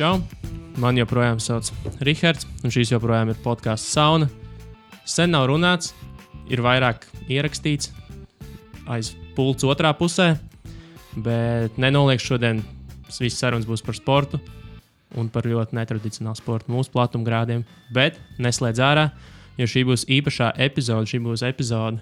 čau! 0.00 0.16
Man 0.80 0.96
joprojām 0.96 1.36
sauc 1.44 1.66
Rihards, 2.00 2.46
un 2.64 2.72
šīs 2.72 2.94
joprojām 2.94 3.28
ir 3.34 3.40
podkāsts 3.44 3.90
Sauna. 3.92 4.30
Sen 5.04 5.28
nav 5.34 5.44
runāts, 5.50 5.90
ir 6.48 6.62
vairāk 6.64 7.02
ierakstīts 7.28 7.90
aiz 8.88 9.10
pults 9.36 9.66
otrā 9.68 9.90
pusē, 9.98 10.30
bet 11.20 11.76
nenoliekšu 11.76 12.30
šodien 12.30 12.62
visas 13.10 13.36
sarunas 13.42 13.68
būs 13.68 13.84
par 13.84 13.98
sportu 13.98 14.40
un 15.20 15.28
par 15.28 15.44
ļoti 15.50 15.76
netradicionālu 15.76 16.38
sportu 16.38 16.72
mūsu 16.72 16.94
platumgrādiem. 16.94 17.66
Bet 17.92 18.16
neslēdz 18.40 18.80
ārā, 18.86 19.10
jo 19.60 19.68
šī 19.68 19.82
būs 19.90 20.06
īpašā 20.08 20.54
epizode, 20.64 21.10
šī 21.12 21.20
būs 21.26 21.44
epizode 21.50 22.00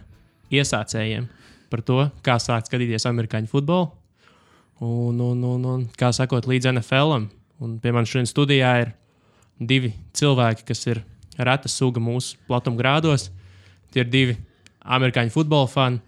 iesācējiem 0.55 1.27
par 1.73 1.83
to, 1.83 1.99
kā 2.23 2.39
sākt 2.39 2.71
skatīties 2.71 3.09
amerikāņu 3.11 3.51
futbolu 3.51 3.91
un, 4.87 5.19
un, 5.19 5.43
un, 5.43 5.69
un 5.75 5.85
kā 5.99 6.13
sakot, 6.15 6.47
līdz 6.47 6.71
NFL. 6.77 7.27
Un 7.63 7.79
pie 7.83 7.93
manis 7.95 8.13
šodien 8.13 8.29
studijā 8.31 8.73
ir 8.85 8.93
divi 9.59 9.93
cilvēki, 10.15 10.67
kas 10.69 10.85
ir 10.87 11.03
reta 11.39 11.71
suga 11.71 12.03
mūsu 12.03 12.39
platumgrādos. 12.47 13.29
Tie 13.95 14.05
ir 14.05 14.13
divi 14.13 14.37
amerikāņu 14.85 15.35
futbola 15.35 15.71
fani. 15.71 16.03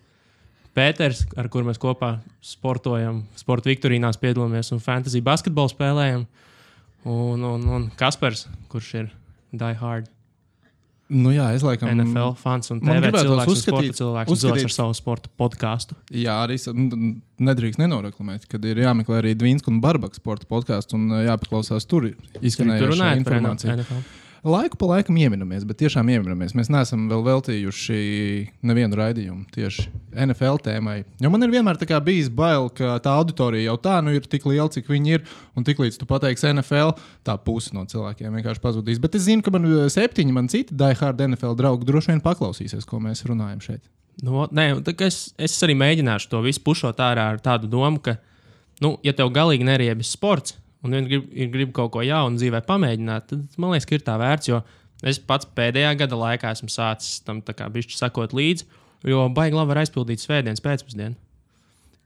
Pēters, 0.76 1.24
ar 1.34 1.48
kuriem 1.50 1.72
mēs 1.72 1.80
kopā 1.82 2.12
sportojam, 2.46 3.24
sporta 3.34 3.72
viktorīnās 3.72 4.20
piedalāmies 4.22 4.70
un 4.70 4.78
fantasy 4.82 5.18
basketbolu 5.26 5.72
spēlējam. 5.72 6.22
Un, 7.10 7.42
un, 7.42 7.66
un 7.74 7.90
Kaspars, 7.98 8.46
kurš 8.70 8.94
ir 9.00 9.12
Die 9.50 9.74
Hard 9.80 10.06
Nu, 11.10 11.32
jā, 11.34 11.48
es 11.56 11.62
laikam. 11.66 11.90
NFL 11.90 12.36
fans 12.38 12.70
un 12.70 12.78
TV 12.80 13.10
cilvēks, 13.10 13.50
uzskatīt- 13.50 13.96
cilvēks, 13.98 14.30
uzskatīt- 14.30 14.30
uzskatīt 14.30 14.64
ar 14.68 14.74
savu 14.76 14.94
sporta 14.94 15.28
podkāstu. 15.40 15.96
Jā, 16.14 16.36
arī 16.46 16.54
nedrīkst 17.40 17.80
nenoreklamēt, 17.82 18.46
kad 18.48 18.64
ir 18.64 18.76
jāmeklē 18.76 19.18
arī 19.18 19.34
Dvīnska 19.34 19.68
un 19.72 19.80
Barbaka 19.82 20.14
sporta 20.14 20.46
podkāsts 20.46 20.94
un 20.94 21.08
jāpaklausās 21.10 21.86
tur 21.90 22.12
izskanējušā 22.40 22.92
runājot 22.94 23.24
par. 23.24 23.40
NFL. 23.40 24.02
Laiku 24.40 24.78
pa 24.80 24.86
laikam 24.88 25.18
ieminamies, 25.20 25.66
bet 25.68 25.82
tiešām 25.82 26.08
ieminamies. 26.14 26.54
Mēs 26.56 26.70
neesam 26.72 27.02
vēl 27.10 27.20
veltījuši 27.26 27.96
nevienu 28.64 28.96
raidījumu 28.96 29.44
tieši 29.52 29.84
NFL 30.14 30.62
tēmai. 30.64 31.02
Jo 31.20 31.28
man 31.32 31.44
ir 31.44 31.52
vienmēr 31.52 31.76
bijis 32.06 32.30
bail, 32.32 32.70
ka 32.72 32.96
tā 33.04 33.12
auditorija 33.20 33.68
jau 33.68 33.76
tā 33.76 33.98
nu 34.00 34.14
ir 34.16 34.24
tik 34.24 34.46
liela, 34.48 34.70
cik 34.72 34.88
viņi 34.88 35.12
ir. 35.18 35.26
Un 35.52 35.66
tiklīdz 35.68 36.00
tu 36.00 36.08
pateiksi 36.08 36.54
NFL, 36.54 36.94
tā 37.22 37.36
puse 37.36 37.74
no 37.76 37.84
cilvēkiem 37.84 38.32
vienkārši 38.40 38.64
pazudīs. 38.64 39.02
Bet 39.02 39.18
es 39.20 39.26
zinu, 39.28 39.44
ka 39.44 39.52
man 39.52 39.68
uh, 39.68 39.84
septiņi, 39.92 40.32
man 40.32 40.48
citi 40.48 40.72
diehard 40.72 41.20
NFL 41.20 41.58
draugi 41.60 41.84
droši 41.84 42.14
vien 42.14 42.24
paklausīsies, 42.24 42.88
ko 42.88 43.02
mēs 43.04 43.26
runājam 43.28 43.60
šeit. 43.60 43.84
Nu, 44.24 44.46
nē, 44.48 44.72
es, 45.04 45.20
es 45.36 45.60
arī 45.64 45.76
mēģināšu 45.76 46.32
to 46.32 46.40
visu 46.48 46.64
pušot 46.64 46.96
ārā 47.04 47.28
ar 47.34 47.44
tādu 47.44 47.68
domu, 47.68 48.00
ka, 48.00 48.16
nu, 48.80 48.96
ja 49.04 49.12
tev 49.16 49.32
galīgi 49.36 49.68
neriebis 49.68 50.16
sports, 50.16 50.56
un 50.84 50.96
viens 50.96 51.08
grib, 51.08 51.30
grib 51.52 51.72
kaut 51.76 51.92
ko 51.94 52.04
jaunu 52.04 52.40
dzīvē 52.40 52.62
pamēģināt, 52.68 53.30
tad 53.32 53.58
man 53.60 53.74
liekas, 53.74 53.88
ka 53.88 53.96
ir 53.96 54.04
tā 54.06 54.16
vērts. 54.20 54.50
Jo 54.50 54.60
es 55.06 55.20
pats 55.22 55.48
pēdējā 55.56 55.94
gada 56.02 56.18
laikā 56.20 56.52
esmu 56.56 56.70
sācis 56.72 57.22
tam 57.24 57.40
bišķi 57.44 57.98
sakot 57.98 58.36
līdzi, 58.36 58.68
jo 59.08 59.24
baigi 59.34 59.56
labi 59.56 59.72
var 59.72 59.82
aizpildīt 59.84 60.22
svētdienas 60.22 60.64
pēcpusdienu. 60.64 61.16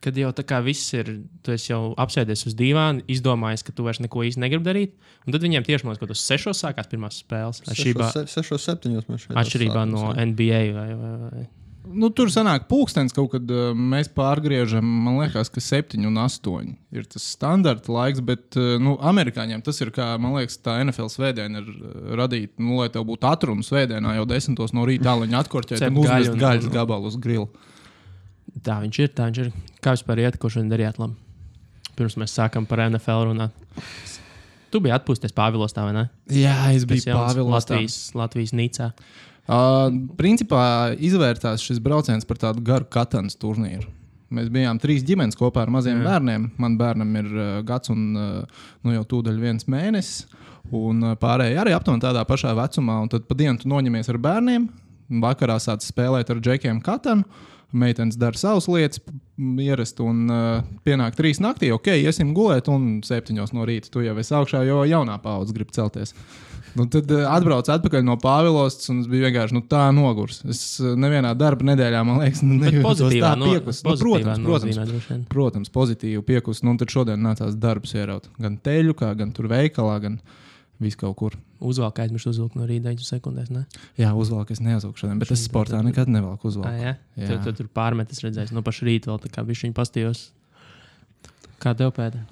Kad 0.05 0.19
jau 0.21 0.35
tā 0.37 0.45
kā 0.45 0.59
viss 0.61 0.93
ir, 0.93 1.09
tu 1.41 1.55
jau 1.57 1.95
apsēdies 2.03 2.45
uz 2.51 2.55
dīvāna, 2.59 3.01
izdomājis, 3.09 3.65
ka 3.65 3.73
tu 3.73 3.87
vairs 3.87 4.03
neko 4.05 4.27
īsti 4.29 4.43
negribi 4.43 4.67
darīt. 4.67 4.99
Un 5.25 5.33
tad 5.33 5.47
viņiem 5.47 5.65
tieši 5.65 5.89
kaut 5.89 6.03
kādos 6.03 6.27
sešos 6.29 6.61
sākās 6.61 6.91
pirmās 6.91 7.23
spēles. 7.25 7.63
Atšķirībā, 7.65 8.11
6, 8.29 8.53
7 8.67 8.99
mēs 9.09 9.25
šeit 9.25 9.41
atšķirībā 9.41 9.87
no 9.89 10.11
sākam. 10.11 10.35
NBA 10.35 10.65
vai, 10.77 10.91
vai, 10.93 11.15
vai 11.23 11.47
Nu, 11.85 12.09
tur 12.17 12.31
sanāk, 12.33 12.65
pūkstens 12.71 13.13
kaut 13.13 13.35
kad 13.35 13.51
uh, 13.53 13.75
mēs 13.77 14.09
pārgriežam, 14.17 14.87
man 15.05 15.19
liekas, 15.21 15.51
ka 15.53 15.61
7 15.61 16.01
un 16.09 16.17
8 16.23 16.71
ir 16.97 17.05
tas 17.13 17.27
standarta 17.35 17.93
laiks, 17.93 18.23
bet 18.25 18.57
uh, 18.57 18.79
nu, 18.81 18.95
amerikāņiem 19.05 19.61
tas 19.67 19.83
ir 19.85 19.91
kā, 19.93 20.07
man 20.21 20.33
liekas, 20.39 20.57
tā 20.65 20.79
NFL 20.81 21.11
svētdiena 21.13 21.61
ir 21.61 21.69
uh, 21.69 22.15
radīta, 22.17 22.57
nu, 22.65 22.79
lai 22.81 22.89
tev 22.95 23.05
būtu 23.11 23.29
atrunu 23.29 23.67
svētdienā 23.67 24.17
jau 24.17 24.25
10 24.33 24.57
no 24.79 24.87
rīta, 24.89 25.11
tālāk 25.11 25.37
atkorķēt 25.43 25.83
Cep 25.85 25.93
un 25.93 26.01
uzmest 26.07 26.31
gaļu 26.31 26.33
un- 26.33 26.43
gaļas 26.47 26.73
gabalu 26.73 27.13
uz 27.13 27.21
grilu. 27.21 27.51
Tā 28.65 28.79
viņš 28.81 28.99
ir. 29.05 29.13
Tā 29.13 29.29
viņš 29.29 29.43
ir. 29.45 29.53
Kā 29.85 29.93
vispār 29.97 30.25
iet, 30.25 30.39
ko 30.41 30.49
šodien 30.53 30.73
darījāt 30.73 31.01
labi? 31.03 31.17
Pirms 31.99 32.17
mēs 32.19 32.33
sākam 32.39 32.65
par 32.71 32.81
NFL 32.89 33.29
runāt. 33.29 33.53
Tu 34.73 34.81
biji 34.83 34.95
atpūsties 34.97 35.35
Pāvilos, 35.37 35.75
tā 35.75 35.85
vai 35.87 35.93
ne? 35.95 36.09
Jā, 36.33 36.57
es 36.75 36.87
biju 36.89 37.05
Pāvils. 37.13 37.51
Latvijas, 37.53 37.99
Latvijas 38.19 38.55
Nīcā. 38.57 38.89
Uh, 39.45 39.91
principā 40.17 40.95
izvērtās 40.97 41.61
šis 41.61 41.83
brauciens 41.85 42.25
par 42.25 42.39
tādu 42.41 42.63
garu 42.65 42.87
katanas 42.89 43.37
turnīru. 43.37 43.85
Mēs 44.35 44.49
bijām 44.53 44.79
trīs 44.81 45.05
ģimenes 45.05 45.37
kopā 45.37 45.67
ar 45.67 45.73
maziem 45.73 46.01
Jā. 46.01 46.07
Bērniem. 46.09 46.47
Man 46.59 46.79
bērnam 46.81 47.11
ir 47.21 47.29
uh, 47.29 47.51
gads 47.67 47.93
un 47.93 48.07
uh, 48.17 48.63
nu, 48.83 48.95
jau 48.97 49.05
tūdaļ 49.11 49.43
viens 49.43 49.69
mēnesis. 49.71 50.25
Un 50.75 51.05
uh, 51.05 51.17
pārējie 51.21 51.59
arī 51.61 51.75
aptuveni 51.77 52.03
tādā 52.07 52.25
pašā 52.27 52.55
vecumā. 52.57 53.03
Un 53.05 53.13
tad 53.13 53.29
pa 53.29 53.37
dienu 53.37 53.61
tu 53.61 53.69
noņemies 53.69 54.09
ar 54.15 54.21
bērniem. 54.25 54.65
Vakarā 55.23 55.59
sāc 55.61 55.85
spēlēt 55.85 56.33
ar 56.33 56.41
džekiem 56.41 56.81
katanu. 56.85 57.29
Meitenes 57.75 58.17
dara 58.17 58.39
savas 58.39 58.69
lietas, 58.71 59.01
m, 59.37 59.57
ierast 59.61 59.99
un 60.01 60.25
uh, 60.31 60.65
pienāk 60.87 61.17
trīs 61.19 61.41
naktī. 61.43 61.73
Ok, 61.75 61.91
iesim 61.99 62.31
gulēt, 62.37 62.71
un 62.71 63.01
septiņos 63.05 63.53
no 63.53 63.67
rīta 63.67 63.91
tu 63.91 64.05
jau 64.05 64.15
esi 64.23 64.37
augšā, 64.39 64.63
jo 64.65 64.85
jaunā 64.87 65.19
paudze 65.23 65.53
grib 65.57 65.75
celties. 65.75 66.15
Nu, 66.75 66.87
tad 66.91 67.11
uh, 67.15 67.25
atbraucu 67.31 67.71
atpakaļ 67.71 68.03
no 68.03 68.17
Pāvilos, 68.19 68.81
un 68.91 69.01
es 69.05 69.07
biju 69.11 69.29
vienkārši 69.29 69.55
nu, 69.55 69.61
tā 69.71 69.85
nogurs. 69.95 70.41
Es 70.51 70.63
uh, 70.83 70.97
nevienā 70.99 71.31
darba 71.39 71.69
nedēļā, 71.71 72.01
man 72.07 72.19
liekas, 72.25 72.41
nejūtos 72.49 73.03
tā 73.15 73.35
no, 73.39 73.51
piekus. 73.53 73.83
Nu, 73.85 73.93
pozitīvā 73.93 74.35
protams, 74.35 74.47
protams, 74.49 74.81
nozīmē 74.83 75.19
protams, 75.31 75.71
pozitīvi 75.75 76.23
piekus. 76.27 76.65
Nu, 76.67 76.73
un 76.75 76.81
tad 76.83 76.91
šodien 76.91 77.23
nācās 77.23 77.55
darbs 77.63 77.95
ieraut. 77.95 78.27
Gan 78.43 78.59
teļu, 78.67 78.97
kā, 78.99 79.13
gan 79.19 79.31
tur 79.37 79.47
veikalā, 79.53 80.01
gan 80.03 80.19
vis 80.83 80.99
kaut 80.99 81.15
kur. 81.21 81.37
Uzvalk 81.65 82.01
aizmirst 82.03 82.27
uzvilkt 82.29 82.59
no 82.59 82.67
rīta 82.69 82.91
9 82.91 83.07
sekundēs. 83.07 83.49
Ne? 83.55 83.63
Jā, 83.97 84.11
uzvalku 84.19 84.53
es 84.53 84.61
neuzvilku 84.61 84.99
šodien, 85.01 85.23
bet 85.23 85.31
es 85.33 85.47
sportā 85.47 85.79
nekad 85.87 86.11
nevelku 86.11 86.49
Ah, 86.49 86.51
uzvalku. 86.51 86.75
jā, 86.83 86.97
Jā. 87.23 87.29
tu, 87.31 87.39
tu 87.47 87.55
tur 87.63 87.71
pārmetis 87.79 88.21
redzēs. 88.27 88.51
No 88.53 88.61
paša 88.67 88.91
rīta 88.91 89.13
vēl 89.13 89.23
tā 89.23 89.31
kā 89.33 89.47
viņš 89.47 89.63
viņu 89.69 89.77
pastījos. 89.79 90.25
Kā 91.63 91.73
tev 91.79 91.95
pēta? 91.97 92.27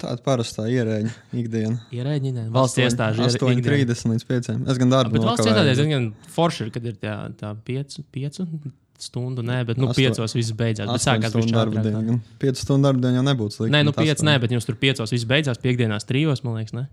Tāda 0.00 0.22
parastā 0.24 0.64
ierēģa 0.72 1.10
ikdiena. 1.36 1.78
Ierēģi, 1.92 2.30
ne? 2.36 2.44
Valsts 2.54 2.80
iestāžu 2.80 3.24
ir 3.26 3.34
8,30 3.36 4.14
līdz 4.14 4.24
5. 4.30 4.52
Es 4.72 4.78
gan 4.80 4.92
darbu 4.94 5.18
Bet 5.18 5.26
valsts 5.28 5.48
iestādēs 5.50 5.80
diezgan 5.82 6.06
forši 6.36 6.64
ir, 6.66 6.70
kad 6.76 6.86
ir 6.88 6.94
tā, 7.02 7.16
tā 7.40 7.50
piecu, 7.66 8.04
piecu 8.14 8.46
stundu, 9.00 9.44
nē, 9.44 9.58
bet 9.68 9.78
nu, 9.80 9.88
Asto- 9.88 10.00
piecos 10.00 10.34
viss 10.36 10.52
beidzās. 10.56 10.88
Bet 10.92 11.04
sākās 11.04 11.36
viņš 11.36 11.52
darba 11.56 11.84
diena. 11.84 12.00
gan 12.04 12.18
5 12.42 12.64
stundu 12.64 12.88
darba 12.88 13.00
diena 13.06 13.20
jau 13.20 13.26
nebūtu 13.28 13.56
slikti. 13.58 13.72
Nē, 13.76 13.84
nu 13.84 13.92
bet 13.92 14.00
pieci, 14.04 14.16
astoņi. 14.18 14.28
nē, 14.28 14.40
bet 14.42 14.50
jums 14.56 14.68
tur 14.68 14.76
piecos 14.80 15.12
viss 15.14 15.24
beidzās, 15.28 15.60
piekdienās 15.62 16.04
trijos, 16.08 16.42
man 16.44 16.58
liekas, 16.60 16.74
ne? 16.76 16.86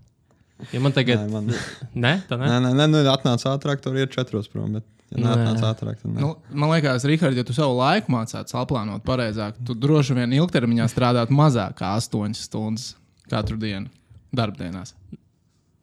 Ja 0.72 0.80
man 0.82 0.92
tagad, 0.96 1.20
Nē, 1.20 1.28
man... 1.30 1.52
nē, 1.94 2.12
tā 2.28 2.38
ne? 2.40 2.48
nē, 2.50 2.60
nē, 2.64 2.70
nē, 2.80 2.86
nu, 2.90 3.02
atnāca 3.12 3.52
ātrāk, 3.54 3.80
tur 3.84 3.94
ir 4.00 4.08
4 4.10 4.40
prom. 4.52 4.72
Bet, 4.78 4.84
ja 5.12 5.22
neatnāca 5.22 5.70
ātrāk, 5.72 6.00
tad 6.02 6.12
nē. 6.12 6.22
Nu, 6.22 6.30
man 6.52 6.72
liekas, 6.74 7.06
Rihard, 7.08 7.36
ja 7.38 7.44
tu 7.46 7.56
savu 7.56 7.76
laiku 7.78 8.12
mācītu 8.12 8.52
saplānot 8.52 9.04
pareizāk, 9.06 9.58
tu 9.66 9.76
droši 9.78 10.16
vien 10.18 10.34
ilgtermiņā 10.36 10.88
strādātu 10.92 11.36
mazāk 11.36 11.78
kā 11.80 11.94
8 12.00 12.36
stundas 12.36 12.92
katru 13.30 13.58
dienu 13.60 13.88
darbdienās. 14.34 14.94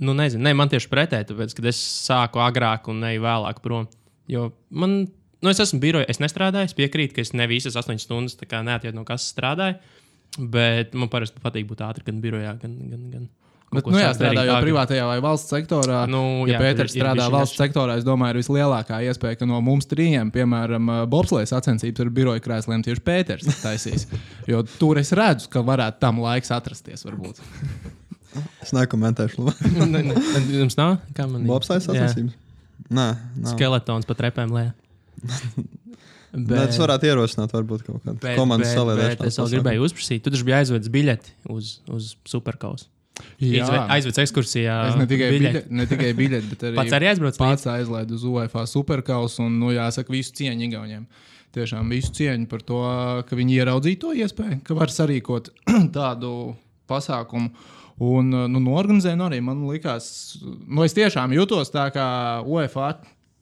Nu, 0.02 0.14
nezinu, 0.18 0.44
ne, 0.44 0.54
man 0.58 0.70
tieši 0.72 0.92
pretēji, 0.92 1.30
tāpēc, 1.32 1.56
kad 1.58 1.70
es 1.72 1.80
sāku 2.06 2.42
agrāk 2.44 2.90
un 2.92 3.00
neju 3.06 3.24
vēlāk 3.24 3.62
prom. 3.64 3.88
Jo 4.30 4.50
man, 4.70 5.06
nu, 5.08 5.52
es 5.52 5.62
esmu 5.64 5.80
birojā, 5.82 6.10
es 6.12 6.20
nestrādāju, 6.22 6.70
es 6.70 6.78
piekrītu, 6.78 7.16
ka 7.16 7.24
es 7.24 7.34
ne 7.38 7.48
visas 7.50 7.78
8 7.80 8.02
stundas 8.04 8.38
neatiet 8.42 8.98
no 8.98 9.06
kas 9.08 9.30
strādāju. 9.32 9.80
Bet 10.36 10.92
man 10.98 11.08
parasti 11.08 11.40
patīk 11.40 11.70
būt 11.70 11.82
ātri 11.86 12.04
gan 12.10 12.18
birojā, 12.22 12.58
gan. 12.60 12.78
gan, 12.92 13.10
gan 13.14 13.28
Bet, 13.74 13.88
nu, 13.92 13.98
jā, 14.00 14.12
strādā 14.16 14.44
jau 14.46 14.54
agri. 14.56 14.70
privātajā 14.70 15.06
vai 15.10 15.18
valsts 15.26 15.52
sektorā. 15.52 16.04
Nu, 16.08 16.46
ja 16.48 16.56
jā, 16.56 16.60
Pēters 16.62 16.94
strādā 16.96 17.26
valsts 17.34 17.58
sektorā, 17.60 17.98
es 18.00 18.06
domāju, 18.08 18.36
ir 18.36 18.40
vislielākā 18.44 19.00
iespēja, 19.10 19.40
ka 19.42 19.48
no 19.50 19.58
mums 19.66 19.90
trījiem, 19.92 20.30
piemēram, 20.32 20.92
bobslejas 21.12 21.52
sacensības 21.52 22.06
ar 22.06 22.12
biroja 22.16 22.44
krēsliem, 22.46 22.86
tieši 22.86 23.04
Pēters 23.04 23.50
taisīs. 23.64 24.08
Jo 24.52 24.62
tur 24.78 25.02
es 25.02 25.12
redzu, 25.18 25.50
ka 25.52 25.64
varētu 25.66 26.00
tam 26.06 26.22
laiks 26.24 26.54
atrasties. 26.56 27.04
Varbūt. 27.10 27.42
Es 28.64 28.72
nekomentēšu. 28.76 29.44
labi. 29.50 29.74
Ne, 29.96 30.04
ne, 30.12 30.16
Jums 30.62 30.78
nav? 30.80 31.00
Kā 31.18 31.26
man 31.28 31.42
ir? 31.44 31.50
Bobslēdz 31.50 31.90
Jā. 31.90 32.06
sacensības? 32.06 32.38
Nē, 32.92 33.08
nav. 33.42 33.52
Skeletons 33.56 34.06
pa 34.08 34.16
trepēm 34.22 34.54
lejā. 34.56 34.72
Bet 36.36 36.68
es 36.74 36.78
varētu 36.82 37.08
ierosināt, 37.08 37.54
varbūt 37.56 37.86
kaut 37.88 38.02
kādu 38.04 38.20
Bet, 38.20 38.36
komandas 38.36 38.68
bet, 38.68 38.76
bet 38.76 38.82
saliedēšanu. 38.82 39.28
es 39.30 39.38
vēl 39.40 39.52
gribēju 39.54 39.86
uzprasīt, 39.88 40.24
tu 40.26 40.34
taču 40.34 40.44
biji 40.48 40.58
aizvedis 40.58 40.92
biļeti 40.92 41.32
uz, 41.54 41.70
uz 41.88 42.10
superkausu. 42.28 42.90
Aizvedis 43.40 44.22
ekskursijā. 44.26 44.76
Es 44.90 44.98
ne 45.00 45.06
tikai 45.10 45.30
biļeti. 45.36 45.62
biļeti 46.18 46.52
bet 46.52 46.64
arī 46.68 46.80
Pats 46.80 46.98
arī 46.98 47.10
aizbrauc 47.12 47.40
pats 47.40 47.70
aizlaidu 47.72 48.18
uz 48.18 48.26
UEFA 48.28 48.66
superkausu 48.70 49.46
un, 49.46 49.56
nu, 49.62 49.72
jāsaka, 49.76 50.12
visu 50.14 50.36
cieņu 50.40 50.68
Igauniem. 50.70 51.06
Tiešām 51.56 51.92
visu 51.92 52.12
cieņu 52.18 52.50
par 52.52 52.66
to, 52.68 52.82
ka 53.30 53.40
viņi 53.40 53.62
ieraudzīja 53.62 54.02
to 54.02 54.12
iespēju, 54.20 54.60
ka 54.68 54.76
var 54.76 54.92
sarīkot 54.92 55.54
tādu 55.98 56.36
pasākumu. 56.92 57.52
Un 58.06 58.28
nu, 58.52 58.60
norganizēju, 58.60 59.16
nu, 59.16 59.30
arī 59.30 59.40
man 59.40 59.62
likās, 59.70 60.08
nu, 60.44 60.84
es 60.84 60.96
tiešām 60.98 61.32
jutos 61.38 61.72
tā 61.72 61.86
kā 61.96 62.08
UEFA 62.44 62.98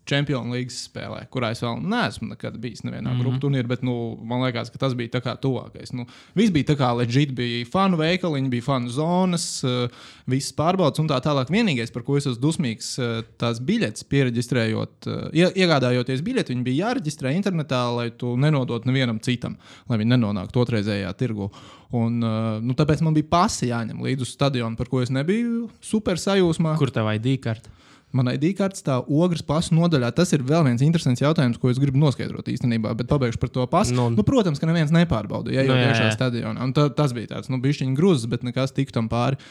Champions 0.10 0.52
League 0.52 0.74
spēlē, 0.74 1.22
kurā 1.32 1.54
es 1.56 1.62
vēl 1.64 1.78
neesmu 1.80 2.34
nekad 2.34 2.58
bijis 2.62 2.84
nevienā 2.84 3.08
mm. 3.08 3.14
-hmm. 3.14 3.22
grupu 3.24 3.40
turnīrā, 3.46 3.68
bet 3.72 3.84
nu, 3.88 4.18
man 4.28 4.44
liekas, 4.44 4.72
ka 4.74 4.82
tas 4.82 4.96
bija 5.00 5.14
tā 5.16 5.22
kā 5.24 5.36
tuvākais. 5.40 5.94
Nu, 5.96 6.06
viss 6.36 6.52
bija 6.52 6.74
tā 6.74 6.76
kā 6.80 6.90
leģit, 6.98 7.32
bija 7.36 7.66
fanu 7.72 7.98
veikaliņi, 8.02 8.50
bija 8.52 8.66
fanu 8.66 8.90
zonas, 8.90 9.46
uh, 9.64 9.88
visas 10.28 10.52
pārbaudas 10.58 11.00
un 11.00 11.08
tā 11.08 11.22
tālāk. 11.24 11.52
Vienīgais, 11.54 11.94
par 11.94 12.04
ko 12.04 12.18
es 12.18 12.28
esmu 12.28 12.42
dusmīgs, 12.44 12.90
uh, 13.00 13.24
tās 13.40 13.62
biļetes 13.64 14.04
pieregistrējot, 14.12 15.08
uh, 15.08 15.30
ie- 15.32 15.54
iegādājoties 15.64 16.24
biļeti, 16.26 16.54
viņi 16.54 16.64
bija 16.64 16.88
jāreģistrē 16.88 17.32
internetā, 17.38 17.84
lai 17.96 18.10
tu 18.12 18.36
nenodotu 18.36 18.92
nevienam 18.92 19.22
citam, 19.24 19.56
lai 19.88 19.98
viņi 19.98 20.18
nenonāktu 20.18 20.60
otrreizējā 20.66 21.14
tirgu. 21.16 21.52
Un, 21.94 22.20
nu, 22.20 22.74
tāpēc 22.74 23.04
man 23.06 23.14
bija 23.14 23.30
pasi 23.30 23.70
jāņem 23.70 24.02
līdzi 24.02 24.26
uz 24.26 24.34
stadionu, 24.34 24.76
par 24.76 24.90
ko 24.90 25.04
es 25.04 25.12
nebiju 25.14 25.70
super 25.80 26.18
sajūsmā. 26.18 26.74
Kur 26.82 26.90
tev 26.90 27.08
ID 27.14 27.38
karte? 27.44 27.70
Manai 28.14 28.36
dīkārtas 28.38 28.84
stāv 28.84 29.08
ogres 29.10 29.42
pasu 29.42 29.74
nodaļā. 29.74 30.12
Tas 30.14 30.30
ir 30.36 30.44
vēl 30.46 30.68
viens 30.68 30.84
interesants 30.86 31.24
jautājums, 31.24 31.58
ko 31.58 31.72
es 31.72 31.80
gribu 31.82 31.98
noskaidrot 31.98 32.52
īstenībā, 32.54 32.92
bet 33.00 33.10
pabeigšu 33.10 33.42
par 33.42 33.50
to 33.50 33.66
pasu. 33.72 33.96
Nu. 33.98 34.12
Nu, 34.12 34.20
nu, 34.22 34.26
protams, 34.28 34.62
ka 34.62 34.70
neviens 34.70 34.94
nepārbauda, 34.94 35.50
ja 35.56 35.66
jau 35.66 35.74
Nu, 35.74 35.82
jā, 35.82 35.90
iekšā 35.90 36.06
jā. 36.12 36.14
stadionā. 36.14 36.62
Un 36.62 36.76
Ta, 36.78 36.86
tas 36.94 37.16
bija 37.18 37.32
tāds, 37.34 37.50
nu, 37.50 37.58
bišķiņa 37.64 37.98
grūzs, 37.98 38.28
bet 38.30 38.46
nekas 38.46 38.76
tik 38.76 38.94
tam 38.94 39.10
pāri. 39.10 39.42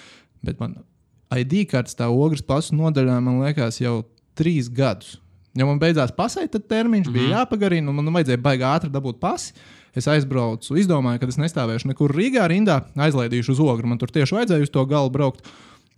Bet 0.46 0.62
man 0.62 0.78
ID 1.34 1.64
kartes 1.70 1.96
stāv 1.96 2.14
ogres 2.14 2.44
pasu 2.46 2.78
nodaļā, 2.78 3.18
man 3.24 3.42
liekas, 3.42 3.80
jau 3.82 4.04
trīs 4.38 4.70
gadus. 4.70 5.16
Ja 5.58 5.66
man 5.68 5.82
beidzās 5.82 6.14
pasai, 6.16 6.46
tad 6.48 6.64
termiņš 6.70 7.08
mm 7.08 7.12
-hmm. 7.12 7.18
bija 7.18 7.42
jāpagarina, 7.42 7.90
un 7.90 7.98
man 7.98 8.14
vajadzēja 8.14 8.40
baigi 8.40 8.64
ātri 8.64 8.92
dabūt 8.92 9.18
pasi. 9.20 9.52
Es 9.92 10.06
aizbraucu, 10.08 10.78
izdomāju, 10.80 11.20
ka 11.20 11.28
es 11.28 11.36
nestāvēšu 11.36 11.90
nekur 11.90 12.14
Rīgā 12.16 12.46
rindā, 12.48 12.78
aizlaidīšu 12.96 13.52
uz 13.52 13.60
ogru. 13.60 13.90
Man 13.90 13.98
tur 14.00 14.08
tieši 14.08 14.38
vajadzēja 14.38 14.64
uz 14.64 14.70
to 14.72 14.84
galu 14.88 15.10
braukt. 15.12 15.44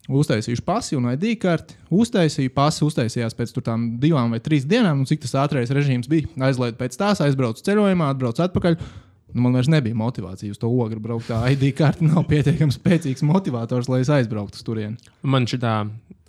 Uztaisīju 0.04 0.60
pasi 0.66 0.98
un 0.98 1.06
ID 1.14 1.38
karti. 1.40 1.78
Uztaisīju 1.94 2.52
pasi, 2.52 2.82
uztaisījās 2.84 3.36
pēc 3.38 3.54
tām 3.64 3.94
divām 4.02 4.34
vai 4.34 4.40
trīs 4.44 4.66
dienām, 4.68 5.00
un 5.00 5.08
cik 5.08 5.22
tas 5.24 5.32
ātrākais 5.46 5.72
režīms 5.72 6.10
bija. 6.12 6.28
Aizlaidu 6.44 6.76
pēc 6.80 6.98
tās, 7.00 7.22
aizbraucu 7.24 7.64
ceļojumā, 7.64 8.10
atbraucu 8.12 8.44
atpakaļ. 8.44 8.76
Nu, 9.34 9.46
man 9.46 9.56
vairs 9.56 9.70
nebija 9.72 9.96
motivācija 9.98 10.52
uz 10.52 10.60
to 10.60 10.68
ogru 10.68 11.00
braukt. 11.02 11.30
Tā 11.32 11.40
ID 11.54 11.72
karte 11.74 12.06
nav 12.06 12.28
pietiekami 12.30 12.74
spēcīgs 12.74 13.24
motivators, 13.26 13.88
lai 13.90 14.04
es 14.04 14.12
aizbrauktu 14.12 14.60
uz 14.60 14.66
turieni. 14.66 15.14
Man 15.26 15.48
šī 15.50 15.58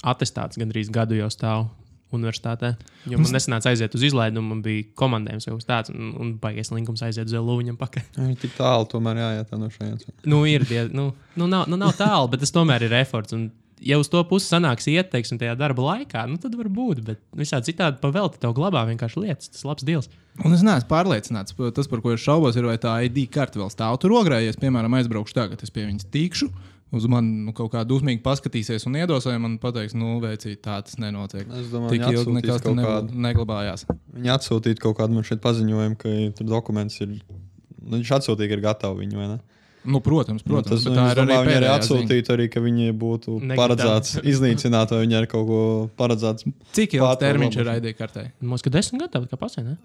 attestāts 0.06 0.58
gandrīz 0.62 0.90
gadu 0.94 1.20
jau 1.20 1.28
stāv 1.34 1.68
universitātē. 2.16 2.72
Jo 3.10 3.20
man 3.20 3.34
nesanāca 3.36 3.72
aiziet 3.74 3.96
uz 3.98 4.06
izlaidumu, 4.08 4.54
man 4.54 4.64
bija 4.64 4.86
komandējums 4.98 5.50
jau 5.50 5.58
tāds, 5.68 5.92
un, 5.92 6.14
un 6.22 6.32
baigies 6.42 6.72
linkums 6.72 7.04
aiziet 7.06 7.28
uz 7.28 7.36
Lūņa 7.36 7.76
pakaļ. 7.82 8.08
Viņi 8.22 8.38
tik 8.46 8.56
tālu 8.56 8.88
tomēr 8.92 9.20
jāiet 9.20 9.54
no 9.58 9.70
šejienes. 9.74 10.08
Nu, 10.24 10.44
ir 10.50 10.64
die, 10.70 10.86
nu, 10.96 11.10
nu, 11.36 11.50
nav, 11.52 11.68
nu, 11.72 11.80
nav 11.82 11.96
tālu, 12.00 12.30
bet 12.32 12.46
tas 12.46 12.54
tomēr 12.56 12.88
ir 12.88 12.96
efekts. 13.02 13.36
Ja 13.84 13.98
uz 14.00 14.08
to 14.08 14.22
pusi 14.28 14.48
sanāks 14.48 14.88
iet, 14.88 15.10
teiksim, 15.12 15.40
tajā 15.42 15.56
darba 15.60 15.84
laikā, 15.84 16.24
nu, 16.32 16.38
tad 16.42 16.54
var 16.56 16.70
būt. 16.72 17.02
Bet 17.06 17.20
visādi 17.36 17.74
citādi 17.74 18.00
pavelti 18.04 18.40
tev 18.40 18.54
glabā 18.56 18.86
vienkārši 18.88 19.24
lietas. 19.26 19.52
Tas 19.52 19.66
ir 19.66 19.72
labs 19.72 19.88
deals. 19.88 20.08
Un 20.44 20.56
es 20.56 20.64
neesmu 20.64 20.88
pārliecināts, 20.92 21.56
tas, 21.76 21.90
par 21.92 22.04
ko 22.04 22.14
es 22.16 22.24
šaubos, 22.24 22.56
ir, 22.60 22.68
vai 22.68 22.78
tā 22.82 22.96
ID 23.08 23.26
karte 23.32 23.60
vēl 23.60 23.72
stāv 23.72 23.98
tur 24.04 24.16
ogrā. 24.16 24.40
Ja 24.44 24.54
es, 24.54 24.60
piemēram, 24.60 24.96
aizbraukšu 25.00 25.36
tagad, 25.36 25.64
es 25.64 25.74
pie 25.76 25.88
viņas 25.90 26.08
tikšu. 26.12 26.50
Uz 26.96 27.08
mani 27.12 27.48
nu, 27.48 27.52
kaut 27.56 27.74
kā 27.74 27.82
dusmīgi 27.88 28.22
paskatīsies 28.24 28.86
un 28.88 28.96
iedos, 29.00 29.26
vai 29.28 29.36
man 29.42 29.58
pateiks, 29.60 29.96
nu, 29.98 30.20
veicīt, 30.24 30.62
tā 30.64 30.78
tas 30.86 31.00
nenotiek. 31.02 31.48
Es 31.50 31.72
domāju, 31.74 31.98
ilgi 31.98 32.22
atsūtīs 32.22 32.38
nekas 32.38 32.64
tur 32.64 32.78
kādu. 32.80 33.18
neglabājās. 33.26 33.84
Viņi 34.16 34.32
atsūtīja 34.36 34.80
kaut 34.84 35.00
kādu 35.02 35.18
man 35.18 35.26
šeit 35.28 35.42
paziņojumu, 35.44 35.98
ka 36.00 36.14
tur 36.38 36.48
dokuments 36.54 37.02
ir. 37.04 37.18
Nu, 37.82 37.98
viņš 37.98 38.14
atsūtīja, 38.20 38.52
ka 38.52 38.56
ir 38.56 38.64
gatavi 38.64 39.04
viņi 39.04 39.20
vai 39.20 39.28
ne? 39.34 39.40
Nu, 39.86 40.02
protams, 40.04 40.44
protams. 40.46 40.72
nu, 40.72 40.76
tas, 40.76 40.86
nu, 40.90 40.96
tā 40.98 41.06
ir 41.14 41.22
arī 41.22 41.32
domāju, 41.32 41.52
arī 41.56 41.66
ziņa. 41.66 41.78
atsūtītu, 41.80 42.34
arī, 42.36 42.46
ka 42.52 42.62
viņi 42.64 42.94
būtu 43.00 43.38
Negrib 43.40 43.62
paredzēts 43.62 44.20
iznīcināt, 44.34 44.94
vai 44.96 45.02
viņi 45.06 45.18
ar 45.20 45.28
kaut 45.32 45.48
ko 45.50 45.62
paredzēts. 46.00 46.48
Cik 46.78 46.98
ilgs 46.98 47.20
termiņš 47.22 47.60
ir. 47.62 47.74
ID 47.80 47.98
kartē? 47.98 48.28
Mums 48.42 48.66
ir 48.66 48.76
desmit 48.76 49.06
gadi, 49.06 49.14
tāpat 49.18 49.36
kā 49.36 49.42
pasē. 49.42 49.66
Ne? 49.66 49.76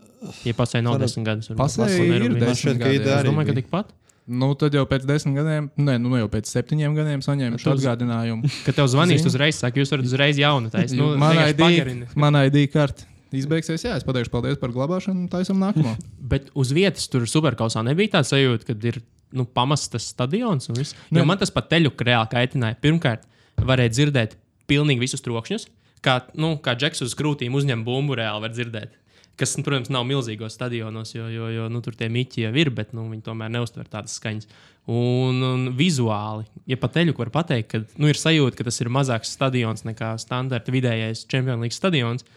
Ja 0.49 0.56
pasē 0.56 0.82
nav 0.85 1.00
desmit 1.02 1.29
gadus, 1.29 1.50
tad 1.50 1.61
Pasē 1.61 1.91
ir 1.97 2.29
ir 2.31 2.38
desmit 2.41 2.81
gadi. 2.81 3.02
Es 3.02 3.12
arī 3.20 3.32
domāju, 3.32 3.52
ka 3.52 3.58
tikpat. 3.61 3.93
Nu, 4.31 4.52
tad 4.55 4.75
jau 4.76 4.85
pēc 4.87 5.06
desmit 5.08 5.35
gadiem, 5.41 5.70
ne, 5.81 5.97
nu, 5.99 6.12
jau 6.20 6.29
pēc 6.31 6.49
septiņiem 6.52 6.94
gadiem 6.94 7.23
saņēmu 7.25 7.58
šo 7.58 7.73
atgādinājumu. 7.75 8.50
Kad 8.67 8.76
tev 8.79 8.91
zvanīs 8.93 9.25
uzreiz, 9.26 9.58
saka, 9.58 9.81
jūs 9.81 9.91
varat 9.91 10.06
uzreiz 10.06 10.38
jaunu 10.38 10.70
taisīt. 10.70 11.00
Nu, 11.00 11.14
man 11.23 11.41
vienkārši 11.41 11.81
ID, 11.97 12.12
man 12.20 12.38
ID 12.44 12.61
karte 12.70 13.08
izbeigsies. 13.35 13.82
Jā, 13.87 13.97
es 13.99 14.06
pateikšu 14.06 14.32
paldies 14.32 14.61
par 14.61 14.73
glabāšanu, 14.75 15.26
taisam 15.32 15.58
nākamo. 15.62 15.97
Bet 16.31 16.50
uz 16.58 16.70
vietas 16.75 17.08
tur 17.11 17.26
superkausā 17.31 17.82
nebija 17.87 18.19
tā 18.19 18.23
sajūta, 18.26 18.69
ka 18.70 18.79
ir 18.91 19.00
nu, 19.32 19.44
pamestas 19.47 20.09
stadions. 20.12 20.69
un 20.71 20.79
viss. 20.79 20.94
Jo 21.11 21.21
Ne. 21.23 21.25
man 21.25 21.38
tas 21.38 21.50
pat 21.50 21.69
teļu 21.71 21.93
reāli 21.97 22.31
kaitināja. 22.32 22.79
Pirmkārt, 22.82 23.27
varēja 23.56 23.91
dzirdēt 23.97 24.37
pilnīgi 24.71 25.00
visus 25.00 25.23
trokšņus. 25.25 25.69
Kā, 26.00 26.23
nu, 26.35 26.55
kā 26.56 26.75
džeks 26.79 27.03
uz 27.05 27.15
krūtīm 27.15 27.55
uzņem 27.55 27.85
bumbu, 27.85 28.17
reāli 28.17 28.41
var 28.47 28.50
dzirdēt. 28.55 28.97
Kas, 29.41 29.55
nu, 29.56 29.65
protams, 29.65 29.88
nav 29.93 30.05
milzīgos 30.05 30.53
stadionos, 30.56 31.15
jo, 31.15 31.27
jo, 31.32 31.47
jo 31.49 31.69
nu, 31.73 31.81
tur 31.81 31.94
tie 31.97 32.09
miķi 32.12 32.43
jau 32.44 32.53
ir, 32.61 32.71
bet 32.77 32.93
nu, 32.97 33.06
viņi 33.09 33.23
tomēr 33.25 33.53
neuztver 33.53 33.87
tādas 33.88 34.19
skaņas. 34.21 34.49
Un, 34.91 35.38
un 35.44 35.62
vizuāli, 35.76 36.44
ja 36.69 36.76
pat 36.81 36.93
teļu 36.97 37.15
var 37.17 37.31
pateikt, 37.33 37.69
ka 37.71 37.81
nu, 38.00 38.09
ir 38.11 38.19
sajūta, 38.21 38.59
ka 38.59 38.67
tas 38.69 38.81
ir 38.83 38.91
mazāks 38.93 39.33
stadions 39.37 39.85
nekā 39.88 40.12
standarta 40.21 40.73
vidējais 40.73 41.25
Champions 41.31 41.61
League 41.65 41.76
stadions. 41.76 42.25
tad, 42.25 42.37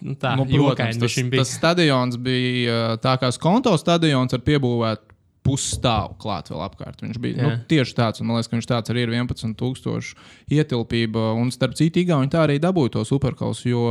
Nu, 0.00 0.14
tā 0.14 0.36
Nu, 0.38 0.44
nu, 0.44 0.68
protams, 0.70 0.96
tas, 0.96 1.14
tas 1.36 1.50
stadions 1.58 2.16
bija 2.16 2.96
tā 3.02 3.16
kā 3.20 3.28
skonto 3.34 3.72
stadions 3.76 4.32
ar 4.32 4.40
piebūvētu 4.40 5.15
pusstāvu 5.46 6.16
klāt 6.22 6.50
vēl 6.50 6.62
apkārt. 6.64 7.02
Viņš 7.04 7.20
bija 7.22 7.38
nu, 7.38 7.52
Jā. 7.52 7.60
tieši 7.70 7.96
tāds, 7.96 8.22
un 8.22 8.28
man 8.28 8.38
liekas, 8.38 8.50
ka 8.50 8.58
viņš 8.58 8.68
tāds 8.70 8.92
arī 8.92 9.06
ir 9.06 9.14
11,000 9.14 10.12
ietilpība. 10.58 11.28
Un 11.38 11.52
starp 11.54 11.76
citu, 11.78 12.02
Igauni 12.02 12.30
tā 12.32 12.42
arī 12.46 12.58
dabūja 12.62 12.96
to 12.98 13.06
superkausu, 13.06 13.70
jo, 13.70 13.86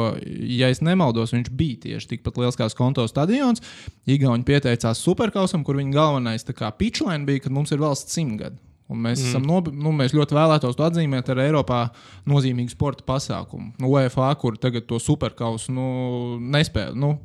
ja 0.59 0.69
es 0.73 0.83
nemaldos, 0.85 1.33
viņš 1.35 1.51
bija 1.55 1.81
tieši 1.87 2.15
tikpat 2.15 2.41
liels 2.41 2.59
kā 2.59 2.67
skonto 2.71 3.07
stadions. 3.11 3.63
Igauni 4.09 4.47
pieteicās 4.47 5.01
superkausam, 5.01 5.63
kur 5.65 5.79
viņa 5.79 5.95
galvenais 5.95 6.47
pitchline 6.77 7.25
bija, 7.27 7.45
ka 7.45 7.53
mums 7.53 7.71
ir 7.71 7.83
valsts 7.83 8.15
simtgadi. 8.15 8.59
Un 8.85 8.99
mēs, 9.01 9.17
mm. 9.17 9.29
esam 9.31 9.45
nob... 9.49 9.71
nu, 9.73 9.89
mēs 9.97 10.13
ļoti 10.13 10.35
vēlētos 10.37 10.75
to 10.77 10.83
atzīmēt 10.85 11.31
ar 11.33 11.39
Eiropā 11.41 11.79
nozīmīgu 12.29 12.69
sporta 12.69 13.01
pasākumu. 13.07 13.71
Nu, 13.81 13.89
UEFA, 13.95 14.27
kur 14.37 14.59
tagad 14.61 14.85
to 14.85 14.99
superkausu 15.01 15.73
nu, 15.73 15.87
nespēja. 16.53 16.93
Nu, 16.93 17.15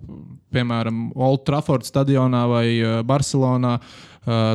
piemēram, 0.57 1.11
Old 1.21 1.45
Trafford 1.49 1.85
stadionā 1.85 2.47
vai 2.49 2.65
uh, 2.79 3.03
Barcelonā. 3.05 3.75
Uh, 3.77 4.10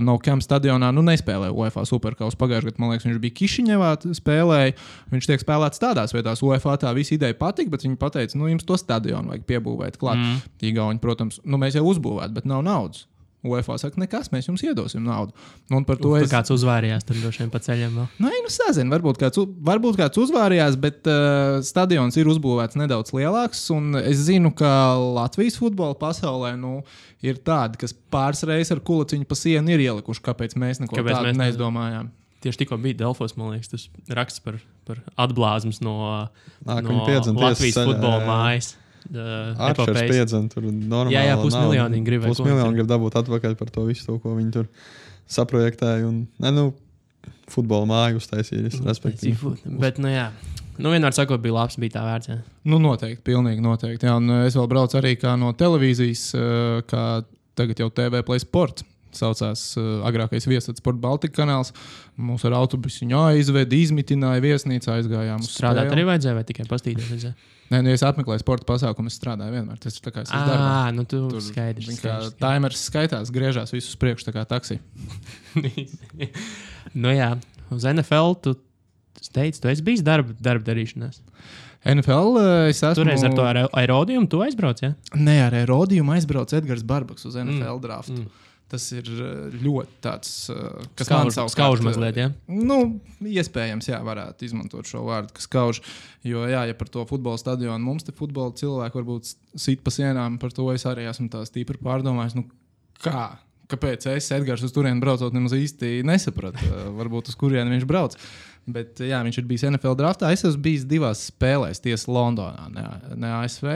no 0.05 0.17
Camp 0.21 0.43
stadionā 0.45 0.91
nu, 0.93 1.01
nespēlēja 1.05 1.55
UEFA 1.55 1.85
superkausu. 1.89 2.37
Pagājušajā 2.41 2.71
gadā, 2.71 2.81
man 2.83 2.93
liekas, 2.93 3.07
viņš 3.07 3.21
bija 3.23 3.37
Kišiņevā, 3.39 3.89
spēlēja. 4.19 4.75
Viņš 5.13 5.29
tiek 5.31 5.41
spēlēts 5.41 5.81
tādās 5.81 6.13
vietās, 6.15 6.43
UEFA 6.45 6.77
tā 6.83 6.93
visa 6.97 7.15
ideja 7.17 7.37
patika, 7.39 7.73
bet 7.73 7.87
viņi 7.87 7.97
teica, 8.05 8.37
nu, 8.37 8.51
jums 8.51 8.67
to 8.67 8.77
stadionu 8.79 9.33
vajag 9.33 9.47
piebūvēt 9.49 9.99
klāt. 10.01 10.21
Mm. 10.21 10.39
Igauni, 10.69 11.01
protams, 11.01 11.41
nu, 11.43 11.59
mēs 11.61 11.79
jau 11.79 11.85
uzbūvējām, 11.89 12.37
bet 12.37 12.49
nav 12.49 12.63
naudas. 12.65 13.07
UEFA 13.51 13.77
saka, 13.81 13.99
nekas, 14.01 14.31
mēs 14.33 14.49
jums 14.49 14.63
iedosim 14.65 15.03
naudu. 15.05 15.35
Un 15.73 15.85
par 15.87 15.99
to 15.99 16.11
Tur 16.11 16.23
es 16.23 16.31
kāds 16.31 16.53
uzvārījās 16.55 17.05
tam 17.07 17.19
droši 17.21 17.43
vien 17.43 17.51
pa 17.53 17.61
ceļam. 17.63 17.95
Vēl. 17.99 18.09
Nu, 18.23 18.31
nu 18.45 18.51
sazinu, 18.53 18.91
varbūt 18.95 19.21
kāds, 19.21 19.41
varbūt 19.69 19.99
kāds 20.01 20.21
uzvārījās, 20.21 20.77
bet 20.81 21.09
uh, 21.11 21.61
stadions 21.65 22.17
ir 22.19 22.29
uzbūvēts 22.33 22.79
nedaudz 22.81 23.13
lielāks. 23.15 23.65
un 23.75 23.95
Es 24.01 24.25
zinu, 24.27 24.51
ka 24.55 24.69
Latvijas 24.97 25.57
futbola 25.61 25.97
pasaulē 25.99 26.53
nu, 26.59 26.79
ir 27.25 27.39
tādi, 27.45 27.79
kas 27.81 27.95
pāris 28.13 28.45
reizes 28.47 28.75
ar 28.75 28.83
kulaciņu 28.85 29.27
pa 29.29 29.37
sienu 29.39 29.75
ir 29.75 29.85
ielikuši. 29.87 30.23
Kāpēc 30.25 30.55
mēs 30.59 30.83
neko 30.83 30.97
Kāpēc 30.99 31.17
tādu 31.17 31.31
mēs 31.31 31.37
ne- 31.37 31.43
neizdomājām? 31.45 32.13
Tieši 32.45 32.61
tikko 32.61 32.77
bija 32.77 32.99
Delfos, 32.99 33.33
man 33.39 33.55
liekas, 33.55 33.71
tas 33.71 33.85
raksts 34.13 34.43
par, 34.45 34.59
par 34.85 34.99
atblāzums 35.17 35.79
no, 35.81 35.95
Nā, 36.61 36.81
no 36.85 37.05
Latvijas 37.41 37.79
ceļā, 37.79 37.85
futbola 37.89 38.19
jā, 38.19 38.21
jā. 38.21 38.27
mājas. 38.29 38.67
Epopējas. 39.11 40.09
piedzena 40.09 40.49
tur 40.51 40.65
normāli. 40.65 41.15
Jā, 41.15 41.25
jā, 41.29 41.35
pusmiljonu 41.41 41.97
viņi 41.97 42.07
grib 42.07 42.25
Pusmiljonu 42.29 42.73
grib 42.77 42.89
dabūt 42.89 43.19
atpakaļ 43.21 43.57
par 43.59 43.71
to 43.73 43.85
visu, 43.89 44.05
to, 44.07 44.17
ko 44.23 44.33
viņi 44.37 44.55
tur 44.55 44.69
saprojektēja. 45.35 46.07
Un, 46.07 46.23
ne, 46.41 46.53
nu, 46.55 46.65
futbola 47.51 47.87
māju. 47.89 48.23
Seafood. 48.25 49.61
Bet, 49.81 50.01
nu 50.01 50.11
jā, 50.11 50.29
nu 50.81 50.93
vienmēr 50.93 51.15
sakot, 51.17 51.41
bija 51.43 51.59
labs, 51.59 51.77
bija 51.81 51.97
tā 51.97 52.07
vērts. 52.07 52.31
Jā. 52.31 52.39
Nu, 52.71 52.81
noteikti, 52.81 53.23
pilnīgi 53.29 53.63
noteikti. 53.63 54.09
Jā, 54.09 54.17
un 54.21 54.31
uh, 54.31 54.43
es 54.49 54.57
vēl 54.57 54.69
braucu 54.71 54.99
arī 54.99 55.15
no 55.41 55.53
televīzijas, 55.57 56.27
uh, 56.37 56.81
kā 56.89 57.05
tagad 57.55 57.81
jau 57.83 57.91
TV 57.93 58.25
Play 58.25 58.43
Sports. 58.43 58.87
Saucās 59.17 59.65
uh, 59.79 59.89
agrākais 60.07 60.47
viesats 60.49 60.81
Sports 60.81 61.01
Baltika 61.01 61.41
kanāls. 61.41 61.73
Mums 62.15 62.45
ar 62.47 62.55
autobusu 62.59 63.07
aizveda, 63.19 63.75
izmitināja 63.75 64.43
viesnīcā, 64.43 64.99
aizgājām 64.99 65.43
uz 65.43 65.51
Strādāt 65.51 65.87
spēli. 65.87 65.97
arī 65.97 66.07
vajadzēja, 66.11 66.37
vai 66.37 66.45
tikai 66.47 66.67
pastīties? 66.69 67.27
Nē, 67.65 67.79
nu, 67.81 67.89
ja 67.89 67.97
es 67.97 68.03
apmeklēju 68.05 68.43
sporta 68.43 68.67
pasākumu, 68.69 69.09
es 69.09 69.17
strādāju 69.17 69.55
vienmēr. 69.55 69.79
Tas 69.81 69.97
ir 69.97 70.05
kā 70.05 70.21
es 70.21 70.29
esmu 70.29 70.51
darbā. 70.51 70.91
Nu 70.93 71.05
tu 71.09 71.23
Tur 71.31 71.41
skaidrs. 71.41 71.97
kā. 71.97 72.19
Timers 72.37 72.83
skaitās, 72.91 73.31
griežās 73.33 73.73
visus 73.73 73.97
priekšā, 74.01 74.29
tā 74.29 74.35
kā 74.35 74.45
taksi. 74.49 74.77
nu 77.01 77.15
jā, 77.15 77.31
uz 77.73 77.87
NFL 77.89 78.37
tu 78.45 78.53
teici, 79.33 79.63
tu 79.63 79.71
esi 79.71 79.85
bijis 79.85 80.05
darba, 80.05 80.35
darba 80.37 80.67
darīšanās. 80.69 81.23
NFL 81.85 82.37
uh, 82.37 82.51
es 82.69 82.81
esmu. 82.81 82.97
Toreiz 82.97 83.25
ar 83.25 83.33
to 83.37 83.45
aer- 83.45 83.67
aerodījumu 83.81 84.29
tu 84.29 84.41
aizbrauc, 84.45 84.81
ja? 84.81 84.93
Nē, 85.17 85.35
ar 85.45 85.57
Rodījumu 85.69 86.15
aizbrauca 86.15 86.57
Edgars 86.57 86.85
Barbaks 86.85 87.27
uz 87.29 87.37
NFL 87.37 87.77
mm. 87.77 87.83
draftu. 87.83 88.23
Mm. 88.23 88.43
Tas 88.71 88.87
ir 88.95 89.05
uh, 89.13 89.53
ļoti 89.61 89.99
tāds, 90.01 90.29
uh, 90.49 90.81
kas 90.97 91.05
Skauž- 91.05 91.27
man 91.27 91.33
savukārt, 91.35 91.53
skauž 91.53 91.81
uh, 91.83 91.85
mazliet, 91.85 92.17
ja? 92.17 92.29
Nu, 92.49 92.77
iespējams, 93.21 93.91
jā, 93.91 93.99
varētu 94.01 94.47
izmantot 94.47 94.89
šo 94.89 95.03
vārdu, 95.05 95.35
kas 95.37 95.45
skauž. 95.45 95.81
Jo, 96.25 96.47
jā, 96.49 96.63
ja 96.71 96.77
par 96.77 96.89
to 96.89 97.03
futbola 97.05 97.37
stadionu 97.37 97.77
mums 97.85 98.07
te 98.07 98.15
futbola 98.15 98.55
cilvēki 98.57 98.97
varbūt 98.97 99.29
sit 99.61 99.83
pa 99.85 99.93
sienām, 99.93 100.39
par 100.41 100.55
to 100.55 100.65
es 100.73 100.85
arī 100.89 101.05
esmu 101.11 101.29
tā 101.29 101.43
stipri 101.45 101.77
pārdomājis. 101.77 102.39
Nu, 102.39 102.47
kā? 103.05 103.27
Kāpēc 103.69 104.05
es, 104.11 104.27
Edgars, 104.33 104.61
uz 104.65 104.73
turieni 104.73 105.01
braucot, 105.01 105.33
nemaz 105.33 105.53
īsti 105.57 106.03
nesapratu, 106.05 106.65
varbūt 106.99 107.31
uz 107.31 107.37
kurieni 107.39 107.73
viņš 107.73 107.85
brauc. 107.89 108.17
Bet, 108.65 108.97
jā, 109.01 109.21
viņš 109.25 109.39
ir 109.41 109.47
bijis 109.49 109.65
NFL 109.69 109.97
draftā. 109.97 110.29
Es 110.33 110.45
esmu 110.45 110.61
bijis 110.65 110.85
divās 110.89 111.23
spēlēs, 111.31 111.81
tiesa 111.81 112.09
Londonā, 112.13 112.65
ne, 112.73 112.85
ne 113.17 113.31
ASV. 113.43 113.71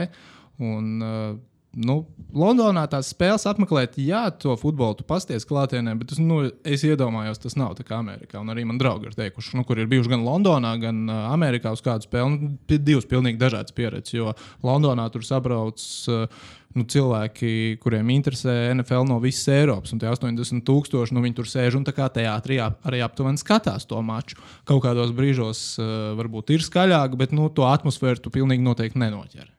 Un, 0.62 0.92
uh, 1.02 1.38
nu, 1.78 2.00
Londonā 2.34 2.82
tās 2.90 3.12
spēles 3.14 3.44
apmeklēt, 3.50 3.96
jā, 4.02 4.24
to 4.42 4.56
futbolu 4.58 4.96
tu 4.98 5.04
pasties 5.06 5.46
klātienē, 5.46 5.96
bet 5.98 6.14
es, 6.14 6.20
nu, 6.22 6.42
es 6.66 6.84
iedomājos, 6.86 7.40
tas 7.42 7.56
nav 7.58 7.76
tā 7.78 7.86
kā 7.86 7.98
Amerikā. 8.00 8.40
Un 8.42 8.50
arī 8.50 8.64
man 8.66 8.78
draugi 8.80 9.10
ir 9.10 9.18
teikuši, 9.18 9.56
nu, 9.58 9.64
kur 9.66 9.78
ir 9.78 9.90
bijuši 9.90 10.12
gan 10.14 10.24
Londonā, 10.26 10.72
gan 10.82 11.04
Amerikā 11.10 11.74
uz 11.74 11.82
kādu 11.84 12.06
spēli. 12.08 12.30
Nu, 12.36 12.78
divas 12.78 13.06
pilnīgi 13.10 13.38
dažādas 13.40 13.74
pieredzes, 13.76 14.14
jo 14.18 14.32
Londonā 14.66 15.06
tur 15.14 15.26
sabrauc. 15.26 15.82
Nu, 16.70 16.84
cilvēki, 16.86 17.80
kuriem 17.82 18.12
interesē 18.14 18.52
NFL 18.76 19.08
no 19.08 19.16
visas 19.18 19.48
Eiropas, 19.50 19.90
un 19.90 19.98
tie 19.98 20.06
80 20.06 20.62
tūkstoši, 20.68 21.16
nu, 21.16 21.22
viņi 21.24 21.34
tur 21.40 21.48
sēž 21.50 21.80
un 21.80 21.86
tā 21.88 21.90
kā 21.96 22.06
teātrī 22.14 22.60
ap- 22.62 22.78
arī 22.86 23.00
aptuveni 23.02 23.42
skatās 23.42 23.88
to 23.90 23.98
maču. 24.06 24.38
Kaut 24.70 24.84
kādos 24.86 25.10
brīžos 25.10 25.64
uh, 25.82 26.12
varbūt 26.20 26.54
ir 26.54 26.62
skaļāk, 26.62 27.18
bet 27.18 27.34
nu, 27.34 27.48
to 27.50 27.66
atmosfēru 27.66 28.22
tu 28.22 28.30
pilnīgi 28.30 28.62
noteikti 28.62 29.02
nenoķer. 29.02 29.50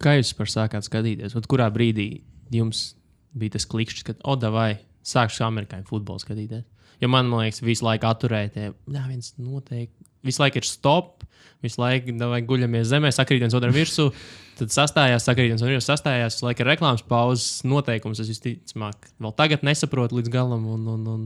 Kā 0.00 0.16
jūs 0.16 0.32
par 0.36 0.48
sākāt 0.48 0.86
skatīties? 0.86 1.36
Vat 1.36 1.48
kurā 1.50 1.68
brīdī 1.72 2.22
jums 2.54 2.94
bija 3.36 3.56
tas 3.56 3.66
klikšķis, 3.68 4.06
kad, 4.06 4.20
oh, 4.24 4.38
vai 4.52 4.80
sākšu 5.06 5.44
amerikāņu 5.46 5.88
futbolu 5.90 6.22
skatīties? 6.22 6.64
Jo 7.00 7.08
man, 7.08 7.28
man 7.32 7.46
liekas, 7.46 7.62
visu 7.64 7.84
laiku 7.86 8.08
atturēja 8.10 8.52
tie, 8.54 8.70
jā, 8.92 9.02
viens 9.08 9.32
noteikti. 9.40 10.08
Visu 10.26 10.42
laiku 10.42 10.60
ir 10.60 10.66
stop, 10.68 11.24
visu 11.64 11.80
laiku 11.80 12.12
vai 12.28 12.40
guļamies 12.44 12.90
zemē, 12.90 13.12
sakrīt 13.14 13.40
viens 13.40 13.56
otram 13.56 13.72
virsū, 13.72 14.10
tad 14.58 14.74
sastājās, 14.74 15.24
sakrīt 15.24 15.54
viens 15.54 15.64
otram 15.64 15.78
virsū, 15.78 15.88
sastājās, 15.88 16.36
visu 16.36 16.48
laiku 16.48 16.64
ir 16.64 16.70
reklāmas 16.74 17.04
pauzes, 17.08 17.62
noteikums. 17.64 18.20
Es 18.20 18.28
visticamāk, 18.34 19.08
vēl 19.20 19.32
tagad 19.38 19.64
nesaprotu 19.64 20.20
līdz 20.20 20.32
galam. 20.32 20.68
Un, 20.68 20.84
un, 20.92 21.08
un 21.14 21.24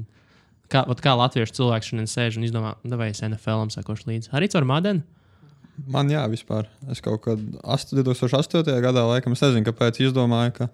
kā, 0.70 0.84
kā 1.02 1.16
latviešu 1.18 1.58
cilvēks 1.58 1.90
šodien 1.90 2.10
sēž 2.10 2.38
un 2.38 2.46
izdomā, 2.46 2.76
vai 2.94 3.10
es 3.10 3.22
NFL-am 3.26 3.74
sakošu 3.74 4.12
līdzi. 4.12 4.30
Arī 4.34 4.50
caur 4.54 4.66
Madenu. 4.70 5.02
Man 5.90 6.06
jā, 6.12 6.20
vispār. 6.30 6.68
Es 6.92 7.00
kaut 7.02 7.24
kad 7.24 7.40
ast- 7.66 7.90
2008. 7.96 8.62
gadā, 8.84 9.02
laikam, 9.08 9.34
es 9.34 9.42
nezinu, 9.42 9.64
kāpēc 9.66 9.98
izdomāju, 10.04 10.52
ka 10.54 10.68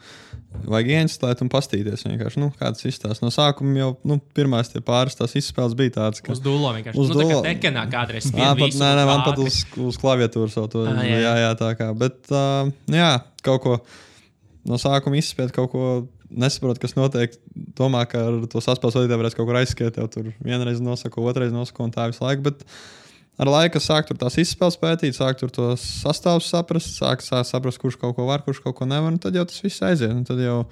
vajag 0.68 0.90
ieinstitēt 0.92 1.40
un 1.40 1.48
pastīties. 1.48 2.04
Vienkārši, 2.04 2.42
nu, 2.42 2.50
kāds 2.60 2.84
izstāsta. 2.84 3.24
No 3.24 3.32
sākuma 3.32 3.78
jau 3.80 3.88
nu, 4.04 4.18
pirmās 4.36 4.68
pāris 4.84 5.16
tās 5.16 5.34
izspēles 5.40 5.76
bija 5.78 5.96
tādas, 5.96 6.20
ka. 6.20 6.34
Uz 6.36 6.42
dūlo 6.44 6.74
vienkārši. 6.76 7.00
Uz 7.00 7.10
nu, 7.10 7.16
tā 7.16 7.24
kā 7.24 7.32
dūlo. 7.32 7.40
tekenā 7.48 7.86
kādreiz 7.90 8.28
Jā, 8.28 8.34
spien 8.34 8.60
pat, 8.60 8.76
nē, 8.82 8.92
nē, 9.00 9.08
man 9.08 9.24
pat 9.24 9.40
uz, 9.40 9.64
uz 9.80 10.00
klaviatūras 10.02 10.60
jau 10.60 10.68
to 10.68 10.84
Ā, 10.84 10.94
jā, 11.00 11.16
jā, 11.16 11.18
jā. 11.24 11.34
jā, 11.46 11.50
tā 11.64 11.72
kā. 11.80 11.90
Bet, 11.96 12.20
uh, 12.34 12.68
jā, 12.92 13.10
kaut 13.46 13.64
ko 13.64 13.80
no 14.68 14.76
sākuma 14.76 15.16
izspiest, 15.16 15.56
kaut 15.56 15.72
ko 15.72 15.88
nesaprot, 16.30 16.78
kas 16.78 16.94
notiek. 16.94 17.34
Domā, 17.78 18.04
ka 18.06 18.20
ar 18.28 18.40
to 18.52 18.60
saspēles 18.62 19.00
vadītāju 19.00 19.22
varēs 19.24 19.36
kaut 19.38 19.48
kur 19.48 19.58
aizskiet, 19.64 19.96
jau 19.98 20.06
tur 20.12 20.28
vienreiz 20.44 20.78
nosaka, 20.84 21.24
otrreiz 21.24 21.56
nosaka 21.56 21.82
un 21.82 21.90
tā 21.94 22.06
visu 22.12 22.22
laiku. 22.22 22.44
Bet 22.52 22.66
ar 23.40 23.50
laiku 23.50 23.80
sāk 23.80 24.08
tur 24.08 24.18
tās 24.20 24.36
izspēles 24.42 24.78
pētīt, 24.80 25.16
sāk 25.16 25.40
tur 25.40 25.52
to 25.54 25.72
sastāvus 25.80 26.50
saprast, 26.52 26.92
sāk, 26.98 27.24
saprast, 27.24 27.80
kurš 27.80 27.98
kaut 28.00 28.16
ko 28.18 28.28
var, 28.28 28.44
kurš 28.46 28.62
kaut 28.64 28.76
ko 28.80 28.88
nevar. 28.88 29.12
un 29.12 29.20
Tad 29.22 29.38
jau 29.38 29.46
tas 29.48 29.64
viss 29.64 29.82
aiziet. 29.86 30.12
un 30.12 30.26
Tad 30.28 30.42
jau 30.42 30.62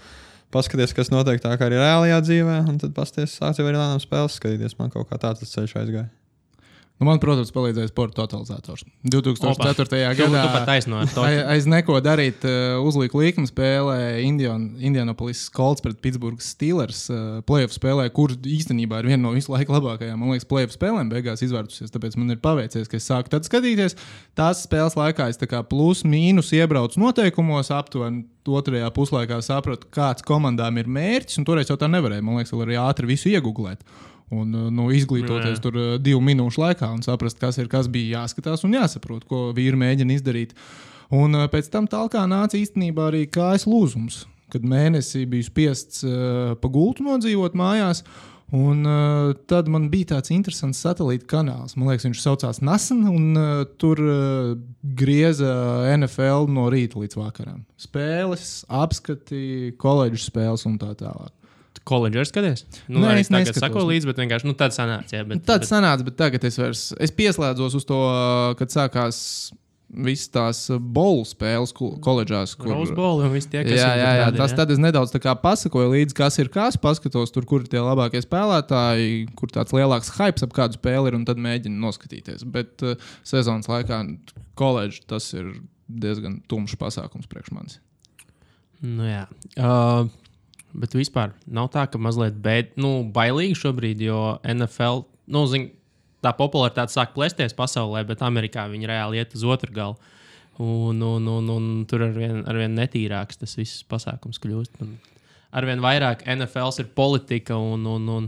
paskaties, 0.54 0.94
kas 0.96 1.12
notiek 1.14 1.40
tā 1.44 1.54
kā 1.56 1.68
arī 1.68 1.80
reālajā 1.80 2.22
dzīvē, 2.24 2.60
un 2.68 2.78
tad 2.80 2.94
pasties, 2.96 3.36
sāc 3.40 3.60
jau 3.60 3.68
arī 3.68 3.80
lēnām 3.80 4.00
spēles 4.04 4.40
skatīties. 4.40 4.78
Man 4.80 4.92
kaut 4.94 5.08
kā 5.10 5.20
tāds 5.20 5.44
ceļš 5.48 5.76
aizgāja. 5.82 6.08
Nu, 6.98 7.06
man, 7.06 7.20
protams, 7.22 7.52
palīdzēja 7.54 7.92
sporta 7.92 8.24
totalizators. 8.24 8.82
2004. 9.06 9.86
Tu, 9.86 9.98
gadā 10.18 10.40
tu 10.42 10.48
pat 10.50 10.64
taisno 10.66 10.98
ar 10.98 11.10
to. 11.12 11.22
Ai- 11.22 11.44
Aiz 11.54 11.68
neko 11.70 12.00
darīt, 12.02 12.42
uh, 12.42 12.80
uzlika 12.82 13.20
līkumu 13.20 13.46
spēlē 13.46 13.98
Indian, 14.24 14.64
Indianapolis 14.82 15.44
Colts 15.54 15.84
pret 15.84 16.00
Pittsburgh 16.02 16.42
Steelers. 16.42 17.04
Uh, 17.06 17.38
playoff 17.46 17.76
spēlē, 17.76 18.08
kur 18.10 18.34
īstenībā 18.34 18.98
ir 18.98 19.12
viena 19.12 19.22
no 19.28 19.34
visu 19.36 19.54
laiku 19.54 19.76
labākajām, 19.76 20.18
man 20.18 20.34
liekas, 20.34 20.48
playoff 20.50 20.74
spēlēm 20.74 21.12
beigās 21.14 21.44
izvērtusies. 21.46 21.94
Tāpēc 21.94 22.18
man 22.18 22.34
ir 22.34 22.42
paveicies, 22.42 22.90
ka 22.90 22.98
es 22.98 23.06
sāku 23.06 23.30
tad 23.30 23.46
skatīties. 23.46 23.94
Tās 24.34 24.66
spēles 24.66 24.98
laikā 24.98 25.30
es 25.30 25.38
plus 25.70 26.02
mīnus 26.02 26.50
iebraucu 26.56 26.98
noteikumos, 26.98 27.70
aptuveni 27.70 28.26
otrajā 28.48 28.90
puslaikā 28.90 29.38
sapratu, 29.44 29.86
kāds 29.94 30.26
komandām 30.26 30.82
ir 30.82 30.90
mērķis. 30.90 31.38
un 31.38 31.46
Toreiz 31.46 31.70
jau 31.70 31.78
tā 31.78 31.86
nevarēja, 31.86 32.24
man 32.26 32.40
liekas, 32.40 32.52
vēl 32.52 32.66
arī 32.66 32.78
ātri 32.82 33.06
visu 33.06 33.30
iegūglēt. 33.30 33.86
Un 34.34 34.52
uh, 34.52 34.68
nu, 34.74 34.90
izglītoties 34.92 35.56
Jā. 35.56 35.62
tur 35.64 35.78
uh, 35.78 35.90
divu 36.02 36.20
minūšu 36.24 36.60
laikā 36.60 36.90
un 36.92 37.00
saprast, 37.04 37.38
kas 37.40 37.56
ir, 37.60 37.70
kas 37.72 37.88
bija 37.92 38.22
jāskatās 38.22 38.64
un 38.66 38.76
jāsaprot, 38.76 39.24
ko 39.28 39.48
vīri 39.56 39.78
mēģina 39.80 40.18
izdarīt. 40.18 40.56
Un 41.14 41.36
uh, 41.38 41.46
pēc 41.48 41.70
tam 41.72 41.88
tālāk 41.88 42.18
nāca 42.28 42.58
īstenībā 42.58 43.08
arī 43.08 43.24
kājas 43.32 43.64
lūzums, 43.68 44.26
kad 44.52 44.66
mēnesī 44.68 45.24
bija 45.28 45.48
spiests 45.48 46.04
uh, 46.04 46.58
pa 46.60 46.72
gultu 46.72 47.06
nodzīvot 47.08 47.56
mājās. 47.56 48.04
Un, 48.52 48.84
uh, 48.88 49.34
tad 49.44 49.66
man 49.68 49.90
bija 49.92 50.14
tāds 50.14 50.32
interesants 50.32 50.80
satelīta 50.80 51.26
kanāls. 51.28 51.74
Man 51.76 51.90
liekas, 51.90 52.06
viņš 52.06 52.20
saucās 52.22 52.62
Nasan, 52.64 53.02
un 53.04 53.36
uh, 53.36 53.64
tur 53.80 54.00
uh, 54.00 54.54
grieza 54.96 55.50
NFL 55.92 56.48
no 56.52 56.70
rīta 56.72 56.96
līdz 57.00 57.18
vakaram. 57.20 57.60
Spēles, 57.76 58.62
apskati, 58.72 59.74
koledžas 59.80 60.30
spēles 60.30 60.64
un 60.68 60.78
tā 60.80 60.94
tālāk. 60.96 61.34
Koledžā 61.88 62.26
skaties? 62.28 62.66
Nu, 62.88 63.00
Nē, 63.04 63.14
es 63.22 63.30
neskatos. 63.32 63.62
sako 63.64 63.86
līdzi, 63.88 64.10
bet 64.10 64.20
vienkārši 64.20 64.48
nu, 64.50 64.56
tāds 64.58 64.76
sanāca. 64.76 65.14
Jā, 65.16 65.24
bet, 65.28 65.46
Tāds 65.48 65.70
sanāca, 65.72 66.04
bet 66.04 66.18
tagad 66.20 66.44
es 66.44 66.58
vairs 66.60 66.82
es 67.00 67.14
pieslēdzos 67.16 67.78
uz 67.80 67.88
to, 67.88 68.02
kad 68.60 68.74
sākās 68.74 69.22
visas 69.88 70.28
tās 70.28 70.58
bolu 70.92 71.22
spēles 71.24 71.72
ko- 71.72 71.94
koledžās. 72.04 72.52
Kur... 72.60 72.74
Roseball 72.76 73.22
un 73.24 73.32
viss 73.32 73.48
tie, 73.48 73.62
kas 73.64 73.78
Jā, 73.78 73.88
jā, 73.96 74.10
jā, 74.20 74.26
tas 74.36 74.52
tad 74.52 74.68
es 74.74 74.80
nedaudz 74.84 75.14
tā 75.14 75.20
kā 75.24 75.32
pasakoju 75.40 75.94
līdzi, 75.94 76.16
kas 76.18 76.36
ir 76.42 76.50
kas, 76.52 76.76
paskatos 76.76 77.32
tur, 77.32 77.46
kur 77.48 77.64
ir 77.64 77.70
tie 77.72 77.80
labākie 77.80 78.20
spēlētāji, 78.20 79.30
kur 79.38 79.48
tāds 79.54 79.72
lielāks 79.72 80.12
hype 80.18 80.44
ap 80.44 80.52
kādu 80.60 80.76
spēli 80.76 81.08
ir, 81.08 81.16
un 81.16 81.24
tad 81.28 81.40
mēģinu 81.40 81.80
noskatīties. 81.86 82.44
Bet 82.52 82.84
uh, 82.84 83.00
sezonas 83.24 83.70
laikā 83.72 84.02
koledža 84.60 85.06
tas 85.14 85.32
ir 85.32 85.54
diezgan 85.88 86.42
tumšs 86.52 86.76
pasākums 86.76 87.30
priekš 87.32 87.54
manis. 87.56 87.80
Nu, 88.84 89.08
jā. 89.08 89.24
Uh, 89.56 90.04
bet 90.78 90.94
vispār 90.96 91.34
nav 91.46 91.70
tā, 91.74 91.86
ka 91.90 92.00
mazliet 92.00 92.38
bēd, 92.42 92.76
nu, 92.80 93.02
bailīgi 93.14 93.58
šobrīd, 93.58 94.02
jo 94.06 94.22
NFL, 94.46 95.04
nu, 95.34 95.44
zin, 95.50 95.68
tā 96.24 96.32
popularitāte 96.36 96.94
sāk 96.94 97.14
plēsties 97.14 97.56
pasaulē, 97.58 98.04
bet 98.08 98.24
Amerikā 98.26 98.66
viņi 98.70 98.90
reāli 98.90 99.20
iet 99.20 99.36
uz 99.38 99.44
otru 99.46 99.74
galu. 99.74 100.14
Un, 100.58 100.98
un, 101.06 101.26
un, 101.30 101.50
un 101.54 101.66
tur 101.86 102.02
arvien, 102.08 102.40
arvien 102.50 102.72
netīrāks 102.74 103.38
tas 103.38 103.54
viss 103.54 103.84
pasākums 103.86 104.40
kļūst. 104.42 104.80
Un 104.82 104.96
arvien 105.54 105.82
vairāk 105.82 106.24
NFL 106.26 106.82
ir 106.82 106.88
politika 106.98 107.54
un, 107.54 107.84
un, 107.86 108.08
un, 108.16 108.26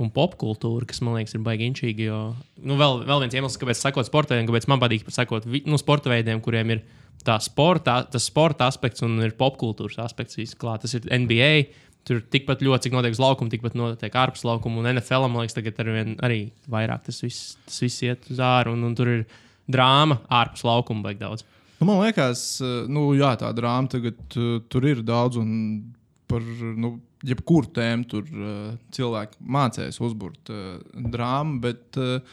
un 0.00 0.10
popkultūra, 0.14 0.88
kas 0.90 0.98
man 1.06 1.20
liekas 1.20 1.36
ir 1.38 1.44
baigi 1.46 1.68
inčīgi. 1.70 2.08
Jo, 2.10 2.22
nu, 2.58 2.78
vēl, 2.80 3.04
vēl 3.06 3.22
viens 3.22 3.38
iemesls, 3.38 3.60
kāpēc 3.60 3.78
sakot 3.78 4.08
sporta 4.08 4.34
veidiem, 4.34 4.50
kāpēc 4.50 4.66
man 4.72 4.82
patīk 4.82 5.06
sakot 5.14 5.46
nu, 5.46 5.78
sporta 5.78 6.10
veidiem, 6.10 6.42
kuriem 6.42 6.74
ir 6.74 6.82
tā 7.26 7.36
sporta, 7.42 8.00
tas 8.10 8.26
sporta 8.30 8.68
aspekts 8.70 9.04
un 9.06 9.18
ir 9.24 9.36
popkultūras 9.38 10.00
aspekts. 10.04 10.38
viss 10.38 10.58
klāt. 10.58 10.84
Tas 10.84 10.96
ir 10.96 11.06
NBA. 11.06 11.52
Tur 12.08 12.22
tikpat 12.32 12.62
ļoti, 12.64 12.86
cik 12.86 12.94
notiek 12.96 13.12
uz 13.12 13.20
laukuma, 13.20 13.52
tikpat 13.52 13.74
notiek 13.76 14.14
ārpus 14.16 14.44
laukuma. 14.48 14.80
Un 14.80 14.88
NFL, 14.94 15.28
man 15.28 15.44
liekas, 15.44 15.58
tagad 15.58 15.82
arvien, 15.82 16.14
arī 16.24 16.46
vairāk 16.72 17.04
tas 17.04 17.20
viss, 17.20 17.58
tas 17.66 17.76
viss 17.84 18.04
iet 18.06 18.24
uz 18.32 18.40
ārā. 18.40 18.72
Un, 18.72 18.86
un 18.88 18.94
tur 18.96 19.10
ir 19.12 19.26
drāma 19.70 20.16
ārpus 20.32 20.64
laukuma, 20.64 21.04
baigi 21.04 21.20
daudz. 21.20 21.44
Nu, 21.80 21.90
man 21.90 22.00
liekas, 22.06 22.44
uh, 22.64 22.88
nu, 22.88 23.10
jā, 23.16 23.34
tā 23.40 23.52
drāma 23.56 23.92
tagad 23.92 24.38
uh, 24.40 24.56
tur 24.72 24.88
ir 24.88 25.04
daudz, 25.04 25.36
un 25.40 25.92
par 26.30 26.44
nu, 26.80 26.94
jebkuru 27.26 27.68
tēmu 27.76 28.08
tur 28.08 28.24
uh, 28.32 28.72
cilvēki 28.96 29.44
mācīs 29.44 30.00
uzbūvēt 30.00 30.54
drāmu. 31.12 31.60
Bet 31.64 32.00
uh, 32.00 32.24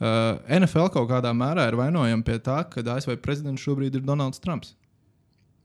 uh, 0.00 0.40
NFL 0.58 0.90
kaut 0.94 1.08
kādā 1.10 1.32
mērā 1.36 1.68
ir 1.70 1.78
vainojama 1.78 2.26
pie 2.26 2.38
tā, 2.42 2.62
ka 2.72 2.84
ASV 2.96 3.18
prezidents 3.22 3.62
šobrīd 3.64 3.98
ir 3.98 4.06
Donalds 4.06 4.42
Trumps. 4.42 4.74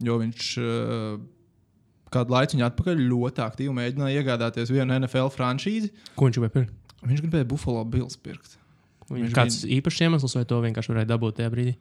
Jo 0.03 0.19
viņš 0.19 0.51
uh, 0.59 1.17
kādu 2.13 2.35
laiku 2.35 2.61
atpakaļ 2.67 3.01
ļoti 3.09 3.43
aktīvi 3.45 3.75
mēģināja 3.75 4.21
iegādāties 4.21 4.71
vienu 4.73 4.97
NFL 4.99 5.31
franšīzi. 5.33 5.91
Ko 6.15 6.27
viņš 6.27 6.39
gribēja 6.39 6.55
pirkt? 6.59 6.95
Viņš 7.05 7.25
gribēja 7.25 7.47
Buffalo 7.49 7.83
Bills 7.87 8.17
pirkt. 8.17 8.57
Viņš 9.11 9.35
kāds 9.35 9.59
īpašs 9.69 10.01
iemesls, 10.07 10.33
vai 10.37 10.47
to 10.49 10.57
vienkārši 10.63 10.91
varēja 10.91 11.11
dabūt 11.11 11.39
tajā 11.39 11.51
brīdī? 11.53 11.75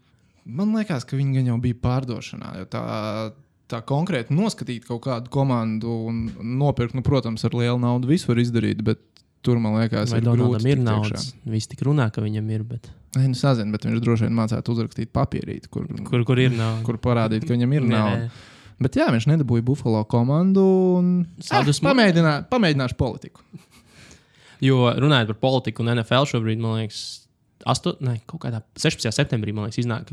Man 0.45 0.75
liekas, 0.77 1.07
ka 1.09 1.17
viņi 1.17 1.47
jau 1.47 1.57
bija 1.63 1.79
pārdošanā. 1.81 2.51
Tā, 2.73 2.83
tā 3.73 3.81
konkrēti 3.89 4.37
noskatīt 4.37 4.85
kaut 4.89 5.07
kādu 5.07 5.33
komandu 5.33 5.95
un 6.11 6.27
nopirkt, 6.61 6.97
nu, 6.99 7.05
protams, 7.07 7.47
ar 7.49 7.57
lielu 7.57 7.81
naudu 7.81 8.11
visu 8.11 8.29
var 8.29 8.43
izdarīt, 8.43 8.83
bet 8.85 9.01
tur 9.45 9.61
man 9.63 9.77
liekas, 9.79 10.11
Vai 10.15 10.21
ir 10.23 10.27
Donaldam 10.27 10.67
ir 10.71 10.81
naudas? 10.83 11.29
Viņš 11.47 11.69
tik 11.75 11.85
runā, 11.87 12.09
ka 12.15 12.25
viņam 12.25 12.49
ir, 12.57 12.65
bet. 12.69 12.89
Nē, 13.15 13.27
nu, 13.31 13.37
sazinu, 13.39 13.71
bet 13.77 13.85
viņš 13.87 14.01
droši 14.03 14.27
vien 14.27 14.35
mācētu 14.41 14.75
uzrakstīt 14.75 15.13
papīrīt, 15.15 15.69
kur, 15.73 15.87
kur, 16.09 16.25
kur 16.27 16.41
ir 16.43 16.51
nauda? 16.57 16.83
kur 16.87 16.99
parādīt, 17.05 17.45
ka 17.47 17.55
viņam 17.55 17.77
ir 17.77 17.87
nauda. 17.93 18.31
Bet 18.83 18.97
jā, 18.99 19.07
viņš 19.15 19.29
nedabūja 19.31 19.63
Buffalo 19.69 20.01
komandu. 20.11 20.65
Un... 20.99 21.13
Sadusmo- 21.39 21.87
Eh, 21.87 21.93
pamēģinā, 21.93 22.33
pamēģināšu 22.51 22.99
politiku. 22.99 23.45
Jo 24.65 24.87
runājot 24.97 25.29
par 25.35 25.39
politiku 25.43 25.83
un 25.85 25.91
NFL 25.99 26.25
šobrīd, 26.31 26.61
man 26.63 26.79
liekas, 26.79 27.01
8, 27.69 27.99
ne, 28.07 28.15
kaut 28.29 28.41
kādā 28.45 28.61
16. 28.81 29.11
septembrī, 29.13 29.53
man 29.57 29.67
liekas, 29.67 29.81
iznāk, 29.83 30.09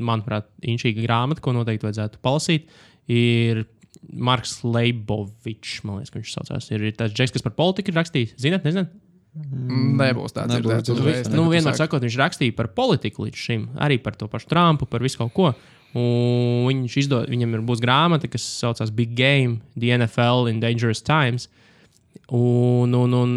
manuprāt, 0.00 0.46
inčīga 0.64 1.02
grāmata, 1.04 1.42
ko 1.44 1.52
noteikti 1.56 1.84
vajadzētu 1.88 2.20
palasīt. 2.24 2.70
Ir 3.12 3.64
Marks 4.10 4.58
Leibovičs, 4.66 5.82
man 5.86 6.00
liekas, 6.00 6.10
ka 6.10 6.18
viņš 6.20 6.32
saucās. 6.34 6.68
Ir, 6.74 6.88
ir 6.90 6.96
tāds 6.98 7.14
džeks, 7.14 7.36
kas 7.36 7.44
par 7.46 7.54
politiku 7.58 7.92
ir 7.92 7.98
rakstījis. 8.00 8.34
Zināt, 8.42 8.66
nezināt? 8.66 8.90
Mm, 9.32 9.94
Nebūs 9.96 10.34
tāds 10.36 10.52
nebūs 10.52 10.82
dzirdēts. 10.84 11.30
Nu, 11.32 11.46
vienmēr 11.48 11.76
sakot, 11.78 12.02
viņš 12.04 12.16
rakstīja 12.20 12.56
par 12.58 12.68
politiku 12.76 13.24
līdz 13.24 13.38
šim, 13.46 13.62
arī 13.80 13.96
par 14.02 14.18
to 14.20 14.26
pašu 14.28 14.50
Trumpu, 14.50 14.88
par 14.90 15.00
visu 15.04 15.22
kaut 15.22 15.32
ko. 15.36 15.52
Un 15.96 16.68
viņš 16.68 16.96
izdod, 17.04 17.30
viņam 17.32 17.56
ir 17.56 17.62
būs 17.68 17.80
grāmata, 17.84 18.28
kas 18.32 18.44
saucās 18.60 18.92
Big 18.96 19.14
Game, 19.16 19.60
The 19.76 19.94
NFL 20.00 20.48
in 20.52 20.60
Dangerous 20.60 21.00
Times. 21.04 21.48
Un, 22.32 22.92
un, 22.96 23.16
un 23.16 23.34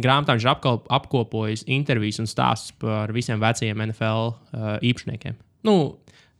grāmatā 0.00 0.36
viņš 0.36 0.46
ir 0.46 0.52
apkal- 0.52 0.82
apkopojis 0.96 1.64
intervijas 1.72 2.20
un 2.22 2.28
stāstus 2.30 2.72
par 2.80 3.12
visiem 3.12 3.40
vecajiem 3.40 3.84
NFL 3.90 4.30
uh, 4.32 4.76
īpašniekiem. 4.84 5.36
Nu, 5.64 5.76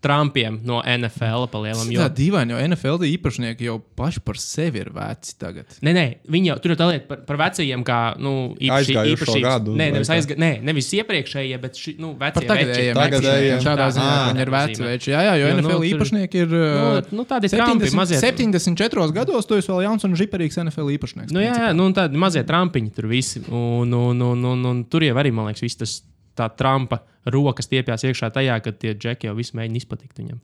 Trumpiem 0.05 0.59
no 0.69 0.83
NFL 0.85 1.47
palielam. 1.53 1.81
Tas 1.87 1.91
ir 1.95 2.01
tā 2.03 2.09
dīvaini, 2.19 2.53
jo 2.53 2.61
NFL 2.69 3.07
īpašnieki 3.09 3.69
jau 3.71 3.79
paši 3.97 4.21
par 4.25 4.37
sevi 4.41 4.83
ir 4.83 4.91
veci 4.95 5.35
tagad. 5.41 5.79
Nē, 5.81 5.95
nē, 5.97 6.05
viņi 6.29 6.51
jau 6.53 6.57
tur 6.65 6.75
ir 6.75 6.79
tā 6.81 6.89
lieta 6.91 7.09
par, 7.09 7.23
par 7.29 7.41
vecajiem, 7.41 7.85
kā 7.89 7.99
nu, 8.21 8.35
īpaši, 8.61 8.95
Aizgājušo 8.95 9.17
īpašības- 9.25 9.47
gadu, 9.49 9.77
Nē, 9.81 9.87
nevis, 9.97 10.11
aizga, 10.13 10.37
nē, 10.37 10.51
nevis 10.63 10.91
iepriekšējie, 11.01 11.61
bet 11.65 11.81
ši, 11.81 11.97
nu, 11.99 12.13
vecie 12.21 12.45
tagadējiem 12.47 12.95
Tagadējiem. 13.01 13.63
Šādā 13.65 13.89
ziņā 13.97 14.13
Ah, 14.15 14.29
viņi 14.33 14.43
ir 14.45 14.51
veci 14.55 14.83
veči. 14.85 15.11
Jā, 15.15 15.21
jā, 15.29 15.35
jo 15.41 15.47
Jo, 15.49 15.55
nu, 15.55 15.63
NFL 15.65 15.81
tur- 15.81 15.89
īpašnieki 15.91 16.35
ir. 16.45 16.49
Nu, 16.55 16.99
uh, 16.99 17.13
nu, 17.13 17.25
tādi 17.25 17.49
Trumpi, 17.51 17.89
70, 17.89 17.97
mazie- 17.99 18.21
74 18.21 19.13
gados 19.17 19.47
tu 19.47 19.55
esi 19.59 19.69
vēl 19.73 19.83
jauns 19.89 20.05
un 20.05 20.15
žiparīgs 20.15 20.59
NFL 20.63 20.93
īpašnieks. 20.99 21.33
Nu, 21.33 21.41
jā, 21.41 21.55
jā, 21.57 21.75
nu, 21.77 21.89
tādi 21.97 22.17
mazie 22.21 22.43
trampiņi 22.45 22.93
tur 22.95 23.07
visi. 23.11 23.43
Un, 23.49 23.93
un, 23.93 24.21
un, 24.21 24.45
un, 24.45 24.65
un 24.67 24.85
tur 24.85 25.01
jau 25.07 25.15
arī, 25.17 25.33
man 25.33 25.47
liekas, 25.49 25.63
viss 25.65 25.77
tas 25.81 26.03
tā 26.39 26.49
Trumpa 26.59 27.03
rokas 27.25 27.69
stiepjas 27.69 28.05
iekšā 28.05 28.31
tajā, 28.35 28.59
ka 28.65 28.73
tie 28.77 28.93
džeki 28.95 29.31
jau 29.31 29.37
visi 29.39 29.57
mēģina 29.57 29.81
izpatikt 29.81 30.21
viņam. 30.21 30.41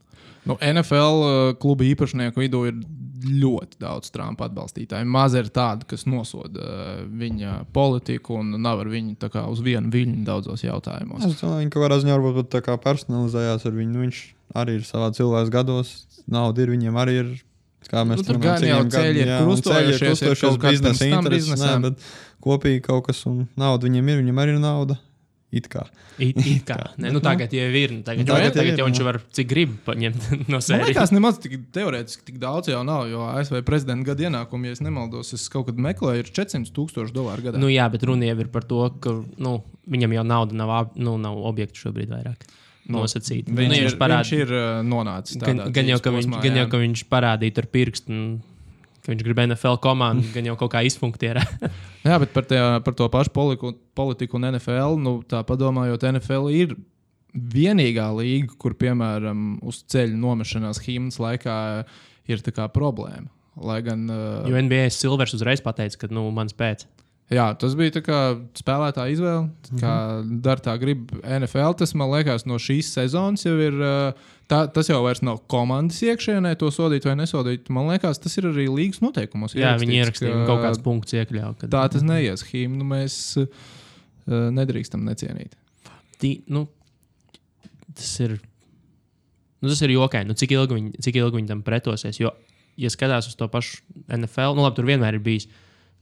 Nu, 0.49 0.57
NFL 0.57 1.21
uh, 1.21 1.53
kluba 1.61 1.85
īpašnieku 1.85 2.41
vidū 2.41 2.63
ir 2.71 2.79
ļoti 3.21 3.77
daudz 3.81 4.09
Trumpa 4.13 4.47
atbalstītāju. 4.49 5.05
Maz 5.13 5.35
ir 5.37 5.51
tādu, 5.53 5.85
kas 5.91 6.07
nosoda 6.09 6.63
uh, 6.65 7.03
viņa 7.05 7.59
politiku 7.75 8.39
un 8.39 8.55
nav 8.63 8.81
ar 8.81 8.89
viņu 8.89 9.19
tā 9.21 9.29
kā 9.33 9.45
uz 9.51 9.61
vienu 9.61 9.93
viļņu 9.93 10.25
daudzos 10.25 10.65
jautājumos. 10.65 11.27
Es 11.27 11.43
domāju, 11.43 11.69
ka 11.69 11.83
kādā 11.83 11.99
ziņā 12.01 12.17
varbūt 12.17 12.39
pat 12.41 12.51
tā 12.57 12.63
kā 12.65 12.79
personalizējās 12.81 13.67
ar 13.69 13.77
viņu. 13.77 13.93
Nu, 13.93 14.07
viņš 14.07 14.23
arī 14.63 14.79
ir 14.79 14.89
savā 14.89 15.11
cilvēks 15.15 15.53
gados, 15.53 15.93
nauda 16.31 16.65
ir 16.65 16.73
viņiem 16.73 16.99
arī 17.03 17.17
ir. 17.21 17.31
Kā 17.91 18.05
mēs 18.07 18.21
Nu, 18.21 18.25
tur 18.27 18.37
gan 18.39 18.61
jau 18.61 18.81
cīņām 18.85 18.89
ceļi 18.93 19.19
ir 19.19 19.29
jā, 19.29 19.37
un 19.41 19.47
krustojušies, 19.49 19.71
ceļi 19.81 19.91
ir 19.91 20.03
krustojušies, 20.05 20.41
kaut 20.41 20.59
kāds 20.61 20.83
biznesa 21.33 21.57
nē, 21.65 21.71
bet 21.83 22.03
kopīgi 22.45 22.83
kaut 22.85 23.07
kas 23.09 23.23
un 23.27 23.41
nauda 23.59 23.89
viņiem 23.89 24.11
ir, 24.13 24.19
viņiem 24.21 24.41
arī 24.43 24.53
ir 24.53 24.61
nauda. 24.63 24.95
It 25.51 25.65
kā. 25.67 25.81
It, 26.15 26.37
it 26.47 26.61
kā, 26.63 26.77
ne, 26.95 27.09
nu, 27.11 27.19
tagad 27.19 27.51
jau 27.51 27.65
ir. 27.75 27.91
Nu, 27.97 28.03
tagad, 28.07 28.23
Nu, 28.23 28.29
tagad, 28.31 28.53
tagad 28.53 28.57
tagad 28.61 28.79
jau 28.79 28.85
viņš 28.87 29.01
jā. 29.01 29.05
var 29.07 29.17
cik 29.35 29.49
grib 29.49 29.73
paņemt 29.83 30.27
no 30.51 30.55
Man 30.55 30.63
sērijas. 30.63 30.87
liekas, 30.93 31.11
nemaz 31.11 31.39
tik 31.43 31.57
teorētiski 31.75 32.23
tik 32.29 32.37
daudz 32.39 32.71
jau 32.71 32.79
nav, 32.87 33.09
jo 33.11 33.25
ASV 33.33 33.59
prezidenta 33.67 34.07
gada 34.13 34.29
ienākumi, 34.29 34.71
ja 34.71 34.77
es 34.77 34.83
nemaldos, 34.85 35.33
es 35.35 35.43
kaut 35.51 35.67
kad 35.67 35.81
meklēju, 35.83 36.23
ir 36.23 36.31
400 36.31 36.71
tūkstoši 36.77 37.15
dolāru 37.17 37.49
gadā. 37.49 37.59
Nu, 37.59 37.67
jā, 37.73 37.89
bet 37.91 38.07
runa 38.07 38.29
jau 38.31 38.37
ir 38.45 38.51
par 38.53 38.63
to, 38.69 38.79
ka 39.03 39.17
nu, 39.43 39.57
viņam 39.91 40.15
jau 40.19 40.23
nauda 40.31 40.59
nav, 40.63 40.73
nu, 40.95 41.17
nav 41.19 41.43
objektu 41.51 41.83
šobrīd 41.87 42.11
vairāk. 42.15 42.47
Nosacīti. 42.91 43.51
Viņš, 43.53 43.67
nu, 43.69 43.75
ir, 43.77 43.83
viņš, 43.85 43.97
parād, 43.99 44.23
viņš 44.25 44.31
ir 44.41 44.53
uh, 44.57 44.79
nonācis 44.83 45.37
gan, 45.37 45.59
tādā 45.61 45.67
gan, 45.75 45.91
jau, 45.91 45.99
dzīves 45.99 46.01
ka 46.07 46.13
viņš, 46.15 46.25
posmā, 46.31 46.39
gan 46.47 46.57
jau, 46.57 46.63
ka 46.71 46.79
viņš 46.81 47.03
parādīja 47.11 47.61
ar 47.61 47.67
pirkstu, 47.75 48.15
un, 48.15 48.23
ka 49.11 49.15
viņš 49.17 49.25
grib 49.27 49.41
NFL 49.43 49.81
komandu, 49.83 50.29
gan 50.35 50.47
jau 50.47 50.55
kaut 50.59 50.71
kā 50.75 50.85
izfunktierē. 50.87 51.43
Jā, 52.07 52.17
bet 52.21 52.31
par, 52.33 52.47
tajā, 52.47 52.79
par 52.85 52.95
to 52.97 53.09
pašu 53.11 53.33
politiku, 53.35 53.73
politiku 53.97 54.39
un 54.39 54.47
NFL, 54.53 54.95
nu, 55.01 55.17
tā 55.27 55.43
padomājot, 55.47 56.07
NFL 56.15 56.47
ir 56.55 56.77
vienīgā 57.31 58.07
līga, 58.15 58.55
kur, 58.59 58.75
piemēram, 58.79 59.59
uz 59.67 59.83
ceļa 59.91 60.17
nomešanās 60.19 60.81
himnas 60.83 61.19
laikā 61.21 61.59
ir 62.31 62.43
problēma. 62.71 63.29
Lai 63.61 63.81
gan. 63.83 64.05
Uh, 64.07 64.47
jo 64.47 64.59
NBA 64.63 64.87
Silvers 64.95 65.35
uzreiz 65.35 65.59
pateica, 65.63 65.97
ka 65.99 66.11
nu, 66.11 66.23
mans 66.31 66.55
pēc. 66.55 66.85
Jā, 67.31 67.45
tas 67.55 67.77
bija 67.79 67.93
tā 67.95 68.01
kā 68.03 68.17
spēlētāja 68.59 69.13
izvēle. 69.13 69.75
Kā 69.79 69.93
dara 70.43 70.63
tā, 70.63 70.73
grib 70.81 71.13
NFL. 71.21 71.77
Tas 71.79 71.93
man 71.95 72.11
liekas, 72.11 72.43
no 72.49 72.57
šīs 72.59 72.89
sezonas 72.97 73.45
jau 73.47 73.55
ir. 73.63 73.77
Tā, 74.51 74.65
tas 74.75 74.89
jau 74.91 74.97
vairs 75.05 75.21
nav 75.23 75.39
komandas 75.51 76.01
iekšienē, 76.03 76.51
to 76.59 76.67
sodīt 76.75 77.07
vai 77.07 77.15
nesodīt. 77.15 77.69
Man 77.71 77.87
liekas, 77.87 78.19
tas 78.19 78.35
ir 78.35 78.49
arī 78.49 78.67
līgas 78.67 78.99
noteikumos. 78.99 79.55
Jā, 79.55 79.77
viņi 79.79 80.01
ierakstīja 80.01 80.41
ka 80.41 80.49
kaut 80.49 80.65
kāds 80.65 80.83
punkts 80.83 81.15
iekļāvis. 81.15 81.61
Kad... 81.61 81.71
Tā 81.71 81.85
tas 81.93 82.03
neies. 82.03 82.43
Himnu 82.51 82.89
mēs 82.91 83.17
uh, 83.39 83.71
nedrīkstam 84.27 85.07
necienīt. 85.07 85.55
Tī, 86.19 86.35
nu, 86.51 86.65
tas 87.95 88.11
ir. 88.27 88.41
Nu, 89.61 89.71
tas 89.71 89.79
ir 89.87 89.95
jokaini. 89.95 90.33
Nu, 90.33 90.35
cik, 90.35 90.51
ilgi 90.57 90.81
viņi, 90.81 90.97
cik 91.05 91.23
ilgi 91.23 91.39
viņi 91.39 91.53
tam 91.53 91.63
pretosies? 91.63 92.19
Jo, 92.19 92.35
ja 92.81 92.91
skatās 92.91 93.31
uz 93.31 93.39
to 93.39 93.47
pašu 93.47 93.85
NFL, 94.11 94.57
nu, 94.57 94.67
labi, 94.67 94.81
tur 94.81 94.91
vienmēr 94.91 95.15
ir 95.15 95.23
bijis 95.23 95.47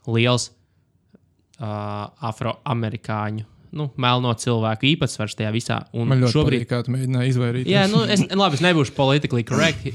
liels 0.10 0.50
afroamerikāņu, 1.60 3.46
nu, 3.80 3.90
melno 4.02 4.32
cilvēku 4.40 4.88
īpatsvars 4.94 5.38
tajā 5.38 5.52
visā. 5.54 5.80
Un 5.94 6.10
Man 6.10 6.24
ļoti 6.24 6.36
šobrīd, 6.36 6.64
patīk, 6.64 6.72
kā 6.72 6.82
tu 6.86 6.94
mēģināji 6.96 7.34
izvairīties. 7.34 7.74
Jā, 7.74 7.86
nu, 7.92 8.02
es, 8.10 8.24
labi, 8.32 8.58
es 8.58 8.66
nebūšu 8.66 8.96
politically 8.98 9.46
correct, 9.48 9.86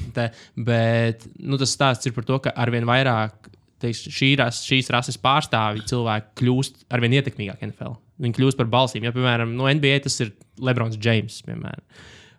bet 0.69 1.27
nu, 1.39 1.59
tas 1.61 1.75
stāsts 1.75 2.07
ir 2.07 2.15
par 2.15 2.27
to, 2.27 2.39
ka 2.45 2.55
arvien 2.65 2.87
vairāk 2.87 3.51
teiks, 3.83 4.05
šī 4.13 4.31
ras, 4.39 4.63
šīs 4.65 4.89
rases 4.93 5.19
pārstāvji 5.21 5.85
cilvēki 5.91 6.33
kļūst 6.41 6.85
arvien 6.95 7.17
ietekmīgāki 7.19 7.69
NFL. 7.69 7.97
Viņi 8.23 8.37
kļūst 8.37 8.59
par 8.59 8.69
balsīm. 8.71 9.05
Ja, 9.05 9.13
piemēram, 9.15 9.55
no 9.57 9.67
NBA 9.67 9.99
tas 10.05 10.15
ir 10.23 10.31
Lebrons 10.63 10.95
James. 11.01 11.41
Piemēram. 11.45 11.83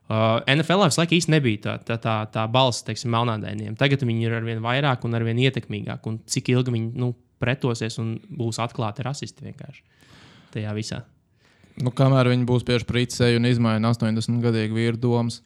Uh, 0.07 0.39
NFL 0.47 0.85
visu 0.87 1.01
laiku 1.01 1.17
īstenībā 1.17 1.41
nebija 1.41 1.63
tā, 1.65 1.73
tā, 1.83 1.97
tā, 1.99 2.15
tā 2.33 2.45
balss, 2.51 2.85
teiksim, 2.87 3.11
melnādainiem. 3.13 3.75
Tagad 3.79 4.05
viņi 4.07 4.29
ir 4.29 4.37
arvien 4.39 4.63
vairāk 4.65 5.05
un 5.05 5.19
arvien 5.19 5.41
ietekmīgāki. 5.43 6.13
Un 6.13 6.21
cik 6.31 6.53
ilgi 6.55 6.73
viņi 6.73 6.93
nu, 7.03 7.11
pretosies 7.43 7.99
un 8.03 8.17
būs 8.39 8.61
atklāti 8.63 9.05
rasisti 9.07 9.47
vienkārši 9.47 9.83
tajā 10.55 10.73
visā. 10.77 11.03
Nu, 11.83 11.93
kamēr 11.93 12.31
viņi 12.33 12.47
būs 12.49 12.65
pieši 12.65 12.89
prīcēji 12.89 13.37
un 13.41 13.49
izmaina 13.51 13.93
80 13.93 14.41
gadīgu 14.45 14.79
vīru 14.79 15.01
domas. 15.01 15.43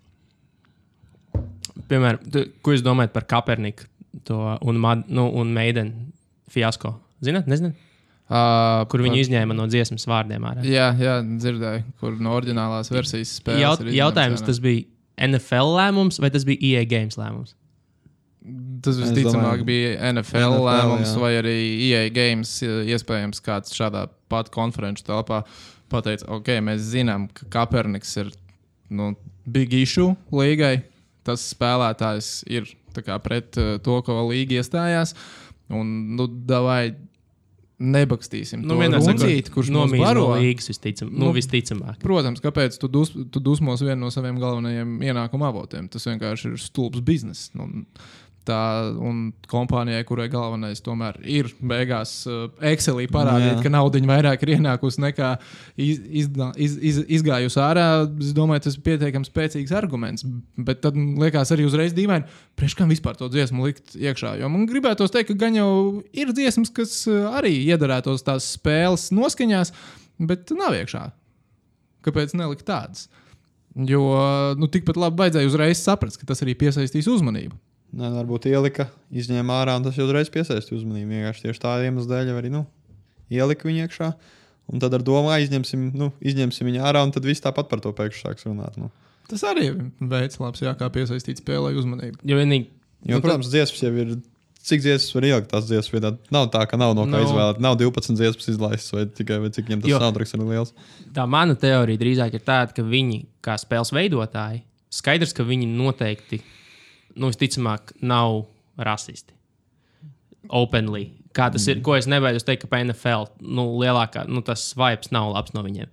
Piemēram, 1.91 2.23
tu, 2.31 2.45
ko 2.63 2.75
jūs 2.75 2.85
domājat 2.87 3.15
par 3.17 3.27
Kaperniku 3.31 3.89
un, 4.63 4.79
Mad- 4.79 5.09
nu, 5.11 5.27
un 5.41 5.51
Meidenu 5.55 6.11
fiasko? 6.51 6.95
Zināt, 7.25 7.51
nezināt, 7.51 7.79
Uh, 8.31 8.85
kur 8.87 9.03
viņu 9.03 9.19
izņēma 9.25 9.55
no 9.59 9.65
dziesmas 9.67 10.05
vārdiem. 10.07 10.45
Ārā. 10.47 10.63
Jā, 10.63 10.93
jā, 10.95 11.17
dzirdēju, 11.27 11.81
kur 11.99 12.15
no 12.23 12.37
oriģinālās 12.37 12.87
versijas 12.95 13.33
spēlē. 13.41 13.59
Jaut, 13.65 13.81
jautājums, 13.91 14.45
tas 14.47 14.61
bija 14.63 14.85
NFL 15.27 15.73
lēmums 15.75 16.21
vai 16.23 16.31
tas 16.31 16.47
bija 16.47 16.63
EA 16.69 16.85
Games 16.87 17.19
lēmums? 17.19 17.57
Tas 18.81 18.97
visticamāk 18.97 19.67
bija 19.69 19.97
NFL, 20.13 20.39
NFL, 20.39 20.63
lēmums, 20.65 21.11
jā. 21.13 21.19
vai 21.21 21.33
arī 21.43 21.57
EA 21.91 22.07
Games. 22.15 22.55
Iespējams, 22.65 23.43
kāds 23.45 23.75
šādā 23.77 24.07
pat 24.33 24.49
konferenču 24.55 25.05
telpā 25.11 25.43
pateica, 25.93 26.29
ok, 26.39 26.55
mēs 26.65 26.87
zinām, 26.95 27.27
ka 27.35 27.49
Kaperniks 27.53 28.15
ir 28.23 28.33
nu, 28.95 29.13
big 29.45 29.75
issue 29.77 30.15
līgai. 30.33 30.81
Tas 31.27 31.45
spēlētājs 31.53 32.33
ir 32.49 32.71
kā 33.05 33.19
pret 33.23 33.59
uh, 33.61 33.77
to, 33.85 34.01
ko 34.07 34.23
līga 34.31 34.63
iestājās. 34.63 35.13
Un, 35.71 35.91
nu, 36.17 36.27
davai, 36.49 36.95
nebakstīsim. 37.81 38.63
Nu, 38.65 38.75
to 38.75 38.81
vienā 38.83 39.01
runcīti, 39.01 39.53
kurš 39.53 39.71
baro. 39.73 40.27
no 40.29 40.39
līgas 40.41 40.69
visticam, 40.69 41.13
nu, 41.13 41.29
Nu, 41.29 41.35
visticamāk. 41.37 42.01
Protams, 42.03 42.43
kāpēc 42.45 42.77
tu, 42.81 42.91
dus, 42.93 43.13
tu 43.13 43.43
dusmos 43.43 43.85
vienu 43.85 44.05
no 44.05 44.11
saviem 44.13 44.41
galvenajiem 44.41 44.99
ienākuma 45.07 45.49
avotiem? 45.49 45.89
Tas 45.93 46.09
vienkārši 46.11 46.53
ir 46.53 46.61
stulbs 46.61 47.05
bizness. 47.05 47.53
Nu, 47.57 47.69
tā, 48.49 48.61
un 48.97 49.31
kompānijai, 49.51 50.05
kurai 50.09 50.27
galvenais 50.33 50.81
tomēr 50.85 51.19
ir 51.29 51.51
beigās 51.61 52.13
uh, 52.29 52.49
Excelī 52.71 53.07
parādīt, 53.13 53.59
Jā. 53.59 53.65
ka 53.65 53.73
nauda 53.73 54.01
vairāk 54.11 54.45
ir 54.47 54.55
ienākusi 54.57 55.03
nekā 55.05 55.31
iz, 55.77 56.01
iz, 56.23 56.31
iz, 56.57 56.77
iz, 56.91 57.01
izgājusi 57.19 57.61
ārā, 57.63 57.87
es 58.23 58.33
domāju, 58.37 58.65
tas 58.67 58.79
ir 58.79 58.85
pietiekami 58.87 59.29
spēcīgs 59.29 59.75
arguments. 59.77 60.27
Bet 60.57 60.83
tad 60.87 60.97
liekas 60.97 61.53
arī 61.55 61.69
uzreiz 61.69 61.95
dīvaini, 61.97 62.29
priekš 62.59 62.77
kam 62.79 62.93
vispār 62.93 63.19
to 63.21 63.31
dziesmu 63.33 63.69
likt 63.69 63.97
iekšā. 63.99 64.37
Jo 64.41 64.51
man 64.53 64.67
gribētos 64.71 65.15
teikt, 65.15 65.33
ka 65.33 65.47
gan 65.47 65.59
jau 65.61 65.71
ir 66.11 66.35
dziesmas, 66.37 66.73
kas 66.75 67.03
uh, 67.11 67.31
arī 67.41 67.55
iedarētos 67.69 68.27
tās 68.27 68.53
spēles 68.57 69.11
noskaņās, 69.17 69.75
bet 70.31 70.53
nav 70.57 70.77
iekšā. 70.81 71.09
Kāpēc 72.07 72.33
nelikt 72.39 72.65
tādas? 72.69 73.11
Jo 73.87 74.03
nu, 74.59 74.67
tikpat 74.73 74.97
labi 74.99 75.21
vajadzēja 75.21 75.49
uzreiz 75.51 75.83
saprast, 75.85 76.19
ka 76.19 76.27
tas 76.33 76.41
arī 76.43 76.57
piesaistīs 76.59 77.07
uzmanību. 77.11 77.55
Nē, 77.91 78.11
varbūt 78.21 78.47
ielika, 78.47 78.89
izņēma 79.11 79.57
ārā, 79.65 79.77
un 79.81 79.87
tas 79.87 79.97
jau 79.99 80.07
uzreiz 80.07 80.31
piesaistīja 80.31 80.79
uzmanību. 80.79 81.11
Vienkārši 81.11 81.47
tieši 81.49 81.63
tā 81.63 81.73
iemesla 81.85 82.21
dēļ 82.21 82.37
arī 82.39 82.51
nu, 82.55 82.65
ielika 83.31 83.67
viņu 83.67 83.87
iekšā. 83.87 84.13
Un 84.71 84.79
tad 84.79 84.95
ar 84.95 85.03
domu, 85.03 85.29
"Ā, 85.35 85.41
izņemsim, 85.43 85.91
nu, 85.99 86.13
izņemsim 86.23 86.69
viņu 86.71 86.85
ārā, 86.87 87.03
un 87.03 87.11
tad 87.11 87.25
viss 87.27 87.43
tāpat 87.43 87.69
par 87.69 87.81
to 87.81 87.91
pēkšņi 87.93 88.23
sāks 88.23 88.47
runāt. 88.47 88.77
Nu. 88.79 88.91
Tas 89.29 89.43
arī 89.43 89.65
ir 89.71 89.91
veids, 90.01 90.39
labs, 90.39 90.61
jā, 90.61 90.77
kā 90.79 90.87
piesaistīt 90.91 91.43
spēlē 91.43 91.75
uzmanību. 91.75 92.19
Jo 92.23 92.37
vienīgi 92.37 92.67
Jo, 93.07 93.17
Nu, 93.17 93.21
protams, 93.25 93.49
dziesmas 93.49 93.81
jau 93.81 93.93
ir. 93.97 94.19
Cik 94.61 94.83
dziesmas 94.85 95.15
var 95.15 95.25
ielikt 95.25 95.49
tās 95.49 95.65
dziesmas 95.65 95.89
vietā? 95.95 96.11
Nav 96.31 96.51
tā, 96.53 96.67
ka 96.69 96.77
nav 96.77 96.93
no 96.95 97.07
kā 97.07 97.17
Nu. 97.17 97.25
izvēlēt. 97.25 97.61
Nav 97.65 97.79
12 97.81 98.13
dziesmas 98.19 98.49
izlaistas, 98.53 98.93
vai 98.93 99.07
tikai 99.07 99.39
vai 99.41 99.49
cik 99.49 99.65
viņiem 99.71 99.81
tas 99.81 99.91
soundtracks 100.03 100.35
ir 100.35 100.41
liels. 100.45 100.73
Tā 101.15 101.25
mana 101.27 101.55
teorija 101.57 101.97
drīzāk 101.97 102.35
ir 102.35 102.41
tāda, 102.45 102.75
ka 102.75 102.83
viņi, 102.83 103.25
kā 103.43 103.57
spēles 103.57 103.91
veidotāji, 103.91 104.61
skaidrs, 104.93 105.33
ka 105.33 105.45
viņi 105.45 105.67
noteikti, 105.67 106.43
nu, 107.17 107.31
visticamāk, 107.31 107.95
nav 108.03 108.45
rasisti. 108.81 109.35
Openly. 110.51 111.11
Kā 111.37 111.47
tas 111.55 111.67
ir, 111.71 111.79
ko 111.87 111.95
es 111.95 112.09
nebaidos 112.11 112.47
teikt, 112.47 112.65
ka 112.65 112.71
pa 112.71 112.81
NFL 112.83 113.29
nu, 113.45 113.69
lielākā, 113.79 114.25
nu, 114.27 114.43
tas 114.43 114.73
vibes 114.79 115.13
nav 115.15 115.31
labs 115.35 115.55
no 115.55 115.63
viņiem. 115.63 115.91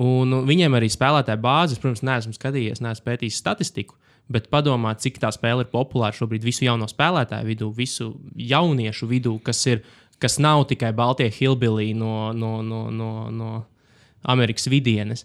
Un 0.00 0.32
nu, 0.32 0.40
viņiem 0.48 0.74
arī 0.74 0.88
spēlētāja 0.90 1.38
bāzes, 1.38 1.78
protams, 1.78 2.02
neesmu 2.06 2.34
skatījies, 2.34 2.82
neesmu 2.82 3.06
pētījis 3.06 3.38
statistiku, 3.38 3.94
bet 4.32 4.48
padomā, 4.50 4.96
cik 4.98 5.20
tā 5.22 5.30
spēle 5.34 5.62
ir 5.62 5.70
populāra 5.70 6.16
šobrīd 6.16 6.42
visu 6.46 6.64
jauno 6.66 6.88
spēlētāju 6.90 7.46
vidū, 7.46 7.70
visu 7.76 8.10
jauniešu 8.34 9.06
vidū, 9.10 9.36
kas 9.44 9.62
ir, 9.70 9.84
kas 10.18 10.40
nav 10.42 10.64
tikai 10.72 10.90
Baltie 10.96 11.28
Hillbilly 11.30 11.92
no, 11.94 12.32
no, 12.34 12.56
no, 12.66 12.88
no, 12.90 13.12
no 13.30 13.52
Amerikas 14.34 14.66
vidienes. 14.72 15.22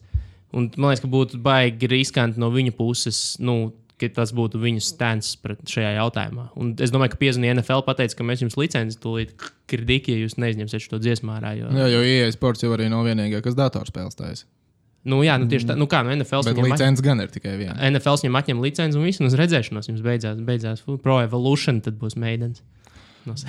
Un, 0.54 0.68
man 0.78 0.92
liekas, 0.92 1.04
ka 1.06 1.10
būtu 1.10 1.40
baigi 1.42 1.90
riskanti 1.90 2.42
no 2.42 2.52
viņa 2.54 2.74
puses, 2.78 3.38
nu, 3.42 3.72
ka 4.00 4.10
tas 4.16 4.32
būtu 4.36 4.62
viņu 4.62 4.84
stends 4.84 5.34
šajā 5.70 5.92
jautājumā. 5.98 6.50
Un 6.60 6.72
es 6.82 6.94
domāju, 6.94 7.14
ka 7.14 7.20
piezvanīja 7.22 7.58
NFL 7.58 7.84
pateica, 7.88 8.18
ka 8.20 8.28
mēs 8.28 8.44
jums 8.46 8.56
licenci 8.60 9.00
tūlīt 9.04 9.34
kritīgi, 9.70 10.16
ja 10.16 10.24
jūs 10.24 10.38
neizņemsiet 10.42 10.86
šo 10.86 11.02
dziesmu 11.04 11.36
ārā. 11.36 11.56
Jo, 11.60 11.74
Jā, 11.76 11.90
jo 11.94 12.06
IE 12.08 12.30
sports 12.36 12.64
jau 12.66 12.72
arī 12.78 12.88
nav 12.92 13.06
vienīgā, 13.10 13.44
kas 13.46 13.58
datorspēles 13.60 14.18
taisa. 14.20 14.48
nu, 15.10 15.22
jā, 15.24 15.38
nu, 15.40 15.48
tieši 15.52 15.72
tā, 15.72 15.78
nu, 15.80 15.88
kā 15.92 16.02
no 16.06 16.12
NFL. 16.16 16.44
Bet 16.50 16.60
licences 16.64 17.04
gan 17.06 17.22
ir 17.24 17.32
tikai 17.34 17.56
viena. 17.60 17.78
NFL 17.90 18.20
viņam 18.24 18.40
atņem 18.42 18.64
licenci 18.66 19.00
un 19.00 19.08
viss, 19.08 19.22
un 19.22 19.30
uz 19.32 19.38
redzēšanos 19.40 19.92
jums 19.92 20.04
beidzās, 20.06 20.40
beidzās 20.44 20.84
Pro 21.04 21.20
Evolution, 21.24 21.80
tad 21.86 22.00
būs 22.02 22.18
Maidens. 22.20 22.64
No. 23.28 23.36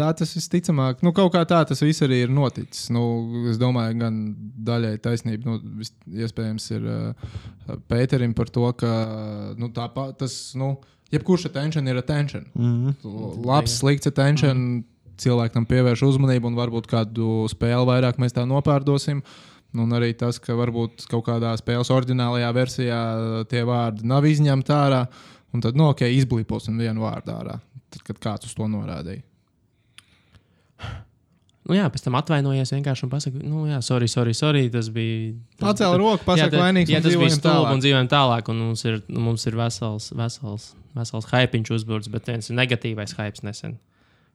Tā 0.00 0.06
tas 0.16 0.30
visticamāk, 0.32 1.02
nu, 1.04 1.10
kaut 1.12 1.32
kā 1.34 1.42
tā 1.48 1.58
tas 1.68 1.82
viss 1.82 2.00
arī 2.06 2.22
ir 2.24 2.30
noticis. 2.32 2.86
Nu, 2.94 3.02
es 3.50 3.58
domāju, 3.60 3.98
gan 4.00 4.20
daļai 4.70 4.94
taisnība, 5.04 5.50
nu, 5.50 5.82
iespējams, 6.24 6.70
ir 6.78 6.86
uh, 6.86 7.34
Pēterim 7.90 8.32
par 8.38 8.48
to, 8.54 8.64
ka 8.78 8.90
nu, 9.60 9.68
tā, 9.76 9.90
pa- 9.94 10.10
tas, 10.18 10.38
nu, 10.58 10.72
jebkurš 11.12 11.48
attention 11.50 11.90
ir 11.90 11.98
attention. 12.00 12.46
Mm 12.54 12.94
L- 13.04 13.36
Labs, 13.50 13.76
slikts 13.82 14.08
attention, 14.10 14.64
cilvēkam 15.20 15.60
tam 15.60 15.68
pievērš 15.68 16.06
uzmanību, 16.06 16.48
un 16.48 16.56
varbūt 16.56 16.86
kādu 16.88 17.42
spēli 17.52 17.84
vairāk 17.90 18.16
mēs 18.22 18.32
tā 18.38 18.46
nopārdosim. 18.48 19.20
Un 19.76 19.92
arī 19.94 20.08
tas, 20.18 20.38
ka 20.42 20.56
varbūt 20.58 21.04
kaut 21.10 21.26
kādā 21.28 21.52
spēles 21.60 21.92
oriģinālajā 21.94 22.48
versijā 22.56 22.96
tie 23.52 23.60
vārdi 23.68 24.02
nav 24.10 24.24
izņemti 24.26 24.72
ārā, 24.74 25.04
un 25.54 25.62
tad, 25.62 25.76
nu, 25.78 25.90
ok, 25.92 26.02
izblīposim 26.10 26.80
vienu 26.80 27.04
vārdu 27.04 27.30
ārā, 27.36 27.54
tad, 27.92 28.00
kad 28.08 28.18
kāds 28.24 28.48
uz 28.48 28.56
to 28.58 28.66
norādīja. 28.72 29.22
Nu, 31.70 31.76
jā, 31.78 31.84
pēc 31.94 32.02
tam 32.02 32.16
atvainojies 32.18 32.72
vienkārši 32.74 33.04
un 33.06 33.10
pasakīja, 33.12 33.46
nu, 33.46 33.60
jā, 33.70 33.76
sorry, 33.86 34.08
sorry, 34.10 34.32
sorry. 34.34 34.64
Tas 34.74 34.88
bija. 34.90 35.32
Pacēla 35.62 35.98
roku, 36.00 36.24
pasakā, 36.26 36.50
tā- 36.56 36.62
vainīgs. 36.64 36.90
Jā, 36.90 36.98
tas 37.04 37.14
bija 37.14 37.30
stulbi 37.36 37.76
un 37.76 37.82
dzīvojam 37.84 38.08
tālāk. 38.10 38.50
Un 38.50 38.58
mums 38.64 38.82
ir, 38.90 38.98
nu, 39.08 39.20
mums 39.28 39.46
ir 39.46 39.54
vesels, 39.60 40.10
vesels, 40.18 40.66
vesels 40.98 41.30
hypiņš 41.30 41.70
uzbūvēts, 41.78 42.10
bet 42.10 42.26
viens 42.32 42.50
ir 42.50 42.58
negatīvais 42.58 43.14
hypes 43.20 43.44
nesen, 43.46 43.78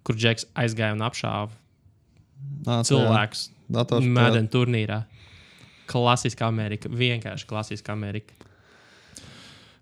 kur 0.07 0.15
Džeks 0.15 0.47
aizgāja 0.55 0.95
un 0.95 1.03
apšāva 1.03 1.51
cilvēkus 2.87 3.49
Madden 4.15 4.47
turnīrā. 4.53 5.01
Klasiska 5.91 6.47
Amerika, 6.47 6.89
vienkārši 6.89 7.45
klasiska 7.49 7.91
Amerika. 7.93 8.33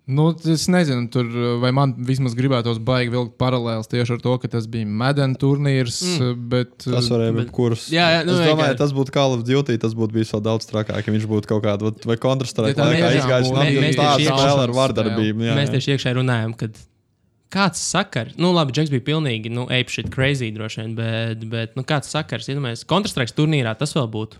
Nu, 0.06 0.26
es 0.52 0.66
nezinu, 0.68 1.06
tur, 1.08 1.30
vai 1.62 1.70
man 1.72 1.94
vismaz 2.04 2.34
gribētos 2.36 2.76
baigi 2.84 3.14
vilkt 3.14 3.38
paralēlus 3.40 3.88
tieši 3.88 4.18
ar 4.18 4.20
to, 4.20 4.34
ka 4.42 4.50
tas 4.52 4.66
bija 4.68 4.84
Madden 4.84 5.38
turnīrs. 5.40 6.02
Mm. 6.20 6.42
Bet, 6.52 6.74
Tas 6.84 7.08
varēja 7.08 7.32
Bet- 7.38 7.46
būt 7.48 7.54
kurš. 7.56 7.86
Jā, 7.96 8.08
jā, 8.18 8.26
nu, 8.28 8.34
es 8.34 8.42
domāju, 8.42 8.58
vienkārši- 8.58 8.80
tas 8.82 8.92
būtu 8.98 9.14
Call 9.16 9.38
of 9.38 9.46
Duty. 9.48 9.78
Tas 9.80 9.96
būtu 9.96 10.12
bijis 10.18 10.34
vēl 10.36 10.44
daudz 10.44 10.68
trakāk, 10.68 11.00
ja 11.08 11.14
viņš 11.16 11.28
būtu 11.32 11.48
kaut 11.48 11.64
kādā 11.64 11.94
vai 12.04 12.18
Counter-Strike 12.20 12.76
Ja 12.76 12.80
tā 12.84 12.90
laikā 12.92 13.14
izgājis 13.22 13.54
no 13.56 13.64
tādas 13.64 14.28
spēles 14.28 14.64
ar 14.68 14.76
vardarbību. 14.76 15.40
jā, 15.48 15.56
Mēs 15.56 15.72
tieši 15.72 15.96
iekšā 15.96 16.14
runājam, 16.20 16.58
ka 16.58 16.68
kāds 17.54 17.80
sakars, 17.80 18.36
nu, 18.36 18.52
labi, 18.52 18.74
Džeks 18.74 18.90
bija 18.92 19.08
pilnīgi, 19.08 19.50
nu, 19.52 19.68
apeshit 19.72 20.10
crazy 20.12 20.52
droši 20.52 20.82
vien, 20.84 20.96
bet, 20.96 21.50
bet 21.50 21.76
nu, 21.78 21.84
kāds 21.84 22.12
sakars, 22.12 22.50
iedomājieties, 22.52 22.84
Counter-Strike 22.92 23.32
turnīrā 23.38 23.78
tas 23.78 23.94
vēl 23.94 24.10
būtu. 24.12 24.36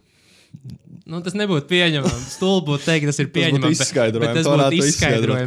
Nu, 1.06 1.20
tas 1.20 1.34
nebūtu 1.36 1.68
pieņemams. 1.68 2.28
Stulbi 2.38 2.70
būtu 2.72 2.86
teikt, 2.88 3.10
tas 3.10 3.20
ir 3.20 3.28
būtu 3.28 3.36
pieņemams. 3.36 3.66
bet- 3.66 3.88
izskaidrojami, 3.88 4.24
bet 4.24 4.38
Tas 4.38 4.48
būtu 4.48 4.62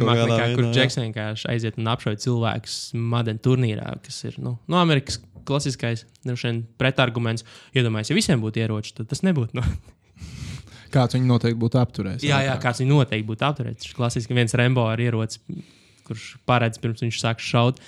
kādā 0.05 0.27
nekā, 0.27 0.45
kur 0.53 0.63
veidā, 0.63 0.69
jā. 0.69 0.73
Džeks 0.75 0.97
vienkārši 1.01 1.49
aiziet 1.53 1.79
un 1.81 1.89
apšauj 1.93 2.17
cilvēkus 2.25 2.75
Madden 2.93 3.39
turnīrā, 3.41 3.95
kas 4.05 4.19
ir 4.29 4.37
nu, 4.37 4.57
no 4.69 4.77
Amerikas 4.77 5.17
klasiskais 5.47 6.05
vien 6.27 6.61
pretarguments. 6.77 7.43
Iedomājieties, 7.73 8.11
ja 8.13 8.19
visiem 8.19 8.41
būtu 8.43 8.61
ieroči, 8.61 8.93
tad 8.99 9.09
tas 9.09 9.23
nebūtu. 9.25 9.57
Nu, 9.57 9.63
Kāds 10.93 11.17
viņu 11.17 11.27
noteikti 11.27 11.59
būtu 11.59 11.81
apturējis. 11.81 12.23
jā, 12.23 12.37
jā, 12.47 12.53
kāds 12.61 12.79
viņu 12.79 12.93
noteikti 13.01 13.27
būtu 13.27 13.43
apturēts. 13.49 13.81
Tas 13.83 13.89
ir 13.91 13.97
klasiski 13.97 14.37
viens 14.37 14.53
Rembo 14.55 14.85
ar 14.87 15.01
ieroci, 15.03 15.41
kurš 16.07 16.37
paredz 16.47 16.79
pirms 16.79 17.01
viņš 17.03 17.17
sāk 17.19 17.41
šaut. 17.43 17.81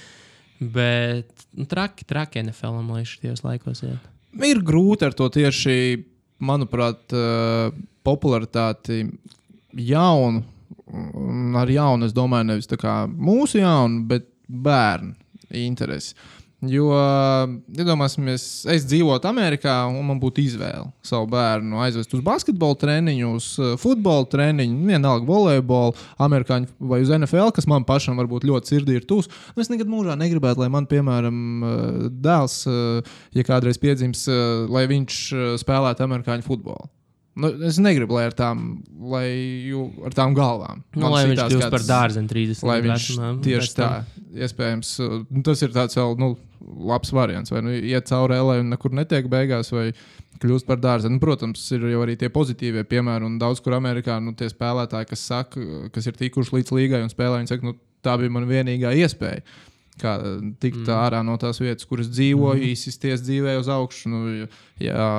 Bet 0.60 1.46
nu, 1.56 1.64
traki, 1.70 2.04
traki 2.10 2.42
NFL 2.44 2.82
man 2.82 2.98
liekas, 3.00 3.14
šajos 3.22 3.46
laikos. 3.46 3.84
Jā. 3.86 3.96
Ir 4.50 4.60
grūti 4.66 5.08
ar 5.08 5.14
to 5.16 5.30
tieši, 5.32 5.78
manuprāt, 6.40 7.16
popularitāti 8.06 9.04
jaunu. 9.90 10.44
un 10.90 11.56
Ar 11.60 11.70
jaunu 11.70 12.08
es 12.08 12.16
domāju, 12.16 12.50
nevis 12.50 12.70
mūsu 13.08 13.60
jaunu, 13.62 14.04
bet 14.10 14.26
bērnu 14.50 15.14
interesi. 15.54 16.16
Jo, 16.60 16.90
iedomāsimies, 17.72 18.44
es 18.68 18.84
dzīvotu 18.84 19.30
Amerikā, 19.30 19.78
un 19.88 20.02
man 20.10 20.18
būtu 20.20 20.42
izvēle 20.44 20.90
savu 21.08 21.30
bērnu 21.32 21.80
aizvest 21.86 22.12
uz 22.18 22.24
basketbola 22.26 22.76
treniņu, 22.82 23.30
uz 23.38 23.48
eh, 23.64 23.78
futbola 23.80 24.28
treniņu, 24.28 24.82
vienalga 24.90 25.24
volejbolu, 25.30 25.96
amerikāņu 26.20 26.68
vai 26.92 27.00
uz 27.06 27.14
NFL, 27.16 27.54
kas 27.56 27.70
man 27.70 27.88
pašam 27.88 28.20
varbūt 28.20 28.50
ļoti 28.50 28.74
sirdī 28.74 29.00
ir 29.00 29.08
tūs. 29.08 29.32
Nu, 29.54 29.64
es 29.64 29.72
nekad 29.72 29.88
mūžā 29.88 30.20
negribētu, 30.20 30.66
lai 30.66 30.72
man, 30.76 30.90
piemēram, 30.92 31.40
eh, 31.40 32.06
dēls, 32.28 32.60
eh, 32.68 33.18
ja 33.40 33.48
kādreiz 33.48 33.80
piedzims, 33.80 34.28
lai 34.68 34.84
viņš 34.92 35.24
spēlētu 35.64 36.04
amerikāņu 36.04 36.44
futbolu. 36.44 36.92
Nu, 37.40 37.50
es 37.64 37.78
negribu, 37.80 38.16
lai 38.18 38.26
ar 38.28 38.34
tām, 38.36 38.82
lai 39.12 39.28
ju, 39.70 39.86
ar 40.04 40.16
tām 40.18 40.34
galvām. 40.36 40.82
Nu, 40.96 41.06
Man 41.06 41.14
lai 41.14 41.22
viņš 41.30 41.42
kļūst 41.46 41.70
par 41.72 41.80
kāds- 41.80 41.90
dārziņu 41.92 42.32
30 42.32 42.64
Lai 42.68 42.80
viņš 42.84 43.06
vecumā, 43.14 43.30
tieši 43.46 43.70
pēc 43.70 43.76
tā, 43.78 43.90
iespējams, 44.48 44.90
uh, 45.06 45.14
nu, 45.30 45.44
tas 45.46 45.62
ir 45.64 45.70
tāds 45.76 45.96
vēl 45.96 46.18
nu, 46.20 46.32
labs 46.90 47.14
variants. 47.16 47.52
Vai 47.54 47.62
nu 47.62 47.72
iet 47.72 48.10
cauri 48.10 48.36
LA 48.42 48.60
un 48.64 48.74
nekur 48.74 48.92
netiek 48.92 49.30
beigās, 49.32 49.72
vai 49.72 49.94
kļūst 50.42 50.68
par 50.68 50.82
dārzu. 50.84 51.12
Nu, 51.14 51.20
protams, 51.20 51.64
ir 51.76 51.86
jau 51.94 52.04
arī 52.04 52.18
tie 52.20 52.30
pozitīvie 52.34 52.84
piemēri, 52.90 53.26
un 53.30 53.40
daudz 53.40 53.62
kur 53.64 53.78
Amerikā 53.78 54.20
nu, 54.24 54.34
tie 54.36 54.50
spēlētāji, 54.52 55.10
kas, 55.14 55.24
saka, 55.32 55.64
kas 55.96 56.08
ir 56.08 56.20
tikuši 56.20 56.58
līdz 56.60 56.76
līgai 56.76 57.04
un 57.06 57.12
spēlē, 57.14 57.40
viņi 57.42 57.54
saka, 57.54 57.70
nu, 57.72 57.76
tā 58.04 58.18
bija 58.20 58.32
mana 58.36 58.48
vienīgā 58.50 58.94
iespēja. 59.00 59.44
Kā 60.00 60.16
tikt 60.62 60.82
mm. 60.86 60.92
ārā 60.96 61.24
no 61.28 61.36
tās 61.42 61.60
vietas, 61.62 61.88
kuras 61.90 62.10
dzīvoju, 62.12 62.62
mm. 62.62 62.76
izsisties 62.76 63.24
dzīvē 63.26 63.58
uz 63.60 63.72
augšu. 63.74 64.12
Nu, 64.14 64.22
ja 64.84 65.10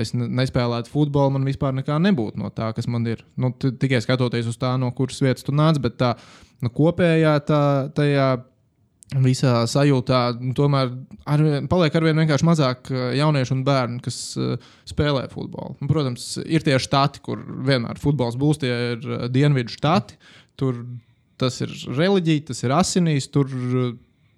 es 0.00 0.14
ne- 0.16 0.30
nespēlētu 0.42 0.92
futbolu, 0.92 1.36
man 1.36 1.46
vispār 1.48 1.76
nekā 1.76 2.00
nebūtu 2.02 2.42
no 2.42 2.50
tā, 2.54 2.72
kas 2.76 2.90
man 2.90 3.06
ir. 3.10 3.22
Nu, 3.40 3.52
tikai 3.54 4.02
skatoties 4.04 4.50
uz 4.50 4.58
tā, 4.60 4.74
no 4.80 4.90
kuras 4.96 5.22
vietas 5.22 5.46
tu 5.46 5.54
nāc, 5.54 5.78
bet 5.82 6.00
tā 6.00 6.16
nu, 6.64 6.72
kopējā 6.74 7.38
tā, 7.46 7.62
tajā 7.94 8.28
visā 9.22 9.62
sajūtā, 9.70 10.20
nu, 10.40 10.52
tomēr 10.56 10.90
arvien, 11.30 11.68
paliek 11.70 11.94
ar 11.94 12.06
vien 12.06 12.20
vienkārši 12.22 12.46
mazāk 12.48 12.90
eh, 12.90 13.04
jauniešu 13.20 13.54
un 13.58 13.64
bērnu, 13.66 14.00
kas 14.04 14.18
uh, 14.40 14.70
spēlē 14.88 15.26
futbolu. 15.32 15.76
Un, 15.78 15.90
protams, 15.90 16.34
ir 16.42 16.64
tie 16.66 16.78
štati, 16.80 17.22
kur 17.24 17.42
vienmēr 17.68 18.00
futbols 18.02 18.38
būs, 18.40 18.62
tie 18.64 18.72
ir 18.94 19.04
uh, 19.04 19.26
dienvidu 19.32 19.74
štati. 19.74 20.18
Tur 20.58 20.84
tas 21.40 21.60
ir 21.62 21.72
reliģija, 21.94 22.48
tas 22.50 22.62
ir 22.64 22.74
asinīs, 22.74 23.28
tur 23.34 23.50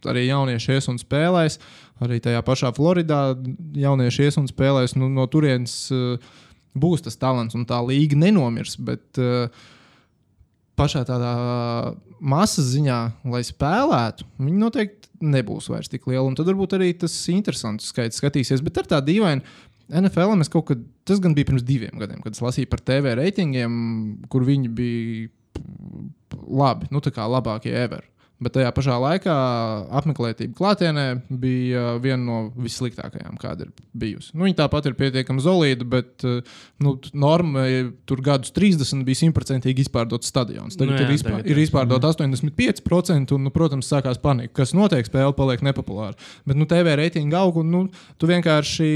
arī 0.08 0.26
jaunieši 0.26 0.76
ies 0.76 0.90
un 0.92 1.00
spēlēs. 1.00 1.60
Arī 2.04 2.18
tajā 2.24 2.42
pašā 2.44 2.72
Floridā 2.76 3.20
jaunieši 3.80 4.28
ies 4.28 4.36
un 4.40 4.50
spēlēs. 4.50 4.96
Nu, 5.00 5.08
no 5.12 5.24
turienes 5.32 5.86
uh, 5.94 6.20
būs 6.76 7.06
tas 7.06 7.16
talants 7.16 7.56
un 7.56 7.64
tā 7.68 7.80
līga 7.84 8.18
nenomirs. 8.20 8.76
Bet, 8.76 9.06
uh, 9.22 9.48
pašā 10.76 11.02
tādā 11.08 11.32
masas 12.20 12.70
ziņā, 12.72 12.98
lai 13.32 13.42
spēlētu, 13.46 14.26
viņi 14.40 14.60
noteikti 14.60 15.30
nebūs 15.36 15.70
vairs 15.72 15.90
tik 15.92 16.06
lieli. 16.10 16.24
Un 16.28 16.36
tad 16.36 16.48
varbūt 16.50 16.76
arī 16.76 16.92
tas 17.00 17.14
interesants 17.32 17.88
skaits 17.92 18.20
skatīsies. 18.20 18.64
Bet 18.64 18.82
ar 18.82 18.90
tā 18.90 19.00
dīvainu 19.04 19.44
NFL 19.86 20.36
mēs 20.40 20.50
kaut 20.52 20.68
kad, 20.70 20.82
tas 21.06 21.20
gan 21.22 21.36
bija 21.36 21.48
pirms 21.48 21.64
diviem 21.66 21.96
gadiem, 22.00 22.20
kad 22.24 22.36
es 22.36 22.42
lasīju 22.42 22.70
par 22.72 22.82
TV 22.84 23.14
reitingiem, 23.20 23.76
kur 24.32 24.44
viņi 24.46 24.72
bija 24.76 25.28
labi, 26.46 26.90
nu 26.92 27.00
tā 27.04 27.12
kā 27.14 27.26
labākie 27.30 27.72
ever. 27.72 28.04
Bet 28.36 28.52
tajā 28.52 28.68
pašā 28.76 28.98
laikā 29.00 29.34
apmeklētība 29.96 30.52
klātienē 30.58 31.04
bija 31.40 31.94
viena 32.04 32.20
no 32.20 32.40
vissliktākajām, 32.60 33.38
kāda 33.40 33.64
ir 33.64 33.70
bijusi. 33.96 34.34
Nu, 34.36 34.44
viņa 34.44 34.58
tāpat 34.58 34.90
ir 34.90 34.96
pietiekami 34.98 35.40
solīda, 35.40 35.86
bet 35.88 36.26
eh, 36.28 36.58
nu, 36.84 36.98
norma 37.16 37.64
tur 38.04 38.20
gadus 38.24 38.52
30 38.56 39.06
bija 39.08 39.22
simtprocentīgi 39.22 39.86
izpārdots 39.86 40.28
stadions. 40.28 40.76
Tagad 40.76 40.92
Nu 40.92 41.00
jā, 41.00 41.08
ir, 41.08 41.14
izpār, 41.16 41.38
tagad 41.38 41.48
ir 41.54 41.62
izpārdot 41.64 42.08
85%, 42.12 43.32
un, 43.36 43.48
nu, 43.48 43.54
protams, 43.54 43.88
sākās 43.88 44.20
panika. 44.20 44.52
Kas 44.60 44.76
notiek, 44.76 45.08
spēle 45.08 45.32
paliek 45.36 45.64
nepopulāra. 45.64 46.12
Bet 46.44 46.60
nu, 46.60 46.68
TV 46.68 46.98
reitinga 47.00 47.40
aug, 47.40 47.62
un 47.64 47.72
nu, 47.72 47.86
tu 48.20 48.28
vienkārši 48.28 48.90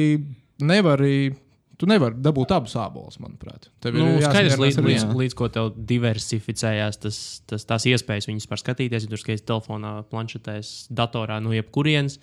nevari. 0.68 1.30
Tu 1.80 1.88
nevari 1.88 2.18
dabūt 2.20 2.52
abus 2.52 2.74
abolus, 2.76 3.16
manuprāt. 3.22 3.70
Tev 3.80 3.94
ir 3.96 4.02
Nu, 4.02 4.08
skaidrs, 4.20 4.58
jāsamierinās 4.58 4.60
līdz, 4.60 4.80
līdz, 4.84 5.04
līdz 5.16 5.36
ko 5.38 5.46
tev 5.52 5.70
diversificējās, 5.88 6.98
tas, 7.00 7.20
tas, 7.48 7.64
tās 7.64 7.86
iespējas 7.88 8.28
viņus 8.28 8.48
par 8.50 8.60
skatīties. 8.60 9.06
Ja 9.06 9.12
tur 9.12 9.22
skaties 9.22 9.46
telefonā, 9.48 9.94
planšetēs, 10.12 10.74
datorā, 10.92 11.38
no 11.40 11.54
jebkurienes. 11.56 12.18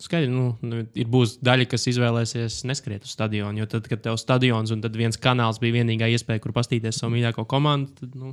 Skaidrs, 0.00 0.32
nu, 0.32 0.46
nu, 0.64 0.80
ir 0.96 1.10
būs 1.12 1.36
daļa, 1.44 1.68
kas 1.74 1.84
izvēlēsies 1.92 2.62
neskriet 2.70 3.04
uz 3.04 3.12
stadionu. 3.12 3.60
Jo 3.60 3.68
tad, 3.76 3.90
kad 3.92 4.00
tev 4.06 4.16
stadions 4.18 4.72
un 4.72 4.80
viens 4.96 5.20
kanāls 5.20 5.60
bija 5.60 5.76
vienīgā 5.82 6.08
iespēja, 6.16 6.40
kur 6.42 6.56
pastīties 6.56 7.02
savu 7.02 7.12
mīļāko 7.18 7.44
komandu, 7.50 7.92
tad, 8.00 8.16
nu, 8.16 8.32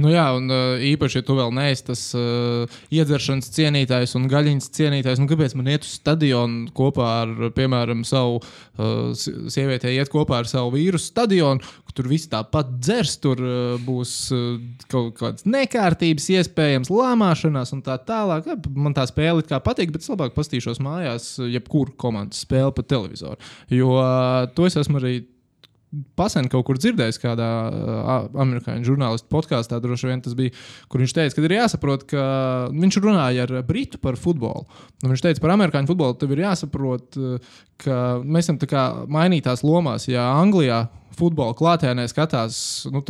Nu, 0.00 0.08
jā, 0.12 0.24
un 0.38 0.48
uh, 0.48 0.80
īpaši, 0.92 1.20
ja 1.20 1.26
tu 1.26 1.36
vēl 1.36 1.50
neesi 1.56 1.84
tas 1.90 2.02
uh, 2.16 2.78
iedzeršanas 2.94 3.50
cienītājs 3.52 4.14
un 4.16 4.28
gaļiņas 4.30 4.70
cienītājs, 4.78 5.20
nu, 5.20 5.28
kāpēc 5.30 5.56
man 5.58 5.68
iet 5.74 5.84
uz 5.84 5.96
stadionu 5.98 6.70
kopā 6.76 7.08
ar, 7.22 7.32
piemēram, 7.56 8.04
savu 8.08 8.38
uh, 8.40 9.12
si- 9.18 9.34
sievieti, 9.52 9.90
iet 9.92 10.08
kopā 10.12 10.40
ar 10.42 10.48
savu 10.50 10.72
vīru 10.78 11.00
uz 11.00 11.08
stadionu, 11.10 11.60
kur 11.84 11.96
tur 11.98 12.08
viss 12.08 12.30
tāpat 12.32 12.70
dzers, 12.80 13.16
tur 13.22 13.42
uh, 13.44 13.74
būs 13.84 14.14
uh, 14.32 14.54
kaut 14.92 15.12
kādas 15.20 15.44
nekārtības, 15.48 16.30
iespējams, 16.38 16.92
lāmāšanās 16.92 17.74
un 17.76 17.84
tā 17.84 17.98
tālāk. 18.08 18.48
Ja, 18.48 18.56
Man 18.72 18.96
tā 18.96 19.04
spēle 19.06 19.44
kā 19.46 19.60
patīk, 19.62 19.92
bet 19.94 20.02
es 20.02 20.10
labāk 20.10 20.32
pastīšos 20.36 20.80
mājās, 20.82 21.34
jebkuru 21.52 21.92
komandas 22.00 22.40
spēli 22.46 22.72
pa 22.78 22.82
televizoru. 22.88 23.36
Jo 23.70 23.92
uh, 23.98 24.48
to 24.56 24.66
es 24.70 24.78
esmu 24.80 24.98
arī 25.02 25.18
Pasen 26.16 26.48
kaut 26.52 26.64
kur 26.68 26.78
dzirdējis, 26.80 27.18
kādā 27.20 27.48
amerikāņu 28.32 28.86
žurnālistu 28.86 29.28
podkāstā, 29.32 29.76
droši 29.82 30.08
vien 30.08 30.22
tas 30.24 30.36
bija, 30.38 30.54
kur 30.88 31.02
viņš 31.02 31.12
teica, 31.18 31.36
ka 31.36 31.44
ir 31.44 31.56
jāsaprot, 31.58 32.06
ka 32.08 32.22
viņš 32.72 32.98
runāja 33.04 33.44
ar 33.44 33.58
Britu 33.68 34.00
par 34.00 34.16
futbolu. 34.20 34.64
Un 35.02 35.12
viņš 35.12 35.26
teica, 35.26 35.42
par 35.44 35.52
amerikāņu 35.58 35.92
futbolu 35.92 36.16
tev 36.16 36.32
ir 36.32 36.46
jāsaprot, 36.46 37.20
ka 37.82 38.00
mēs 38.24 38.48
esam 38.48 38.60
tā 38.62 38.70
kā 38.70 38.86
mainītās 39.12 39.64
lomās. 39.66 40.08
Ja 40.08 40.30
Anglijā 40.38 40.86
futbola 41.16 41.54
klātienē 41.56 42.06
skatās 42.10 42.56
nu, 42.92 43.02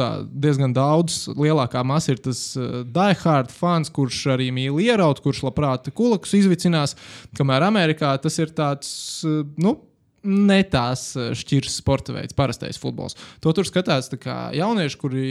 diezgan 0.44 0.74
daudz, 0.76 1.28
lielākā 1.38 1.84
masa 1.86 2.14
ir 2.14 2.22
tas 2.24 2.40
uh, 2.58 2.82
diehard 2.88 3.52
fans, 3.54 3.92
kurš 3.94 4.24
arī 4.34 4.50
mīl 4.54 4.80
ieraut, 4.82 5.22
kurš 5.22 5.44
labprāt 5.46 5.90
kulakus 5.96 6.34
izvicinās, 6.38 6.96
kamēr 7.38 7.68
Amerikā 7.68 8.14
tas 8.22 8.38
ir 8.42 8.54
tāds. 8.56 8.92
Uh, 9.26 9.42
nu, 9.62 9.76
ne 10.22 10.58
tās 10.70 11.04
eh, 11.18 11.30
šķiras 11.38 11.78
sporta 11.82 12.14
veids, 12.16 12.36
parastais 12.38 12.80
futbols. 12.80 13.16
To 13.44 13.54
tur 13.56 13.68
skatās 13.68 14.10
jaunieši, 14.12 14.98
kuri 15.00 15.24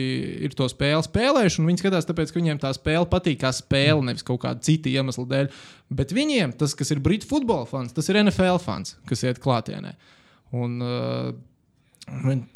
ir 0.47 0.55
to 0.57 0.67
spēli 0.71 1.03
spēlējuši, 1.07 1.61
un 1.61 1.69
viņi 1.71 1.83
skatās 1.83 2.09
tāpēc, 2.09 2.33
ka 2.33 2.41
viņiem 2.41 2.63
tā 2.63 2.73
spēle 2.77 3.07
patīk 3.11 3.41
kā 3.43 3.53
spēle, 3.55 4.01
nevis 4.09 4.25
kaut 4.27 4.43
kāda 4.45 4.63
cita 4.65 4.91
iemesla 4.91 5.27
dēļ. 5.31 5.53
Bet 6.01 6.15
viņiem 6.15 6.55
tas, 6.59 6.75
kas 6.77 6.91
ir 6.93 7.03
Britu 7.03 7.29
futbola 7.29 7.67
fans, 7.69 7.95
tas 7.95 8.07
ir 8.11 8.19
NFL 8.23 8.59
fans, 8.63 8.97
kas 9.09 9.23
iet 9.27 9.41
klātienē. 9.43 9.95
Un, 10.51 10.77
uh, 10.83 11.31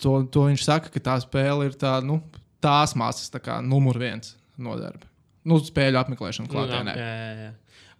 To, 0.02 0.18
to 0.28 0.48
viņš 0.50 0.64
saka, 0.66 0.92
ka 0.92 1.02
tā 1.04 1.16
spēle 1.24 1.70
ir 1.70 1.76
tā, 1.80 1.98
nu, 2.04 2.20
tās 2.64 2.96
māsas 2.98 3.32
tā 3.32 3.60
numur 3.64 4.00
viens 4.02 4.34
nodarbe. 4.58 5.08
Nu, 5.46 5.60
spēļu 5.62 6.00
apmeklēšana 6.02 6.50
klātienē. 6.50 6.96
Nu, 6.96 7.00
jā, 7.00 7.14
jā, 7.22 7.46
jā. 7.46 7.52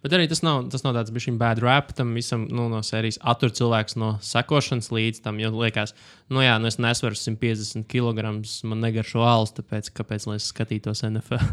Bet 0.06 0.14
arī 0.14 0.28
tas 0.30 0.38
nav, 0.46 0.60
tas 0.70 0.84
nav 0.86 0.92
tāds 0.94 1.10
bijis 1.10 1.34
bad 1.34 1.58
rap 1.58 1.88
tam 1.98 2.12
visam 2.14 2.44
nu, 2.46 2.68
no 2.70 2.78
sērijas. 2.86 3.18
Attur 3.26 3.50
cilvēks 3.50 3.96
no 3.98 4.12
sekošanas 4.22 4.92
līdz 4.94 5.24
tam, 5.24 5.40
jo 5.42 5.50
liekas, 5.50 5.96
nu 6.30 6.44
jā, 6.44 6.52
nu 6.62 6.70
es 6.70 6.78
nesveru 6.78 7.18
150 7.18 7.88
kg, 7.90 8.22
man 8.70 8.84
negaršo 8.86 9.24
alus, 9.26 9.50
tāpēc 9.56 9.90
kāpēc 9.98 10.28
lai 10.30 10.38
es 10.38 10.46
skatītos 10.54 11.02
NFL? 11.10 11.42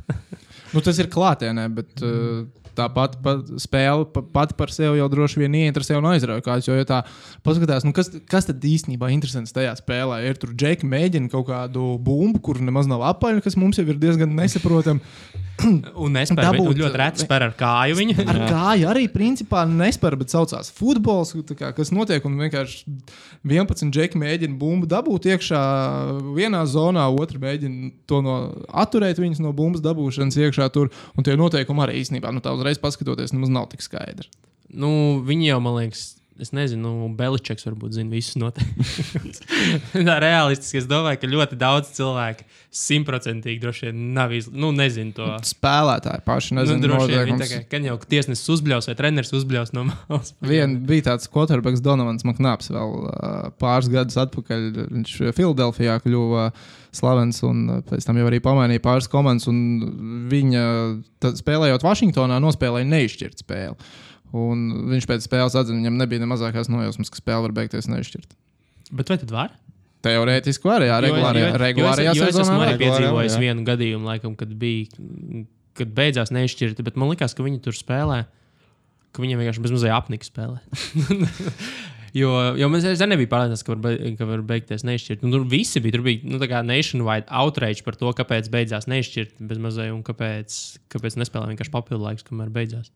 Nu, 0.73 0.81
tas 0.81 0.97
ir 0.97 1.05
klātienē, 1.13 1.67
bet 1.69 2.01
uh, 2.01 2.47
tā 2.77 2.87
pati 2.93 3.19
pa, 3.23 3.35
spēle 3.61 4.07
pa, 4.13 4.23
pati 4.35 4.57
par 4.59 4.73
sevi 4.73 5.01
jau 5.01 5.09
droši 5.11 5.43
vien 5.43 5.57
ieinteresē 5.61 5.97
un 5.99 6.09
aizrauja 6.11 6.43
kāds. 6.45 6.69
Jo, 6.69 6.77
ja 6.79 6.87
tā 6.89 7.01
paskatās, 7.45 7.85
nu, 7.87 7.93
kas, 7.95 8.11
kas 8.29 8.49
tad 8.49 8.63
īstenībā 8.67 9.11
ir 9.11 9.17
interesants 9.17 9.55
tajā 9.55 9.75
spēlē? 9.79 10.21
Ir 10.27 10.39
tur 10.41 10.55
džeki 10.57 10.89
mēģina 10.89 11.31
kaut 11.33 11.47
kādu 11.51 11.93
bumbu, 12.03 12.41
kur 12.43 12.61
nemaz 12.63 12.89
nav 12.91 13.05
apaļa, 13.13 13.43
kas 13.45 13.59
mums 13.59 13.81
jau 13.81 13.87
ir 13.87 14.01
diezgan 14.01 14.35
nesaprotama. 14.37 15.01
un 16.05 16.17
es 16.17 16.31
spēru, 16.31 16.57
Dabūt- 16.57 16.79
ļoti 16.81 16.99
reti 16.99 17.23
spēru 17.23 17.47
ar 17.49 17.53
kāju 17.57 17.97
viņu. 17.97 18.15
Ar 18.23 18.39
kāju 18.49 18.87
arī 18.89 19.03
principā 19.11 19.63
nespēr, 19.69 20.15
bet 20.19 20.33
saucās 20.33 20.71
futbols. 20.73 21.33
Kā, 21.53 21.71
kas 21.75 21.91
notiek? 21.93 22.23
Un 22.25 22.39
vienkārši 22.41 22.95
11 23.45 23.93
džeki 23.93 24.19
mēģina 24.21 24.57
bumbu 24.59 24.89
dabūt 24.89 25.29
iekšā 25.33 25.61
vienā 26.35 26.63
zonā, 26.69 27.05
otru 27.13 27.41
mēģina 27.43 27.91
to 28.09 28.21
no, 28.25 28.37
atturēt 28.83 29.21
viņus 29.21 29.43
no 29.43 29.53
bumbas 29.55 29.83
dabūšanas 29.85 30.39
iekšā 30.41 30.69
tur. 30.73 30.91
Un 31.17 31.27
tie 31.27 31.37
noteikumi 31.39 31.85
arī 31.85 32.01
īstenībā, 32.01 32.33
nu, 32.33 32.41
tā 32.43 32.53
uzreiz 32.63 32.81
paskatoties, 32.81 33.35
nemaz 33.35 33.51
nav 33.53 33.69
tik 33.73 33.83
skaidri. 33.85 34.31
Nu, 34.73 35.21
viņi 35.27 35.51
jau, 35.51 35.59
man 35.61 35.81
liekas, 35.81 36.13
es 36.41 36.49
nezinu, 36.55 36.89
nu, 36.89 37.07
Beličeks 37.17 37.65
varbūt 37.67 37.93
zina 37.97 38.09
visus 38.13 38.37
noteikumus. 38.41 39.41
Tā 40.07 40.15
realistiski 40.23 40.79
es 40.81 40.87
domāju, 40.89 41.19
ka 41.21 41.29
ļoti 41.29 41.57
daudz 41.61 41.91
cilvēku 41.97 42.47
simtprocentīgi 42.73 43.61
droši 43.61 43.89
vien 43.89 44.01
nav 44.15 44.33
izlasījuši. 44.33 44.61
Nu, 44.63 44.71
nezinu 44.75 45.13
to. 45.17 45.29
Spēlētāji 45.45 46.25
paši 46.25 46.57
Nu, 46.57 46.63
nezinu, 46.63 46.87
droši 46.87 47.09
vien 47.11 47.29
viņi 47.29 47.41
tā 47.43 47.49
kā, 47.51 47.59
kad 47.75 47.89
jau 47.89 47.97
tiesnesis 48.15 48.53
uzbļaus 48.55 48.89
vai 48.89 48.97
treneris 48.97 49.33
uzbļaus 49.37 49.73
no 49.77 49.85
malas. 49.91 50.33
Vien 50.53 50.79
bija 50.89 51.11
tāds 51.11 51.29
quarterbacks 51.31 51.83
Donovans 51.85 52.25
Maknāps 52.27 52.73
vēl 52.73 52.95
uh, 53.03 53.51
pāris 53.61 53.91
gadus 53.93 54.17
atpakaļ. 54.25 54.71
Viņš 54.89 55.19
Filadelfijā 55.37 55.99
kļuva 56.03 56.49
slavens 56.97 57.41
un 57.47 57.65
uh, 57.69 57.81
pēc 57.87 58.07
tam 58.07 58.19
jau 58.19 58.29
arī 58.29 58.39
pamainīja 58.43 58.83
pāris 58.83 59.09
komandas. 59.11 59.49
Viņa 60.31 60.63
spēlējot 61.41 61.85
Vašingtonā 61.85 62.39
nospēlēja 62.43 62.89
neizšķirt 62.89 63.45
spēli. 63.45 63.77
Un 64.33 64.63
viņš 64.89 65.05
pēc 65.09 65.27
spēles 65.27 65.55
atzina, 65.59 65.77
viņam 65.77 65.99
nebija 66.01 66.23
ne 66.23 66.29
mazākās 66.31 66.71
nojausmas, 66.73 67.11
ka 67.13 67.19
spēle 67.19 67.45
var 67.45 67.53
beigties 67.59 67.89
neizšķirt. 67.91 68.33
Bet 68.97 69.11
vai 69.13 69.19
tad 69.21 69.33
var? 69.33 69.53
Teorētiski 70.03 70.67
var, 70.67 70.83
jā, 70.83 70.97
regulārajā, 71.05 71.51
regulārajā 71.61 72.13
jo 72.17 72.25
es 72.25 72.33
sezonā. 72.35 72.57
esmu 72.57 72.63
arī 72.65 72.79
piedzīvojis 72.81 73.37
vienu 73.39 73.63
gadījumu, 73.67 74.09
laikam, 74.09 74.33
kad 74.35 74.51
bija, 74.59 74.89
kad 75.79 75.93
beidzās 75.95 76.33
neizšķirti, 76.35 76.83
bet 76.83 76.97
man 76.99 77.13
liekas, 77.13 77.35
ka 77.37 77.45
viņi 77.45 77.61
tur 77.63 77.77
spēlē, 77.77 78.23
ka 79.15 79.23
viņiem 79.23 79.39
vienkārši 79.39 79.63
bezmazliet 79.63 79.95
apnika 79.95 80.27
spēlē. 80.27 80.59
Jo, 82.13 82.29
jo 82.59 82.67
mēs 82.69 82.83
es 82.85 83.01
nebija 83.09 83.29
pārliecināti, 83.31 83.65
ka, 83.65 83.73
var 83.73 83.79
be- 83.81 84.11
ka 84.19 84.25
var 84.29 84.41
beigties 84.45 84.83
neizšķirt. 84.85 85.23
Nu, 85.25 85.31
tur 85.33 85.47
visi 85.49 85.81
bija. 85.81 85.95
Tur 85.95 86.03
bija 86.05 86.21
nu, 86.29 86.37
tā 86.41 86.45
kā 86.51 86.59
nationwide 86.65 87.25
outrage 87.33 87.81
par 87.85 87.97
to, 87.97 88.11
kāpēc 88.19 88.51
beidzās 88.53 88.85
neizšķirt 88.91 89.39
bezmazliet 89.49 89.95
un 89.95 90.03
kāpēc, 90.05 90.57
kāpēc 90.93 91.17
nespēlē 91.23 91.49
vienkārši 91.53 91.73
papildu 91.73 92.05
laiks, 92.05 92.27
kamēr 92.27 92.53
beidzās. 92.53 92.91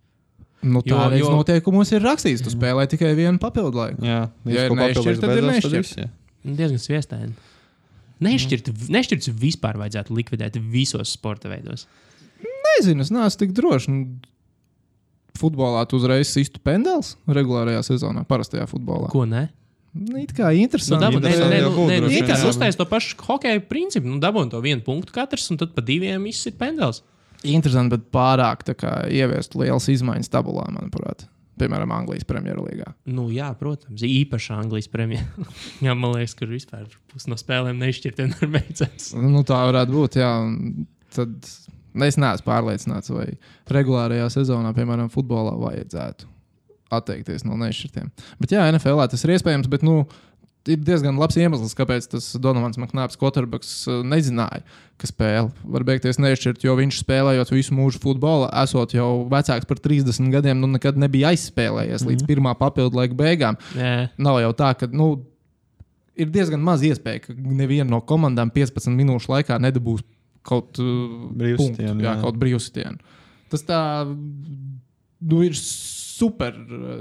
Nu, 0.62 0.84
tā 0.86 0.93
jo- 1.15 1.23
jo... 1.23 1.34
noteikumos 1.39 1.91
ir 1.97 2.06
rakstīts, 2.06 2.45
tu 2.45 2.53
spēlē 2.53 2.86
tikai 2.89 3.15
vienu 3.17 3.41
papildu 3.41 3.77
laiku. 3.82 4.06
Jā, 4.06 4.21
Ja 4.45 4.65
ir 4.69 4.77
papildus 4.77 5.21
tad 5.21 5.34
ir 5.38 5.49
jā. 5.97 6.10
Nu, 6.45 6.53
Diezgan 6.58 6.82
sviestaini. 6.82 7.34
Nešķirt, 8.23 8.71
nešķirts 8.89 9.30
vispār 9.38 9.77
vajadzētu 9.77 10.15
likvidēt 10.17 10.58
visos 10.73 11.12
sporta 11.13 11.49
veidos. 11.51 11.86
Nezinu, 12.41 13.01
es 13.06 13.12
neesmu 13.13 13.41
tik 13.41 13.53
drošs. 13.58 13.89
Nu, 13.91 14.06
Futbolā 15.38 15.84
tu 15.89 16.00
uzreiz 16.00 16.32
sistu 16.34 16.62
pendels 16.63 17.15
regulārajā 17.30 17.84
sezonā, 17.91 18.26
parastajā 18.28 18.65
futbolā. 18.69 19.12
Ko 19.13 19.26
ne? 19.30 19.47
Nu, 19.97 20.17
It 20.21 20.34
kā 20.38 20.52
interesanti. 20.54 21.08
nu, 21.17 22.10
jā. 22.12 22.38
uztais 22.50 22.76
to 22.78 22.86
pašu 22.86 23.15
hokeja 23.26 23.62
principu. 23.65 24.10
Nu, 24.10 24.19
dabūjām 24.21 24.52
to 24.52 24.60
vienu 24.62 24.84
punktu 24.86 25.15
katrs, 25.15 25.47
un 25.54 25.58
tad 25.58 25.73
pa 25.73 25.82
diviem 25.82 26.28
viss 26.28 26.45
ir 26.50 26.58
pendels. 26.60 27.02
interesanti, 27.43 27.95
bet 27.95 28.12
pārāk 28.13 28.65
kā, 28.78 29.08
ieviest 29.10 29.56
lielas 29.56 29.88
izmaiņas 29.93 30.30
tabulā, 30.34 30.67
manuprāt. 30.73 31.26
Piemēram, 31.58 31.89
Anglijas 31.89 32.26
Premjerlīgā. 32.30 32.91
Nu, 33.10 33.32
jā, 33.34 33.47
protams, 33.58 34.04
īpaši 34.06 34.52
Anglijas 34.54 34.89
premjerā. 34.93 35.47
jā, 35.86 35.95
man 35.97 36.13
liekas, 36.13 36.36
ka 36.38 36.45
vispār 36.45 36.86
pusi 37.10 37.32
no 37.32 37.38
spēlēm 37.39 37.80
nešķirtiem 37.82 38.36
ir 38.38 38.52
beidzās. 38.54 39.15
Nu, 39.17 39.41
tā 39.47 39.63
varētu 39.65 39.95
būt. 39.95 40.19
Jā, 40.21 40.30
un 40.45 40.86
tad 41.15 41.34
es 42.08 42.17
neesmu 42.19 42.47
pārliecināts, 42.47 43.12
vai 43.13 43.28
regulārajā 43.73 44.30
sezonā, 44.39 44.73
piemēram, 44.78 45.12
futbolā 45.13 45.56
vajadzētu 45.62 46.30
atteikties 46.93 47.43
no 47.47 47.58
nešķirtiem. 47.60 48.10
Bet 48.39 48.54
jā, 48.56 48.63
NFL 48.71 49.04
tas 49.12 49.23
ir 49.26 49.36
iespējams, 49.36 49.67
bet 49.71 49.84
nu, 49.84 50.02
ir 50.67 50.80
diezgan 50.84 51.17
labs 51.19 51.38
iemesls, 51.39 51.76
kāpēc 51.78 52.10
tas 52.12 52.28
Donovans 52.41 52.80
Maknāps 52.80 53.19
Kotarbaks 53.19 53.71
uh, 53.88 54.02
nezināja, 54.08 54.63
ka 55.00 55.10
spēle 55.10 55.52
var 55.63 55.86
beigties 55.88 56.19
nešķirt, 56.21 56.65
jo 56.65 56.76
viņš 56.80 57.02
spēlējot 57.04 57.54
visu 57.54 57.76
mūžu 57.78 58.02
futbolu, 58.04 58.50
esot 58.63 58.95
jau 58.97 59.10
vecāks 59.32 59.67
par 59.69 59.82
30 59.84 60.32
gadiem, 60.34 60.60
nu 60.62 60.69
nekad 60.73 61.00
nebija 61.00 61.34
aizspēlējies 61.34 62.04
mm 62.04 62.12
līdz 62.12 62.28
pirmā 62.28 62.54
papildu 62.56 63.00
laika 63.00 63.17
beigām. 63.17 63.58
Jā, 63.76 64.08
Nav 64.21 64.39
jau 64.39 64.54
tā, 64.56 64.71
ka 64.80 64.88
nu, 64.91 65.10
ir 66.15 66.30
diezgan 66.32 66.62
maz 66.63 66.84
iespēja, 66.88 67.26
ka 67.26 67.36
neviena 67.36 67.89
no 67.91 68.00
komandām 68.06 68.52
15 68.54 68.95
minūšu 68.95 69.32
laikā 69.34 69.60
nedabūs 69.62 70.06
kaut 70.47 70.79
uh, 70.81 70.89
Brīvsitienu, 71.38 71.91
punktu, 71.91 72.05
jā, 72.05 72.13
jā. 72.13 72.15
kaut 72.23 72.39
brīvsitienu. 72.41 73.15
Tas 73.51 73.63
tā 73.67 73.81
nu, 74.07 75.41
ir 75.45 75.55
super. 76.17 76.55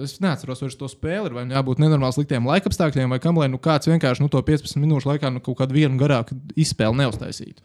Es 0.05 0.19
neatceros 0.21 0.63
vairs 0.63 0.77
to 0.79 0.89
spēli. 0.91 1.33
Vai 1.37 1.47
jābūt 1.49 1.81
nenormāli 1.83 2.19
sliktiem 2.19 2.49
laikapstākļiem, 2.51 3.13
vai 3.13 3.21
kam 3.23 3.41
lai 3.41 3.49
nu 3.53 3.61
kāds 3.63 3.89
vienkārši 3.91 4.25
nu, 4.25 4.31
to 4.33 4.43
15 4.45 4.81
minūšu 4.83 5.11
laikā 5.13 5.33
nu, 5.33 5.43
kaut 5.45 5.61
kādu 5.63 5.77
vienu 5.77 6.01
garāku 6.01 6.37
izspēli 6.59 7.01
neuztaisītu. 7.03 7.65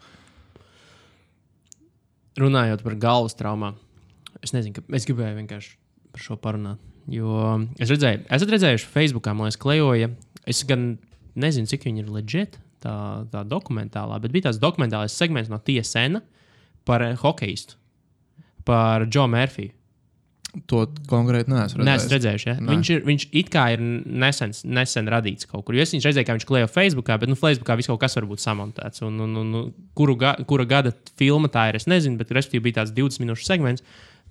Runājot 2.40 2.80
par 2.86 2.96
galvas 2.96 3.36
traumām, 3.36 3.76
es 4.40 4.54
nezinu, 4.56 4.78
ka 4.78 4.96
es 4.96 5.04
gribēju 5.08 5.36
vienkārši 5.42 5.74
par 6.14 6.24
šo 6.24 6.38
parunāt. 6.40 6.80
Jo 7.10 7.58
es 7.82 7.90
redzēju, 7.90 8.24
esat 8.32 8.52
redzējuši, 8.54 8.88
Facebookā 8.94 9.34
man 9.36 9.52
klejoja. 9.60 10.08
Es 10.48 10.62
gan 10.66 10.94
nezinu, 11.38 11.68
cik 11.68 11.84
viņi 11.88 12.04
ir 12.04 12.12
leģit, 12.14 12.56
tā, 12.82 12.96
tā 13.32 13.44
dokumentālā, 13.48 14.18
bet 14.22 14.34
bija 14.34 14.50
tāds 14.50 14.60
dokumentālais 14.62 15.14
segments 15.14 15.50
no 15.52 15.60
TSN 15.62 16.22
par 16.88 17.04
hokeistu, 17.22 17.78
par 18.68 19.06
Džo 19.08 19.28
Mērfiju. 19.30 19.74
To 20.68 20.82
konkrēti 21.08 21.48
neesmu 21.48 21.80
redzējis. 21.80 21.86
Nē, 21.88 21.92
es 21.96 22.10
redzēju, 22.12 22.40
ja? 22.44 22.54
Nē. 22.60 22.74
viņš, 22.74 22.88
ir, 22.92 23.04
viņš 23.08 23.24
it 23.40 23.48
kā 23.54 23.62
ir 23.72 23.80
nesen, 23.80 24.50
nesen 24.68 25.06
radīts 25.08 25.48
kaut 25.48 25.64
kur. 25.64 25.78
Es 25.80 25.94
redzēju, 25.96 26.26
kā 26.28 26.36
viņš 26.36 26.44
klēja 26.48 26.68
Facebookā, 26.68 27.16
bet 27.22 27.32
nu, 27.32 27.38
Facebookā 27.40 27.78
viss 27.80 27.88
kaut 27.88 28.02
kas 28.02 28.18
var 28.18 28.26
būt 28.28 28.42
samontēts. 28.44 29.00
Un, 29.06 29.16
un, 29.24 29.38
un, 29.40 29.54
un, 29.56 29.70
kuru 29.96 30.18
ga, 30.20 30.34
kura 30.48 30.66
gada 30.68 30.92
filma 31.16 31.48
tā 31.52 31.70
ir, 31.70 31.80
es 31.80 31.88
nezinu, 31.88 32.20
bet 32.20 32.34
respektīvi 32.36 32.66
bija 32.66 32.82
tāds 32.82 32.92
20 32.98 33.24
minūšu 33.24 33.48
segments 33.48 33.86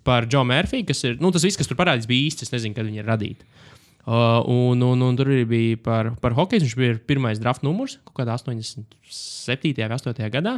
par 0.05 0.29
Džo 0.29 0.43
Mērfiju, 0.45 0.85
kas 0.91 1.01
ir, 1.09 1.17
nu, 1.21 1.33
tas 1.33 1.45
viss, 1.47 1.57
kas 1.57 1.69
tur 1.69 1.79
parādīts, 1.79 2.09
bija 2.09 2.29
īsts. 2.29 2.45
Es 2.45 2.53
nezinu, 2.53 2.77
kad 2.77 2.85
viņi 2.85 3.01
ir 3.01 3.09
radīti. 3.09 3.49
Uh, 4.01 4.41
un, 4.49 4.81
un, 4.81 5.01
un 5.05 5.17
tur 5.17 5.29
arī 5.29 5.43
bija 5.45 5.79
par, 5.85 6.13
par 6.21 6.33
hokeju. 6.37 6.65
Viņš 6.65 6.77
bija 6.79 6.99
pirmais 7.07 7.41
draft 7.41 7.65
numurs 7.65 7.99
kaut 8.07 8.21
kādā 8.21 8.37
87. 8.39 9.73
vai 9.77 9.89
8. 9.97 10.29
gadā. 10.33 10.57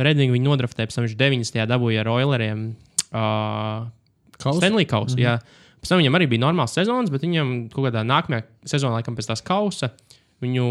Redzingu 0.00 0.32
viņa 0.32 0.46
nodraftēja, 0.46 0.88
pēc 0.88 0.96
tam 0.96 1.04
viņš 1.04 1.16
90. 1.20 1.66
dabūja 1.68 2.04
ar 2.04 2.12
Oileriem. 2.14 2.68
Uh, 3.10 3.90
Kausu? 4.40 4.60
Stanley 4.62 4.88
Kausa. 4.88 5.16
Mm 5.16 5.24
-hmm. 5.26 5.58
Pēc 5.80 5.88
tam 5.88 6.00
viņam 6.00 6.16
arī 6.16 6.28
bija 6.28 6.44
normāls 6.44 6.76
sezonas, 6.76 7.10
bet 7.10 7.22
viņam 7.24 7.68
kaut 7.72 7.88
kādā 7.88 8.04
nākamajā 8.04 8.44
sezonā, 8.68 9.00
laikam 9.00 9.16
pēc 9.16 9.30
tās 9.30 9.42
kausa, 9.42 9.90
viņu 10.40 10.66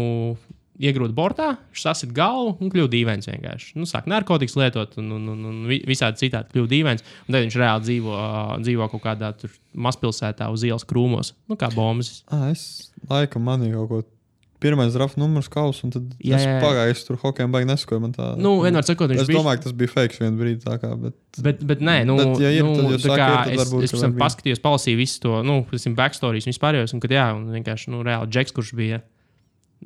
iegrūda 0.80 1.12
bortā, 1.16 1.48
viņš 1.70 1.82
sasit 1.84 2.12
galvu 2.16 2.54
un 2.60 2.70
kļuva 2.72 2.88
dīvains 2.92 3.28
vienkārši. 3.28 3.74
Nu, 3.76 3.84
sāk 3.88 4.06
narkotikas 4.10 4.56
lietot 4.56 4.96
un, 5.02 5.10
un, 5.18 5.26
un, 5.34 5.42
un 5.50 5.58
vi- 5.68 5.82
visādi 5.88 6.22
citādi 6.24 6.54
kļuva 6.54 6.70
dīvains. 6.72 7.04
Un 7.28 7.36
tad 7.36 7.44
viņš 7.44 7.58
reāli 7.60 7.84
dzīvo, 7.88 8.14
ā, 8.16 8.30
dzīvo 8.64 8.88
kaut 8.94 9.04
kādā 9.04 9.34
mazpilsētā 9.76 10.48
uz 10.52 10.64
ielas 10.66 10.86
krūmos, 10.88 11.34
nu, 11.50 11.56
kā 11.60 11.68
bombas. 11.74 12.22
Es 12.50 12.64
laikam 13.10 13.44
manīju 13.48 13.82
kaut 13.84 13.92
ko. 13.92 14.16
Pirmais 14.60 14.92
draft 14.92 15.16
numurs 15.16 15.46
kausa, 15.48 15.86
un 15.86 15.92
tad 15.94 16.08
Jā, 16.20 16.36
es 16.36 16.42
jā, 16.44 16.50
jā. 16.52 16.56
pagāju, 16.60 16.96
tur 17.06 17.16
hokeja 17.22 17.48
baigi 17.48 17.68
neskoju. 17.70 18.00
Man 18.04 18.10
tā, 18.12 18.26
Nu, 18.36 18.58
vienmēr 18.60 18.84
sakot, 18.84 19.08
viņš 19.08 19.22
es 19.22 19.30
bija. 19.30 19.38
domāju, 19.40 19.56
ka 19.56 19.64
tas 19.70 19.72
bija 19.80 19.88
fake 19.94 20.18
vienu 20.20 20.36
brīdi. 20.36 20.60
Tā 20.66 20.74
kā, 20.82 20.90
bet, 21.00 21.14
Bet, 21.46 21.62
bet 21.64 21.80
nē, 21.80 21.94
nu, 22.04 22.18
Bet, 22.18 22.42
ja 22.44 22.50
ir, 22.52 22.66
nu, 22.68 22.74
tad 22.76 22.90
jūs 22.92 23.06
tā 23.06 23.16
kā 23.16 23.28
ir, 23.30 23.38
tad 23.46 23.54
es, 23.54 23.60
varbūt, 23.62 23.86
es 23.88 23.94
būt. 23.96 24.18
paskatījos, 24.20 24.60
palasīju 24.60 24.98
visu 25.00 25.22
to, 25.24 25.38
nu, 25.48 25.54
piemēram, 25.70 25.94
backstories 26.02 26.44
un 26.44 26.52
vispārējos, 26.52 26.92
un 26.92 27.00
kad 27.00 27.14
jā, 27.16 27.24
un 27.38 27.48
vienkārši, 27.56 27.88
nu, 27.94 28.02
reāli 28.04 28.28
Džeks, 28.36 28.52
kurš 28.58 28.74
bija, 28.76 29.00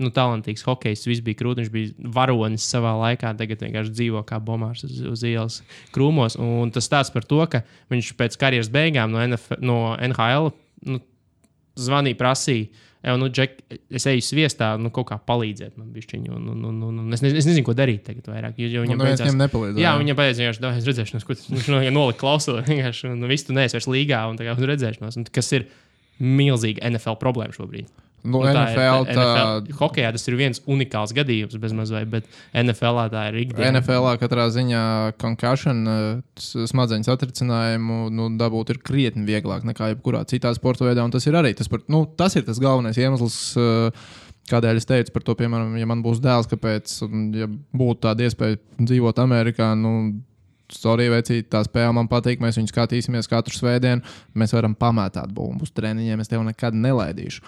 nu, 0.00 0.10
talantīgs 0.14 0.64
hokejs, 0.66 1.04
viss 1.06 1.22
bija 1.24 1.38
krūti, 1.38 1.62
viņš 1.62 1.72
bija 1.74 2.10
varonis 2.16 2.64
savā 2.66 2.94
laikā, 2.98 3.34
tagad 3.38 3.60
vienkārši 3.62 3.92
dzīvo 3.94 4.24
kā 4.26 4.40
bomārs 4.42 4.82
uz, 4.86 5.00
uz 5.12 5.22
ielas 5.28 5.60
krūmos, 5.94 6.34
un 6.42 6.72
tas 6.74 6.88
stāsts 6.88 7.14
par 7.14 7.26
to, 7.30 7.38
ka 7.52 7.62
viņš 7.94 8.14
pēc 8.18 8.38
karjeras 8.40 8.72
beigām 8.74 9.12
no, 9.14 9.22
NF, 9.22 9.52
no 9.62 9.78
NHL, 10.08 10.50
nu, 10.90 10.98
zvanīja, 11.78 12.18
prasīja, 12.18 12.66
jau, 13.04 13.14
nu, 13.20 13.28
Džek, 13.28 13.54
es 13.94 14.06
eju 14.10 14.22
sviestā, 14.24 14.72
nu, 14.80 14.90
kaut 14.94 15.08
kā 15.10 15.18
palīdziet 15.28 15.74
man 15.78 15.90
bišķiņu, 15.94 16.30
un, 16.38 16.44
un, 16.54 16.60
un, 16.70 16.82
un, 16.88 17.00
un 17.04 17.12
es, 17.16 17.22
nezinu, 17.22 17.40
es 17.42 17.48
nezinu, 17.50 17.66
ko 17.66 17.74
darīt 17.76 18.02
tagad 18.06 18.30
vairāk, 18.32 18.58
jo, 18.62 18.70
jo 18.72 18.84
viņam 18.86 18.98
neviens 19.02 19.18
beidzās- 19.20 19.28
viņam 19.30 19.42
nepalīdzēja. 19.44 19.82
Jā, 19.84 19.92
viņa 20.00 20.14
beidzot 20.20 20.40
vienkārši 20.42 20.62
dabūja 20.64 20.86
redzēšanos, 20.88 21.26
ko 21.28 21.36
viņš 21.38 21.68
no, 21.74 21.82
nolika 21.98 22.22
klausot. 22.22 22.62
Vienkārši, 22.70 23.10
un 23.12 23.28
viss 23.28 23.44
tu 23.46 23.52
neesi 23.56 23.76
vairs 23.76 23.90
līgā 23.92 24.22
un 24.30 24.38
tā 24.40 24.46
kā 24.48 24.54
uz 24.56 24.64
redzēšanos, 24.72 25.18
un, 25.20 25.26
kas 25.36 25.52
ir 25.58 25.66
milzīga 26.22 26.86
NFL 26.94 27.18
problēma 27.20 27.52
šobrīd. 27.56 27.90
Nu, 28.24 28.40
Un 28.40 28.48
NFL, 28.56 29.04
tā, 29.04 29.14
NFL 29.14 29.78
Hokejā 29.78 30.10
tas 30.16 30.22
ir 30.30 30.36
viens 30.38 30.60
unikāls 30.64 31.12
gadījums, 31.12 31.58
bez 31.60 31.74
mazliet, 31.76 32.08
bet 32.08 32.24
NFL 32.56 33.02
tā 33.12 33.26
ir 33.28 33.36
ikdiena. 33.42 33.82
NFL 33.82 34.06
katrā 34.22 34.46
ziņā 34.54 35.12
concussion, 35.20 35.82
eh, 35.86 36.22
s- 36.40 36.56
smadzeņu 36.72 37.04
satricinājumu 37.04 38.10
nu, 38.10 38.30
dabūt 38.40 38.70
ir 38.70 38.78
krietni 38.80 39.26
vieglāk 39.28 39.62
nekā 39.68 39.92
jebkurā 39.94 40.24
citā 40.24 40.54
sporta 40.56 40.84
veidā. 40.88 41.04
Tas 41.12 41.26
ir 41.26 41.34
arī 41.34 41.54
tas, 41.54 41.68
par, 41.68 41.80
nu, 41.88 42.06
tas, 42.16 42.34
ir 42.36 42.42
tas 42.48 42.58
galvenais 42.58 42.96
iemesls. 42.96 43.56
eh, 43.56 43.90
Kādēļ 44.44 44.76
es 44.76 44.84
teicu 44.84 45.10
par 45.12 45.22
to, 45.24 45.34
piemēram, 45.34 45.78
ja 45.80 45.86
man 45.86 46.02
būs 46.04 46.18
dēls, 46.20 46.44
kāpēc, 46.50 47.02
un, 47.06 47.32
ja 47.32 47.46
būtu 47.48 48.00
tāda 48.04 48.26
iespēja 48.28 48.58
dzīvot 48.78 49.16
Amerikā, 49.16 49.74
nu, 49.76 50.20
Sorry, 50.72 51.08
vecīt, 51.12 51.50
tā 51.52 51.60
spēle 51.62 51.92
man 51.92 52.08
patīk. 52.08 52.40
Mēs 52.40 52.56
viņu 52.56 52.70
skatīsimies 52.72 53.28
katru 53.28 53.52
svētdienu. 53.52 54.02
Mēs 54.34 54.52
varam 54.56 54.74
pamētāt 54.74 55.28
bumbu 55.32 55.62
uz 55.62 55.70
treniņiem. 55.70 56.20
Es 56.20 56.28
tev 56.28 56.40
nekad 56.42 56.72
nelaidīšu. 56.72 57.42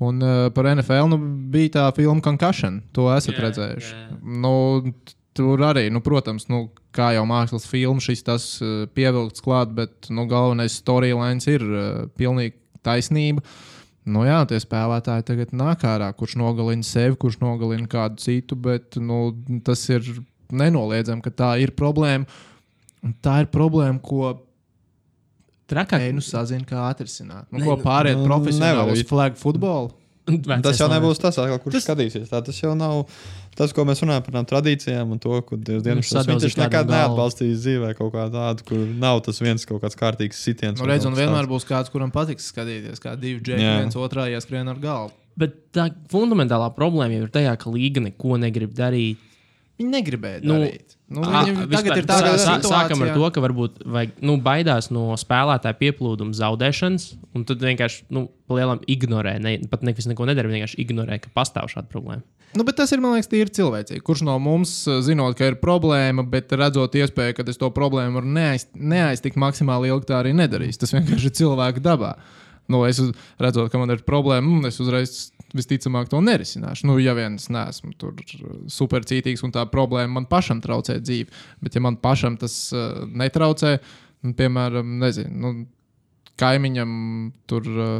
Un 0.00 0.22
uh, 0.24 0.46
par 0.54 0.68
NFL 0.72 1.10
nu, 1.12 1.18
bija 1.52 1.74
tā 1.76 1.88
filma 1.96 2.22
Concussion. 2.24 2.80
To 2.96 3.10
esat 3.12 3.36
yeah, 3.36 3.42
redzējuši. 3.46 3.92
Yeah. 3.92 4.22
Nu, 4.42 4.54
tur 5.36 5.62
arī, 5.66 5.86
nu, 5.92 6.02
protams, 6.04 6.48
nu, 6.52 6.64
kā 6.96 7.12
jau 7.16 7.26
mākslas 7.28 7.68
filma, 7.68 8.02
šis 8.02 8.24
tas 8.26 8.46
uh, 8.64 8.86
pievilkts 8.96 9.44
klāt, 9.44 9.74
bet 9.76 10.10
nu, 10.10 10.26
galvenais 10.30 10.80
storylines 10.80 11.48
ir 11.50 11.66
uh, 11.66 11.84
pilnīgi 12.18 12.56
taisnība. 12.84 13.44
Nu, 14.02 14.24
jā, 14.26 14.40
tie 14.50 14.58
spēlētāji 14.58 15.28
tagad 15.28 15.52
nāk 15.54 15.84
ārā, 15.86 16.08
kurš 16.18 16.34
nogalina 16.40 16.82
sevi, 16.86 17.14
kurš 17.22 17.38
nogalina 17.42 17.86
kādu 17.90 18.18
citu, 18.24 18.58
bet 18.58 18.98
nu, 18.98 19.28
tas 19.62 19.84
ir 19.92 20.08
nenoliedzami, 20.50 21.22
ka 21.22 21.30
tā 21.30 21.52
ir 21.62 21.74
problēma. 21.78 22.26
Un 23.02 23.14
tā 23.22 23.40
ir 23.44 23.48
problēma, 23.50 23.98
ko 24.02 24.34
Trakāk. 25.72 26.04
Einu 26.10 26.22
sazina, 26.24 26.66
kā 26.68 26.86
atrisināt. 26.90 27.48
Nu, 27.50 27.58
Nē, 27.60 27.66
ko 27.66 27.76
nu, 27.78 27.82
pāriet 27.84 28.20
nu, 28.20 28.28
profesionāli 28.28 28.96
uz 28.98 29.04
flag 29.08 29.38
futbolu? 29.40 29.92
tas 30.62 30.78
jau 30.78 30.86
nebūs 30.90 31.18
tas, 31.18 31.38
atkal, 31.40 31.58
kurš 31.62 31.80
Tas- 31.80 31.86
skatīsies. 31.88 32.28
Tā, 32.30 32.42
tas 32.46 32.58
jau 32.60 32.74
nav 32.78 33.00
tas, 33.58 33.72
ko 33.74 33.84
mēs 33.88 34.00
runājam 34.04 34.22
par 34.26 34.36
tām 34.36 34.46
tradīcijām 34.52 35.14
un 35.16 35.20
to, 35.22 35.34
ko 35.48 35.58
Dievs 35.58 35.82
dienas 35.84 36.12
sadalīs 36.12 36.46
viņš 36.46 36.54
kādam 36.56 36.68
nekad 36.70 36.92
neatbalstīs 36.94 37.64
dzīvē 37.64 37.90
kaut 37.98 38.12
kā 38.14 38.28
tādu, 38.32 38.66
kur 38.68 38.84
nav 39.02 39.20
tas 39.26 39.42
viens 39.42 39.66
kaut 39.68 39.82
kāds 39.82 39.98
kārtīgs 39.98 40.38
sitiens. 40.46 40.78
Nu, 40.80 40.86
redz, 40.88 41.08
un 41.08 41.18
vienmēr 41.18 41.48
būs 41.50 41.66
kāds, 41.68 41.90
kuram 41.92 42.14
patiks 42.14 42.48
skatīties, 42.52 43.02
kā 43.02 43.16
divi 43.18 43.42
džeki, 43.42 43.66
Jā. 43.66 43.74
viens 43.82 43.98
otrā 43.98 44.28
ieskrien 44.32 44.70
ar 44.72 44.78
galvu. 44.82 45.12
Bet 45.38 45.58
tā 45.74 45.88
fundamentālā 46.12 46.70
problēma 46.76 47.16
jau 47.18 47.26
ir 47.26 47.34
tajā, 47.34 47.52
ka 47.60 47.72
līga 47.72 48.04
neko 48.04 48.38
negrib 48.40 48.74
darīt. 48.76 49.20
Viņi 49.80 49.94
negribēja 49.96 50.42
Nu, 50.44 50.58
darīt. 50.60 50.96
Nu, 51.12 51.22
viņi 51.28 51.54
vispār, 51.60 51.72
tagad 51.76 51.98
ir 52.00 52.04
situācijā, 52.06 52.34
sā- 52.40 52.58
Sākam 52.72 53.02
ar 53.04 53.12
to, 53.14 53.30
ka 53.34 53.42
varbūt 53.44 53.82
vajag, 53.84 54.12
nu, 54.24 54.36
baidās 54.40 54.90
no 54.94 55.10
spēlētāja 55.20 55.76
pieplūduma 55.80 56.32
zaudēšanas, 56.38 57.08
un 57.36 57.44
tad 57.48 57.60
vienkārši 57.64 58.06
nu, 58.16 58.26
lielam 58.52 58.80
ignorē. 58.88 59.36
Ne, 59.42 59.58
pat 59.72 59.82
nevis 59.86 60.08
neko 60.08 60.24
nedara, 60.28 60.48
vienkārši 60.52 60.78
ignorē, 60.86 61.20
ka 61.20 61.32
pastāv 61.36 61.68
šāda 61.72 61.90
problēma. 61.92 62.22
Nu, 62.52 62.64
bet 62.68 62.76
tas 62.76 62.90
ir, 62.92 63.00
man 63.00 63.14
liekas, 63.16 63.30
tīri 63.32 63.48
cilvēcīgi. 63.56 64.02
Kurš 64.04 64.26
no 64.28 64.34
mums, 64.42 64.72
zinot, 65.06 65.36
ka 65.38 65.46
ir 65.48 65.54
problēma, 65.60 66.24
bet 66.28 66.52
redzot 66.52 66.92
iespēju, 67.00 67.36
ka 67.38 67.46
es 67.48 67.56
to 67.60 67.70
problēmu 67.72 68.18
varu 68.20 68.28
neaiz, 68.28 68.66
neaiztikt 68.76 69.38
maksimāli 69.40 69.88
ilgi, 69.88 70.10
tā 70.10 70.18
arī 70.20 70.34
nedarīs. 70.36 70.76
Tas 70.80 70.92
vienkārši 70.92 71.30
ir 71.30 71.36
cilvēka 71.40 71.80
dabā. 71.80 72.14
Nu, 72.68 72.84
es 72.84 73.00
redzot, 73.40 73.72
ka 73.72 73.80
man 73.80 73.90
ir 73.90 74.04
problēma, 74.06 74.44
mm, 74.44 74.68
es 74.68 74.76
uzreiz 74.84 75.14
visticamāk 75.56 76.10
to 76.12 76.20
nerisināšu. 76.24 76.86
Nu, 76.88 76.96
ja 77.02 77.14
vien 77.18 77.36
es 77.40 77.48
neesmu 77.52 77.92
tur 78.00 78.16
supercītīgs 78.72 79.44
un 79.46 79.54
tā 79.54 79.64
problēma 79.70 80.20
man 80.20 80.28
pašam 80.30 80.62
traucē 80.64 80.98
dzīvi, 81.02 81.30
bet 81.64 81.76
ja 81.76 81.84
man 81.84 81.98
pašam 82.02 82.38
tas 82.40 82.56
uh, 82.74 83.04
netraucē, 83.08 83.76
nu, 84.26 84.34
piemēram, 84.38 84.96
nezinu, 85.02 85.32
nu, 85.42 85.52
kaimiņam 86.40 86.92
tur 87.50 87.68
uh, 87.72 87.92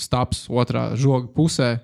stāps 0.00 0.46
otrā 0.50 0.90
žoga 0.98 1.28
pusē 1.34 1.74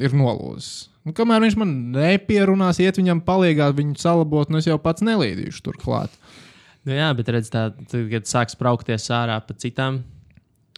ir 0.00 0.14
nolūzis. 0.16 0.88
Nu, 1.06 1.14
kamēr 1.14 1.44
viņš 1.44 1.54
man 1.60 1.72
nepierunās, 1.94 2.80
iet 2.82 2.98
viņam 2.98 3.22
palīdzīgā, 3.26 3.70
viņu 3.78 4.00
salabot, 4.02 4.50
nu 4.50 4.58
es 4.58 4.66
jau 4.66 4.78
pats 4.82 5.04
nelīdīšu 5.06 5.62
tur 5.62 5.78
klāt. 5.78 6.14
Nu, 6.86 6.94
jā, 6.96 7.12
bet 7.18 7.30
redz, 7.34 7.50
tā, 7.52 7.68
tad, 7.78 8.08
kad 8.10 8.26
sāks 8.26 8.58
braukties 8.58 9.06
ārā 9.14 9.38
pa 9.42 9.54
citām 9.58 10.00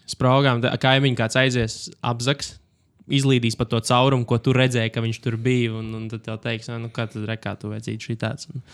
spraugām, 0.08 0.60
tad 0.64 0.76
kaimiņš 0.82 1.16
kāds 1.16 1.38
aizies 1.40 1.76
apzaks. 2.04 2.58
Izlīdīs 3.08 3.56
pa 3.58 3.66
to 3.68 3.80
caurumu, 3.84 4.26
ko 4.28 4.38
tu 4.42 4.54
redzēji, 4.56 4.92
ka 4.94 5.02
viņš 5.04 5.20
tur 5.24 5.38
bija. 5.40 5.74
Un, 5.80 5.90
un 5.96 6.08
tad 6.12 6.24
tev 6.26 6.40
teiks, 6.42 6.70
nu, 6.76 6.90
kā 6.94 7.08
tad 7.10 7.28
rekā 7.28 7.54
tu 7.60 7.72
vajadzīgi 7.72 8.10
šī 8.10 8.16
tāds. 8.20 8.50
Un, 8.52 8.64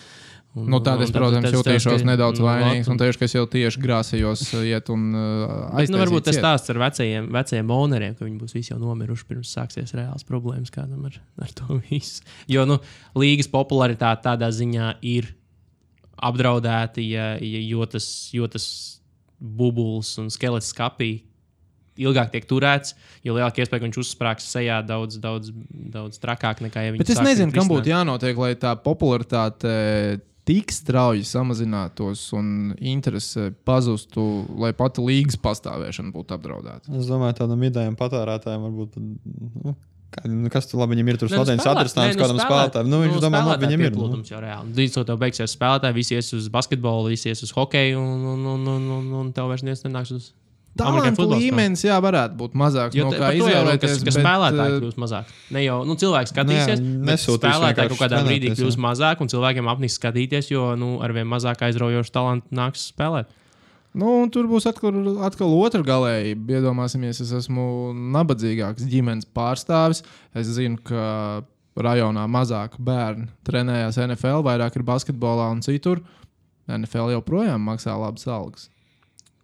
un, 0.54 0.68
Nu, 0.70 0.78
tad 0.84 1.02
es, 1.02 1.10
protams, 1.14 1.50
jutīšos 1.50 2.04
nedaudz 2.06 2.38
nu, 2.38 2.46
vainīgs 2.46 2.90
un 2.90 2.98
teikšu, 3.00 3.20
ka 3.20 3.26
es 3.26 3.34
jau 3.34 3.44
tieši 3.50 3.80
grāsījos 3.82 4.44
uh, 4.54 4.66
iet 4.66 4.90
un 4.94 5.08
uh, 5.10 5.54
Bet, 5.74 5.90
nu, 5.90 5.98
varbūt 5.98 6.28
tas 6.28 6.38
stāsts 6.38 6.70
ar 6.70 6.78
vecajiem, 6.84 7.26
vecajiem 7.34 7.72
owneriem, 7.74 8.14
ka 8.14 8.22
viņi 8.26 8.38
būs 8.38 8.54
visi 8.54 8.70
jau 8.70 8.78
nomiruši 8.78 9.26
pirms 9.30 9.54
sāksies 9.56 9.94
reāls 9.98 10.26
problēmas 10.28 10.70
kādam 10.74 11.08
ar, 11.10 11.18
ar 11.42 11.54
to 11.58 11.80
visu. 11.88 12.22
Jo 12.50 12.68
nu, 12.70 12.78
līgas 13.18 13.50
popularitāte 13.50 14.28
tādā 14.28 14.52
ziņā 14.54 14.94
ir 15.10 15.32
apdraudēta, 16.22 17.02
ja, 17.02 17.32
ja, 17.42 17.62
jo, 17.66 17.86
tas, 17.90 18.06
jo 18.34 18.46
tas 18.50 18.66
bubulis 19.38 20.14
un 20.22 20.30
skelets 20.32 20.70
skapī 20.72 21.16
ilgāk 22.00 22.30
tiek 22.32 22.46
turēts, 22.50 22.94
jo 23.24 23.36
lielāka 23.36 23.62
iespēja, 23.62 23.82
ka 23.82 23.88
viņš 23.88 23.98
uzsprāgs 24.02 24.46
sejā 24.50 24.80
daudz, 24.86 25.18
daudz, 25.22 25.52
daudz 25.70 26.18
trakāk 26.22 26.62
nekā 26.64 26.82
ja 26.86 26.94
viņš 26.94 27.04
Bet 27.04 27.14
es 27.14 27.22
nezinu, 27.22 27.54
kam 27.54 27.70
būtu 27.70 27.92
jānotiek, 27.92 28.38
lai 28.40 28.54
tā 28.58 28.74
popularitāte 28.80 30.20
tik 30.44 30.72
strauji 30.74 31.24
samazinātos 31.24 32.26
un 32.36 32.74
interese 32.76 33.48
pazustu, 33.64 34.44
lai 34.60 34.74
pati 34.76 35.00
līgas 35.04 35.38
pastāvēšana 35.40 36.12
būtu 36.12 36.36
apdraudēta. 36.36 36.92
Es 36.98 37.08
domāju, 37.08 37.38
tādam 37.40 37.64
idejam 37.64 37.96
patērētājiem 37.96 38.66
varbūt. 38.66 38.98
Nu, 39.64 39.72
nu, 40.28 40.52
kas 40.52 40.68
tur 40.68 40.82
labi 40.82 40.98
viņam 40.98 41.14
ir? 41.14 41.20
Tur 41.22 41.32
nu, 41.32 41.40
spēlē- 41.40 41.56
atrastājums 41.72 42.12
nē, 42.12 42.18
nu, 42.18 42.22
kādam 42.22 42.36
spēlē- 42.36 42.50
spēlētājam. 42.50 42.92
Nu, 42.92 43.00
viņš 43.06 43.16
domā, 43.24 43.40
labi, 43.40 43.48
spēlētāju 43.48 43.66
viņam 43.70 43.80
ir. 43.80 43.90
Nu. 43.90 43.96
pieplūdums 43.96 44.30
jau 44.34 44.40
reāli. 44.44 44.74
Līdz 44.82 44.92
to 44.98 45.04
tev 45.08 45.18
beigsies 45.24 45.56
spēlētāji, 45.56 45.96
visi 45.96 46.14
ies 46.20 46.32
uz 46.36 46.48
basketbolu, 46.52 47.08
visi 47.08 47.32
ies 47.32 47.42
uz 47.42 47.54
hokeju, 47.56 47.98
un, 48.04 48.24
un, 48.34 48.46
un, 48.52 48.68
un, 48.76 48.90
un, 49.00 49.12
un 49.24 49.32
tev 49.32 49.48
vairs 49.48 49.64
neviens 49.64 49.86
nenāks 49.88 50.12
uz. 50.12 50.32
Talantu 50.74 51.28
līmenis, 51.30 51.84
jā, 51.86 51.94
varētu 52.02 52.34
būt 52.38 52.56
mazāks. 52.58 52.96
Jo 52.98 53.06
no 53.06 53.14
kā 53.14 53.28
izvēlēties, 53.38 54.00
ka, 54.02 54.14
spēlētāji 54.16 54.72
eh, 54.72 54.80
kļūst 54.82 54.98
mazāk. 54.98 55.30
Ne 55.54 55.62
jau 55.62 55.76
nu, 55.86 55.94
cilvēki 56.00 56.32
skatīsies, 56.32 56.82
jā, 56.82 56.96
bet 57.06 57.22
spēlētāji 57.22 57.92
kaut 57.92 58.00
kādā 58.00 58.22
brīdī 58.26 58.48
trenēties, 58.48 58.58
kļūs 58.64 58.78
jā. 58.78 58.82
mazāk, 58.88 59.22
un 59.22 59.30
cilvēkiem 59.30 59.70
apniks 59.70 59.98
skatīties, 60.00 60.50
jo 60.50 60.72
nu, 60.80 60.90
arvien 61.06 61.30
mazāk 61.30 61.62
aizraujošu 61.68 62.14
talantu 62.16 62.58
nāks 62.58 62.88
spēlēt. 62.90 63.30
Nu, 63.94 64.10
tur 64.34 64.50
būs 64.50 64.66
atkal, 64.66 64.98
atkal 65.22 65.54
otra 65.54 65.84
galējība. 65.86 66.58
Iedomāsimies, 66.58 67.22
es 67.22 67.30
esmu 67.38 67.94
nabadzīgāks 68.16 68.90
ģimenes 68.90 69.30
pārstāvis. 69.30 70.02
Es 70.34 70.50
zinu, 70.56 70.80
ka 70.82 71.44
rajonā 71.78 72.26
mazāk 72.30 72.74
bērni 72.82 73.30
trenējās 73.46 74.02
NFL, 74.08 74.42
vairāk 74.46 74.74
ir 74.78 74.86
basketbolā 74.90 75.52
un 75.54 75.62
citur. 75.62 76.02
NFL 76.66 77.14
joprojām 77.14 77.62
maksā 77.62 77.94
labas 77.94 78.26
algas. 78.26 78.70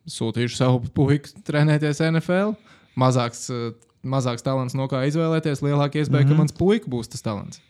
Sūtīšu 0.09 0.57
savu 0.57 0.81
puiku 0.95 1.43
trenēties 1.47 2.01
NFL. 2.07 2.55
Mazāks, 2.99 3.49
eh, 3.53 3.73
mazāks 4.05 4.45
talants, 4.47 4.75
no 4.75 4.89
kā 4.89 5.03
izvēlēties. 5.09 5.63
Lielāka 5.65 6.01
iespēja, 6.01 6.25
mm 6.25 6.29
-hmm. 6.29 6.29
ka 6.29 6.39
mans 6.39 6.57
puika 6.57 6.91
būs 6.91 7.09
tas 7.13 7.23
talants. 7.23 7.61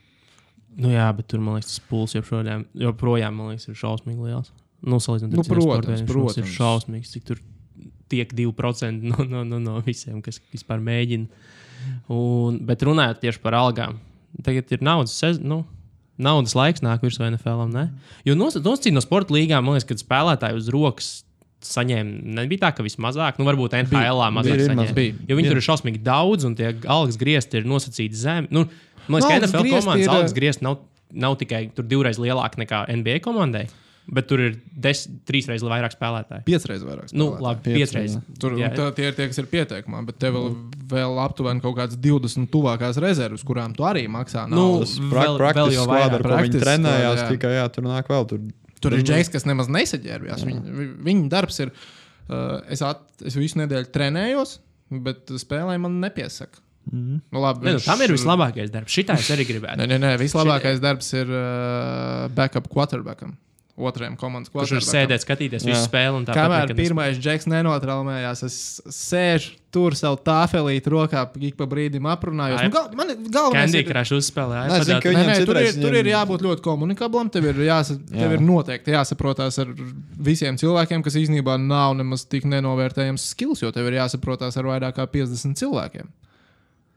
Nu, 0.77 0.89
jā, 0.89 1.09
bet 1.17 1.27
tur 1.27 1.41
man 1.41 1.59
liekas, 1.59 1.75
tas 1.75 1.87
pūlis 1.91 2.15
joprojām, 2.15 2.65
joprojām 2.79 3.41
liekas, 3.49 3.69
ir 3.69 3.75
šausmīgi 3.75 4.23
liels. 4.23 4.53
Nu, 4.81 4.97
salīdzinot 4.97 5.35
Nu, 5.35 5.41
ar 5.41 5.45
citiem 5.45 5.63
sportiem, 5.63 6.07
protams. 6.07 6.37
ir 6.39 6.45
šausmīgs, 6.45 7.11
cik 7.11 7.25
tur 7.25 7.41
tiek 8.09 8.33
2% 8.33 9.03
no, 9.03 9.25
no, 9.25 9.43
no, 9.45 9.59
no 9.59 9.81
visiem, 9.85 10.23
kas 10.23 10.41
vispār 10.53 10.81
mēģina. 10.81 11.27
Un, 12.13 12.61
bet 12.69 12.83
runājot 12.83 13.21
tieši 13.21 13.41
par 13.43 13.57
algām, 13.59 13.99
tagad 14.45 14.71
ir 14.73 14.83
naudas, 14.85 15.15
sez, 15.17 15.41
nu, 15.41 15.65
naudas 16.21 16.55
laiks 16.59 16.85
nāk 16.85 17.03
virsū 17.05 17.25
NFL. 17.27 17.67
Ne? 17.73 17.89
Jo 18.27 18.37
nosacīt 18.39 18.95
no 18.95 19.03
sporta 19.05 19.35
līgām, 19.35 19.65
man 19.65 19.77
liekas, 19.77 19.89
kad 19.89 20.03
spēlētāji 20.03 20.61
uz 20.61 20.71
rokas 20.73 21.11
saņēma, 21.67 22.23
nebija 22.41 22.67
tā, 22.67 22.71
ka 22.77 22.83
vismazāk, 22.87 23.39
nu, 23.41 23.45
varbūt 23.49 23.75
NHL 23.83 24.23
mazāk 24.37 24.57
bija, 24.57 24.69
saņēma. 24.71 24.95
bija. 24.97 25.15
Jo 25.29 25.37
viņi 25.37 25.47
Ir. 25.51 25.53
tur 25.55 25.61
ir 25.61 25.67
šausmīgi 25.67 26.01
daudz, 26.07 26.47
un 26.49 26.55
tie 26.57 26.71
algas 26.87 27.19
griezti 27.21 27.61
ir 27.61 27.69
nosacīti 27.69 28.17
zemi. 28.17 28.49
Nu, 28.51 28.67
man 29.09 29.21
liekas, 29.23 29.53
Nu, 29.53 29.61
ka 29.61 29.65
NFL 29.65 29.69
komandas 29.77 30.07
ir, 30.07 30.15
algas 30.15 30.33
griezti 30.37 30.65
nav, 30.65 30.79
nav 31.13 31.37
tikai 31.37 31.71
tur 31.75 31.85
divreiz 31.85 32.19
lielāki 32.23 32.63
nekā 32.65 32.87
NBA 32.97 33.19
komandai, 33.21 33.67
bet 34.11 34.27
tur 34.27 34.41
ir 34.41 34.57
des, 34.73 35.05
trīsreiz 35.29 35.61
vairāk 35.63 35.93
spēlētāju. 35.95 36.43
Piecreiz 36.49 36.83
vairāk. 36.83 37.13
Nu, 37.13 37.29
spēlētāji. 37.35 37.43
labi, 37.45 37.75
Piecreiz, 37.77 38.15
piecreiz. 38.17 38.39
Tur 38.41 38.57
Jā. 38.59 38.71
tā, 38.75 38.89
tie 38.97 39.11
ir 39.11 39.15
tie, 39.19 39.27
kas 39.31 39.39
ir 39.39 39.47
pieteikumā, 39.53 40.01
bet 40.07 40.19
tev 40.19 40.35
vēl, 40.39 40.49
vēl 40.91 41.21
aptuveni 41.27 41.61
kaut 41.63 41.77
kādas 41.77 41.99
20 42.01 42.49
tuvākās 42.51 42.97
rezerves, 43.05 43.45
kurām 43.45 43.77
tu 43.77 43.85
arī 43.87 44.07
maksā. 44.09 44.49
Nu. 44.49 44.81
Tas 44.81 44.97
Vēl- 44.99 45.13
vēl 45.13 45.39
praktiski 45.39 45.77
jau 45.77 45.87
vairāk. 45.87 46.23
Practice 46.23 46.65
trenējās, 46.65 47.21
jā. 47.23 47.29
tikai 47.37 47.53
jā, 47.61 47.69
tur 47.71 47.85
nāk 47.85 48.09
vēl. 48.09 48.27
Tur, 48.33 48.41
tur 48.81 48.97
ir 48.97 49.05
džeks, 49.07 49.31
kas 49.35 49.47
nemaz 49.49 49.69
nesaģērbjās. 49.73 50.45
Viņa, 50.49 50.89
viņa 51.07 51.29
darbs 51.33 51.61
ir, 51.65 51.71
uh, 52.29 52.59
es, 52.73 52.83
at, 52.87 53.05
es 53.25 53.37
visu 53.39 53.61
nedēļu 53.61 53.91
trenējos, 53.95 54.57
bet 55.05 55.31
spēlē 55.41 55.77
man 55.83 56.01
nepiesaka. 56.03 56.63
Mhm. 56.91 57.21
Nu, 57.31 57.41
labi, 57.45 57.67
Ne, 57.69 57.75
nu, 57.77 57.79
viņš- 57.79 57.87
tam 57.93 58.01
ir 58.03 58.15
vislabākais 58.17 58.71
darbs. 58.73 58.95
Šitā 58.97 59.19
es 59.21 59.29
arī 59.31 59.45
gribētu. 59.47 59.79
Nē, 59.83 59.87
nē, 59.93 59.99
nē 60.01 60.13
vislabākais 60.19 60.81
darbs 60.83 61.13
ir 61.15 61.29
uh, 61.29 62.29
backup 62.35 62.67
quarterbackam. 62.73 63.37
Otrajam 63.81 64.17
komandas 64.21 64.53
Kurš 64.53 64.61
var 64.61 64.69
quarterbackam. 64.69 64.93
sēdēt, 64.93 65.25
skatīties 65.25 65.65
visu 65.67 65.81
spēli 65.87 66.21
un 66.21 66.27
tā 66.29 66.37
Kamēr 66.37 66.75
pirmais 66.77 67.19
džeks 67.21 67.49
nenotraumējās, 67.51 68.43
es 68.47 68.59
sēžu 68.93 69.57
tur 69.71 69.95
savu 69.95 70.19
tāfelīti 70.27 70.91
rokā, 70.91 71.25
ik 71.47 71.57
pa 71.59 71.67
brīdim 71.71 72.07
aprunājos. 72.11 72.63
Nu, 72.67 72.73
gal, 72.75 72.89
man 72.99 73.13
galvenais 73.31 73.75
ir, 73.79 73.87
Crush 73.87 74.17
uzspēlē. 74.17 74.65
Nē, 74.67 74.79
zinu, 74.89 75.01
ka 75.05 75.13
Nē, 75.15 75.27
nē, 75.29 75.37
tur, 75.47 75.61
ir, 75.63 75.77
tur 75.79 75.99
ir 76.01 76.11
jābūt 76.11 76.43
ļoti 76.47 76.65
komunikablam. 76.65 77.31
Tev 77.33 77.47
ir, 77.53 77.61
jāsa, 77.69 77.97
Jā. 78.11 78.25
tev 78.25 78.35
ir 78.37 78.43
noteikti 78.45 78.97
jāsaprotās 78.97 79.61
ar 79.63 79.71
visiem 80.31 80.59
cilvēkiem, 80.61 81.05
kas 81.07 81.19
īstenībā 81.23 81.55
nav 81.63 81.95
nemaz 81.99 82.27
tik 82.27 82.49
nenovērtējams 82.51 83.31
skills, 83.35 83.63
jo 83.63 83.71
tev 83.75 83.87
ir 83.93 84.01
jāsaprotās 84.01 84.59
ar 84.59 84.71
vairāk 84.73 84.99
kā 84.99 85.07
50 85.07 85.55
cilvēkiem. 85.63 86.11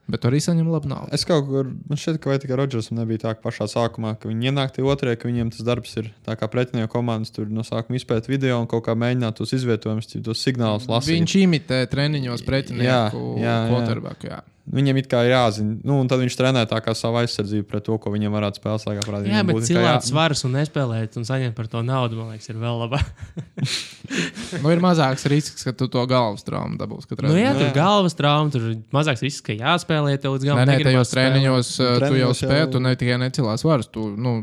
Bet 0.04 0.26
arī 0.28 0.36
saņem 0.44 0.68
labu 0.68 0.90
naudu. 0.90 1.08
Es 1.16 1.24
kaut 1.24 1.46
kur, 1.48 1.70
man 1.88 2.00
šķiet, 2.00 2.18
ka 2.20 2.28
vai 2.28 2.36
tikai 2.42 2.58
Rodžersam 2.60 2.98
nebija 3.00 3.22
tā, 3.22 3.32
pašā 3.40 3.64
sākumā, 3.72 4.14
ka 4.20 4.28
viņi 4.28 4.50
ienāk 4.50 4.74
tie 4.76 4.84
otrie, 4.84 5.14
ka 5.16 5.30
viņiem 5.30 5.52
tas 5.54 5.64
darbs 5.64 5.96
ir 5.96 6.10
tā 6.26 6.36
kā 6.36 6.48
pretinieku 6.52 6.92
komandas 6.92 7.32
tur 7.32 7.48
no 7.48 7.64
sākuma 7.64 7.96
izpēt 7.96 8.28
video 8.28 8.60
un 8.60 8.68
kaut 8.68 8.84
kā 8.84 8.96
mēģināt 9.00 9.40
tos 9.40 9.56
izvietojumus, 9.56 10.12
tos 10.12 10.44
signālus 10.44 10.90
lasīt. 10.92 11.16
Viņš 11.16 11.36
imitē 11.46 11.84
treniņos 11.88 12.44
pretinieku 12.44 13.22
Jā, 13.40 13.40
jā, 13.40 13.56
jā. 13.72 14.18
jā. 14.28 14.42
Viņam 14.64 14.96
it 14.96 15.08
kā 15.12 15.18
ir 15.26 15.34
jāzina, 15.34 15.74
nu, 15.84 15.98
un 16.00 16.08
tad 16.08 16.22
viņš 16.22 16.34
trenē 16.40 16.62
tā 16.70 16.78
kā 16.80 16.94
savu 16.96 17.18
aizsardzību 17.20 17.66
pret 17.68 17.84
to, 17.84 17.98
ko 18.00 18.08
viņam 18.14 18.32
varētu 18.32 18.62
spēlēt. 18.62 18.86
Laikā, 18.88 19.02
parādīt. 19.04 19.28
Jā, 19.28 19.42
Viņam 19.42 19.50
bet 19.50 19.66
cilvēks 19.68 20.08
jā- 20.08 20.14
varas 20.16 20.44
un 20.48 20.54
nespēlēt 20.56 21.18
un 21.20 21.26
saņemt 21.28 21.54
par 21.58 21.68
to 21.68 21.82
naudu, 21.84 22.16
man 22.16 22.30
liekas, 22.32 22.48
ir 22.48 22.56
vēl 22.62 22.80
labāk. 22.86 23.04
Nu, 24.62 24.70
ir 24.70 24.80
mazāks 24.84 25.24
risks, 25.28 25.64
ka 25.66 25.72
tu 25.76 25.88
to 25.92 26.02
galvas 26.08 26.44
traumu 26.46 26.76
dabūsi. 26.80 27.08
Nu, 27.24 27.36
jā, 27.36 27.52
Nu, 27.52 27.60
tur 27.60 27.68
jā. 27.68 27.74
galvas 27.76 28.14
trauma, 28.16 28.50
tur 28.52 28.66
ir 28.70 28.74
mazāks 28.94 29.20
risks, 29.24 29.42
ka 29.44 29.52
jāspēlē 29.56 30.16
tev 30.20 30.36
līdz 30.36 30.44
Nē, 30.44 30.48
galam. 30.50 30.60
nē, 30.64 30.72
negribas 30.78 30.92
tajos 30.92 31.14
treniņos 31.14 31.70
uh, 31.80 31.94
tu 32.08 32.18
jau 32.20 32.32
spēj, 32.36 32.64
tu 32.72 32.80
ne 32.84 32.92
tikai 33.00 33.16
necilās 33.20 33.64
varas, 33.66 33.88
tu 33.92 34.08
nu, 34.16 34.34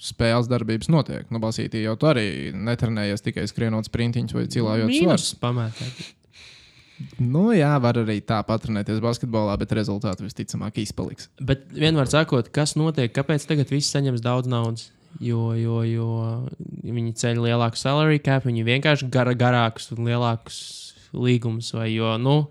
spēles 0.00 0.48
darbības 0.50 0.88
notiek. 0.92 1.26
Nu, 1.32 1.40
basītī 1.40 1.84
jau 1.84 1.96
tu 2.00 2.08
arī 2.10 2.26
netrenējies 2.56 3.24
tikai 3.24 3.44
skrienot 3.50 3.88
sprintiņus 3.88 4.36
vai 4.36 4.46
cilājot 4.48 4.88
svars. 4.88 4.96
Mīnus 4.96 5.30
pamētēt. 5.44 6.00
Nu, 7.20 7.50
jā, 7.56 7.72
var 7.82 7.98
arī 8.02 8.18
tā 8.24 8.40
patrenēties 8.46 9.02
basketbolā, 9.04 9.56
bet 9.60 9.74
rezultāti 9.76 10.26
visticamāk 10.26 10.80
izpaliks. 10.82 11.30
Bet 11.40 11.66
vienmēr 11.74 12.10
sakot, 12.10 12.50
kas 12.54 12.76
notiek, 12.78 13.12
kāpēc 13.16 13.46
tagad 13.48 13.72
viss 13.72 13.92
saņems 13.94 14.24
daudz 14.24 14.50
naudas? 14.50 14.88
Jo, 15.18 15.50
jo, 15.58 15.80
jo 15.88 16.08
viņi 16.86 17.16
ceļ 17.18 17.42
lielāku 17.48 17.80
salary 17.80 18.20
cap, 18.22 18.46
viņi 18.46 18.62
vienkārši 18.68 19.08
gara, 19.10 19.34
garākus 19.34 19.90
un 19.96 20.06
lielākus 20.06 20.60
līgumus. 21.16 21.72
Vai, 21.74 21.88
jo, 21.96 22.14
nu, 22.22 22.44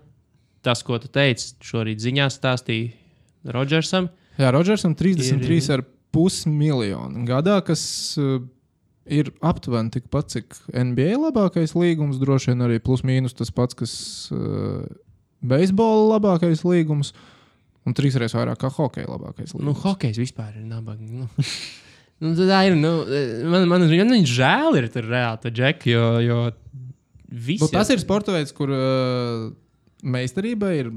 tas, 0.66 0.84
ko 0.84 1.00
tu 1.00 1.08
teici, 1.08 1.54
šorīt 1.64 2.02
ziņā 2.04 2.28
stāstīja 2.34 3.54
Rodžersam, 3.54 4.10
Jā, 4.40 4.48
Rodžersam 4.54 4.94
33,5 4.96 6.48
miljoni 6.48 7.26
gadā, 7.28 7.58
kas 7.64 7.82
uh, 8.20 8.38
ir 9.10 9.32
aptuveni 9.44 9.92
tikpat, 9.94 10.30
cik 10.32 10.56
NBA 10.70 11.18
labākais 11.18 11.74
līgums, 11.76 12.20
droši 12.22 12.52
vien 12.52 12.66
arī 12.66 12.78
plus 12.82 13.04
mīnus 13.06 13.36
tas 13.36 13.52
pats, 13.54 13.76
kas 13.78 13.92
uh, 14.34 14.86
beisbola 15.40 16.16
labākais 16.16 16.64
līgums. 16.66 17.14
Un 17.88 17.96
trīsreiz 17.96 18.34
vairāk 18.36 18.60
kā 18.60 18.68
hokeja 18.74 19.08
labākais 19.08 19.54
līgums. 19.54 19.66
nu, 19.66 19.76
hokejs 19.82 20.20
vispār 20.20 20.52
ir 20.60 20.66
nabaga. 20.68 21.06
Nu. 21.06 21.28
Nu, 22.20 22.34
tā 22.36 22.58
ir. 22.68 22.74
Nu, 22.76 22.90
man, 23.48 23.62
man, 23.64 23.86
man 23.88 24.10
viņš 24.12 24.32
žēl 24.36 24.74
ir 24.76 24.90
tur 24.92 25.06
reāli, 25.08 25.40
tā 25.40 25.52
džeka, 25.56 25.86
jo, 25.88 26.02
jo 26.20 26.40
visi. 27.32 27.62
Nu, 27.62 27.70
tas 27.72 27.88
ir 27.94 28.02
sports 28.02 28.28
veids, 28.28 28.52
kur 28.52 28.72
uh, 28.74 29.46
meistarība 30.02 30.70
ir 30.76 30.90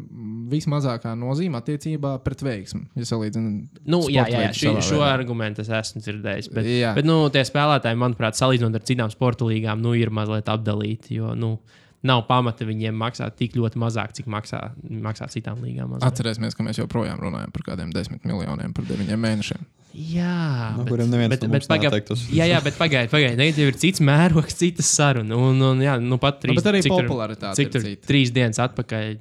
vismazākā 0.54 1.14
nozīme 1.18 1.60
attiecībā 1.60 2.16
pret 2.26 2.44
veiksmi. 2.46 2.86
Ja 3.00 3.08
salīdzinām, 3.10 3.56
Nu, 3.90 4.02
jā, 4.12 4.26
jā, 4.32 4.44
jā 4.48 4.52
šī, 4.58 4.74
šo 4.86 5.00
veidā. 5.02 5.12
argumentu 5.18 5.64
es 5.64 5.70
esmu 5.70 6.02
dzirdējis. 6.04 6.50
Bet, 6.54 6.66
Jā. 6.70 6.94
bet 6.98 7.08
nu, 7.08 7.18
tie 7.34 7.44
spēlētāji, 7.48 8.00
manuprāt, 8.00 8.38
salīdzinot 8.40 8.76
ar 8.80 8.86
citām 8.88 9.12
sporta 9.14 9.48
līgām, 9.50 9.82
nu, 9.84 9.96
ir 9.98 10.12
mazliet 10.14 10.50
apdalīti. 10.52 11.18
Jo 11.20 11.34
nu, 11.36 11.56
nav 12.04 12.26
pamata 12.28 12.66
viņiem 12.68 12.96
maksāt 13.00 13.38
tik 13.40 13.56
ļoti 13.56 13.80
mazāk, 13.80 14.12
cik 14.18 14.28
maksā, 14.32 14.60
maksā 14.84 15.30
citām 15.32 15.62
līgām. 15.64 15.94
mazliet. 15.94 16.10
Atcerēsimies, 16.10 16.58
ka 16.58 16.66
mēs 16.68 16.82
joprojām 16.82 17.22
runājam 17.24 17.54
par 17.56 17.64
kādiem 17.70 17.94
desmit 17.96 18.26
miljoniem 18.28 18.74
par 18.76 18.86
deviņiem 18.90 19.24
mēnešiem. 19.24 19.64
Jā, 19.94 20.74
No 20.74 20.84
bet, 20.84 20.90
kuriem 20.90 21.10
neviens 21.12 21.30
bet, 21.36 21.44
no 21.46 21.54
bet, 21.54 21.68
paga, 21.70 21.92
jā, 22.34 22.48
jā, 22.50 22.60
bet 22.66 22.78
pagaidiet, 22.80 23.12
pagaidiet. 23.14 23.38
Tagad 23.38 23.60
jau 23.62 23.68
ir 23.70 23.78
cits 23.78 24.02
mērogs, 24.02 24.56
citas 24.58 24.90
saruna. 24.90 25.38
Un, 25.38 25.62
un, 25.62 25.84
jā, 25.86 26.00
nu, 26.02 26.18
pat 26.18 26.40
trīs, 26.42 26.56
Nu, 26.58 26.62
bet 26.64 26.70
arī 26.72 26.82
popularitāte 26.90 27.60
Cik 27.62 27.70
tur 27.76 27.86
cita. 27.86 28.08
trīs 28.10 28.32
dienas 28.34 28.58
atpakaļ 28.64 29.12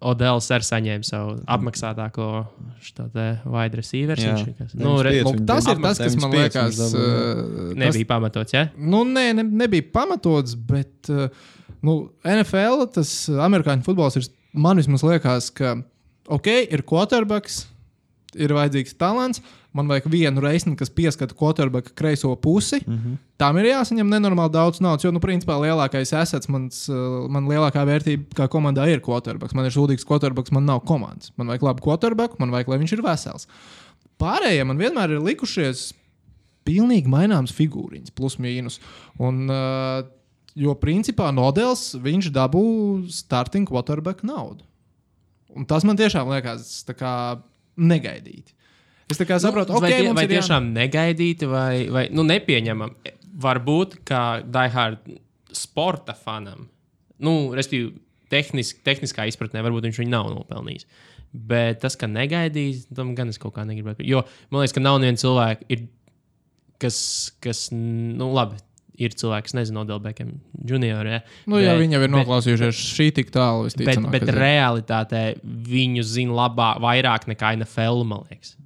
Odēls 0.00 0.46
arī 0.54 0.64
saņēma 0.64 1.04
savu 1.04 1.34
apmaksātāko 1.50 2.26
wide 3.44 3.76
receiver. 3.76 4.20
Nu, 4.72 4.94
re, 5.04 5.18
95 5.20 5.42
Nu, 5.42 5.46
tas 5.50 5.68
ir 5.68 5.82
tas, 5.84 6.00
kas 6.00 6.16
man 6.16 6.32
95 6.32 6.38
liekas, 6.38 6.78
uh, 6.80 6.94
tas, 6.94 7.74
nebija 7.82 8.08
pamatots. 8.08 8.54
Ja? 8.56 8.62
Nu, 8.80 9.02
nē, 9.04 9.26
ne, 9.36 9.44
nebija 9.44 9.84
pamatots, 9.92 10.56
bet 10.56 11.10
uh, 11.12 11.28
nu, 11.84 11.98
NFL, 12.24 12.86
tas 12.96 13.12
uh, 13.28 13.42
amerikāņu 13.44 13.84
futbols 13.86 14.16
ir. 14.20 14.30
Man 14.50 14.80
vismaz 14.80 15.04
liekas, 15.06 15.52
ka 15.54 15.76
ok, 16.32 16.48
ir 16.72 16.80
quarterbacks, 16.88 17.60
ir 18.34 18.56
vajadzīgs 18.56 18.96
talants. 18.98 19.44
Man 19.72 19.86
vajag 19.86 20.08
vienu 20.10 20.42
reizi, 20.42 20.72
kas 20.74 20.90
pieskata 20.90 21.34
quarterbacka 21.38 21.92
kreiso 21.94 22.32
pusi. 22.36 22.80
Mm 22.86 22.96
-hmm. 22.96 23.18
Tam 23.38 23.56
ir 23.58 23.68
jāsaņem 23.70 24.08
nenormāli 24.10 24.50
daudz 24.52 24.80
naudas, 24.80 25.04
jo, 25.04 25.12
nu, 25.12 25.20
principā, 25.20 25.54
lielākais 25.62 26.12
asets, 26.16 26.48
mans, 26.48 26.88
uh, 26.88 27.28
man 27.30 27.46
lielākā 27.46 27.84
vērtība 27.86 28.34
kā 28.34 28.48
komandā 28.48 28.88
ir 28.90 29.00
quarterbacks. 29.00 29.54
Man 29.54 29.64
ir 29.64 29.70
sūdīgs 29.70 30.04
quarterbacks, 30.04 30.52
man 30.52 30.64
nav 30.64 30.80
komandas. 30.80 31.32
Man 31.36 31.46
vajag 31.46 31.62
labu 31.62 31.80
quarterbacku, 31.80 32.36
man 32.38 32.50
vajag, 32.50 32.68
lai 32.68 32.78
viņš 32.78 32.92
ir 32.92 33.02
vesels. 33.02 33.46
Pārējie 34.18 34.64
man 34.64 34.78
vienmēr 34.78 35.10
ir 35.10 35.20
likušies 35.20 35.92
pilnīgi 36.64 37.08
maināms 37.08 37.52
figūriņas, 37.52 38.10
plus 38.10 38.36
mīnus. 38.36 38.80
Un, 39.18 39.48
uh, 39.50 40.02
jo 40.54 40.74
principā 40.74 41.30
Nodels 41.34 41.94
viņš 41.94 42.30
dabū 42.34 43.08
starting 43.08 43.68
quarterback 43.68 44.22
naudu. 44.26 44.64
Un 45.56 45.66
tas 45.66 45.84
man 45.84 45.96
tiešām 45.98 46.28
liekas 46.30 46.84
kā 46.98 47.40
negaidīti. 47.76 48.54
Es 49.10 49.18
tā 49.18 49.26
kā 49.26 49.38
saprotu, 49.42 49.72
Nu, 49.74 49.80
okay, 49.80 49.96
tie, 49.98 50.06
mums 50.08 50.16
vai 50.20 50.24
ir 50.24 50.30
jā- 50.30 50.40
tiešām 50.40 50.68
negaidīti, 50.76 51.48
vai, 51.50 51.88
vai 51.90 52.08
nu, 52.14 52.22
nepieņemam. 52.22 52.94
Varbūt 53.40 53.98
kā 54.06 54.42
Daihard 54.46 54.98
sporta 55.52 56.14
fanam, 56.14 56.68
nu, 57.18 57.50
respektīvi, 57.56 57.94
tehniski, 58.30 58.80
tehniskā 58.86 59.26
izpratnē, 59.26 59.62
varbūt 59.66 59.88
viņš 59.88 59.98
viņu 60.02 60.12
nav 60.12 60.28
nopelnījis. 60.34 60.84
Bet 61.32 61.80
tas, 61.82 61.96
ka 61.98 62.06
negaidīs, 62.10 62.86
tam 62.94 63.14
gan 63.14 63.28
es 63.30 63.38
kaut 63.38 63.54
kā 63.54 63.64
negribētu. 63.66 64.02
Jo 64.06 64.24
man 64.50 64.62
liekas, 64.62 64.74
ka 64.74 64.82
nav 64.82 64.98
neviena 65.02 65.18
cilvēka, 65.18 65.66
ir, 65.70 65.84
kas, 66.82 66.98
kas, 67.42 67.68
nu, 67.72 68.30
labi, 68.34 68.58
ir 69.00 69.14
cilvēki, 69.16 69.46
kas 69.48 69.54
nezina, 69.56 69.82
Odelbekiem 69.84 70.32
junior. 70.66 71.06
Ja? 71.06 71.20
Nu, 71.46 71.56
Bet- 71.60 71.78
viņi 71.80 71.96
jau 71.96 72.02
ir 72.06 72.12
noklausījušies 72.14 72.80
šī 72.96 73.10
tik 73.16 73.30
tālu, 73.34 73.70
Bet, 73.78 74.02
bet 74.12 74.28
realitātē 74.36 75.22
viņu 75.44 76.02
zina 76.04 76.32
labāk, 76.44 76.80
vairāk 76.84 77.26
nekā 77.30 77.54
NFL. 77.60 78.04
man 78.04 78.26
liekas. 78.30 78.56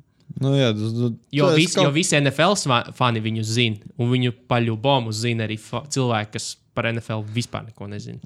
Nu, 0.40 0.50
jā, 0.58 0.72
tas, 0.74 0.92
tas, 0.96 1.12
Jo, 1.32 1.50
vis, 1.54 1.74
kaut- 1.76 1.84
jo 1.86 1.90
visi 1.94 2.16
NFL 2.18 2.56
fani 2.98 3.20
viņu 3.22 3.42
zina, 3.46 3.76
un 3.98 4.10
viņu 4.10 4.32
paļubomu 4.50 5.12
zina 5.14 5.44
arī 5.46 5.56
cilvēki, 5.58 6.32
kas 6.32 6.56
par 6.74 6.84
NFL 6.90 7.22
vispār 7.34 7.66
neko 7.68 7.86
nezina. 7.88 8.18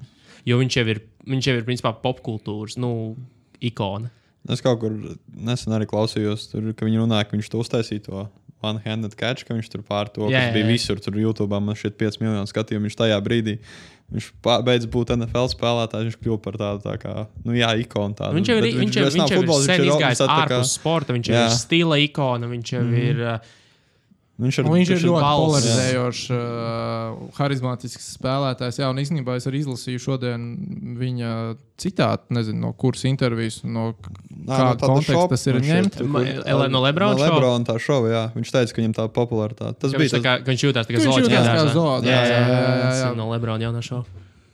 Jo 0.45 0.57
viņš 0.57 0.77
jau 0.79 0.87
ir, 0.87 1.01
viņš 1.27 1.49
jau 1.51 1.55
ir 1.59 1.63
principā 1.67 1.93
popkultūras 2.01 2.77
nu, 2.77 3.15
ikona. 3.61 4.09
Es 4.49 4.61
kaut 4.61 4.79
kur 4.79 4.91
nesen 5.35 5.73
arī 5.75 5.85
klausījos, 5.85 6.47
tur, 6.49 6.71
ka 6.73 6.85
viņi 6.87 7.01
runāja, 7.03 7.27
ka 7.29 7.37
viņš 7.37 7.49
to 7.51 7.59
uztaisīja 7.61 8.03
to 8.07 8.29
one-handed 8.63 9.13
catch, 9.15 9.45
ka 9.45 9.53
viņš 9.53 9.69
tur 9.69 9.83
pār 9.83 10.09
to, 10.11 10.25
Jā, 10.31 10.39
kas 10.39 10.47
jā, 10.49 10.53
bija 10.55 10.65
jā. 10.65 10.71
visur. 10.73 10.99
Tur 10.99 11.13
YouTube 11.19 11.59
man 11.61 11.75
šeit 11.75 11.95
5 11.99 12.19
miljonu 12.23 12.47
skatījumu. 12.49 12.87
Viņš 12.89 12.97
tajā 12.99 13.19
brīdī, 13.23 13.59
viņš 14.13 14.29
beidz 14.65 14.87
būt 14.89 15.13
NFL 15.15 15.51
spēlētājs, 15.53 16.07
viņš 16.09 16.17
kļuva 16.23 16.39
par 16.45 16.57
tādu, 16.61 16.83
tā 16.85 16.95
kā, 17.01 17.13
nu 17.45 17.53
jā, 17.57 17.69
ikonu. 17.83 18.17
Tādu. 18.17 18.39
Viņš 18.39 18.51
jau 18.51 18.57
ir, 18.57 18.65
Bet 18.65 18.79
viņš 18.81 18.97
jau, 18.97 19.05
vairs 19.05 19.19
nav 19.19 19.27
viņš 19.27 19.35
jau 19.35 19.39
ir 19.39 19.45
futbols, 19.45 19.65
sen 19.69 19.81
viņš 19.83 19.93
izgājis 19.93 20.21
tā 20.23 20.27
kā- 20.29 20.41
ārpus 20.45 20.73
sporta, 20.79 21.15
viņš 21.17 21.29
jau 21.29 21.37
Jā. 21.37 21.45
ir 21.45 21.55
stila 21.59 21.99
ikona, 22.01 22.49
viņš 22.49 22.73
jau 22.73 22.83
mm. 22.83 23.01
ir. 23.11 23.23
uh, 23.35 23.55
Viņš 24.39 24.57
ir, 24.61 24.67
Un 24.69 24.71
viņš 24.77 24.89
ir 24.93 25.01
ļoti 25.03 25.19
balss. 25.19 25.39
polarizējošs, 25.43 26.19
uh, 26.31 27.15
harizmātisks 27.35 28.05
spēlētājs. 28.15 28.77
Jā, 28.79 28.87
un 28.93 29.01
īstenībā 29.01 29.33
es 29.35 29.47
arī 29.49 29.59
izlasīju 29.65 29.99
šodien 29.99 30.45
viņa 30.95 31.31
citātu, 31.79 32.31
nezinu, 32.37 32.61
no 32.63 32.69
kuras 32.79 33.03
intervijas, 33.09 33.57
no 33.67 33.89
kāda 34.47 34.79
konteksta 34.79 35.25
tas 35.33 35.43
ir 35.51 35.59
ņemts. 35.59 35.99
No 36.71 36.79
Lebrona 36.85 37.17
no? 37.17 37.23
Lebrona 37.25 37.67
tā 37.67 37.75
šova, 37.83 38.07
jā. 38.13 38.23
Viņš 38.37 38.53
teica, 38.55 38.77
ka 38.77 38.81
viņam 38.81 38.95
tā 39.01 39.09
popularitāte. 39.19 39.75
Tas 39.83 39.91
Ka 39.91 39.99
bija 39.99 40.07
viņš, 40.07 40.15
tas, 40.15 40.23
kā, 40.23 40.37
ka 40.39 40.53
viņš 40.53 40.65
jūtas 40.69 40.87
tā 40.87 40.95
kā 40.95 41.03
zoodārzā, 41.75 42.07
Jā, 42.07 42.23
jā, 42.23 42.31
jā, 42.31 42.39
jā, 42.39 42.63
jā, 42.63 42.79
jā. 42.79 42.95
jā. 43.03 43.11
No 43.19 43.27
Lebrona 43.33 43.67
jaunā 43.67 43.83
šova. 43.83 44.07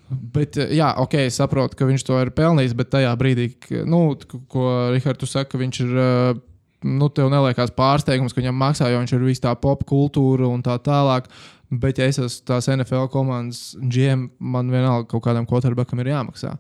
Bet, 0.09 0.57
uh, 0.57 0.73
jā, 0.73 0.89
ok, 1.05 1.15
es 1.29 1.37
saprotu, 1.37 1.77
ka 1.77 1.85
viņš 1.85 2.09
to 2.09 2.17
ir 2.25 2.33
pelnījis, 2.33 2.73
bet 2.77 2.89
tajā 2.93 3.13
brīdī, 3.21 3.51
nu, 3.85 4.01
ko 4.49 4.67
Rihards 4.97 5.29
saka, 5.29 5.53
ka 5.53 5.61
viņš 5.61 5.81
ir. 5.85 5.93
uh, 5.93 6.43
Nu, 6.85 7.09
tev 7.09 7.31
neliekās 7.33 7.71
pārsteigums, 7.73 8.33
ka 8.35 8.43
viņam 8.43 8.59
maksā, 8.61 8.91
jo 8.93 8.99
viņš 9.01 9.15
ir 9.17 9.23
viss 9.25 9.41
tā 9.43 9.55
pop 9.57 9.81
kultūra 9.89 10.45
un 10.51 10.61
tā 10.65 10.75
tālāk. 10.85 11.27
Bet, 11.73 11.97
ja 11.97 12.05
es 12.05 12.19
esmu 12.21 12.45
tās 12.45 12.67
NFL 12.69 13.07
komandas 13.13 13.71
GM, 13.81 14.27
man 14.39 14.69
vienalga 14.69 15.07
kaut 15.09 15.23
kādam 15.25 15.47
quarterbackam 15.49 16.03
ir 16.03 16.11
jāmaksā. 16.13 16.51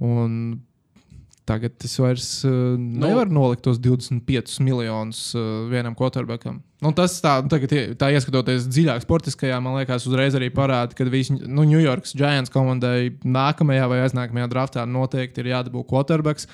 Un 0.00 0.38
tagad 1.48 1.76
es 1.84 1.94
vairs 2.00 2.26
uh, 2.48 2.76
nevaru 2.78 3.32
nolikt 3.32 3.62
tos 3.64 3.78
25 3.80 4.58
miljonus 4.64 5.20
uh, 5.36 5.66
vienam 5.70 5.94
quarterbackam. 5.96 6.58
Nu, 6.84 6.92
tas 6.96 7.16
tā, 7.24 7.38
tagad, 7.50 7.72
ie- 7.74 7.94
tā 7.98 8.10
ieskatoties 8.14 8.66
dziļāk 8.68 9.02
sportiskajā, 9.04 9.56
man 9.64 9.78
liekas, 9.80 10.04
uzreiz 10.08 10.36
arī 10.38 10.50
parāda, 10.54 10.94
ka 10.96 11.06
visi 11.10 11.34
nu, 11.40 11.64
New 11.64 11.80
York 11.80 12.08
Giants 12.12 12.52
komandai 12.54 13.14
nākamajā 13.24 13.88
vai 13.90 14.02
aiznākamajā 14.04 14.50
draftā 14.52 14.84
noteikti 14.88 15.42
ir 15.44 15.52
jādabū 15.54 15.84
quarterbacks. 15.88 16.46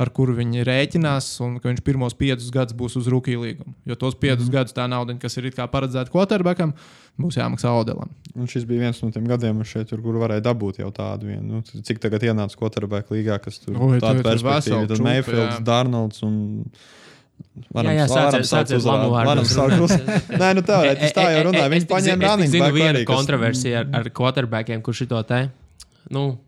Ar 0.00 0.08
kuru 0.16 0.32
viņi 0.38 0.64
rēķinās, 0.64 1.26
un 1.44 1.58
ka 1.60 1.68
viņš 1.68 1.82
pirmos 1.84 2.14
piecus 2.16 2.48
gadus 2.54 2.76
būs 2.76 2.96
uz 2.96 3.08
rookie 3.12 3.36
līguma. 3.36 3.74
Jo 3.84 3.98
tos 4.00 4.14
piecus 4.16 4.46
mm 4.46 4.48
-hmm. 4.48 4.54
gadus 4.54 4.76
tā 4.76 4.86
nauda, 4.88 5.16
kas 5.20 5.36
ir 5.36 5.50
paredzēta 5.52 6.08
quarterbackam, 6.10 6.72
būs 7.20 7.36
jāmaksā 7.36 7.72
Odelam. 7.76 8.08
un 8.34 8.46
šis 8.46 8.64
bija 8.64 8.80
viens 8.80 9.02
no 9.02 9.10
tiem 9.10 9.26
gadiem, 9.28 9.64
šeit, 9.64 9.88
tur, 9.88 10.00
kur 10.02 10.14
varēja 10.14 10.40
dabūt 10.40 10.80
jau 10.80 10.90
tādu 10.90 11.26
vienu. 11.26 11.42
Nu, 11.42 11.62
cik 11.62 11.98
tagad 11.98 12.22
ienāca 12.22 12.56
Quarterback 12.56 13.10
līgā, 13.10 13.38
kas 13.42 13.58
tur 13.58 13.74
ir 13.74 14.00
perspektīva. 14.00 14.56
vesela 14.56 14.86
Tad 14.88 15.04
Mayfields. 15.04 15.60
Darnolds 15.60 16.22
un. 16.22 16.64
Jā, 17.74 17.92
jā, 17.92 18.06
sāciet- 18.08 18.46
sāciet 18.48 18.84
labu 18.84 19.12
vārdu. 19.14 19.44
Nē, 20.40 20.54
nu 20.54 20.62
teorētiski 20.62 21.14
tā 21.16 21.26
jau 21.34 21.44
runāja. 21.48 21.70
Viņi 21.72 21.88
paņēma 21.88 22.22
running 22.28 22.48
Es 22.48 22.52
zinu 22.52 22.64
back 22.66 22.76
vienu 22.76 23.04
kontroversiju 23.08 23.78
ar, 23.80 23.88
ar 24.00 24.10
quarterbackiem, 24.10 24.82
kurš 24.82 25.04
šito 25.04 25.22
te. 25.28 25.48
Nu, 26.10 26.38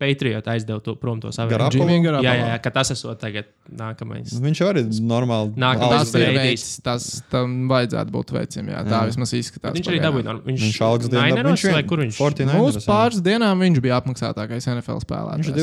Patriot 0.00 0.46
aizdeva 0.48 0.80
to 0.84 0.94
prom 0.96 1.20
Garoppolo? 1.20 1.70
Jimmy 1.76 2.00
Garoppolo. 2.04 2.24
Jā, 2.24 2.34
jā, 2.38 2.46
jā, 2.54 2.58
ka 2.64 2.72
tas 2.74 2.90
esot 2.94 3.20
tagad 3.20 3.50
nākamais. 3.68 4.32
Viņš 4.40 4.62
jau 4.62 4.68
arī 4.72 4.84
normāli. 5.04 5.52
Nākamais 5.60 6.14
ir 6.16 6.32
veids, 6.38 6.66
tas 6.84 7.08
tam 7.32 7.68
vajadzētu 7.70 8.14
būt 8.16 8.32
veicam. 8.34 8.72
Jā, 8.72 8.82
tā 8.88 8.96
Jā. 8.96 9.02
vismaz 9.12 9.34
izskatās. 9.36 9.76
Viņš 9.76 9.90
arī 9.92 10.00
dabūja. 10.02 10.36
Viņš, 10.48 10.66
Viņš 10.66 10.80
algas 10.88 11.12
dienā. 11.12 11.44
Viņš 11.50 11.66
vai 11.76 11.84
kur 11.92 12.04
viņš? 12.06 12.20
49ers, 12.20 12.56
Nu, 12.56 12.66
uz 12.72 12.80
jā. 12.80 12.86
pāris 12.88 13.20
dienām 13.24 13.60
viņš 13.66 13.82
bija 13.84 14.00
apmaksātākais 14.00 14.70
NFL 14.74 15.04
spēlētājs. 15.04 15.44
Viņš 15.44 15.52
ir 15.52 15.60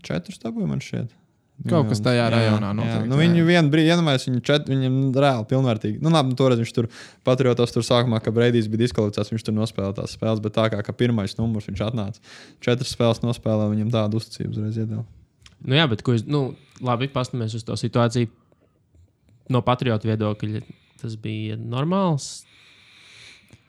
24 0.00 0.44
dabūja 0.46 0.70
man 0.70 0.80
šķiet. 0.86 1.19
Kaut 1.68 1.90
kas 1.90 2.00
tajā 2.00 2.24
rajonā 2.32 2.70
Jā, 2.70 2.76
noteikti, 2.76 3.08
nu, 3.10 3.16
jā. 3.18 3.20
viņu 3.20 3.42
vienu 3.44 3.72
brīdi 3.72 3.90
iedomājās, 3.92 4.24
viņu 4.30 4.42
čet, 4.48 4.68
viņam 4.70 4.94
reāli 5.12 5.44
pilnvērtīgi. 5.50 6.00
Nu, 6.00 6.08
labi, 6.14 6.32
nu, 6.32 6.38
toreiz 6.38 6.62
viņš 6.62 6.72
tur 6.72 6.88
patriotos 7.26 7.74
tur 7.74 7.84
sākumā, 7.84 8.22
ka 8.24 8.32
Breidijs 8.32 8.70
bija 8.72 8.86
diskvalificēts, 8.86 9.34
viņš 9.34 9.44
tur 9.44 9.56
nospēlēja 9.58 9.98
tās 9.98 10.16
spēles, 10.16 10.40
bet 10.40 10.56
tā 10.56 10.70
kā, 10.72 10.80
ka 10.86 10.94
pirmais 10.96 11.36
numurs 11.36 11.68
viņš 11.68 11.82
atnāca. 11.90 12.24
Četras 12.64 12.94
spēles 12.96 13.20
nospēlēja, 13.26 13.74
viņam 13.74 13.92
tādu 13.92 14.22
uzticību 14.22 14.56
uzreiz 14.56 14.80
iedeva. 14.80 15.04
Nu, 15.60 15.76
jā, 15.76 15.84
bet 15.90 16.00
ko 16.06 16.16
es. 16.16 16.24
Nu, 16.24 16.54
labi, 16.80 17.10
paskatāmies 17.12 17.58
uz 17.58 17.66
to 17.68 17.76
situāciju. 17.76 18.32
No 19.52 19.60
patriotu 19.66 20.08
viedokļa 20.08 20.64
tas 21.02 21.16
bija 21.20 21.58
normāls. 21.60 22.46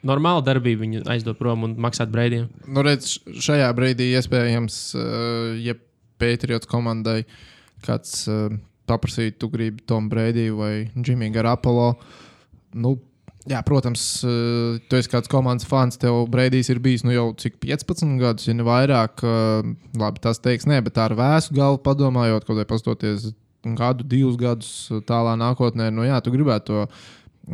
Normāla 0.08 0.42
darbība 0.46 0.86
viņu 0.86 1.04
aizdot 1.12 1.38
prom 1.38 1.68
un 1.68 1.76
maksāt 1.82 2.10
breidiem. 2.14 2.48
Nu, 2.66 2.82
redz, 2.86 3.20
šajā 3.20 3.68
brīdī 3.78 4.14
iespējams, 4.16 4.78
uh, 4.96 5.58
ja 5.62 5.76
Patriots 6.22 6.70
komandai 6.70 7.24
kāds 7.86 8.26
uh, 8.32 8.50
paprasītu, 8.90 9.38
tu 9.42 9.50
gribi 9.54 9.86
Tomu 9.88 10.12
Brīdiju 10.12 10.58
vai 10.60 10.74
Džimiju 10.96 11.34
Garapolo. 11.36 11.94
Nu, 12.78 12.96
jā, 13.50 13.62
protams, 13.68 14.06
uh, 14.26 14.80
tu 14.90 15.00
esi 15.00 15.12
kāds 15.12 15.32
komandas 15.32 15.68
fans, 15.70 16.00
tev 16.02 16.24
Brīdijs 16.32 16.72
ir 16.74 16.82
bijis 16.84 17.06
nu, 17.08 17.14
jau 17.16 17.28
cik 17.38 17.60
15 17.64 18.18
gadus, 18.22 18.48
ja 18.50 18.58
ne 18.58 18.66
vairāk. 18.68 19.24
Uh, 19.26 19.74
labi, 20.00 20.24
tas 20.24 20.42
teiks, 20.44 20.68
nē, 20.70 20.82
bet 20.86 20.98
tā 20.98 21.10
ar 21.10 21.18
vēsu 21.20 21.56
galvu 21.58 21.82
padomājot, 21.86 22.48
kaut 22.48 22.62
vai 22.62 22.68
pastoties 22.70 23.32
gadu, 23.78 24.06
divus 24.08 24.38
gadus 24.42 24.72
tālā 25.08 25.36
nākotnē, 25.40 25.92
nu 25.94 26.06
jā, 26.08 26.18
tu 26.24 26.34
gribētu 26.34 26.72
to 26.72 26.86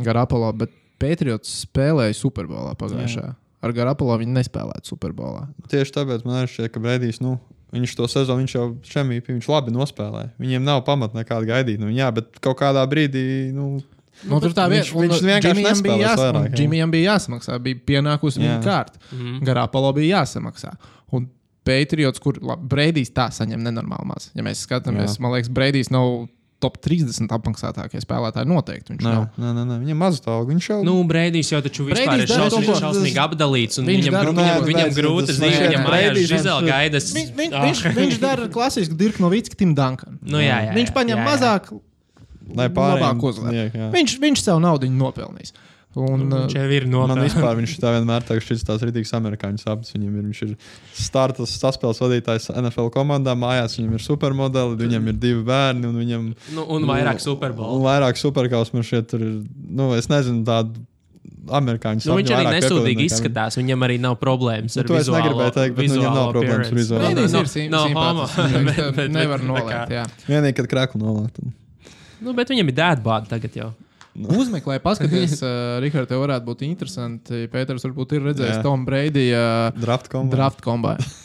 Garapolo, 0.04 0.50
bet 0.56 0.72
Patriots 0.98 1.62
spēlēja 1.64 2.16
Superbolā 2.16 2.74
pagājušajā. 2.78 3.34
Ar 3.58 3.74
Garapolo 3.74 4.16
viņi 4.20 4.34
nespēlēja 4.36 4.84
Superbolā. 4.86 5.46
Tieši 5.70 5.94
tāpēc 5.96 6.24
man 6.26 6.46
šķiet, 6.50 6.70
ka 6.74 6.82
Breidijs, 6.82 7.20
nu, 7.22 7.36
viņš 7.72 7.94
to 7.98 8.08
sezonu, 8.08 8.42
viņš 8.44 8.54
jau 8.54 8.66
šemīpi, 8.82 9.34
viņš 9.36 9.48
labi 9.52 9.72
nospēlēja. 9.74 10.30
Viņiem 10.40 10.62
nav 10.64 10.84
pamata 10.86 11.18
nekāda 11.18 11.46
gaidīt. 11.46 11.78
Nu, 11.82 11.88
jā, 11.92 12.10
bet 12.14 12.38
kaut 12.40 12.58
kādā 12.60 12.84
brīdī, 12.88 13.52
nu, 13.52 13.78
Nu, 14.26 14.40
tur 14.42 14.50
tā 14.50 14.64
viņš- 14.66 14.88
vieta, 14.90 14.98
viņš 14.98 15.20
vienkārši 15.22 15.54
Džimijam 15.54 15.62
bija, 15.62 15.72
nespēlēs 15.72 16.02
jās, 16.02 16.18
vairāk, 16.18 16.36
un 16.40 16.46
jā. 16.48 16.54
Džimijam 16.58 16.90
bija 16.90 17.12
jāsamaksā. 17.12 17.58
Bija 17.62 17.76
pienākusi 17.86 18.40
viņa 18.42 18.62
kārta. 18.64 18.98
Mhm. 19.12 19.44
Garāpalo 19.46 19.92
bija 19.94 20.22
jāsamaksā. 20.24 20.72
Un 21.12 21.28
Patriots, 21.64 22.18
kur 22.18 22.32
Breidijs 22.58 23.10
tā 23.12 23.28
saņem 23.30 23.60
nenormāli 23.62 24.06
maz. 24.08 24.30
Ja 24.34 24.42
mēs 24.42 24.64
skatāmies, 24.66 25.14
Jā. 25.14 25.20
man 25.20 25.32
liekas, 25.36 25.48
Breidijs 25.52 25.90
nav 25.92 26.26
top 26.58 26.76
30 26.82 27.30
apmaksātākie 27.30 28.00
spēlētāji. 28.02 28.48
Noteikti 28.50 28.92
viņš 28.94 29.04
nē, 29.06 29.12
nav. 29.14 29.26
nē, 29.38 29.50
nē, 29.54 29.64
nē. 29.68 29.76
viņam 29.84 30.00
maz 30.02 30.18
tā 30.24 30.32
alga. 30.34 30.50
Viņš 30.52 30.66
jau 30.72 30.78
Nu, 30.84 30.94
Breidijs 31.06 31.52
jau 31.52 31.60
taču 31.62 31.86
vispār 31.86 32.18
ir 32.24 32.26
šausmīgi, 32.26 32.74
šausmīgi 32.82 33.20
apdalīts. 33.22 33.78
un 33.78 33.86
Viņš 33.86 34.02
Viņam, 34.08 34.16
dara 34.16 34.32
viņam, 34.32 34.58
ko- 34.58 34.66
viņam 34.70 34.90
grūti 34.98 35.26
tas- 35.26 35.38
viņam 35.38 35.86
mājās 35.86 36.18
žizela 36.26 36.60
viņš- 36.62 36.72
gaidas. 36.72 37.12
Viņš, 37.14 37.30
viņš, 37.38 37.52
Ah. 37.54 37.64
viņš, 37.66 37.82
viņš 37.94 38.18
dara 38.20 38.48
klasisku 38.48 38.96
Dirku 38.98 39.22
Novickiju, 39.22 39.56
Tim 39.56 39.74
Duncan. 39.74 40.18
Nu, 40.22 40.38
jā, 40.38 40.58
jā, 40.66 40.74
viņš 40.74 40.90
jā, 40.90 40.94
paņem 40.94 41.16
jā, 41.16 41.22
jā. 41.22 41.28
mazāk, 41.30 41.80
lai 42.56 42.68
pārējiem 42.68 43.02
labāk 43.02 43.22
uzvar. 43.22 43.52
Jā, 43.54 43.70
jā. 43.70 43.90
Viņš, 43.92 44.18
viņš 44.18 44.38
savu 44.42 44.60
naudu 44.60 44.90
nopelnījis. 44.90 45.52
Un, 45.96 46.28
Viņš 46.30 46.52
jau 46.54 46.64
ir 46.70 46.84
Man 46.86 47.18
vispār 47.24 47.56
viņš 47.58 47.72
tā 47.80 47.90
vienmēr 47.96 48.22
tā, 48.22 48.36
šis 48.44 48.60
tās 48.62 48.82
rītīgs 48.84 49.10
amerikāņu 49.16 49.58
sapnis. 49.58 49.90
Viņam 49.96 50.18
ir, 50.20 50.26
viņš 50.28 50.42
ir 50.44 50.52
startas 50.94 51.54
saspēles 51.58 51.98
vadītājs 52.04 52.50
NFL 52.54 52.90
komandā, 52.94 53.32
mājās 53.34 53.78
viņam 53.80 53.96
ir 53.96 54.04
supermodeli, 54.04 54.76
viņam 54.78 55.08
ir 55.08 55.16
divi 55.18 55.42
bērni 55.48 55.88
un 55.88 55.96
viņam 55.98 56.28
Nu, 56.54 56.66
un 56.76 56.84
vairāk 56.86 57.18
un 57.18 57.24
superbolu. 57.24 57.80
vairāk 57.82 58.20
superkaus 58.20 58.70
man 58.76 58.82
šeit 58.86 59.14
ir, 59.16 59.24
nu, 59.80 59.94
es 59.96 60.06
nezinu, 60.12 60.44
tādu 60.46 60.76
amerikāņu 61.48 62.04
Nu, 62.04 62.14
viņš 62.20 62.30
arī 62.36 62.44
nekā 62.44 63.04
izskatās. 63.08 63.56
Viņam 63.58 63.84
arī 63.88 63.98
nav 64.00 64.18
problēmas 64.20 64.76
Nu, 64.76 64.82
ar 64.84 64.86
to 64.92 64.96
es 65.00 65.08
negribēju 65.08 65.54
teikt, 65.56 65.74
bet 65.80 65.88
nu, 65.88 65.94
viņam 65.96 66.14
nav 66.20 66.30
problēmas 66.36 66.68
ar 66.68 66.78
vizuālo. 66.78 67.02
No- 67.16 67.42
ir 67.42 67.48
sim- 67.56 67.70
no 67.72 67.82
homo. 67.88 68.26
simpātisks. 68.28 68.64
Bet- 68.68 68.76
Viņš 68.76 68.94
bet- 69.00 69.10
nevar 69.16 69.40
viņam. 69.40 70.06
Vienīgi, 70.28 70.54
kad 70.60 70.68
krēklu 70.68 71.00
nolaikt. 71.02 71.40
tad- 71.40 71.94
Nu, 72.20 72.32
bet 72.34 72.48
viņam 72.52 72.68
ir 72.68 72.74
dēdbāda 72.74 73.28
tagad 73.34 73.54
jau. 73.56 73.72
Uzmeklē, 74.18 74.80
paskaties, 74.82 75.38
uh, 75.46 75.78
Rihards, 75.84 76.10
tev 76.10 76.24
varētu 76.24 76.48
būt 76.48 76.66
interesanti. 76.66 77.44
Pēters 77.52 77.86
varbūt 77.86 78.16
ir 78.18 78.26
redzējis. 78.32 78.60
Tomu 78.66 78.88
Breidiju 78.88 79.38
uh, 79.38 79.78
Draft 79.78 80.10
kombinācija. 80.12 80.36
draft 80.36 80.62
kombinācijā. 80.66 81.24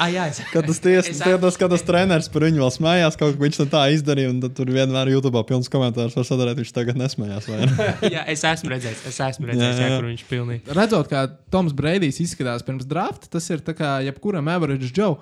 Ah, 0.00 0.06
jā, 0.08 0.28
es... 0.30 0.38
Kad 0.52 0.68
tas 0.68 0.78
tas, 0.80 1.56
kad 1.58 1.72
tas 1.72 1.82
treneris 1.84 2.28
par 2.32 2.44
viņu 2.46 2.62
vēl 2.62 2.70
smējās, 2.72 3.16
kaut 3.20 3.34
ko 3.36 3.42
viņš 3.42 3.58
tā 3.72 3.82
izdarīja, 3.92 4.30
un 4.32 4.38
tur 4.54 4.70
vienmēr 4.72 5.10
YouTube 5.12 5.42
pilns 5.48 5.68
komentārs 5.72 6.14
var 6.16 6.24
sadarīt, 6.28 6.60
viņš 6.62 6.70
tagad 6.76 7.00
nesmējās. 7.00 7.48
jā, 8.14 8.22
es 8.30 8.44
esmu 8.46 8.70
redzējis, 8.72 9.02
es 9.10 9.18
esmu 9.26 9.50
redzējis, 9.50 9.66
Jā, 9.66 9.82
jā, 9.82 9.90
jā. 9.90 9.98
kur 9.98 10.08
viņš 10.08 10.24
pilnīgi. 10.30 10.76
Redzot, 10.78 11.10
kā 11.10 11.24
Toms 11.52 11.74
Breidijs 11.76 12.22
izskatās 12.22 12.64
pirms 12.64 12.86
drafta, 12.88 13.28
tas 13.34 13.50
ir 13.50 13.66
tā 13.66 13.74
kā 13.76 13.98
jebkuram 14.06 14.48
average 14.54 14.92
Joe. 14.94 15.18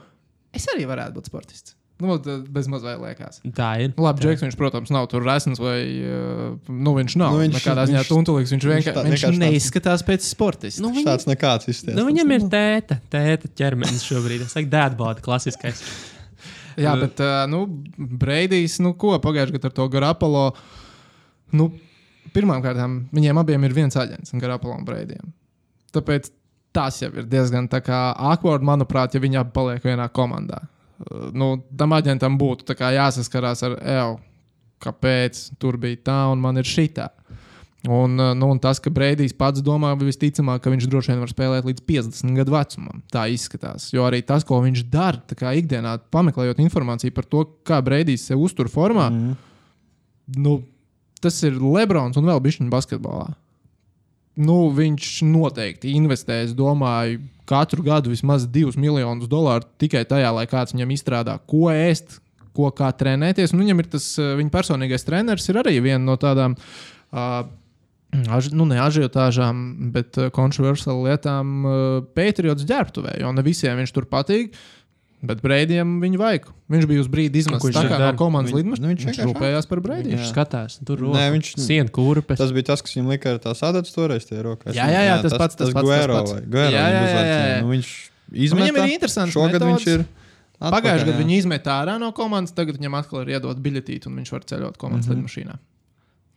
Es 0.54 0.68
arī 0.76 0.86
varētu 0.88 1.16
būt 1.16 1.32
sportists. 1.32 1.77
Nu, 1.98 2.14
tad 2.22 2.44
bez 2.54 2.68
mazliet 2.70 3.00
liekas. 3.02 3.40
Tā 3.56 3.68
ir. 3.82 3.92
Labi, 3.98 4.22
Džeks, 4.22 4.44
viņš, 4.44 4.56
protams, 4.60 4.90
nav 4.94 5.08
tur 5.10 5.24
resns 5.26 5.58
vai. 5.58 5.80
uh, 6.06 6.52
Nu, 6.70 6.92
viņš 6.94 7.16
nav. 7.18 7.32
Nu, 7.32 7.40
Nu, 7.40 7.42
viņš- 7.42 7.56
viņš, 7.56 7.64
nekādā 7.64 7.86
ziņā 7.90 8.02
viņš- 8.04 8.12
tuntulīgs. 8.12 8.52
Viņš, 8.54 8.66
viņš 8.68 8.76
vienkār, 8.76 8.94
tā- 8.94 9.02
viņš, 9.02 9.10
viņš 9.10 9.24
vienkārši 9.24 9.40
tāds- 9.40 9.42
neizskatās 9.48 10.04
pēc 10.06 10.28
sportista. 10.28 10.80
Nu, 10.84 10.92
Viņš 10.92 11.00
viņa, 11.02 11.08
tāds 11.10 11.26
nekāds 11.26 11.68
izties. 11.68 11.94
nu, 11.98 12.04
viņam 12.06 12.30
ir 12.36 12.40
tēta, 12.54 13.00
tēta 13.10 13.50
ķermenis 13.58 14.04
šobrīd. 14.06 14.46
Es 14.46 14.52
saku, 14.54 14.70
dēdbāda 14.70 15.20
klasiskais. 15.26 15.82
Jā, 16.78 16.94
bet 17.00 17.18
uh, 17.18 17.46
nu, 17.50 17.64
Breidijs, 17.98 18.78
nu, 18.78 18.94
ko 18.94 19.18
pagājušajā 19.18 19.58
gadā 19.58 19.64
ar 19.64 19.70
to 19.74 19.88
Garapolo. 19.88 20.54
Nu, 21.52 21.72
Pirmkārt, 22.32 22.76
viņiem 23.10 23.38
abiem 23.40 23.64
ir 23.64 23.72
viens 23.72 23.96
aģents, 23.96 24.30
Garapolo 24.38 24.76
un 24.76 24.84
Breidijam. 24.84 25.32
Tāpēc 25.92 26.30
tas 26.76 27.00
jau 27.00 27.08
ir 27.16 27.24
diezgan 27.24 27.66
tā 27.72 27.80
kā 27.82 28.14
awkward, 28.14 28.62
manuprāt, 28.62 29.14
ja 29.16 29.20
viņi 29.20 29.40
abi 29.40 29.50
paliek 29.56 29.82
vienā 29.82 30.06
komandā. 30.12 30.60
Uh, 30.98 31.28
Nu, 31.32 31.52
tam 31.78 31.94
aģentam 31.94 32.34
būtu 32.40 32.66
tā 32.66 32.90
jāsaskarās 32.94 33.62
ar 33.66 33.76
EU, 33.78 34.16
kāpēc 34.82 35.44
tur 35.62 35.78
bija 35.78 36.00
tā 36.10 36.18
un 36.32 36.42
man 36.42 36.58
ir 36.58 36.66
šitā. 36.66 37.08
Un, 37.86 38.16
uh, 38.18 38.32
nu, 38.34 38.48
un 38.50 38.58
tas, 38.58 38.80
ka 38.82 38.90
Breidijs 38.90 39.36
pats 39.38 39.62
domā, 39.62 39.92
visticamāk, 40.00 40.58
ka 40.64 40.72
viņš 40.72 40.88
droši 40.90 41.12
vien 41.12 41.20
var 41.22 41.30
spēlēt 41.30 41.68
līdz 41.68 41.84
50 41.86 42.34
gadu 42.40 42.56
vecumam. 42.56 43.02
Tā 43.14 43.28
izskatās. 43.30 43.92
Jo 43.94 44.08
arī 44.08 44.24
tas, 44.26 44.42
ko 44.44 44.58
viņš 44.64 44.82
dara, 44.90 45.22
tā 45.30 45.38
kā 45.38 45.54
ikdienā 45.60 45.94
pameklējot 46.10 46.58
informāciju 46.66 47.14
par 47.14 47.28
to, 47.30 47.44
kā 47.62 47.78
Breidijs 47.86 48.26
sev 48.26 48.42
uztur 48.42 48.66
formā, 48.72 49.06
Mm. 49.14 49.36
nu, 50.42 50.58
tas 51.22 51.38
ir 51.46 51.54
Lebrons 51.62 52.18
un 52.18 52.26
vēl 52.26 52.42
bišķiņa 52.42 52.74
basketbolā. 52.74 53.30
Nu, 54.38 54.68
viņš 54.70 55.10
noteikti 55.26 55.96
investē, 55.98 56.44
es 56.46 56.54
domāju, 56.54 57.24
katru 57.48 57.82
gadu 57.82 58.12
vismaz 58.12 58.46
2 58.46 58.78
miljonus 58.78 59.30
dolāru 59.30 59.66
tikai 59.82 60.04
tajā, 60.06 60.30
lai 60.34 60.46
kāds 60.50 60.76
viņam 60.76 60.92
izstrādā, 60.94 61.38
ko 61.50 61.72
ēst, 61.72 62.20
ko 62.54 62.70
kā 62.74 62.90
trenēties. 62.94 63.54
Un 63.54 63.64
viņam 63.64 63.82
ir 63.82 63.88
tas 63.96 64.10
eh, 64.20 64.34
viņa 64.38 64.54
personīgais 64.54 65.06
treneris, 65.06 65.48
ir 65.50 65.58
arī 65.62 65.78
viena 65.84 66.04
no 66.04 66.18
tādām. 66.20 66.58
Uh, 67.08 67.46
Aš, 68.08 68.46
nu, 68.56 68.64
ne 68.64 68.78
ažiotāžām, 68.80 69.58
bet 69.92 70.16
uh, 70.16 70.30
kontroversiālām 70.32 71.02
lietām 71.04 71.50
uh, 71.60 71.72
Patriots 72.16 72.64
ģērbtuvē. 72.64 73.18
Jo 73.20 73.34
ne 73.36 73.44
visiem 73.44 73.76
viņš 73.76 73.92
tur 73.92 74.06
patīk, 74.08 74.56
bet 75.22 75.40
Breidijam 75.42 75.96
viņu 76.02 76.18
vajag. 76.20 76.48
Viņš 76.70 76.86
bija 76.86 77.00
uz 77.02 77.08
brīdi 77.10 77.42
kā 77.48 77.58
no 77.58 77.88
dara? 77.88 78.16
komandas 78.16 78.52
Viņ- 78.52 78.60
lidmašīnas. 78.60 78.82
nu, 78.84 78.88
viņš 78.92 79.06
viņš 79.08 79.20
rūpējās 79.26 79.68
par 79.68 79.80
Breidiju. 79.80 80.18
Viņš 80.18 80.30
skatās, 80.32 80.78
tur 80.84 80.98
Nē, 81.00 81.24
viņš- 81.34 81.54
sienu 81.58 81.90
kurpes. 81.90 82.38
Tas 82.38 82.52
bija 82.52 82.64
tas, 82.70 82.82
kas 82.82 82.94
viņam 82.94 83.08
lika 83.08 83.32
ar 83.34 83.38
tās 83.38 83.62
adatas 83.62 83.92
toreiz 83.92 84.24
tie 84.28 84.38
rokās. 84.42 84.74
Jā, 84.74 84.86
jā, 84.86 85.02
jā, 85.08 85.22
tas 85.22 85.34
pats, 85.34 85.56
tas 85.56 85.72
pats, 85.72 85.74
tas 85.74 85.82
Guero 85.82 86.14
pats. 86.14 86.32
Guero 86.46 86.70
Jā, 86.70 86.78
jā, 86.78 86.86
viņu 86.86 86.94
jā, 86.94 87.02
jā, 87.02 87.08
uzlaicināja. 87.08 87.56
jā. 87.56 87.60
Nu, 87.62 87.68
viņš 87.74 88.10
Viņam 88.28 88.62
izmeta. 88.62 88.86
ir 88.86 88.94
interesants. 88.94 89.32
Šogad 89.32 89.60
metods. 89.62 89.84
viņš 89.84 89.86
ir. 89.94 90.06
Pagājušajā 90.58 90.82
gadā 90.82 91.06
atpakaļ, 91.06 91.12
jā. 91.14 91.18
viņi 91.22 91.34
izmet 91.38 91.64
ārā 91.70 91.98
no 92.02 92.12
komandas, 92.12 92.52
tagad 92.52 92.78
viņam 92.78 92.98
atkal 92.98 93.22
ir 93.22 93.38
iedot 93.38 93.56
biļetīti, 93.62 94.06
un 94.10 94.16
viņš 94.18 94.30
var 94.34 94.42
ceļot 94.42 94.76
komandas 94.76 95.06
mm. 95.06 95.14
-hmm. 95.14 95.22
lidmašīnā. 95.22 95.58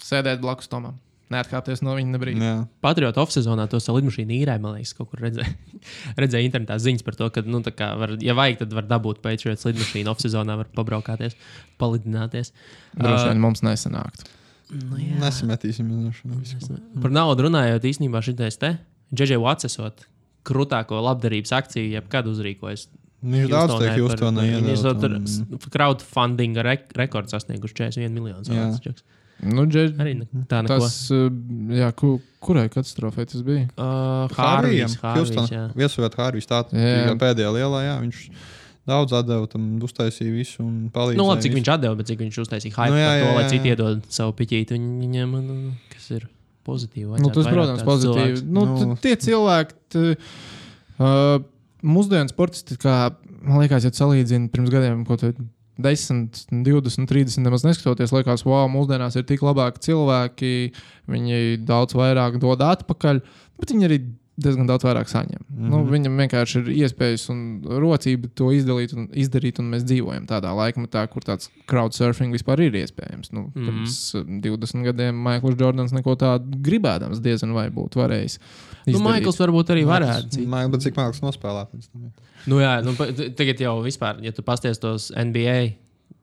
Sēdēt 0.01 0.41
blakus 0.41 0.67
Tomam. 0.69 0.99
Neatkāpties 1.31 1.81
no 1.85 1.93
viņa. 1.95 2.41
Jā. 2.43 2.55
Patriota 2.83 3.21
off-sezonā 3.23 3.67
to 3.71 3.79
savu 3.83 4.01
lidmašīnu 4.01 4.35
īrēja, 4.41 4.59
man 4.63 4.75
liekas, 4.77 4.91
kaut 4.97 5.11
kur 5.13 5.23
redzēju. 5.23 5.53
redzēju 6.21 6.49
internetā 6.49 6.77
ziņas 6.83 7.05
par 7.07 7.17
to, 7.19 7.29
ka, 7.33 7.45
nu, 7.47 7.61
tā 7.65 7.73
kā, 7.75 7.91
var, 7.99 8.17
ja 8.23 8.35
vajag, 8.37 8.61
tad 8.65 8.75
var 8.75 8.89
dabūt 8.89 9.23
Patriots 9.23 9.65
lidmašīnu 9.69 10.11
off-sezonā, 10.11 10.59
var 10.59 10.69
pabraukāties, 10.75 11.37
palidināties. 11.81 12.53
Droši 12.99 13.25
Uh, 13.25 13.31
vien 13.31 13.43
mums 13.43 13.63
nesanākt. 13.65 14.27
Nu, 14.71 14.99
jā. 14.99 15.17
Nesametīsim 15.19 15.89
uz 16.07 16.21
šo. 16.21 16.77
Par 17.03 17.11
naudu 17.11 17.47
runājot, 17.49 17.83
īstenībā 17.91 18.21
šis 18.23 18.59
te 18.61 18.75
Džeģe 19.11 19.39
Vats 19.43 19.67
esot 19.67 20.05
krūtāko 20.47 20.99
labdarības 21.03 21.51
akciju, 21.57 21.91
jebkad 21.97 22.29
uzrīkojas. 22.31 22.87
Viņš 23.21 23.49
daudz 23.51 23.75
tiek 23.77 23.91
par- 23.91 23.99
Houstonā 23.99 24.45
Viņi 24.47 24.71
ir 24.71 24.77
iedot. 24.77 25.01
tur 25.01 25.15
un- 25.19 25.59
crowdfunding 25.69 26.55
re 26.57 26.77
rekords 26.97 27.35
sasnieguši 27.35 27.75
41 27.75 28.09
miljonus. 28.09 28.47
Jā. 29.41 29.51
Nu, 29.57 29.65
džež, 29.65 29.95
Arī 30.01 30.13
tā 30.49 30.61
tas, 30.69 30.95
uh, 31.13 31.27
jā, 31.73 31.87
ku, 31.97 32.15
kurai 32.43 32.67
katastrofai 32.69 33.25
tas 33.29 33.41
bija? 33.45 33.67
Uh, 33.73 34.29
jā. 34.75 34.89
Houstonā. 35.15 35.63
Viesojot 35.77 36.17
Hārvijs, 36.19 36.49
tā 36.49 36.63
Jā. 36.69 37.07
bija 37.07 37.15
pēdējā 37.23 37.53
lielā, 37.57 37.79
jā, 37.87 37.95
viņš 38.03 38.19
daudz 38.91 39.13
atdeva 39.17 39.47
tam, 39.49 39.65
uztaisīja 39.85 40.33
visu 40.33 40.61
un 40.65 40.75
palīdzēja. 40.93 41.21
Nu, 41.21 41.27
labi, 41.29 41.41
cik 41.45 41.51
visu. 41.53 41.59
viņš 41.59 41.71
atdeva, 41.75 41.97
bet 41.99 42.11
cik 42.11 42.21
viņš 42.25 42.39
uztaisīja 42.45 42.75
hype 42.77 42.91
Nu, 42.91 42.97
nu, 42.97 43.01
jā, 43.01 43.09
par 43.09 43.17
to, 43.17 43.25
jā, 43.25 43.33
lai 43.37 43.43
jā, 43.43 43.49
citi 43.53 43.71
jā. 43.71 43.75
iedod 43.75 44.05
savu 44.17 44.35
piķīti 44.41 44.79
viņam, 44.81 45.35
nu, 45.45 45.57
kas 45.93 46.09
ir 46.17 46.27
pozitīvi. 46.67 47.21
Nu, 47.21 47.31
tas, 47.33 47.49
protams, 47.49 47.85
pozitīvi. 47.87 48.43
Nu, 48.45 48.65
Nu. 48.77 48.97
tie 49.01 49.15
cilvēki, 49.25 49.77
t, 49.93 50.03
uh, 51.01 51.41
mūsdienu 51.81 52.29
sportisti, 52.33 52.77
kā 52.81 52.97
man 53.41 53.63
liekas, 53.63 53.85
ja 53.87 53.93
salīdzina 53.95 54.51
pirms 54.53 54.69
gadiem, 54.73 55.01
ko 55.07 55.17
tu 55.17 55.33
10, 55.81 56.45
20, 56.65 57.07
30 57.09 57.43
nemaz 57.45 57.65
neskatoties, 57.67 58.13
liekas, 58.15 58.45
wow, 58.47 58.67
mūsdienās 58.71 59.17
ir 59.19 59.27
tik 59.29 59.43
labāki 59.45 59.83
cilvēki, 59.89 60.55
viņi 61.11 61.61
daudz 61.67 61.95
vairāk 61.97 62.39
dod 62.41 62.61
atpakaļ, 62.61 63.21
bet 63.59 63.75
viņi 63.75 63.87
arī 63.89 64.01
diezgan 64.41 64.65
daudz 64.65 64.85
vairāk 64.87 65.09
saņem. 65.11 65.41
Mm 65.43 65.57
-hmm. 65.57 65.69
nu, 65.69 65.79
viņam 65.91 66.17
vienkārši 66.17 66.59
ir 66.61 66.69
iespējas 66.85 67.27
un 67.29 67.61
rocība 67.83 68.29
to 68.33 68.49
izdalīt 68.55 68.93
un 68.97 69.07
izdarīt, 69.13 69.59
un 69.59 69.69
mēs 69.73 69.83
dzīvojam 69.85 70.25
tādā 70.25 70.53
laikmetā, 70.55 71.03
kur 71.11 71.21
tāds 71.21 71.49
crowdsurfing 71.67 72.33
vispār 72.33 72.59
ir 72.65 72.73
iespējams. 72.81 73.31
Nu, 73.31 73.51
Mhm. 73.55 73.65
pirms 73.65 74.15
uh, 74.15 74.25
20 74.25 74.83
gadiem 74.83 75.15
Maikls 75.15 75.59
Jordans 75.59 75.91
neko 75.91 76.15
tādu 76.15 76.57
gribēdams 76.61 77.21
diezgan 77.21 77.53
vai 77.53 77.69
būtu 77.69 78.01
varējis. 78.01 78.39
Nu, 78.39 78.70
izdarīt. 78.85 79.03
Maikls 79.07 79.37
varbūt 79.41 79.73
arī 79.75 79.85
varētu. 79.87 80.45
Man 80.47 80.67
liekas, 80.71 80.83
cik 80.87 80.95
mākslinieks 80.97 81.21
nospēlēt. 81.27 81.67
Nu, 82.47 82.57
jā, 82.63 82.81
nu, 82.83 82.95
tagad 83.37 83.59
jau 83.61 83.77
vispār, 83.85 84.21
ja 84.25 84.31
tu 84.33 84.41
pasties 84.41 84.79
tos 84.81 85.11
NBA 85.13 85.73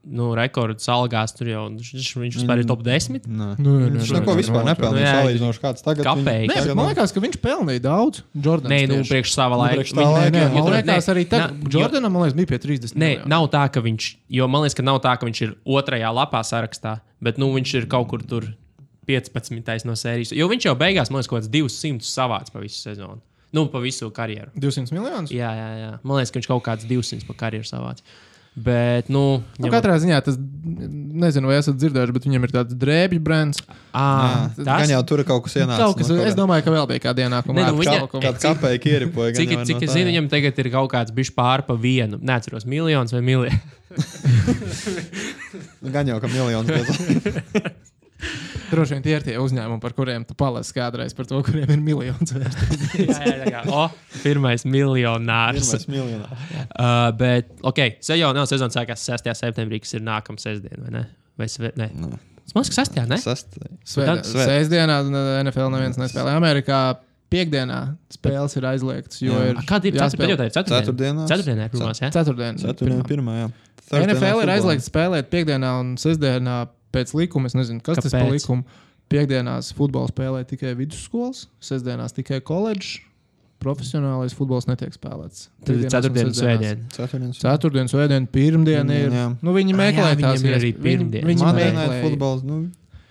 nu, 0.09 0.31
rekordus 0.39 0.87
algās, 0.89 1.35
tur 1.37 1.49
jau 1.51 1.63
viņš, 1.69 2.11
viņš 2.17 2.37
vispār 2.39 2.63
ir 2.63 2.67
top 2.71 2.81
10. 2.87 3.27
Nē. 3.29 3.49
Nu, 3.61 3.75
jā, 3.83 3.89
Viņš 3.93 4.09
jā, 4.15 4.21
neko 4.23 4.35
vispār 4.39 4.65
nepelnīja. 4.65 4.95
Nu, 4.95 5.03
jā, 5.05 5.15
Salīdzinoši 5.19 5.61
kāds 5.61 5.85
tagad. 5.85 6.07
Kāpēc? 6.07 6.39
viņu- 6.47 6.55
Nē, 6.55 6.63
bet 6.67 6.79
man 6.79 6.87
liekas, 6.89 7.13
ka 7.13 7.21
viņš 7.21 7.37
pelnīja 7.45 7.83
daudz. 7.85 8.23
Jordans 8.33 8.73
Nē, 8.73 8.79
nu, 8.89 8.95
priekš 9.05 9.35
sava 9.35 9.59
laika. 9.61 9.75
priekš 9.83 9.93
tā 9.93 10.01
Viņi- 10.01 10.15
laika, 10.17 10.31
Nē, 10.33 10.45
nē, 10.49 10.55
man 10.55 10.73
liekas, 10.73 11.09
arī 11.13 11.25
tagad. 11.29 11.51
na- 11.53 11.69
jo- 11.69 11.81
Jordanam, 11.83 12.13
man 12.13 12.23
liekas, 12.25 12.37
bija 12.41 12.47
pie 12.47 12.59
30. 12.59 12.95
Nē, 12.97 13.11
miljonu. 13.19 13.29
nav 13.29 13.51
tā, 13.51 13.65
ka 13.73 13.81
viņš, 13.85 14.15
jo 14.31 14.49
man 14.49 14.63
liekas, 14.65 14.75
ka 14.77 14.83
nav 14.83 15.01
tā, 15.03 15.19
ka 15.21 15.27
viņš 15.27 15.43
ir 15.43 15.55
otrajā 15.67 16.09
lapā 16.15 16.41
sarakstā, 16.41 17.01
bet 17.21 17.37
nu, 17.37 17.53
viņš 17.53 17.75
ir 17.83 17.87
kaut 17.87 18.09
kur 18.09 18.23
tur 18.23 18.43
15. 19.09 19.89
no 19.89 19.97
sērijas. 19.99 20.35
Jo 20.37 20.47
viņš 20.53 20.69
jau 20.71 20.77
beigās, 20.79 21.11
man 21.11 21.23
liekas, 21.23 21.33
kaut 21.33 21.41
kāds 21.43 21.51
200 21.57 22.05
savāds 22.07 22.53
pa 22.55 22.61
visu 22.63 22.79
sezonu. 22.85 23.19
Nu, 23.57 23.65
pa 23.73 23.81
visu 23.81 24.11
karjeru. 24.13 24.51
200 24.61 24.93
miljonus. 24.93 25.31
Jā, 25.33 25.49
jā, 25.57 25.69
jā. 25.81 25.93
Man 26.05 26.19
liekas, 26.21 26.35
ka 26.35 26.43
viņš 26.43 26.49
kaut 26.51 26.67
kāds 26.69 26.85
200 26.91 27.25
pa 27.29 27.37
karjeru 27.47 27.65
savāds. 27.65 28.05
Bet, 28.59 29.07
nu, 29.13 29.21
Nu, 29.63 29.69
katrā 29.71 29.95
ziņā 30.03 30.17
tas, 30.27 30.35
nezinu, 30.35 31.47
vai 31.47 31.61
esat 31.61 31.77
dzirdējuši, 31.79 32.15
bet 32.17 32.25
viņam 32.27 32.47
ir 32.49 32.53
tāds 32.57 32.75
drēbju 32.75 33.21
brands. 33.23 33.61
à, 33.95 34.51
Jā, 34.59 34.65
Gan 34.67 34.91
jau 34.91 35.03
tur 35.07 35.23
kaut 35.29 35.45
kas 35.47 35.55
ienācis. 35.61 35.79
Kaut 35.85 36.01
kas, 36.01 36.11
no 36.11 36.17
es 36.27 36.35
domāju, 36.35 36.65
ka 36.67 36.75
vēl 36.75 36.89
bija 36.91 37.05
kāda 37.07 37.23
ienākuma. 37.29 37.55
Ne, 37.55 37.69
nu, 37.71 37.79
viņa- 37.79 38.09
kaut 38.11 38.17
kā. 38.19 38.33
Kāda 38.33 38.43
kapēja 38.49 38.83
ieripoja. 38.97 39.37
Cik, 39.39 39.55
jau 39.55 39.63
cik 39.69 39.79
no 39.79 39.85
es 39.87 39.93
tā, 39.93 39.95
zinu, 40.01 40.11
viņam 40.11 40.27
tagad 40.35 40.59
ir 40.65 40.71
kaut 40.75 40.91
kāds 40.97 41.15
bijis 41.15 41.31
pāri 41.39 41.69
pa 41.71 41.79
vienu. 41.79 42.19
Neatceros, 42.21 42.67
miljonus 42.67 43.15
vai 43.15 43.23
miljonu. 43.23 43.63
Gan 45.95 46.11
jau 46.11 46.19
ka 46.21 46.27
miljonus. 46.35 46.99
Droši 48.69 48.97
vien 48.97 49.05
tie 49.05 49.15
ir 49.17 49.25
tie 49.25 49.35
uzņēmumi, 49.41 49.81
par 49.83 49.95
kuriem 49.97 50.25
tu 50.29 50.37
palasi 50.39 50.75
kādreiz 50.77 51.15
par 51.17 51.29
to, 51.31 51.41
kuriem 51.47 51.71
ir 51.73 51.81
miljons 51.83 52.35
vērtības. 52.37 52.93
jā, 53.09 53.19
jā, 53.33 53.51
jā. 53.55 53.63
O, 53.73 53.87
pirmais 54.23 54.65
miljonārs. 54.69 55.71
Pirmais 55.73 55.89
miljonārs. 55.95 56.47
Uh, 56.69 57.09
bet, 57.19 57.53
ok, 57.73 57.83
se 58.05 58.19
jau 58.21 58.33
nav 58.37 58.49
sezonas 58.51 58.77
sākās 58.77 59.05
6. 59.09 59.33
septembrī, 59.41 59.81
kas 59.85 59.97
ir 59.99 60.05
nākamā 60.07 60.43
sestdiena, 60.43 60.85
vai 60.87 60.95
ne? 60.99 61.05
Vai 61.39 61.49
sve, 61.53 61.73
ne? 61.79 61.91
Nu. 61.97 62.13
Es 62.45 62.55
domāju, 62.55 62.73
ka 62.73 62.85
6. 62.85 63.03
ne? 63.09 63.21
Sastai. 63.23 63.75
Tad- 63.85 64.25
Sēdesdienā 64.29 65.03
NFL 65.45 65.73
neviens 65.75 66.01
nespēlē. 66.01 66.33
Amerikā 66.39 66.81
piekdienā 67.33 67.81
spēles 68.13 68.57
ir 68.57 68.67
aizliegtas, 68.71 69.21
Kāda 69.69 69.91
ir? 69.91 69.99
Ceturtdiena. 70.01 71.27
Ceturtdienās. 71.29 71.29
Ceturtdienā. 71.29 72.61
Ceturtdiena, 72.63 73.05
pirmā. 73.05 73.09
pirmā, 73.09 73.35
jā. 73.43 73.49
Thursday 73.89 74.15
NFL 74.15 74.43
ir 74.45 74.53
aizliegts 74.53 74.89
spēlēt 74.91 75.29
piekdienā 75.33 75.71
un 75.81 75.95
sestdienā 76.01 76.57
pēc 76.95 77.15
likuma. 77.19 77.47
Es 77.51 77.55
nezinu, 77.59 77.83
kas 77.85 77.99
tas 78.03 78.13
Kāpēc? 78.13 78.21
par 78.21 78.31
likumu. 78.35 78.65
Piekdienās 79.09 79.71
futbolu 79.73 80.11
spēlē 80.13 80.43
tikai 80.49 80.75
vidusskolas, 80.77 81.47
sestdienās 81.65 82.13
tikai 82.17 82.43
koledžas. 82.45 82.99
Profesionālais 83.59 84.35
futbols 84.39 84.69
netiek 84.69 84.93
spēlēts. 84.95 85.49
Tad 85.67 85.81
ir 85.81 85.89
ceturtdiena, 85.91 86.31
svētdiena. 86.31 86.85
Ceturtdienas. 86.95 87.41
Ceturtdien, 87.43 87.89
svētdien, 87.91 88.29
pirmdiena 88.31 88.95
ir. 88.95 89.09
Jā. 89.11 89.25
Nu, 89.43 89.55
viņi 89.57 89.75
Ah, 89.75 89.81
meklē 89.81 90.11
jā, 90.13 90.19
tās 90.21 90.43
viņiem 90.45 90.47
ir 90.53 90.59
arī 90.61 90.69
iesp- 90.71 90.85
viņi-. 90.85 91.25
Viņi 91.27 91.49
meklē. 91.57 92.03
Football. 92.05 92.43
Nu, 92.47 92.59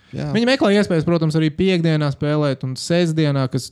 Jā. 0.08 0.30
Viņi 0.32 0.46
meklē 0.48 0.70
iespējas, 0.78 1.04
protams, 1.04 1.34
arī 1.36 1.50
piekdienā 1.52 2.08
spēlēt 2.14 2.62
un 2.64 2.72
sestdienā, 2.80 3.42
kas 3.52 3.66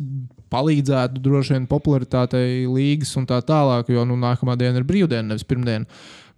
palīdzētu 0.53 1.23
droši 1.25 1.55
vien 1.55 1.65
popularitātei 1.71 2.67
līgas 2.69 3.15
un 3.17 3.25
tā 3.25 3.39
tālāk, 3.41 3.89
jo 3.89 4.05
nu, 4.05 4.19
nākamā 4.21 4.53
diena 4.61 4.77
ir 4.77 4.85
brīvdiena, 4.85 5.31
nevis 5.33 5.45
pirmdiena. 5.49 5.87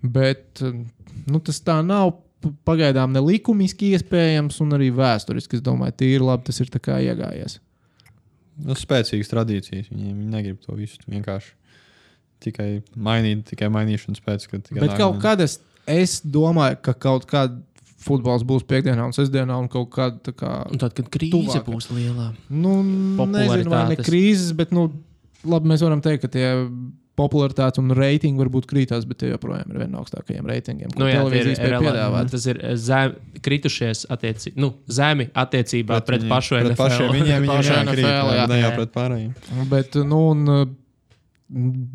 Bet 0.07 0.62
nu, 0.62 1.41
tas 1.43 1.59
tā 1.66 1.81
nav 1.85 2.14
pagaidām 2.68 3.14
ne 3.14 3.22
likumiski 3.24 3.93
iespējams, 3.97 4.61
un 4.64 4.76
arī 4.78 4.91
vēsturiski. 4.95 5.59
Es 5.59 5.64
domāju, 5.64 5.97
tīri 6.03 6.24
labi 6.24 6.49
tas 6.49 6.61
ir 6.62 6.70
kā 6.78 7.01
iegājies. 7.05 7.59
Nu, 8.59 8.74
spēcīgas 8.78 9.30
tradīcijas. 9.30 9.89
Viņi, 9.93 10.12
viņi 10.12 10.28
negrib 10.32 10.61
to 10.64 10.74
visu 10.78 10.99
vienkārši 11.07 11.55
tikai 12.43 12.68
mainīt, 12.99 13.45
tikai 13.51 13.70
mainīšanas 13.74 14.22
pēc. 14.24 14.47
ka 14.51 14.61
tikai 14.62 14.84
Bet 14.84 14.97
kaut 14.99 15.18
kad 15.22 15.43
es, 15.43 15.59
es 15.86 16.20
domāju, 16.22 16.78
ka 16.82 16.95
kaut 16.95 17.26
kāda 17.30 17.59
futbols 17.99 18.45
būs 18.47 18.64
piekdienā 18.68 19.09
un 19.09 19.14
sestdienā, 19.14 19.57
un 19.59 19.68
kaut 19.70 19.91
kāda 19.95 20.30
tā 20.30 20.34
kā. 20.39 20.53
Un 20.70 20.80
tad, 20.82 20.95
kad 20.97 21.11
krīze 21.14 21.34
Tuvākā. 21.34 21.64
būs 21.66 21.91
lielā. 21.95 22.30
Nu, 22.51 22.78
nezinu, 23.26 23.72
vai 23.74 23.84
ne 23.93 23.99
krīzes, 23.99 24.55
bet 24.59 24.74
nu, 24.74 24.89
labi, 25.47 25.70
mēs 25.72 25.82
varam 25.86 26.03
teikt, 26.05 26.26
ka 26.26 26.32
tie 26.34 26.47
popularitāte 27.19 27.83
un 27.83 27.91
reitingi 27.99 28.39
varbūt 28.41 28.69
krītās, 28.71 29.05
bet 29.11 29.19
tie 29.25 29.33
joprojām 29.35 29.69
ir 29.75 29.81
viena 29.83 29.93
no 29.97 30.03
augstākajiem 30.05 30.47
reitingiem, 30.49 30.95
Nu, 30.97 31.11
jā, 31.11 31.21
ir, 31.35 31.51
rela- 31.59 31.83
piedāvāt. 31.91 32.31
tas 32.31 32.47
ir 32.47 32.62
zem, 32.79 33.16
kritušies 33.43 34.07
attiecī, 34.14 34.55
nu, 34.57 34.73
zemi 34.87 35.27
attiecībā 35.35 35.99
pret, 35.99 36.07
pret 36.12 36.21
viņiem- 36.23 36.35
pašu 36.37 36.55
pret 36.57 36.66
NFL. 36.71 36.83
pašiem 36.85 37.16
viņiem, 37.19 37.41
viņiem 37.43 37.57
Pašu 37.59 37.79
NFL, 37.85 38.35
jā. 38.39 38.49
ne 38.55 38.61
jau 38.62 38.73
pret 38.79 38.93
pārējiem. 38.95 39.33
Bet, 39.69 39.99
nu, 40.09 40.21
un, 40.31 40.45
uh, 40.49 40.69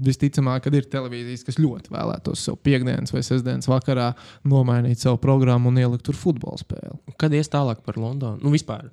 visticamāk, 0.03 0.63
kad 0.65 0.73
ir 0.77 0.87
televīzijas, 0.89 1.43
kas 1.45 1.59
ļoti 1.61 1.91
vēlētos 1.93 2.41
sev 2.47 2.55
piekdienas 2.65 3.13
vai 3.13 3.21
sestdienas 3.25 3.67
vakarā 3.69 4.11
nomainīt 4.49 4.97
savu 5.03 5.19
programmu 5.21 5.69
un 5.69 5.77
ielikt 5.77 6.05
tur 6.07 6.17
futbola 6.17 6.57
spēli. 6.57 6.97
Kad 7.21 7.35
ies 7.37 7.51
tālāk 7.53 7.83
par 7.85 7.99
Londonu? 8.01 8.39
Nu, 8.41 8.49
vispār. 8.53 8.89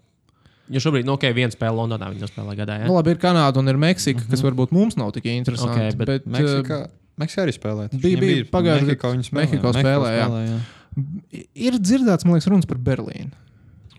Jo 0.71 0.79
šobrīd, 0.85 1.05
nu, 1.09 1.17
ok, 1.19 1.25
viena 1.35 1.51
spēle 1.51 1.75
Londonā 1.75 2.09
viņa 2.13 2.23
nospēlē 2.27 2.55
gadā. 2.61 2.77
Ja? 2.81 2.87
Nu, 2.87 2.95
labi, 2.95 3.11
ir 3.17 3.19
Kanāda 3.23 3.59
un 3.59 3.69
ir 3.73 3.79
Meksika, 3.81 4.23
kas 4.31 4.43
varbūt 4.47 4.71
mums 4.77 4.95
nav 5.01 5.11
tik 5.17 5.25
interesanti. 5.33 5.89
Ok, 5.91 5.97
bet 5.99 6.07
bet, 6.13 6.27
uh, 6.29 6.33
Meksika, 6.37 6.79
Meksika 7.19 7.43
arī 7.47 7.55
spēlē. 7.57 7.89
bija- 8.01 8.21
bija 8.23 8.45
pagājušajā 8.53 8.87
Mehiko 8.93 9.11
viņi 9.17 9.27
spēlē. 9.27 9.43
Mehiko 9.51 9.73
spēlē, 9.75 10.13
jā. 10.15 10.29
spēlē, 10.29 10.43
jā. 10.47 11.45
ir 11.67 11.79
dzirdēts, 11.79 12.25
man 12.25 12.37
liekas, 12.39 12.49
runas 12.53 12.67
par 12.71 12.79
Berlīnu. 12.79 13.33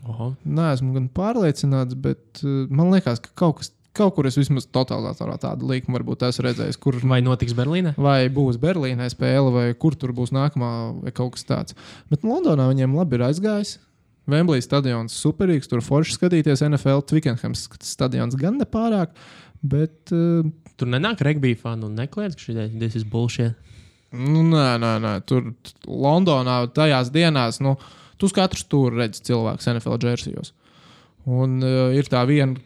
Oho. 0.08 0.32
Nē, 0.48 0.72
esmu 0.74 0.94
gan 0.96 1.06
pārliecināts, 1.14 1.94
bet 1.94 2.40
uh, 2.42 2.64
man 2.72 2.90
liekas, 2.90 3.20
ka 3.22 3.30
kaut, 3.38 3.60
kas, 3.60 3.70
kaut 3.94 4.14
kur 4.16 4.26
es 4.26 4.34
vismaz 4.40 4.64
totalizatorā 4.72 5.36
tādu 5.38 5.68
līkumu 5.70 5.98
varbūt 6.00 6.24
esmu 6.26 6.46
redzējis, 6.48 6.78
kur 6.80 6.96
Vai 7.04 7.20
notiks 7.22 7.52
Berlīnē? 7.54 7.92
vai 8.00 8.26
būs 8.32 8.56
Berlīnē 8.58 9.06
spēle, 9.12 9.52
vai 9.54 9.68
kur 9.74 9.94
tur 9.94 10.10
būs 10.16 10.32
nākamā, 10.34 10.72
vai 11.04 11.12
kaut 11.12 11.36
kas 11.36 11.44
tāds. 11.44 11.74
Bet 12.10 12.24
Londonā 12.26 12.66
viņiem 12.72 12.96
labi 12.96 13.20
ir 13.20 13.26
aizgājis. 13.28 13.76
Vemblīs 14.30 14.68
stadions 14.68 15.14
superīgs, 15.18 15.66
tur 15.70 15.82
forši 15.82 16.14
skatīties 16.18 16.62
NFL 16.68 17.02
Twickenhams 17.10 17.66
stadions 17.82 18.36
gan 18.38 18.60
nepārāk, 18.60 19.16
bet 19.66 20.12
uh, 20.14 20.46
Tur 20.82 20.90
nenāk 20.90 21.20
regbija 21.22 21.60
fani 21.60 21.86
un 21.86 21.92
nekliedz, 21.94 22.34
ka 22.34 22.42
šī 22.42 22.54
ir 22.88 23.04
bullshit. 23.10 23.58
Nu, 24.12 24.42
nē, 24.44 24.80
nē, 24.82 24.92
nē. 25.04 25.12
Tur 25.28 25.52
Londonā 25.86 26.56
tajās 26.74 27.12
dienās, 27.14 27.60
nu, 27.64 27.76
tu 28.18 28.26
uz 28.26 28.34
katru 28.34 28.60
stūri 28.60 28.98
redzi 28.98 29.22
cilvēku 29.28 29.62
NFL 29.76 30.00
džersijos. 30.02 30.52
Un 31.30 31.60
uh, 31.62 31.94
ir 31.94 32.10
tā 32.10 32.24
viena, 32.26 32.58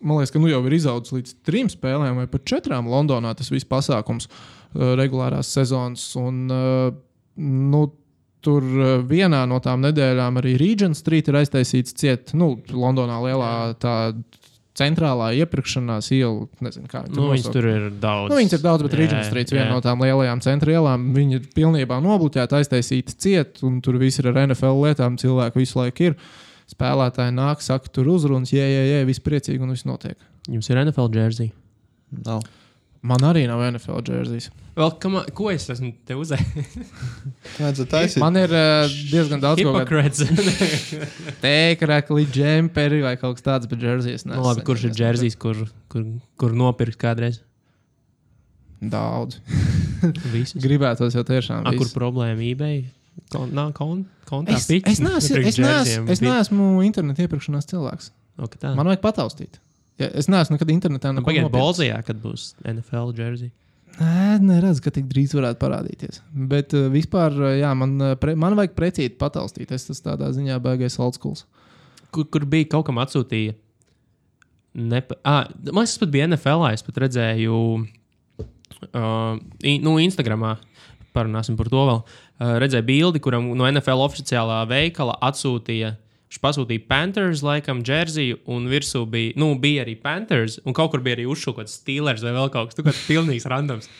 man 0.00 0.18
liekas, 0.22 0.32
ka 0.32 0.40
nu 0.40 0.48
jau 0.48 0.62
ir 0.64 0.78
izaudzis 0.78 1.14
līdz 1.18 1.34
trim 1.46 1.68
spēlēm 1.70 2.22
vai 2.22 2.26
pat 2.30 2.46
četrām 2.48 2.88
Londonā 2.90 3.34
tas 3.36 3.52
viss 3.52 3.68
pasākums, 3.68 4.30
uh, 4.30 4.94
regulārās 4.98 5.52
sezonas. 5.52 6.06
Un, 6.18 6.46
uh, 6.48 6.88
nu, 7.36 7.84
Tur 8.42 8.64
uh, 8.66 8.92
vienā 9.06 9.44
no 9.46 9.60
tām 9.62 9.84
nedēļām 9.86 10.40
arī 10.40 10.56
Regent 10.58 10.98
Street 10.98 11.28
ir 11.30 11.36
aiztaisīts 11.38 11.94
ciet, 11.94 12.32
nu, 12.34 12.56
Londonā 12.74 13.20
lielā 13.22 13.50
tā 13.78 13.96
centrālā 14.78 15.28
iepirkšanās 15.36 16.08
iela. 16.16 16.46
Nezinu, 16.64 16.88
kā 16.90 17.02
viņi 17.04 17.14
Nu, 17.18 17.26
nosauc. 17.30 17.52
tur 17.54 17.68
ir 17.68 17.82
daudz. 18.02 18.32
Nu, 18.32 18.38
viņas 18.40 18.56
ir 18.56 18.62
daudz, 18.64 18.86
bet 18.86 18.96
Rīgas 18.98 19.28
strīds 19.28 19.52
viena 19.54 19.68
no 19.74 19.82
tām 19.84 20.00
lielajām 20.02 20.40
centra 20.44 20.72
ielām. 20.72 21.10
Viņi 21.14 21.38
ir 21.38 21.50
pilnībā 21.54 21.98
nobloķēti, 22.02 22.56
aiztaisīti 22.58 23.18
ciet, 23.20 23.60
un 23.68 23.80
tur 23.84 23.98
viss 24.00 24.18
ir 24.22 24.30
ar 24.32 24.40
NFL 24.46 24.80
lietām. 24.86 25.18
Cilvēki 25.20 25.60
visu 25.62 25.78
laiku 25.82 26.08
ir. 26.10 26.16
Spēlētāji 26.72 27.34
nāk, 27.36 27.60
saka, 27.60 27.90
tur 27.92 28.08
uzrunas, 28.08 28.48
jē, 28.54 28.64
jē, 28.64 28.82
jē, 28.88 29.00
viss 29.10 29.20
priecīgi 29.20 29.60
un 29.60 29.74
viss 29.74 29.84
notiek. 29.84 30.16
Jums 30.48 30.70
ir 30.72 30.80
NFL 30.86 31.10
jersey. 31.12 31.52
Nav. 32.24 32.40
Man 33.02 33.18
arī 33.26 33.48
nav 33.50 33.58
NFL 33.66 33.98
džersijas. 34.06 34.44
Vēl, 34.76 34.92
kama, 35.02 35.24
ko 35.34 35.48
es 35.50 35.64
esmu 35.72 35.88
te 36.06 36.14
uzaicinājis? 36.14 38.14
Man 38.22 38.36
ir 38.38 38.52
uh, 38.54 38.86
diezgan 39.10 39.42
daudz 39.42 39.58
Hipokrēts. 39.58 40.22
teikt, 41.42 41.82
džemperi 42.30 43.00
vai 43.02 43.16
kaut 43.18 43.40
kas 43.40 43.46
tāds, 43.48 43.66
bet 43.68 43.78
džersijas 43.82 44.22
nu, 44.28 44.38
labi, 44.44 44.62
kurš 44.68 44.82
ir 44.88 44.94
jerseys, 45.02 45.34
kur, 45.34 45.56
kur, 45.90 46.02
kur 46.38 46.50
nopirkt 46.54 46.98
kādreiz? 47.02 47.40
Daudz. 48.78 49.42
Gribētos 50.64 51.14
jau 51.18 51.24
tiešām. 51.26 51.66
A, 51.66 51.74
kur 51.78 51.88
problēma 51.90 52.42
eBay? 52.52 52.84
Kon, 53.34 53.50
nav 53.54 53.74
kon, 53.76 54.06
kontā 54.30 54.54
Es, 54.56 54.66
pitch? 54.70 54.86
es, 54.88 55.00
neesmu, 55.02 55.42
es, 55.42 55.58
neesmu, 55.58 56.06
es 56.14 56.20
neesmu 56.22 56.82
internetu 56.86 57.22
iepirkšanās 57.26 57.66
cilvēks. 57.70 58.12
O, 58.38 58.46
ka 58.46 58.56
tā. 58.62 58.68
Man 58.78 58.86
vajag 58.88 59.02
pataustīt. 59.04 59.58
Ja, 60.00 60.08
es 60.08 60.28
neesmu 60.30 60.56
nekad 60.56 60.70
internetā 60.72 61.12
Nu, 61.12 61.24
Pagaidiet. 61.26 61.52
Bolzijā, 61.52 61.98
kad 62.06 62.20
būs 62.22 62.52
NFL 62.64 63.12
jersey. 63.18 63.52
Nē, 63.98 64.38
neredzu, 64.40 64.80
ka 64.84 64.92
tik 64.94 65.04
drīz 65.10 65.34
varētu 65.36 65.60
parādīties. 65.60 66.22
Bet 66.32 66.72
uh, 66.76 66.86
vispār, 66.92 67.34
uh, 67.36 67.50
jā, 67.58 67.72
man, 67.76 67.98
uh, 68.00 68.14
pre, 68.20 68.32
man 68.38 68.56
vajag 68.56 68.72
precīzi 68.78 69.12
pataustīt. 69.20 69.74
Es 69.74 69.84
tas 69.90 70.00
tādā 70.04 70.30
ziņā 70.32 70.56
baigais 70.64 70.96
old 71.02 71.18
school. 71.18 71.36
Kur, 72.12 72.24
kur 72.32 72.46
bija 72.48 72.70
kaut 72.72 72.86
kam 72.88 73.00
atsūtīja? 73.02 73.56
Nepa... 74.72 75.18
Ah, 75.28 75.44
man 75.68 75.84
liekas, 75.84 75.98
pat 76.00 76.12
bija 76.14 76.28
NFL. 76.30 76.64
Es 76.72 76.84
pat 76.86 77.02
redzēju, 77.04 77.58
uh, 78.88 79.34
in, 79.60 79.84
nu, 79.84 79.98
Instagramā. 80.00 80.56
Parunāsim 81.12 81.58
par 81.58 81.68
to 81.68 81.84
vēl. 81.90 82.00
Uh, 82.40 82.54
redzēju 82.62 82.88
bildi, 82.88 83.20
kuram 83.20 83.50
no 83.58 83.68
NFL 83.68 84.06
oficiālā 84.06 84.62
veikala 84.70 85.18
atsūtīja. 85.28 85.98
Viņš 86.32 86.40
pasūtīja 86.40 86.86
Panthers, 86.88 87.42
laikam, 87.44 87.82
džersiju, 87.84 88.38
un 88.54 88.64
virsū 88.72 89.02
bija, 89.04 89.34
nu, 89.36 89.50
bija 89.60 89.82
arī 89.84 89.98
Panthers, 90.00 90.54
un 90.64 90.72
kaut 90.72 90.94
kur 90.94 91.02
bija 91.04 91.18
arī 91.18 91.26
uzšūkots 91.28 91.74
Steelers 91.82 92.24
vai 92.24 92.32
vēl 92.32 92.48
kaut 92.54 92.70
kas 92.72 92.78
tāds- 92.78 93.02
pilnīgs 93.10 93.44
randoms. 93.52 93.90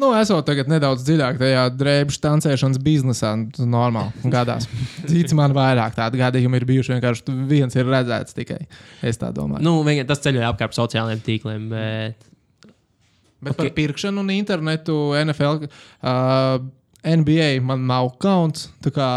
Nu, 0.00 0.08
esot 0.16 0.46
tagad 0.48 0.66
nedaudz 0.72 1.04
dziļāk 1.04 1.36
tajā 1.38 1.66
drēbju 1.76 2.16
stancēšanas 2.16 2.80
biznesā, 2.82 3.34
nu, 3.36 3.66
normāli 3.68 4.32
gadās. 4.32 4.64
Cits 5.10 5.36
man 5.36 5.52
vairāk 5.52 5.94
tādu 5.94 6.18
gadījumu 6.24 6.56
ir 6.56 6.64
bijuši. 6.72 6.96
Vienkārši 6.96 7.36
viens 7.52 7.76
ir 7.76 7.84
redzēts 7.84 8.32
tikai. 8.34 8.62
Es 9.04 9.20
tā 9.20 9.28
domāju. 9.36 9.60
Nu, 9.62 9.84
tas 10.08 10.24
ceļoja 10.24 10.54
apkārt 10.54 10.74
sociālajiem 10.80 11.20
tīkliem, 11.20 11.68
bet 11.68 12.32
Bet 13.44 13.52
ok. 13.52 13.60
par 13.60 13.70
pirkšanu 13.76 14.24
un 14.24 14.32
internetu 14.32 14.96
NFL, 15.20 15.68
uh, 16.00 16.64
NBA 17.04 17.60
man 17.60 17.84
nav 17.86 18.14
kaunts. 18.18 18.70
tā 18.80 18.88
kā, 18.88 19.08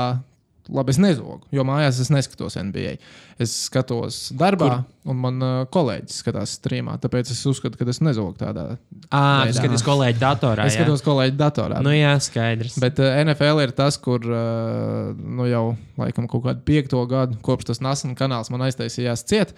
Labi, 0.74 0.92
es 0.92 1.00
nezogu, 1.00 1.40
jo 1.54 1.64
mājās 1.68 2.00
es 2.04 2.10
neskatos 2.12 2.58
NBA. 2.60 2.98
Es 3.42 3.54
skatos 3.68 4.18
darbā, 4.38 4.68
Kur? 4.68 5.12
un 5.14 5.20
man 5.24 5.44
uh, 5.46 5.60
kolēģis 5.72 6.22
skatās 6.24 6.56
streamā. 6.58 6.98
Tāpēc 7.04 7.32
es 7.32 7.42
uzskatu, 7.48 7.80
ka 7.80 7.88
es 7.88 8.02
nezogu 8.04 8.36
tādā. 8.40 8.66
Veidā. 9.08 9.48
tas 9.48 9.60
skaties 9.62 9.86
kolēģi 9.88 10.22
datorā. 10.22 10.66
Es 10.68 10.76
jā? 10.76 10.82
skatos 10.82 11.06
kolēģi 11.06 11.38
datorā. 11.40 11.82
Nu, 11.86 11.94
jā, 11.96 12.16
skaidrs. 12.24 12.80
Bet 12.84 13.00
uh, 13.04 13.14
NFL 13.24 13.64
ir 13.64 13.76
tas, 13.78 14.00
kur 14.02 14.26
uh, 14.28 15.14
nu 15.16 15.48
jau 15.48 15.64
laikam 16.02 16.28
kaut 16.32 16.48
kādu 16.50 16.66
piekto 16.68 17.06
gadu, 17.10 17.40
kopš 17.46 17.72
tas 17.72 17.84
nesen 17.86 18.18
kanāls 18.20 18.52
man 18.54 18.66
aiztaisījās 18.68 19.24
ciet, 19.30 19.56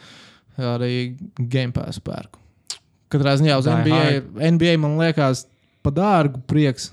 arī 0.60 1.16
Game 1.40 1.74
Pass 1.76 2.04
pērku. 2.04 2.42
Katrā 3.10 3.34
ziņā 3.40 3.58
uz 3.58 3.66
Die 3.66 3.76
NBA, 3.80 4.50
NBA 4.54 4.78
man 4.82 5.00
liekas 5.00 5.48
pa 5.86 5.94
dārgu 5.94 6.44
prieks. 6.50 6.92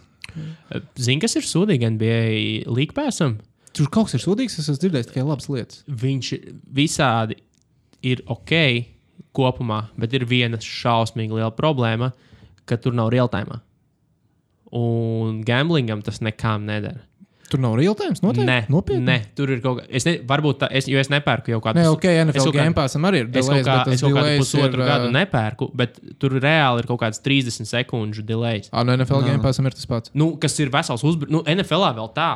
Zini, 0.96 1.20
kas 1.22 1.36
ir 1.38 1.46
sūdīgi 1.48 1.90
NBA 1.96 2.72
līgpēsam? 2.72 3.36
Tur 3.76 3.90
kaut 3.92 4.08
kas 4.08 4.16
ir 4.16 4.22
sūdīgs, 4.24 4.56
es 4.56 4.70
esmu 4.70 4.80
dzirdējis 4.80 5.10
tikai 5.10 5.24
labas 5.26 5.50
lietas. 5.52 5.82
Viņš 5.84 6.30
visādi 6.78 7.36
ir 8.06 8.22
ok 8.32 8.54
kopumā, 9.36 9.82
bet 10.00 10.14
ir 10.16 10.24
viena 10.28 10.60
šausmīga 10.62 11.36
liela 11.36 11.52
problēma, 11.52 12.12
ka 12.64 12.78
tur 12.80 12.96
nav 12.96 13.10
real-time. 13.12 13.60
Un 14.76 15.42
gamblingam 15.46 16.00
tas 16.04 16.22
nekām 16.24 16.64
nedara. 16.68 17.04
Tur 17.50 17.60
nav 17.62 17.76
real 17.78 17.94
time, 17.98 18.16
noteikti. 18.22 18.46
Nē, 18.48 18.56
Nopietni. 18.72 19.04
nē, 19.06 19.16
tur 19.38 19.50
ir 19.54 19.60
kaut 19.62 19.78
kas. 19.80 19.86
Es 20.00 20.06
ne, 20.08 20.16
varbūt 20.26 20.58
tā, 20.64 20.68
es, 20.74 20.88
jo 20.90 20.98
es 20.98 21.10
nepērku 21.12 21.52
jau 21.52 21.60
kādu 21.62 21.78
Nē, 21.78 21.86
ok, 21.94 22.06
NFL 22.26 22.52
Game 22.56 22.74
Passam 22.74 23.06
arī 23.06 23.20
ir. 23.22 23.28
Es 23.30 23.46
kaut, 23.46 23.54
delays, 23.54 23.66
kā, 23.68 23.76
bet 23.86 23.94
es 23.94 24.02
kaut 24.04 24.14
kādu 24.16 24.26
delays 24.26 24.40
pusotru 24.42 24.82
ir, 24.82 24.88
gadu 24.90 25.10
nepērku, 25.14 25.68
bet 25.82 26.00
tur 26.22 26.36
reāli 26.42 26.82
ir 26.82 26.88
kaut 26.90 27.00
kāds 27.04 27.22
30 27.24 27.70
sekundžu 27.70 28.24
delays. 28.26 28.70
Ā, 28.72 28.82
no 28.86 28.96
NFL 28.98 29.22
Nā. 29.22 29.30
Game 29.30 29.44
Passam 29.46 29.68
ir 29.70 29.76
tas 29.78 29.86
pats. 29.90 30.10
Nu, 30.18 30.32
kas 30.42 30.58
ir 30.62 30.72
vesels 30.74 31.04
uzbrukums. 31.06 31.32
Nu, 31.38 31.42
NFL 31.56 31.86
vēl 32.00 32.10
tā. 32.16 32.30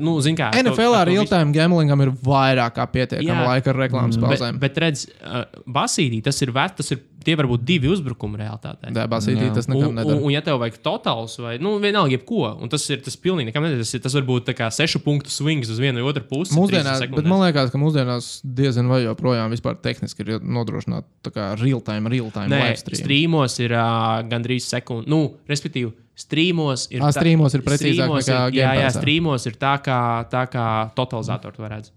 Nu, 0.00 0.16
zin, 0.24 0.36
kā, 0.38 0.48
NFL 0.64 0.96
ar 1.02 1.10
real 1.12 1.28
time 1.28 1.52
gamblingam 1.54 2.00
ir 2.06 2.14
vairāk 2.24 2.78
kā 2.78 2.86
pietiekama 2.94 3.50
laika 3.50 3.74
ar 3.74 3.82
reklāmas 3.84 4.16
Bet, 4.16 4.30
pauzēm. 4.30 4.60
bet 4.62 4.80
redz, 4.80 5.04
uh, 5.20 5.44
Basīdī 5.68 6.22
tas 6.24 6.40
ir, 6.44 6.54
ve, 6.56 6.64
tas 6.80 6.90
ir 6.96 7.04
tie 7.24 7.34
var 7.40 7.48
būt 7.50 7.64
divi 7.66 7.88
uzbrukumi 7.90 8.38
realitātē. 8.40 8.92
Debasītī 8.94 9.48
tas 9.56 9.66
Un, 9.68 9.74
nekam 9.74 9.88
un, 9.90 9.98
nedara. 9.98 10.18
un, 10.20 10.30
ja 10.34 10.40
tev 10.44 10.58
vajag 10.62 10.76
totāls 10.84 11.34
vai 11.42 11.56
nu, 11.58 11.74
vienalga, 11.82 12.12
jebko, 12.18 12.52
un 12.62 12.68
tas 12.72 12.84
ir 12.92 13.00
tas 13.04 13.16
pilnīgi 13.16 13.50
nekam 13.50 13.64
nedara. 13.66 13.80
Tas, 13.82 13.94
ir- 13.96 14.04
tas 14.04 14.14
var 14.18 14.26
būt 14.28 14.46
tā 14.50 14.54
kā 14.58 14.68
sešu 14.74 15.00
punktu 15.04 15.32
swings 15.32 15.70
uz 15.72 15.80
vienu 15.82 16.00
vai 16.04 16.12
otru 16.12 16.22
pusi. 16.28 16.54
Mūsdienās, 16.54 17.00
30 17.02 17.16
bet 17.16 17.24
man 17.32 17.42
liekas, 17.46 17.72
ka 17.74 17.80
mūsdienās 17.82 18.30
diezgan 18.44 18.88
vai 18.92 19.02
joprojām 19.06 19.50
vispār 19.56 19.80
tehniski 19.82 20.22
ir 20.26 20.38
nodrošināta 20.44 21.04
tā 21.24 21.34
kā 21.34 21.50
real-time, 21.60 22.08
real-time 22.12 22.48
Nē, 22.52 22.62
live 22.68 22.80
stream. 22.84 23.00
strīmos 23.02 23.58
ir 23.64 23.72
uh, 23.74 24.22
gandrīz 24.28 24.68
sekundi. 24.70 25.08
Nu, 25.10 25.34
respektīvi, 25.48 25.92
strīmos 26.18 26.86
ir. 26.94 27.02
Ā, 27.02 27.10
strīmos 27.16 27.54
ir 27.56 27.62
precīzāk 27.66 28.08
nekā 28.12 28.38
ir, 28.52 28.58
Jā, 28.60 28.70
jā, 28.84 28.90
strīmos 28.94 29.46
ir 29.50 29.56
tā 29.58 29.74
kā, 29.82 29.98
tā 30.30 30.44
kā 30.52 30.66
totalizators 30.94 31.56
to 31.58 31.68
redz. 31.70 31.90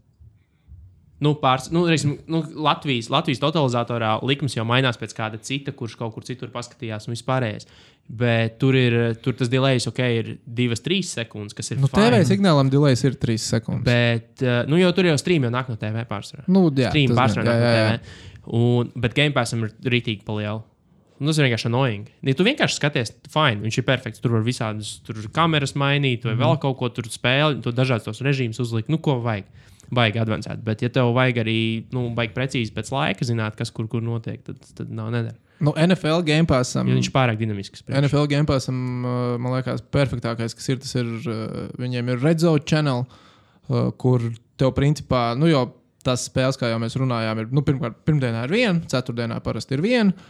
Nu, 1.23 1.31
pārs, 1.41 1.71
nu, 1.73 1.81
reizim, 1.89 2.13
nu, 2.29 2.43
Latvijas, 2.61 3.07
Latvijas 3.09 3.39
totalizatorā 3.41 4.19
likums 4.27 4.53
jau 4.53 4.65
mainās 4.69 4.99
pēc 5.01 5.15
kāda 5.17 5.39
cita, 5.41 5.73
kurš 5.73 5.95
kaut 5.97 6.13
kur 6.13 6.25
citur 6.27 6.51
paskatījās 6.53 7.09
un 7.09 7.15
vispārējais. 7.15 7.65
Bet 8.07 8.59
tur 8.61 8.77
ir 8.77 9.17
tur 9.19 9.35
tas 9.35 9.49
delejs, 9.51 9.89
ok, 9.89 10.03
ir 10.19 10.29
2-3 10.45 11.01
sekundes, 11.09 11.57
kas 11.57 11.73
ir. 11.73 11.81
Nu, 11.81 11.89
fine. 11.91 12.21
TV 12.21 12.29
signālam 12.29 12.69
delays 12.71 13.01
ir 13.03 13.17
3 13.19 13.43
sekundes. 13.43 13.83
Bet, 13.87 14.29
uh, 14.45 14.61
nu, 14.69 14.77
jau 14.79 14.93
tur 14.95 15.09
jau 15.09 15.17
stream 15.19 15.49
jau 15.49 15.51
nāk 15.53 15.73
no 15.73 15.75
TV 15.81 16.05
pārsvarā. 16.07 16.45
Nu, 16.47 16.67
jā, 16.69 16.93
gan, 16.93 17.17
pārsvarā 17.17 17.43
jā, 17.43 17.51
nāk 17.51 17.65
no 17.65 17.73
jā, 17.73 17.83
jā. 17.83 17.91
TV. 17.97 18.33
Un, 18.57 18.91
bet 18.95 19.17
Game 19.17 19.35
Passam 19.35 19.65
ir 19.65 19.73
rītīgi 19.91 20.23
paliela. 20.27 20.61
Nu, 21.17 21.31
Tas 21.31 21.39
ir 21.41 21.47
vienkārši 21.47 21.67
annoying. 21.71 22.09
Ja 22.29 22.37
tu 22.37 22.45
vienkārši 22.45 22.77
skaties, 22.77 23.11
fine, 23.33 23.63
viņš 23.65 23.79
ir 23.81 23.85
perfekts. 23.87 24.21
Tur 24.21 24.35
var 24.37 24.43
visādas 24.45 24.99
tur 25.05 25.17
kameras 25.33 25.73
mainīt, 25.73 26.27
vai 26.27 26.35
mm 26.35 26.43
vēl 26.45 26.59
kaut 26.61 26.77
ko 26.77 26.91
tur 26.93 27.09
spēlēt, 27.09 27.63
to 27.65 27.73
dažādas 27.73 28.05
tos 28.05 28.21
režīmus 28.21 28.61
uzlikt. 28.61 28.91
Nu, 28.93 29.01
ko 29.01 29.17
vajag? 29.25 29.49
Baigi 29.93 30.19
advancēt. 30.19 30.63
Bet, 30.65 30.81
ja 30.83 30.91
tev 30.93 31.13
vajag 31.15 31.41
arī, 31.45 31.59
nu, 31.95 32.09
baigi 32.15 32.35
precīzi 32.35 32.73
pēc 32.75 32.91
laika 32.91 33.27
zināt, 33.27 33.55
kas 33.59 33.71
kur, 33.75 33.87
kur 33.91 34.03
notiek, 34.03 34.41
tad, 34.43 34.59
tad 34.75 34.91
nav 34.91 35.13
nedara. 35.13 35.37
Nu, 35.63 35.73
NFL 35.73 36.21
Game 36.27 36.45
Passam. 36.49 36.89
Jo 36.89 36.97
viņš 36.97 37.09
ir 37.09 37.15
pārāk 37.15 37.39
dinamisks. 37.39 37.81
priekš. 37.85 38.03
NFL 38.03 38.27
Game 38.29 38.49
Passam, 38.49 38.81
uh, 39.01 39.37
man 39.41 39.55
liekas, 39.55 39.81
perfektākais, 39.93 40.53
kas 40.57 40.69
ir, 40.69 40.81
tas 40.83 40.93
ir, 40.99 41.07
uh, 41.23 41.71
viņiem 41.81 42.11
ir 42.13 42.21
Redzone 42.21 42.65
channel, 42.67 43.07
uh, 43.07 43.87
kur 43.97 44.27
tev 44.59 44.75
principā, 44.77 45.31
nu 45.39 45.49
jau 45.49 45.65
tās 46.05 46.27
spēles, 46.29 46.59
kā 46.59 46.69
jau 46.71 46.81
mēs 46.81 46.97
runājām, 46.99 47.41
ir, 47.41 47.49
nu, 47.55 47.63
pirmkārt, 47.65 47.97
pirmdienā 48.07 48.45
ir 48.47 48.53
viena, 48.53 48.83
ceturtdienā 48.91 49.39
parasti 49.45 49.75
ir 49.77 49.83
viena, 49.83 50.29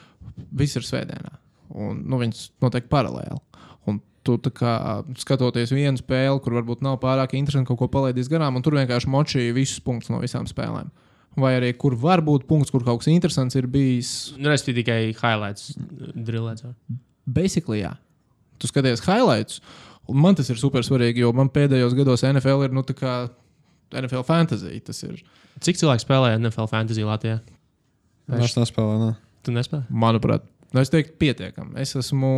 viss 0.58 0.80
ir 0.80 0.86
svētdienā. 0.88 1.34
Un, 1.78 2.00
nu, 2.08 2.22
viņas 2.22 2.48
notiek 2.64 2.88
paralēli. 2.90 3.42
Tu 4.44 4.52
kā 4.52 4.74
skatoties 5.20 5.72
vienu 5.72 6.00
spēli, 6.00 6.42
kur 6.44 6.58
varbūt 6.58 6.84
nav 6.86 7.00
pārāk 7.04 7.38
interesanti 7.40 7.70
kaut 7.70 7.80
ko 7.82 7.90
palaidīs 7.94 8.30
garām, 8.32 8.60
un 8.60 8.66
tur 8.66 8.76
vienkārši 8.78 9.12
močīja 9.14 9.56
visus 9.56 9.80
punktus 9.84 10.12
no 10.14 10.20
visām 10.24 10.48
spēlēm. 10.50 10.92
Vai 11.38 11.54
arī 11.60 11.72
kur 11.78 11.94
var 12.02 12.24
būt 12.26 12.48
punkts, 12.50 12.74
kur 12.74 12.84
kaut 12.86 13.04
kas 13.04 13.12
interesants 13.14 13.56
ir 13.56 13.68
bijis, 13.70 14.34
Nu, 14.42 14.50
es 14.52 14.66
tikai 14.66 15.14
highlights 15.14 15.76
drillēts. 15.78 16.66
Basically, 17.24 17.84
jā. 17.84 17.94
Tu 18.58 18.70
skaties 18.72 19.06
highlights, 19.06 19.62
un 20.10 20.18
man 20.24 20.36
tas 20.36 20.50
ir 20.50 20.58
super 20.58 20.82
svarīgi, 20.84 21.22
jo 21.22 21.34
man 21.38 21.52
pēdējos 21.54 21.94
gados 21.98 22.26
NFL 22.26 22.66
ir 22.66 22.74
nu, 22.74 22.82
tā 22.88 22.98
kā 22.98 23.14
NFL 23.94 24.26
fantasy. 24.28 24.82
Tas 24.84 25.04
ir, 25.06 25.22
Cik 25.64 25.80
cilvēki 25.80 26.04
spēlē 26.06 26.36
NFL 26.38 26.70
fantasy 26.70 27.06
Latvijā? 27.06 27.40
Es 28.38 28.58
nespēlēju. 28.58 29.06
Ne. 29.06 29.14
Tu 29.46 29.54
nespēlē? 29.56 29.86
manuprāt, 29.90 30.44
nu, 30.74 30.82
es 30.82 30.92
teiktu, 30.92 31.16
pietiekami. 31.22 31.78
Es 31.82 31.96
esmu 31.96 32.32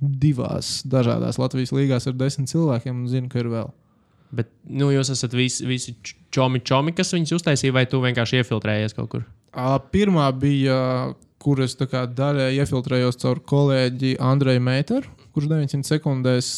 divās 0.00 0.82
dažādās 0.86 1.40
Latvijas 1.40 1.74
līgās 1.74 2.06
ar 2.08 2.16
desmit 2.18 2.50
cilvēkiem 2.52 3.02
un 3.02 3.10
zinu, 3.10 3.30
ka 3.32 3.40
ir 3.42 3.50
vēl. 3.52 3.72
Bet 4.34 4.50
nu, 4.68 4.90
jūs 4.92 5.10
esat 5.14 5.32
visi, 5.36 5.64
visi 5.66 5.94
čomi, 6.34 6.60
čomi, 6.60 6.92
kas 6.96 7.14
viņus 7.16 7.38
uztaisīja, 7.38 7.74
vai 7.74 7.86
tu 7.88 8.02
vienkārši 8.02 8.42
iefiltrējies 8.42 8.96
kaut 8.96 9.10
kur? 9.14 9.26
Pirmā 9.92 10.28
bija, 10.36 10.78
kur 11.40 11.62
es 11.64 11.74
tā 11.78 11.88
kā 11.88 12.04
daļai 12.06 12.50
iefiltrējos 12.60 13.18
caur 13.22 13.40
kolēģi 13.48 14.18
Andreju 14.22 14.62
Meiteru, 14.62 15.14
kurš 15.32 15.48
900 15.50 15.94
sekundēs 15.96 16.50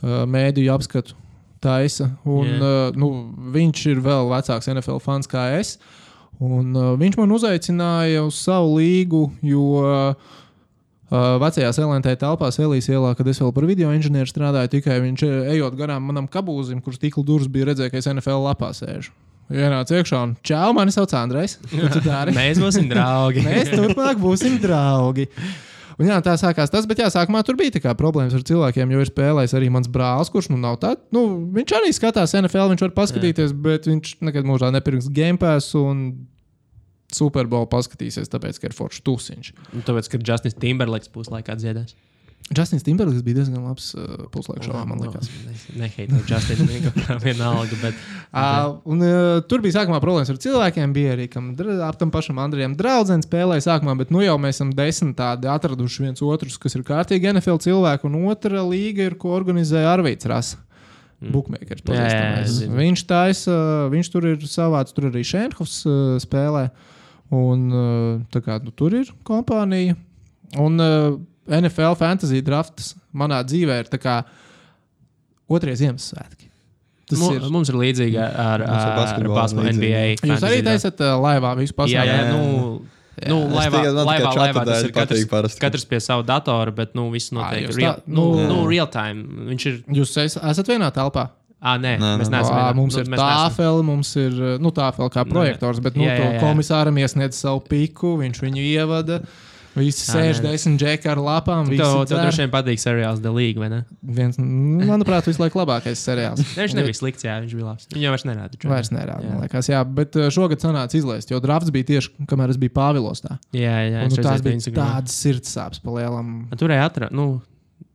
mēdīju 0.00 0.72
apskatu 0.72 1.18
taisa. 1.60 2.08
Un, 2.24 2.54
uh, 2.56 2.96
nu, 2.96 3.10
viņš 3.52 3.86
ir 3.92 4.00
vēl 4.04 4.30
vecāks 4.32 4.70
NFL 4.72 5.02
fans 5.04 5.28
kā 5.30 5.50
es. 5.58 5.76
Un, 6.40 6.72
viņš 6.72 7.18
man 7.20 7.34
uzaicināja 7.36 8.22
uz 8.24 8.38
savu 8.40 8.78
līgu, 8.78 9.26
jo 9.44 9.64
uh, 9.84 10.30
vecajā 11.10 11.70
LNT 11.82 12.14
telpā, 12.20 12.50
Elīzes 12.54 12.92
ielā, 12.92 13.14
kad 13.18 13.26
es 13.30 13.40
vēl 13.42 13.50
par 13.54 13.66
video 13.66 13.90
inženieru 13.90 14.30
strādāju, 14.30 14.70
tikai 14.76 15.00
viņš 15.02 15.24
eh, 15.26 15.54
ejot 15.56 15.74
garām 15.78 16.06
manam 16.06 16.28
kabūzim, 16.30 16.82
kurš 16.84 17.00
stikla 17.00 17.24
durvis 17.26 17.50
bija 17.50 17.72
redzējis, 17.72 17.90
ka 17.90 17.98
es 17.98 18.10
NFL 18.12 18.44
lapā 18.46 18.70
sēžu. 18.76 19.10
Ienāca 19.50 19.98
iekšā 19.98 20.20
un 20.22 20.36
čau, 20.46 20.68
mani 20.76 20.94
sauc 20.94 21.10
Andrejs. 21.18 21.56
Mēs 22.38 22.62
būsim 22.62 22.86
draugi. 22.90 23.42
Mēs 23.42 23.72
turpmāk 23.74 24.22
būsim 24.22 24.60
draugi. 24.62 25.26
Un 26.00 26.08
jā, 26.08 26.16
tā 26.24 26.32
sākās 26.40 26.70
tas, 26.72 26.86
bet 26.88 27.02
jā, 27.02 27.10
sākumā 27.12 27.42
tur 27.44 27.58
bija 27.58 27.92
problēmas 27.98 28.32
ar 28.38 28.44
cilvēkiem, 28.46 28.94
jo 28.94 29.02
ir 29.02 29.10
spēlējis 29.10 29.56
arī 29.58 29.66
mans 29.74 29.90
brālis, 29.90 30.30
kurš 30.32 30.48
nu 30.54 30.56
nav 30.62 30.78
tāds. 30.80 31.02
Nu, 31.12 31.26
viņš 31.52 31.74
arī 31.76 31.90
skatās 31.92 32.32
NFL, 32.38 32.70
viņš 32.72 32.86
var 32.86 32.94
paskatīties, 33.02 33.50
jā. 33.50 33.58
bet 33.66 33.90
viņš 33.90 34.14
nekad 34.30 34.48
mūžā 34.48 34.70
nepirks 34.72 35.10
Game 35.12 35.42
Pass 35.42 35.74
un 35.76 36.06
Super 37.14 37.48
Bowl 37.50 37.66
paskatīsies, 37.70 38.30
tāpēc, 38.32 38.60
ka 38.60 38.70
ir 38.70 38.76
foršs 38.76 39.02
tusiņš. 39.06 39.50
Nu, 39.74 39.82
Tāpēc, 39.86 40.12
ka 40.12 40.22
Justins 40.22 40.56
Timberlakes 40.60 41.10
būs 41.12 41.32
laikā 41.32 41.58
dziedās. 41.60 41.96
Justins 42.50 42.82
Timberlakes 42.82 43.22
bija 43.22 43.36
diezgan 43.38 43.62
labs 43.62 43.92
uh, 43.94 44.24
puslaiks 44.34 44.66
šovā, 44.66 44.80
man 44.88 44.98
liekas. 45.04 45.28
Neheitu 45.78 46.18
Justinu, 46.26 46.66
vienkārši 46.66 47.18
vienalga. 47.28 47.78
Bet, 47.82 48.00
Uh, 48.30 48.76
un, 48.86 49.00
uh, 49.02 49.40
tur 49.50 49.58
bija 49.58 49.80
sākumā 49.80 49.98
problēmas 49.98 50.28
ar 50.30 50.36
cilvēkiem. 50.38 50.92
Bija 50.94 51.16
arī 51.16 51.24
ap 51.82 51.96
tam 51.98 52.12
pašam 52.14 52.38
Andrejam 52.38 52.76
draudzene 52.78 53.26
spēlēja 53.26 53.64
sākumā, 53.64 53.96
bet 53.98 54.12
nu 54.14 54.22
jau 54.22 54.36
mēs 54.38 54.60
esam 54.60 54.70
desmit 54.70 55.16
tādi 55.18 55.50
atraduši 55.50 56.04
viens 56.04 56.22
otru, 56.22 56.46
kas 56.62 56.78
ir 56.78 56.84
kārtīgi 56.86 57.32
NFL 57.32 57.58
cilvēki. 57.66 58.06
Un 58.06 58.30
otra 58.30 58.62
līga 58.62 59.08
ir, 59.10 59.16
ko 59.18 59.34
organizē 59.34 59.82
Arvīts 59.90 60.30
Rasa. 60.30 60.60
Mm. 61.18 61.32
Bookmakers. 61.34 61.82
Jā, 61.90 62.06
jā, 62.06 62.28
jā. 62.46 62.70
Viņš 62.78 63.02
taisa, 63.10 63.56
viņš 63.92 64.12
tur 64.14 64.30
ir 64.30 64.46
savāds, 64.48 64.94
tur 64.94 65.10
arī 65.10 65.26
Šenhofs 65.26 65.82
uh, 65.90 66.14
spēlē. 66.22 66.68
Un 66.70 66.70
uh, 66.70 66.89
tā 68.34 68.40
kā 68.42 68.58
nu, 68.64 68.72
tur 68.74 68.94
ir 68.98 69.10
kompānija. 69.26 69.96
Un 70.58 70.80
uh, 70.82 71.18
NFL 71.50 71.94
fantasy 72.00 72.40
drafts 72.42 72.94
manā 73.14 73.40
dzīvē 73.46 73.76
ir 73.84 73.90
otrie 75.50 75.74
Ziemassvētki. 75.78 76.48
Tas 77.10 77.18
Mu, 77.18 77.32
ir. 77.34 77.46
mums 77.50 77.70
ir 77.72 77.74
līdzīgi 77.78 78.18
ar, 78.22 78.62
Mums 78.62 78.70
ar 78.70 78.92
ar, 78.92 78.96
basketbolu. 79.00 79.66
NBA. 79.74 80.02
Jūs 80.30 80.44
arī 80.46 80.60
taisat 80.66 81.00
uh, 81.02 81.16
laivā 81.18 81.56
visu. 81.58 81.74
Jā, 81.74 81.78
pasauli. 81.80 82.06
jā, 82.06 82.18
jā. 82.20 82.34
nu, 82.34 82.42
nu, 83.30 83.38
Es 83.50 83.56
laivā, 83.58 83.80
tikai- 83.80 83.94
laivā, 84.06 84.30
laivā 84.38 84.62
tas 84.64 84.84
ir 84.86 84.92
katrs, 84.94 85.24
parasti. 85.28 85.60
katrs 85.60 85.84
pie 85.90 85.98
sava 86.00 86.22
datora, 86.26 86.70
bet 86.74 86.94
nu, 86.94 87.08
viss 87.10 87.32
notiek 87.34 87.66
real, 87.76 87.98
tā- 87.98 88.06
nu, 88.14 88.28
nu- 88.38 88.46
nu, 88.48 88.60
real 88.70 88.86
time. 88.90 89.26
Viņš 89.50 89.66
ir. 89.72 89.80
Jūs 89.98 90.14
es, 90.22 90.36
esat 90.38 90.70
vienā 90.70 90.90
telpā. 90.94 91.28
Ah, 91.60 91.76
nē, 91.76 91.98
Nē, 92.00 92.14
mēs 92.22 92.30
nē. 92.32 92.38
neesam. 92.38 92.56
Vienā- 92.56 92.74
mums 92.78 92.94
nu, 92.96 93.00
ir 93.02 93.08
mēs 93.12 93.20
tāfeli, 93.20 93.84
mums 93.84 94.16
ir 94.16 94.32
nu, 94.64 94.70
tāfeli 94.72 95.10
kā 95.12 95.26
projektors, 95.28 95.80
bet 95.84 95.94
nu, 95.96 96.04
Jā, 96.08 96.16
jā, 96.16 96.32
jā. 96.32 96.40
komisāram 96.40 96.96
iesniedz 96.96 97.36
savu 97.36 97.60
piku, 97.68 98.16
viņš 98.22 98.40
viņu 98.40 98.62
ievada. 98.64 99.20
Visi 99.76 100.02
sēž 100.10 100.40
nē. 100.42 100.50
desmit 100.50 100.80
džeki 100.80 101.06
ar 101.12 101.20
lapām. 101.22 101.68
Tev, 101.70 102.00
tev 102.10 102.18
droši 102.18 102.40
vien 102.42 102.50
patīk 102.50 102.80
seriāls 102.82 103.20
The 103.22 103.30
League, 103.30 103.54
vai 103.60 103.68
ne? 103.70 103.84
Viens, 104.02 104.34
nu, 104.40 104.80
manuprāt, 104.88 105.28
visu 105.30 105.38
laiku 105.44 105.60
labākais 105.60 106.00
seriāls. 106.02 106.40
Viņš 106.58 106.74
nebija 106.74 106.96
slikts, 106.98 107.22
jā, 107.22 107.36
viņš 107.44 107.54
bija 107.54 107.66
labs. 107.68 107.86
Viņu 107.92 108.02
jau 108.02 108.10
vairs 108.16 108.24
nerāda. 108.26 108.58
ne? 108.64 108.70
Vairs 108.72 108.90
nerāda, 108.90 109.22
Jā. 109.22 109.30
man 109.30 109.44
liekas, 109.46 109.68
jā, 109.70 109.84
bet 110.00 110.16
uh, 110.18 110.26
šogad 110.34 110.58
sanāca 110.64 110.98
izlaist, 110.98 111.30
jo 111.30 111.38
drafts 111.44 111.70
bija 111.70 111.84
tieši, 111.92 112.26
kamēr 112.26 112.50
es 112.50 112.58
biju 112.58 112.74
Pāvilos. 112.74 113.22
Tā. 113.22 113.38
Jā, 113.54 113.76
jā, 113.86 114.02
Un, 114.02 114.10
nu, 114.10 114.16
tās 114.26 114.42
bija 114.42 114.58
tādas 114.74 115.14
sirdsāpes 115.22 115.78
pa 115.84 115.90
lielam. 116.00 116.48
Turēja 116.58 116.88
atrast, 116.90 117.12
nu, 117.14 117.40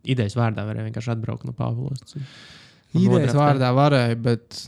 idejas 0.06 0.38
vārdā 0.40 0.64
varēja 0.64 0.88
vienkārši 0.94 1.12
atbraukt 1.18 1.44
no 1.44 1.52
Pāvilos. 1.52 2.16
Idejas 3.02 3.36
vārdā 3.38 3.72
varēja, 3.76 4.16
bet 4.26 4.62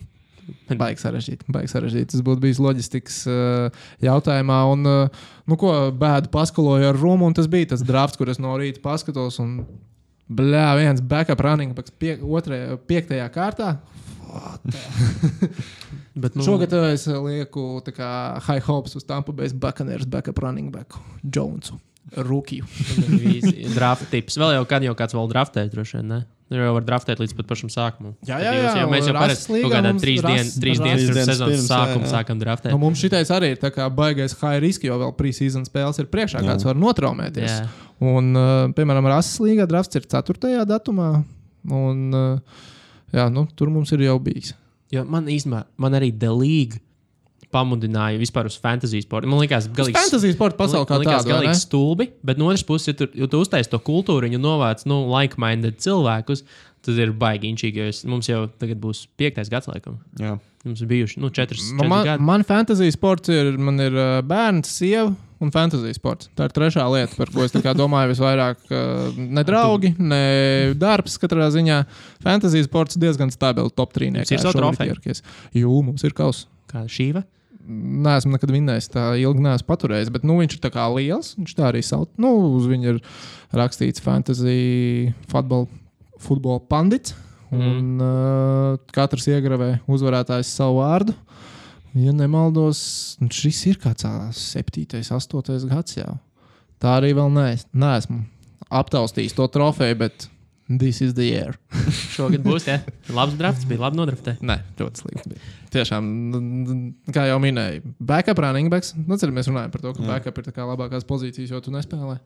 Baigi 0.80 1.02
sarežģīti. 1.02 1.52
Baigi 1.52 1.70
sarežģīti. 1.72 2.10
Tas 2.14 2.24
būtu 2.26 2.42
bijis 2.42 2.60
loģistikas 2.62 3.20
uh, 3.30 3.86
jautājumā. 4.02 4.58
Un, 4.72 4.88
uh, 4.88 5.24
nu, 5.48 5.58
ko 5.60 5.74
bēdu 5.96 6.32
paskaloju 6.32 6.90
ar 6.90 6.98
Romu, 6.98 7.28
un 7.28 7.36
tas 7.36 7.48
bija 7.50 7.72
tas 7.74 7.84
drafts, 7.86 8.18
kur 8.20 8.32
es 8.32 8.40
no 8.42 8.54
rīta 8.60 8.82
paskatos. 8.84 9.38
Un, 9.42 9.62
Bļā, 10.32 10.66
viens 10.78 11.02
backup 11.04 11.42
running 11.44 11.74
backs 11.76 11.92
pie, 12.00 12.14
otrajā, 12.16 12.78
piektajā 12.88 13.26
kārtā. 13.34 13.74
Bet, 16.22 16.36
Nu, 16.36 16.44
Šogad 16.44 16.72
es 16.88 17.06
lieku 17.08 17.82
kā 17.92 18.10
high 18.46 18.64
hopes 18.64 18.96
uz 18.96 19.04
Tampa 19.08 19.32
Bay 19.36 19.52
Buccaneers 19.52 20.08
backup 20.08 20.40
running 20.40 20.72
backu 20.72 21.00
Jonesu. 21.24 21.76
Rukiju. 22.16 22.68
Draft 23.76 24.10
tips. 24.12 24.38
Vēl 24.40 24.56
jau 24.58 24.68
kad 24.68 24.84
jau 24.84 24.94
kāds 24.98 25.16
vēl 25.16 25.28
draftē, 25.32 25.66
droši 25.72 26.00
vien. 26.00 26.08
Ne? 26.12 26.20
Nu, 26.52 26.58
Jau 26.60 26.72
var 26.76 26.84
draftēt 26.84 27.20
līdz 27.22 27.32
pat 27.38 27.46
pašam 27.48 27.70
sākumam. 27.72 28.12
Jā, 28.28 28.36
Tad 28.36 28.44
jā, 28.44 28.50
jūs 28.52 28.66
jā, 28.66 28.72
Jau, 28.82 28.88
mēs 28.92 29.06
jau 29.08 29.14
parasti 29.16 29.60
kaut 29.62 29.72
kādā 29.72 29.92
trīs, 30.02 30.20
dien, 30.20 30.50
trīs 30.60 30.82
dienas 30.82 31.04
pirms 31.06 31.16
dienas 31.16 31.30
sezonas 31.30 31.62
jā, 31.62 31.68
sākuma 31.70 32.04
jā. 32.04 32.10
sākam 32.10 32.42
draftēt. 32.42 32.74
Nu, 32.74 32.80
mums 32.82 33.00
šitais 33.00 33.32
arī 33.32 33.54
ir 33.54 33.60
tā 33.62 33.70
kā 33.72 33.86
baigais 33.88 34.34
high 34.42 34.60
risk, 34.60 34.84
jo 34.84 34.98
vēl 35.00 35.14
pre-season 35.16 35.64
spēles 35.64 36.02
ir 36.02 36.10
priekšā, 36.12 36.42
Jā. 36.42 36.50
kāds 36.52 36.68
var 36.68 36.76
notraumēties. 36.76 37.54
Jā. 37.54 37.88
Un, 38.04 38.28
uh, 38.36 38.66
piemēram, 38.76 39.08
Rases 39.14 39.40
līgā 39.40 39.64
drafts 39.70 39.96
ir 39.96 40.04
4. 40.12 40.66
datumā. 40.68 41.08
Un, 41.72 42.04
uh, 42.12 42.66
jā, 43.16 43.30
nu, 43.32 43.46
tur 43.56 43.72
mums 43.72 43.94
ir 43.96 44.04
jau 44.04 44.18
bijis. 44.20 44.52
Jo 44.92 45.06
man 45.08 45.30
īstenībā, 45.32 45.64
man 45.80 45.96
arī 45.96 46.12
The 46.12 46.34
League 46.36 46.82
pamudināja 47.52 48.20
vispār 48.20 48.48
uz 48.48 48.56
fantasy 48.60 49.02
sportu. 49.04 49.30
Man 49.30 49.42
liekas, 49.42 49.68
galīgi 49.76 49.98
Fantasy 49.98 50.32
sporta 50.34 50.58
pasaulē 50.60 50.88
kā 50.88 51.00
ne? 51.02 51.24
galīgi 51.28 51.56
stulbi, 51.60 52.08
bet 52.24 52.40
no 52.40 52.48
otras 52.50 52.64
puses, 52.66 52.92
ja 52.92 52.98
tu, 52.98 53.08
ja 53.18 53.28
tu 53.30 53.42
uztaisīji 53.44 53.72
to 53.74 53.82
kultūru, 53.84 54.28
viņa 54.28 54.40
novāc 54.42 54.86
nu, 54.88 55.02
like-minded 55.12 55.80
cilvēkus, 55.84 56.46
tad 56.82 57.02
ir 57.02 57.12
baigi 57.16 57.52
inčīgi. 57.52 57.90
Mums 58.10 58.30
jau 58.30 58.46
tagad 58.60 58.80
būs 58.82 59.04
piektais 59.20 59.52
gads, 59.52 59.70
laikam. 59.70 60.00
Jā. 60.20 60.38
Mums 60.62 60.82
ir 60.84 60.88
bijuši 60.92 61.18
nu, 61.18 61.30
četras, 61.34 61.64
Nu, 61.74 61.88
man, 61.90 62.06
gadi. 62.06 62.22
man 62.22 62.44
fantasy 62.46 62.90
sports 62.94 63.30
ir, 63.34 63.56
man 63.58 63.82
ir 63.82 63.96
uh, 63.98 64.20
bērns, 64.26 64.70
sieva 64.70 65.10
un 65.42 65.50
fantasy 65.50 65.90
sports. 65.96 66.30
Tā 66.38 66.46
ir 66.46 66.54
trešā 66.54 66.84
lieta, 66.92 67.16
par 67.18 67.32
ko 67.34 67.42
es 67.42 67.54
domāju 67.54 68.12
visvairāk. 68.12 68.62
Uh, 68.70 69.18
ne 69.18 69.42
draugi, 69.46 69.90
ne 69.98 70.22
darbs 70.78 71.18
katrā 71.18 71.50
ziņā. 71.50 71.82
Fantasy 72.22 72.62
sports 72.62 72.98
diezgan 73.02 73.34
stabils 73.34 73.74
top 73.74 73.94
3. 73.98 74.22
Jums 74.22 74.30
ir 74.30 74.42
savu 74.44 74.60
trofeju? 74.60 74.98
Jū, 75.58 75.74
mums 75.82 76.06
ir 76.06 76.14
kaus. 76.14 76.46
Kā 76.70 76.86
šīva. 76.86 77.24
Nē, 77.62 78.16
esmu 78.18 78.34
nekad 78.34 78.50
vinnējis, 78.50 78.88
tā 78.90 79.04
ilgi 79.22 79.44
neesmu 79.44 79.68
paturējis. 79.68 80.10
Bet 80.14 80.24
nu, 80.26 80.38
viņš 80.40 80.56
ir 80.56 80.62
tā 80.64 80.72
kā 80.74 80.86
liels. 80.94 81.34
Viņš 81.38 81.54
tā 81.58 81.68
arī 81.68 81.82
sauc. 81.86 82.10
Nu, 82.20 82.32
uz 82.58 82.66
viņa 82.70 82.94
ir 82.94 82.98
rakstīts 83.54 84.02
fantasy 84.02 85.12
futbola, 85.30 85.68
futbola 86.22 86.62
pandits. 86.70 87.14
Un 87.52 88.00
uh, 88.00 88.80
katrs 88.96 89.28
iegravē 89.28 89.74
uzvarētājs 89.92 90.54
savu 90.56 90.80
vārdu. 90.80 91.14
Ja 91.92 92.14
nemaldos, 92.16 92.80
nu, 93.20 93.28
šis 93.28 93.66
ir 93.68 93.80
kāds 93.80 94.06
ā, 94.08 94.14
septītais, 94.32 95.12
astotais 95.12 95.66
gads 95.68 95.98
jau. 95.98 96.14
Tā 96.80 96.96
arī 96.96 97.12
vēl 97.14 97.28
nees, 97.34 97.66
neesmu 97.76 98.22
aptaustījis 98.72 99.36
to 99.36 99.46
trofeju, 99.52 99.98
bet 100.00 100.26
this 100.78 101.00
is 101.02 101.14
the 101.14 101.24
year. 101.26 101.56
Šogad 102.16 102.42
būs, 102.44 102.66
ja 102.70 102.78
labs 103.12 103.34
drafts, 103.40 103.64
bija 103.68 103.80
labi 103.84 103.98
nodraftē. 104.00 104.36
Nē, 104.40 104.58
ļoti 104.78 105.02
slikti. 105.02 105.32
bija. 105.34 105.40
Tiešām, 105.72 106.04
kā 107.14 107.26
jau 107.30 107.38
minēju, 107.42 107.94
backup 107.98 108.38
running 108.44 108.68
backs. 108.72 108.92
Nu, 108.96 109.16
cer, 109.20 109.32
mēs 109.32 109.48
runājam 109.50 109.72
par 109.72 109.80
to, 109.84 109.92
ka 109.96 110.02
Jā. 110.04 110.08
backup 110.14 110.38
ir 110.42 110.48
tā 110.50 110.54
kā 110.56 110.66
labākās 110.68 111.06
pozīcijas, 111.08 111.50
jo 111.54 111.60
tu 111.64 111.72
nespēlē. 111.74 112.18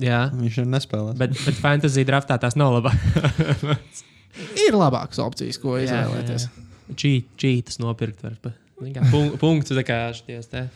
Jā, 0.00 0.20
Viņš 0.32 0.58
ir 0.62 0.68
nespēlējis. 0.70 1.18
bet, 1.20 1.34
bet 1.44 1.58
fantasy 1.60 2.04
draftā 2.08 2.36
tās 2.40 2.56
nav 2.56 2.76
labas. 2.78 2.94
Ir 4.66 4.76
labākas 4.78 5.18
opcijas, 5.22 5.58
ko 5.60 5.74
izvēlēties. 5.82 6.44
Čītas 6.94 7.80
nopirkt 7.82 8.22
var. 8.22 8.36
pa- 8.42 8.52
zini 8.80 8.94
kā, 8.94 9.02
pun- 9.10 9.32
Punkts, 9.40 9.72
tā 9.74 9.82
kā 9.86 9.96
šities 10.14 10.46
te. 10.52 10.68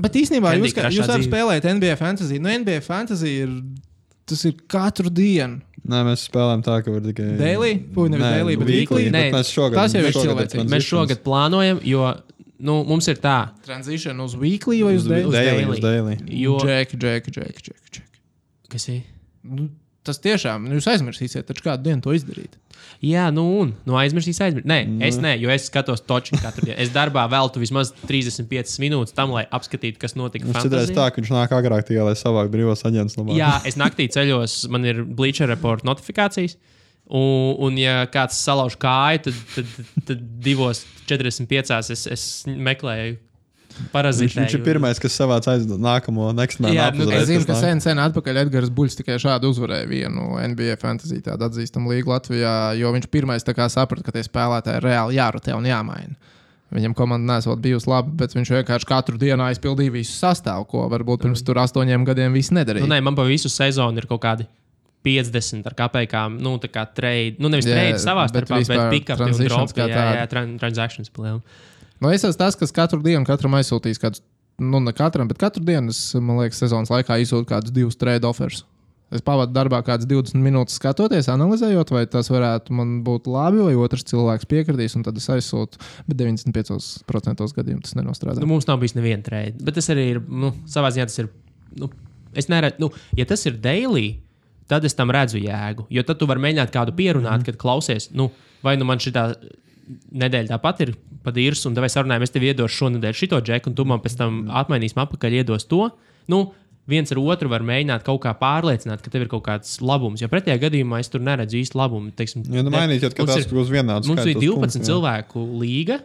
Bet 0.00 0.14
īstenībā 0.18 0.52
Candy 0.54 0.68
jūs, 0.68 0.74
Crushā 0.76 0.90
jūs 0.96 1.08
dzīve. 1.08 1.28
spēlēt 1.28 1.64
NBA 1.70 1.96
fantasy. 1.98 2.38
Nu, 2.42 2.50
NBA 2.50 2.80
fantasy 2.82 3.32
ir. 3.44 3.54
Tas 4.30 4.44
ir 4.46 4.54
katru 4.70 5.10
dienu. 5.10 5.60
Nē, 5.88 6.00
mēs 6.06 6.26
spēlējam 6.28 6.62
tā, 6.66 6.74
ka 6.84 6.92
var 6.92 7.00
tikai. 7.04 7.28
Daily? 7.40 7.70
Puj, 7.94 8.10
nevis 8.12 8.26
daily, 8.26 8.56
bet 8.60 8.68
weekly? 8.68 9.06
Nē, 9.10 9.22
bet 9.30 9.38
mēs 9.38 9.52
šogad, 9.54 9.78
tas 9.80 9.94
jau 9.96 10.02
ir 10.04 10.12
transitions. 10.12 10.70
Mēs 10.74 10.84
šogad 10.90 11.22
plānojam, 11.24 11.80
jo 11.88 12.04
nu, 12.60 12.74
mums 12.84 13.08
ir 13.08 13.16
tā, 13.22 13.38
Transition 13.64 14.20
uz 14.20 14.34
weekly 14.36 14.82
vai 14.84 14.94
uz 14.98 15.06
Uz 15.06 15.08
daily? 15.08 15.32
daily, 15.32 15.62
daily. 15.64 15.70
uz 15.72 15.80
daily. 15.80 16.16
jo. 16.42 16.58
Džek, 16.60 16.92
džek, 17.00 17.30
džek, 17.32 17.62
džek, 17.64 17.92
džek. 17.96 18.10
Kas 18.70 18.88
ir? 18.92 19.00
Nu, 19.42 19.70
tas 20.06 20.18
tiešām, 20.22 20.64
nu, 20.68 20.78
jūs 20.78 20.86
aizmirsīsiet, 20.94 21.44
taču 21.48 21.64
kādu 21.66 21.84
dienu 21.88 22.00
to 22.04 22.14
izdarīt. 22.16 22.56
Jā, 23.04 23.26
nu, 23.32 23.44
un 23.62 23.72
nu, 23.88 23.94
aizmirsīs, 24.00 24.40
aizmirsīs. 24.44 24.68
Nē, 24.68 24.78
Nu. 24.88 25.04
es 25.06 25.18
ne, 25.20 25.34
jo 25.40 25.52
es 25.52 25.66
skatos 25.68 26.00
toču 26.08 26.36
katru 26.40 26.64
dienu. 26.66 26.78
Es 26.80 26.90
darbā 26.94 27.26
veltu 27.32 27.60
vismaz 27.62 27.92
35 28.08 28.78
minūtes 28.82 29.14
tam, 29.16 29.32
lai 29.36 29.44
apskatītu, 29.52 30.00
kas 30.00 30.16
notika. 30.16 30.48
Viņš 30.48 30.56
citreiz 30.64 30.88
fantasy. 30.88 30.96
tā, 30.98 31.06
ka 31.12 31.20
viņš 31.20 31.32
nāk 31.36 31.54
agrāk 31.56 31.86
tikai, 31.88 32.02
lai 32.08 32.16
savāktu 32.18 32.52
brīvos 32.56 32.84
aģentus 32.88 33.16
labāk. 33.20 33.36
Jā, 33.38 33.52
es 33.68 33.76
naktī 33.80 34.08
ceļos, 34.12 34.58
man 34.72 34.84
ir 34.88 35.04
Bleacher 35.04 35.48
report 35.52 35.84
notifikācijas. 35.88 36.56
Un, 37.10 37.56
un 37.66 37.78
ja 37.80 38.04
kāds 38.06 38.36
salauž 38.38 38.76
kāju, 38.78 39.24
tad, 39.26 39.38
tad, 39.56 39.72
tad 40.06 40.20
divos 40.44 40.84
45. 41.10 41.72
es, 41.96 42.06
es 42.06 42.26
meklēju 42.46 43.16
Viņš, 43.90 44.34
viņš 44.36 44.54
ir 44.58 44.64
pirmais, 44.64 44.98
kas 45.00 45.14
savāc 45.16 45.46
aiz 45.50 45.64
nākamo. 45.70 46.30
Jā, 46.34 46.88
up 46.90 46.98
nu, 46.98 47.06
uzreiz, 47.06 47.22
Es 47.22 47.30
zinu, 47.30 47.46
ka 47.48 47.56
sen, 47.58 47.80
sen 47.80 48.00
atpakaļ 48.02 48.42
Edgars 48.44 48.72
Buļs 48.74 48.98
tikai 48.98 49.16
šādi 49.22 49.48
uzvarēja 49.48 49.88
vienu 49.88 50.26
NBA 50.52 50.76
fantasy 50.80 51.22
tādu 51.24 51.48
atzīstamu 51.48 51.94
līgu 51.94 52.12
Latvijā, 52.12 52.54
jo 52.80 52.92
viņš 52.92 53.08
pirmais 53.12 53.46
saprata, 53.46 54.04
ka 54.04 54.14
tie 54.14 54.26
spēlētāji 54.26 54.82
ir 54.82 54.88
reāli 54.90 55.16
jārotē 55.20 55.56
un 55.56 55.70
jāmaina. 55.70 56.18
Viņam 56.70 56.94
komanda 56.94 57.34
nesot 57.34 57.58
bijusi 57.58 57.88
laba, 57.90 58.12
bet 58.20 58.36
viņš 58.36 58.52
vienkārši 58.60 58.86
katru 58.86 59.18
dienu 59.18 59.42
aizpildīja 59.48 59.90
visu 59.90 60.14
sastāvu, 60.14 60.68
ko 60.70 60.84
varbūt 60.92 61.24
pirms 61.24 61.42
tur 61.42 61.58
astoņiem 61.58 62.04
gadiem 62.06 62.36
viss 62.36 62.52
nedarīja. 62.54 62.86
Nu, 62.86 62.92
nē, 62.94 63.00
man 63.02 63.18
pa 63.18 63.24
visu 63.26 63.50
sezonu 63.50 63.98
ir 63.98 64.06
kaut 64.10 64.22
kādi 64.22 64.46
50 65.06 65.66
ar 65.66 65.74
kāpējām, 65.78 66.36
nu, 66.44 66.54
tā 66.62 66.70
kā 66.70 66.84
trade, 66.94 67.40
nu, 67.40 67.50
nevis 67.50 67.66
Jā, 67.66 67.74
trade 67.74 68.02
savā 68.02 68.26
bet 68.28 68.44
starpā, 68.44 68.60
bet 68.60 68.66
vispār 68.66 68.92
pick-up 68.92 69.20
transitions 69.22 69.72
drop. 69.72 69.76
kā 69.78 69.88
Jā, 69.88 69.96
tādi. 69.96 70.18
jā, 70.20 70.24
tran 70.30 70.54
transactions 70.60 71.12
palielam. 71.14 71.40
Nu, 72.00 72.10
es 72.10 72.24
esmu 72.24 72.38
tas, 72.40 72.56
kas 72.56 72.72
katru 72.74 73.00
dienu 73.04 73.26
katram 73.28 73.54
aizsūtīs 73.58 74.00
kādu, 74.00 74.22
nu, 74.60 74.80
ne 74.80 74.92
katram, 74.96 75.28
bet 75.28 75.40
katru 75.40 75.64
dienu, 75.64 75.92
es, 75.92 76.14
man 76.16 76.40
liekas, 76.40 76.62
sezonas 76.62 76.92
laikā 76.92 77.20
izsūtu 77.20 77.48
kādus 77.50 77.74
divus 77.76 77.98
trade 78.00 78.28
offers. 78.28 78.64
Es 79.10 79.24
pavadu 79.26 79.50
darbā 79.50 79.80
kādas 79.82 80.06
20 80.06 80.38
minūtes 80.38 80.76
skatoties, 80.78 81.26
analizējot, 81.32 81.90
vai 81.90 82.04
tas 82.06 82.28
varētu 82.30 82.74
man 82.78 83.00
būt 83.06 83.26
labi, 83.26 83.58
vai 83.66 83.74
otrs 83.74 84.06
cilvēks 84.06 84.46
piekritīs, 84.50 84.94
un 84.94 85.02
tad 85.06 85.18
es 85.18 85.26
aizsūtu. 85.34 85.80
Bet 86.06 86.20
95% 86.20 87.48
gadījumu 87.56 87.82
tas 87.82 87.96
nenostrādā. 87.98 88.38
Nu, 88.38 88.52
mums 88.52 88.68
nav 88.70 88.78
bijis 88.82 88.94
neviena 88.94 89.26
trade, 89.26 89.58
bet 89.66 89.74
tas 89.80 89.90
arī 89.90 90.06
ir, 90.14 90.22
nu, 90.30 90.52
savā 90.70 90.92
ziņā 90.94 91.08
tas 91.10 91.24
ir. 91.24 91.30
Nu, 91.80 91.90
es 92.38 92.46
neredzu, 92.52 92.84
nu, 92.84 92.92
ja 93.18 93.26
tas 93.26 93.42
ir 93.50 93.58
daily, 93.58 94.12
tad 94.70 94.86
es 94.86 94.94
tam 94.94 95.10
redzu 95.14 95.42
jēgu. 95.42 95.88
Jo 95.90 96.06
tad 96.06 96.22
tu 96.22 96.30
vari 96.30 96.46
mēģināt 96.46 96.70
kādu 96.74 96.94
pierunāt, 96.94 97.40
mm. 97.40 97.48
kad 97.50 97.58
klausies, 97.58 98.12
nu, 98.14 98.30
vai 98.62 98.76
nu 98.78 98.86
man 98.86 99.02
šī 99.02 99.16
nedēļa 100.12 100.52
tāpat 100.54 100.80
ir 100.86 100.94
padīrs, 101.24 101.64
un 101.68 101.74
vai 101.78 101.88
sarunājam, 101.92 102.24
es 102.26 102.32
tev 102.34 102.46
iedošu 102.48 102.84
šonadēļ 102.84 103.16
šito 103.16 103.40
džeku, 103.44 103.70
un 103.72 103.76
tu 103.78 103.84
man 103.88 104.00
pēc 104.04 104.16
tam 104.20 104.42
atmainīsim 104.62 105.00
atpakaļ, 105.02 105.38
iedos 105.42 105.66
to. 105.70 105.90
Nu, 106.30 106.52
viens 106.90 107.10
ar 107.14 107.20
otru 107.22 107.50
var 107.52 107.62
mēģināt 107.66 108.02
kaut 108.06 108.22
kā 108.24 108.32
pārliecināt, 108.38 109.02
ka 109.04 109.10
tev 109.12 109.26
ir 109.26 109.30
kaut 109.30 109.44
kāds 109.46 109.76
labums. 109.84 110.22
Jo 110.22 110.28
pretējā 110.32 110.58
gadījumā 110.64 111.00
es 111.02 111.10
tur 111.12 111.22
neredzu 111.22 111.60
īsti 111.60 111.78
labumu. 111.78 112.10
Teiksim, 112.16 112.46
Ja 112.50 112.64
nu 112.66 112.72
mainīt, 112.74 113.04
mums 113.04 113.14
tas 113.34 113.44
ir- 113.44 113.52
būs 113.54 113.70
vienāds. 113.70 114.08
Mums 114.10 114.24
uz 114.24 114.34
12 114.34 114.56
punktu, 114.56 114.80
jā. 114.80 114.88
cilvēku 114.90 115.44
līga, 115.60 116.00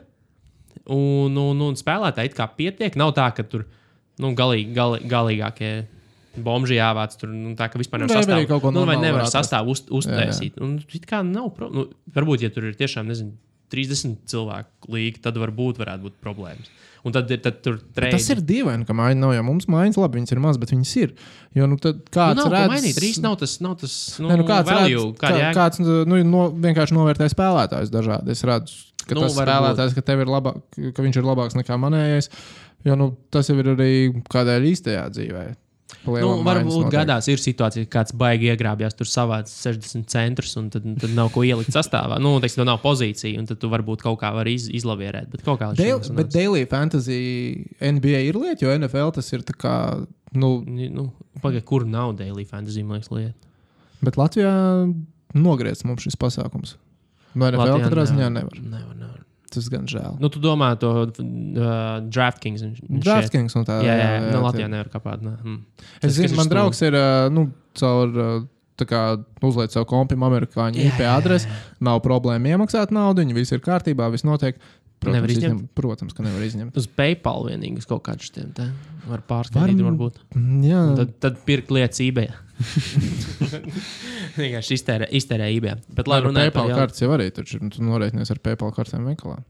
un, 0.92 1.36
un, 1.38 1.62
un 1.70 1.80
spēlētāji 1.80 2.32
it 2.32 2.38
kā 2.38 2.48
pietiek. 2.58 2.96
Nav 3.00 3.14
tā, 3.18 3.30
ka 3.36 3.44
tur 3.48 3.66
nu, 4.22 4.34
galīgi, 4.38 4.74
gali, 4.76 5.00
galīgākie 5.10 5.72
bomži 6.46 6.78
jāvāc. 6.78 7.16
Tur 7.20 7.32
nu, 7.32 7.56
tā, 7.58 7.70
ka 7.72 7.80
vispār 7.82 8.04
Nu, 8.04 8.10
nevar 8.12 8.46
ko 8.46 8.72
nu, 8.72 8.84
vai 8.86 8.98
normālu 9.00 9.06
nevar 9.08 9.32
sastāvu 9.32 9.74
uz, 9.76 9.86
uztaisīt. 9.90 10.60
Un, 10.62 10.78
it 10.94 11.08
kā 11.10 11.24
nav 11.26 11.50
pro- 11.56 11.72
nu, 11.74 11.88
varbūt, 12.16 12.46
ja 12.46 12.52
tur 12.54 12.68
ir 12.70 12.76
tiešām 12.78 13.08
nezinu, 13.10 13.34
30 13.74 14.18
cilvēku 14.30 14.92
līga, 14.94 15.22
tad 15.28 15.38
varbūt 15.42 15.80
varētu 15.82 16.06
būt 16.10 16.20
problēmas. 16.24 16.70
Un 17.06 17.14
tad, 17.14 17.30
ir- 17.30 17.42
tad 17.46 17.60
tur 17.62 17.76
trade. 17.94 18.16
Tas 18.18 18.28
ir 18.34 18.40
dīvaini, 18.42 18.86
ka 18.88 18.94
mājiņa 18.98 19.22
nav. 19.22 19.34
Jo 19.36 19.44
mums 19.46 19.68
mājiņas 19.70 20.00
labi, 20.02 20.18
viņas 20.20 20.32
ir 20.34 20.40
maz, 20.42 20.58
bet 20.58 20.72
viņas 20.74 20.94
ir. 21.04 21.14
Jo 21.54 21.68
nu, 21.70 21.78
nu, 21.78 21.92
kāds 22.10 22.42
ko 22.42 22.50
redz, 22.50 22.72
mainīt. 22.72 22.98
Rīs 23.04 23.20
nav 23.22 23.36
tas, 23.38 23.60
nav 23.62 23.76
tas 23.78 23.94
nu, 24.20 24.32
Nē, 24.32 24.38
nu 24.42 24.48
kāds 24.50 24.72
value, 24.72 25.04
redz, 25.12 25.20
kā, 25.22 25.30
jēga. 25.38 25.52
kāds 25.54 25.82
nu, 25.86 26.24
no, 26.26 26.48
vienkārši 26.66 26.98
novērtē 26.98 27.30
spēlētājus 27.30 27.94
dažādi. 27.94 28.34
Es 28.34 28.42
redzu, 28.44 28.74
ka 29.06 29.14
Nu, 29.14 29.22
nu, 29.22 29.28
tas 29.28 29.38
spēlētājs, 29.38 29.94
ka, 29.94 30.02
tev 30.02 30.24
ir 30.26 30.34
labāk, 30.34 30.58
ka 30.98 31.06
viņš 31.06 31.20
ir 31.22 31.30
labāks 31.30 31.58
nekā 31.62 31.78
manējais. 31.78 32.32
Jo 32.86 32.96
nu, 32.98 33.12
tas 33.30 33.50
jau 33.50 33.58
ir 33.62 33.70
arī 33.76 33.92
kādēļ 34.30 34.66
īstajā 34.74 35.06
dzīvē. 35.14 35.46
Nu, 36.06 36.32
varbūt 36.46 36.90
gadās 36.94 37.28
ir 37.32 37.42
situācija, 37.42 37.88
ka 37.88 38.00
kāds 38.00 38.16
baigi 38.18 38.52
iegrābjās 38.54 38.96
tur 38.98 39.10
savāc 39.10 39.50
60 39.52 40.06
centrus, 40.12 40.54
un 40.60 40.70
tad, 40.74 40.86
tad 41.02 41.14
nav 41.18 41.32
ko 41.34 41.44
ielikt 41.48 41.74
sastāvā. 41.76 42.20
Nu, 42.22 42.36
teiksim, 42.44 42.64
nav 42.68 42.82
pozīcija, 42.84 43.40
un 43.42 43.50
tad 43.50 43.60
tu 43.62 43.70
varbūt 43.72 44.06
kaut 44.06 44.20
kā 44.22 44.32
vari 44.36 44.56
iz, 44.60 44.68
izlavierēt. 44.70 45.32
Bet 45.34 45.46
kā 45.46 45.72
šim 45.78 46.20
bet 46.20 46.32
daily 46.36 46.66
fantasy 46.70 47.20
NBA 47.82 48.26
ir 48.30 48.40
lieta, 48.42 48.66
jo 48.68 48.78
NFL 48.78 49.16
tas 49.18 49.32
ir 49.36 49.46
tā 49.48 49.58
kā. 49.58 49.76
Nu, 50.36 50.58
Nu, 50.66 51.10
Pagaidiet, 51.42 51.66
kur 51.68 51.86
nav 51.88 52.16
daily 52.20 52.44
fantasy, 52.48 52.84
liekas, 52.84 53.12
lieta. 53.12 53.36
bet 54.04 54.18
Latvijā 54.20 54.52
nogriezts 55.36 55.86
mums 55.88 56.04
šis 56.04 56.18
pasākums. 56.20 56.76
No 57.36 57.50
NFL 57.50 57.60
Latvijā 57.68 57.88
katrā 57.90 58.06
ziņā 58.08 58.28
nevar, 58.32 58.60
nevar. 58.64 58.95
Tas 59.56 59.70
gan 59.72 59.86
žēl. 59.90 60.18
Nu, 60.22 60.30
tu 60.34 60.42
domā 60.44 60.74
to 60.80 60.92
uh, 61.06 62.02
DraftKings. 62.04 62.66
un-. 62.66 63.00
DraftKings 63.04 63.56
un 63.60 63.68
tā. 63.68 63.80
Jā, 63.86 63.94
jā, 63.94 63.96
jā, 63.96 64.10
jā, 64.18 64.26
nu, 64.26 64.34
tie- 64.34 64.44
Latvijā 64.50 64.68
nevar 64.72 64.92
kāpāt. 64.94 65.24
Ne. 65.26 65.38
Hmm. 65.42 65.62
Es 66.02 66.10
kas 66.10 66.20
zinu, 66.20 66.36
man 66.40 66.52
draugs 66.52 66.82
ir 66.86 66.98
ā, 67.00 67.06
nu, 67.34 67.48
caur 67.80 68.14
tā 68.76 68.88
kā 68.90 69.02
uzliek 69.46 69.72
savu 69.72 69.88
kompim 69.88 70.24
amerikāņu 70.28 70.82
Jā, 70.82 70.90
IP 70.92 71.04
jā, 71.06 71.14
adresi. 71.16 71.52
Nav 71.84 72.02
problēma 72.04 72.56
iemaksāt 72.56 72.92
naudu, 72.96 73.24
viņi 73.24 73.38
visi 73.38 73.56
ir 73.56 73.64
kārtībā, 73.64 74.10
viss 74.12 74.28
notiek. 74.28 74.60
Nevar 75.12 75.28
Protams, 75.28 75.38
izņemt? 75.38 75.60
izņem, 75.60 75.70
protams 75.76 76.14
ka 76.18 76.24
nevar 76.26 76.42
izņemt. 76.48 76.78
Uz 76.82 76.88
PayPal 76.88 77.46
vienīgi 77.50 77.78
uz 77.84 77.86
kaut 77.90 78.04
kādiem 78.08 78.32
tiem 78.36 78.52
te 78.58 78.68
var 79.10 79.22
pārskaitīt. 79.30 79.82
Var- 79.82 79.92
Varbūt. 79.92 80.16
Jā, 80.66 80.82
Un 80.90 80.96
Tad, 81.00 81.14
tad 81.20 81.38
pirkt 81.46 81.70
lietas 81.76 82.00
eBay. 82.02 82.30
Vienkārši 84.40 84.78
iztērē, 84.80 85.10
iztērē 85.20 85.50
eBay. 85.56 85.76
Bet, 85.98 86.08
lai 86.12 86.22
runājam 86.24 86.52
par 86.54 86.64
PayPal 86.64 86.70
jaunu- 86.72 86.80
kartes 86.84 87.02
jau 87.04 87.12
arī 87.16 87.28
taču 87.36 87.60
tu 87.72 87.84
norēķinies 87.84 88.32
ar 88.36 88.40
PayPal 88.48 88.74
kartēm 88.76 89.06
veikalā. 89.12 89.42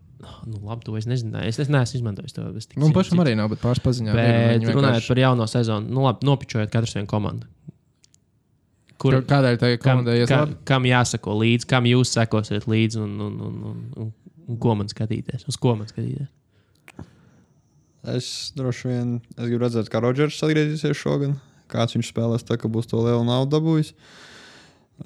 Nu, 0.49 0.58
labi, 0.66 0.82
to 0.88 0.95
es 0.97 1.06
nezināju. 1.06 1.45
Es, 1.51 1.60
es 1.62 1.70
neesmu 1.70 1.99
izmantojis 1.99 2.34
to. 2.34 2.47
es 2.58 2.66
tik 2.66 2.80
Nu, 2.82 2.88
zinu, 2.89 2.95
pašam 2.97 3.20
arī 3.22 3.36
nav, 3.38 3.49
bet 3.51 3.62
ir, 4.16 4.16
un 4.16 4.47
Bet 4.49 4.62
viņi 4.64 4.72
runājot 4.74 4.95
vienkārši- 4.95 5.08
par 5.14 5.18
jauno 5.22 5.45
sezonu, 5.47 5.89
nu, 5.93 6.01
labi, 6.08 6.26
nopičojot 6.26 6.72
katru 6.74 6.95
vienu 6.97 7.08
komandu. 7.12 7.45
Kādēļ 9.06 9.58
tai 9.60 9.78
kam, 9.78 9.99
komandai 9.99 10.16
ies 10.24 10.30
kam, 10.32 10.39
labi? 10.49 10.56
kam 10.66 10.84
jāsako 10.88 11.36
līdzi, 11.43 11.68
kam 11.68 11.84
jūs 11.86 12.14
sekosiet 12.16 12.66
līdzi 12.66 12.97
un, 13.03 13.12
un, 13.22 13.34
un, 13.41 13.58
un, 13.70 13.82
un, 14.01 14.14
un 14.50 14.60
ko 14.62 14.76
man 14.78 14.91
skatīties? 14.91 15.48
Uz 15.50 15.58
ko 15.62 15.76
man 15.78 15.89
skatīties? 15.89 16.30
Es 18.16 18.30
droši 18.58 18.91
vien 18.91 19.16
es 19.34 19.48
gribu 19.48 19.64
redzēt, 19.66 19.89
kā 19.89 20.02
Rodžers 20.04 20.43
atgriezīsies 20.46 20.98
šogad. 21.00 21.34
Kāds 21.72 21.96
viņš 21.98 22.12
spēlēs, 22.12 22.46
tā 22.46 22.60
kā 22.62 22.70
būs 22.70 22.91
to 22.91 23.02
lielu 23.02 23.24
naudu 23.26 23.56
dabūjis. 23.56 23.96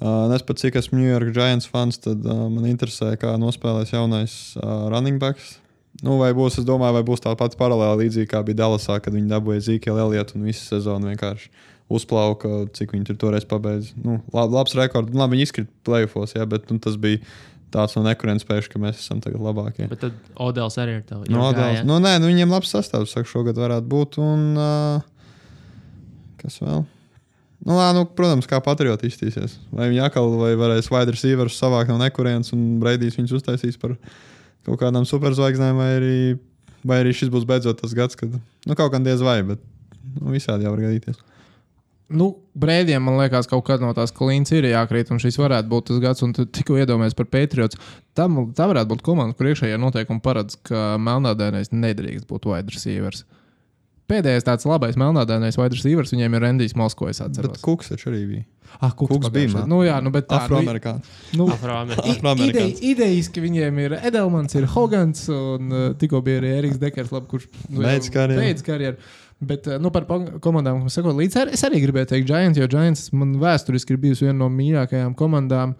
Uh, 0.00 0.28
es 0.36 0.44
pat 0.46 0.60
cik 0.60 0.76
esmu 0.78 1.00
New 1.00 1.08
York 1.08 1.32
Giants 1.34 1.66
fans, 1.66 1.98
tad 1.98 2.22
uh, 2.28 2.44
man 2.52 2.68
interesē, 2.68 3.14
kā 3.18 3.32
nospēlēs 3.40 3.90
jaunais 3.94 4.36
uh, 4.60 4.86
running 4.92 5.18
backs. 5.22 5.56
Nu, 6.04 6.14
vai 6.20 6.30
būs, 6.36 6.60
es 6.60 6.68
domāju, 6.68 6.94
vai 7.00 7.02
būs 7.08 7.24
tā 7.24 7.32
pati 7.36 7.58
paralēla 7.58 7.98
līdzīga, 7.98 8.28
kā 8.30 8.44
bija 8.46 8.60
Dallasā, 8.62 9.00
kad 9.02 9.16
viņi 9.16 9.32
dabūja 9.32 9.64
Zīķeli 9.66 10.04
Elietu 10.04 10.38
un 10.38 10.46
visu 10.46 10.62
sezonu 10.62 11.10
vienkārši 11.10 11.50
uzplauka, 11.90 12.68
cik 12.76 12.94
viņi 12.94 13.08
tur 13.08 13.18
toreiz 13.24 13.46
pabeidza. 13.50 13.96
Nu, 13.98 14.20
lab, 14.30 14.52
labs 14.54 14.76
rekords, 14.78 15.10
labi, 15.10 15.34
viņi 15.34 15.48
izkrita 15.48 15.72
plēsofos, 15.88 16.36
jā, 16.38 16.46
bet 16.48 16.70
nu, 16.70 16.78
tas 16.82 16.94
bija 17.00 17.18
tāds 17.74 17.96
no 17.96 18.04
nekonkurētspējas, 18.06 18.68
ka 18.70 18.80
mēs 18.82 19.00
esam 19.02 19.20
tagad 19.24 19.42
labākie. 19.44 19.88
Bet 19.90 20.02
tad 20.04 20.16
Odēls 20.40 20.78
arī 20.82 20.98
ir 20.98 21.04
tāds. 21.06 21.30
No, 21.32 21.48
Odēls, 21.50 21.84
nu, 21.86 21.98
nē, 22.02 22.16
nu, 22.22 22.30
viņiem 22.30 22.52
labs 22.52 22.72
sastāvs, 22.74 23.14
saka, 23.14 23.30
šogad 23.30 23.58
varētu 23.60 23.86
būt. 23.90 24.18
Un, 24.22 24.48
uh, 24.58 26.32
kas 26.42 26.58
vēl? 26.62 26.84
Nu, 27.60 27.76
lā, 27.76 27.90
nu, 27.92 28.06
protams, 28.16 28.48
kā 28.48 28.58
patrioti 28.64 29.10
iztīsies. 29.10 29.58
Vai 29.74 29.90
viņi 29.90 30.04
atkal 30.06 30.30
vai 30.40 30.54
varēs 30.58 30.88
wide 30.92 31.12
receivers 31.12 31.58
savākt 31.60 31.92
no 31.92 31.98
nekurienes 32.00 32.54
un 32.56 32.78
Braidīs 32.80 33.18
viņus 33.18 33.36
uztaisīs 33.36 33.76
par 33.80 33.98
kaut 34.66 34.80
kādām 34.80 35.04
superzvaigznēm, 35.08 35.76
vai 35.80 35.90
arī, 35.98 36.20
vai 36.86 37.02
arī 37.02 37.12
šis 37.16 37.32
būs 37.32 37.44
beidzot 37.48 37.82
tas 37.82 37.92
gads, 37.96 38.16
kad 38.16 38.32
nu, 38.32 38.76
kaut 38.76 38.94
kā 38.94 39.02
diez 39.04 39.20
vai, 39.24 39.42
bet 39.44 39.60
nu, 40.16 40.32
visādi 40.32 40.64
jau 40.64 40.72
var 40.72 40.86
gadīties. 40.86 41.20
Nu, 42.10 42.26
Brēdiem, 42.58 43.02
man 43.06 43.16
liekas, 43.20 43.46
kaut 43.50 43.62
kāda 43.68 43.86
no 43.86 43.92
tās 43.94 44.10
klīnas 44.16 44.50
ir 44.56 44.66
jākrīt, 44.66 45.12
un 45.14 45.20
šis 45.22 45.36
varētu 45.38 45.70
būt 45.70 45.86
tas 45.92 46.00
gads, 46.02 46.22
un 46.26 46.32
tikko 46.34 46.78
iedomājies 46.82 47.14
par 47.14 47.28
Patriots. 47.30 47.78
Tam, 48.18 48.40
tā 48.56 48.66
varētu 48.70 48.90
būt 48.96 49.04
komanda, 49.06 49.36
kur 49.38 49.46
iekšējā 49.52 49.78
noteikuma 49.78 50.20
paredz, 50.24 50.56
ka 50.66 50.96
melnādainais 50.98 51.70
nedrīkst 51.70 52.26
būt 52.30 52.48
wide 52.50 52.74
receivers. 52.74 53.22
Pēdējais 54.10 54.42
tāds 54.42 54.66
labais 54.66 54.96
melnādainais 54.98 55.54
wide 55.54 55.76
receivers 55.78 56.10
viņiem 56.10 56.34
ir 56.34 56.42
Rendijs 56.42 56.74
Moskvs. 56.74 57.20
Bet 57.36 57.60
Kuks 57.62 57.92
taču 57.92 58.08
arī 58.10 58.24
bija. 58.26 58.42
Ah, 58.80 58.90
Kuks, 58.90 59.12
Kuks 59.14 59.30
bija. 59.30 59.46
pagājušajā. 59.46 59.68
Nu, 59.70 59.78
jā, 59.86 60.00
nu, 60.02 60.10
bet 60.14 60.26
tā, 60.30 60.40
Afroamerikāns. 60.48 61.06
Nu, 61.38 61.46
Afroamerikāns. 61.54 62.10
I- 62.10 62.16
Afroamerikāns. 62.18 62.74
ide- 62.82 62.90
Idejiski 62.90 63.42
viņiem 63.46 63.78
ir 63.84 63.94
Edelmans, 64.10 64.54
ir 64.58 64.66
Hogans 64.74 65.28
un 65.30 65.70
uh, 65.70 65.86
tikko 65.98 66.20
bija 66.26 66.42
arī 66.42 66.52
Eriks 66.58 66.78
Dekers, 66.82 67.10
labi, 67.14 67.30
kurš 67.30 67.46
nu, 67.68 67.84
Beidz 67.86 68.10
karjeru. 68.14 68.42
Beidz 68.42 68.66
karjeru. 68.66 68.96
Bet 69.40 69.68
uh, 69.70 69.78
nu, 69.80 69.92
par 69.94 70.04
komandām, 70.44 70.82
kas 70.84 70.98
sakot, 70.98 71.16
līdz 71.16 71.38
ar, 71.40 71.52
es 71.56 71.64
arī 71.64 71.80
gribēju 71.84 72.10
teikt 72.12 72.28
Giants, 72.28 72.60
jo 72.60 72.68
Giants 72.70 73.08
man 73.16 73.32
vēsturiski 73.40 73.96
ir 73.96 74.02
bijusi 74.02 74.26
viena 74.26 74.38
no 74.42 74.50
mīļākajām 74.52 75.16
komandām 75.16 75.76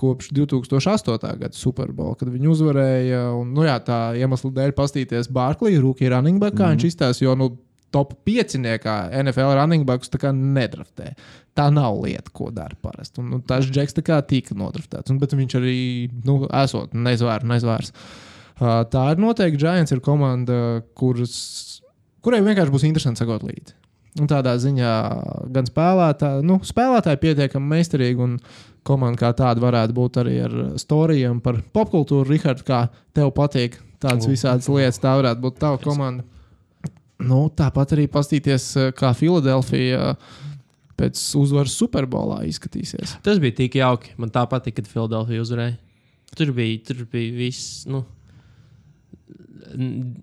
kopš 0.00 0.30
2008. 0.32 1.32
gada 1.42 1.56
Superbowl, 1.56 2.14
kad 2.16 2.30
viņi 2.32 2.48
uzvarēja. 2.48 3.24
Un, 3.36 3.50
nu, 3.56 3.66
jā, 3.68 3.76
tā 3.84 3.98
iemesla 4.16 4.52
dēļ 4.56 4.72
pastīties 4.78 5.28
Barkley, 5.34 5.76
Rūkī 5.82 6.08
running 6.08 6.40
back, 6.40 6.56
kā 6.56 6.62
mm 6.62 6.70
-hmm. 6.70 6.78
viņš 6.78 6.88
izstāsta, 6.88 7.24
jo 7.26 7.34
nu, 7.36 7.50
top 7.94 8.14
pieciniekā 8.26 9.10
NFL 9.22 9.54
running 9.58 9.84
backs 9.86 10.10
nedraftē. 10.32 11.14
Tā 11.54 11.68
nav 11.74 12.00
lieta, 12.04 12.30
ko 12.32 12.50
dara 12.54 12.76
parasti. 12.80 13.20
Un, 13.20 13.30
nu, 13.34 13.40
tas 13.40 13.66
Džeks 13.66 13.98
tā 13.98 14.02
kā 14.06 14.20
tika 14.22 14.54
nodraftēts, 14.54 15.10
un, 15.10 15.18
bet 15.18 15.34
viņš 15.34 15.56
arī, 15.58 16.10
nu, 16.24 16.46
esot 16.62 16.94
nezvērs, 16.94 17.44
nezvērs. 17.44 17.92
Uh, 18.60 18.84
tā 18.92 19.10
ir 19.12 19.20
noteikti 19.22 19.58
Giants 19.58 19.92
ir 19.92 20.00
komanda, 20.04 20.82
kuras, 20.94 21.80
kurai 22.24 22.42
vienkārši 22.44 22.74
būs 22.74 22.86
interesanti 22.88 23.22
sekot 23.22 23.44
līdzi. 23.46 23.76
Un 24.18 24.26
tādā 24.26 24.56
ziņā 24.58 24.92
gan 25.54 25.68
spēlētāji, 25.68 26.42
nu, 26.46 26.56
spēlētāji 26.66 27.20
pietiekami 27.22 27.76
meistarīgi, 27.76 28.24
un 28.24 28.32
komanda 28.86 29.20
kā 29.20 29.30
tāda 29.38 29.62
varētu 29.62 29.94
būt 29.94 30.18
arī 30.24 30.34
ar 30.48 30.56
storijiem 30.82 31.38
par 31.44 31.60
popkultūru. 31.74 32.26
Rihards, 32.26 32.66
kā 32.66 32.88
tev 33.14 33.30
patīk 33.36 33.78
tādas 34.02 34.26
visādas 34.26 34.66
lietas, 34.72 34.98
tā 35.02 35.14
varētu 35.20 35.44
būt 35.44 35.60
tava 35.62 35.78
komanda. 35.82 36.26
Nu, 37.20 37.44
tāpat 37.52 37.94
arī 37.94 38.08
paskatīties, 38.10 38.66
kā 38.96 39.12
Filadelfija 39.14 40.14
pēc 41.00 41.20
uzvaras 41.38 41.76
Superbolā 41.76 42.42
izskatīsies. 42.48 43.18
Tas 43.24 43.40
bija 43.42 43.60
tik 43.62 43.76
jauki. 43.78 44.14
Man 44.20 44.32
tā 44.32 44.42
patika, 44.48 44.80
kad 44.80 44.88
Filadelfija 44.90 45.44
uzvarēja. 45.44 45.76
Tur 46.36 46.52
bija, 46.56 46.80
tur 46.88 47.04
bija 47.10 47.36
viss. 47.36 47.84
Nu, 47.90 48.04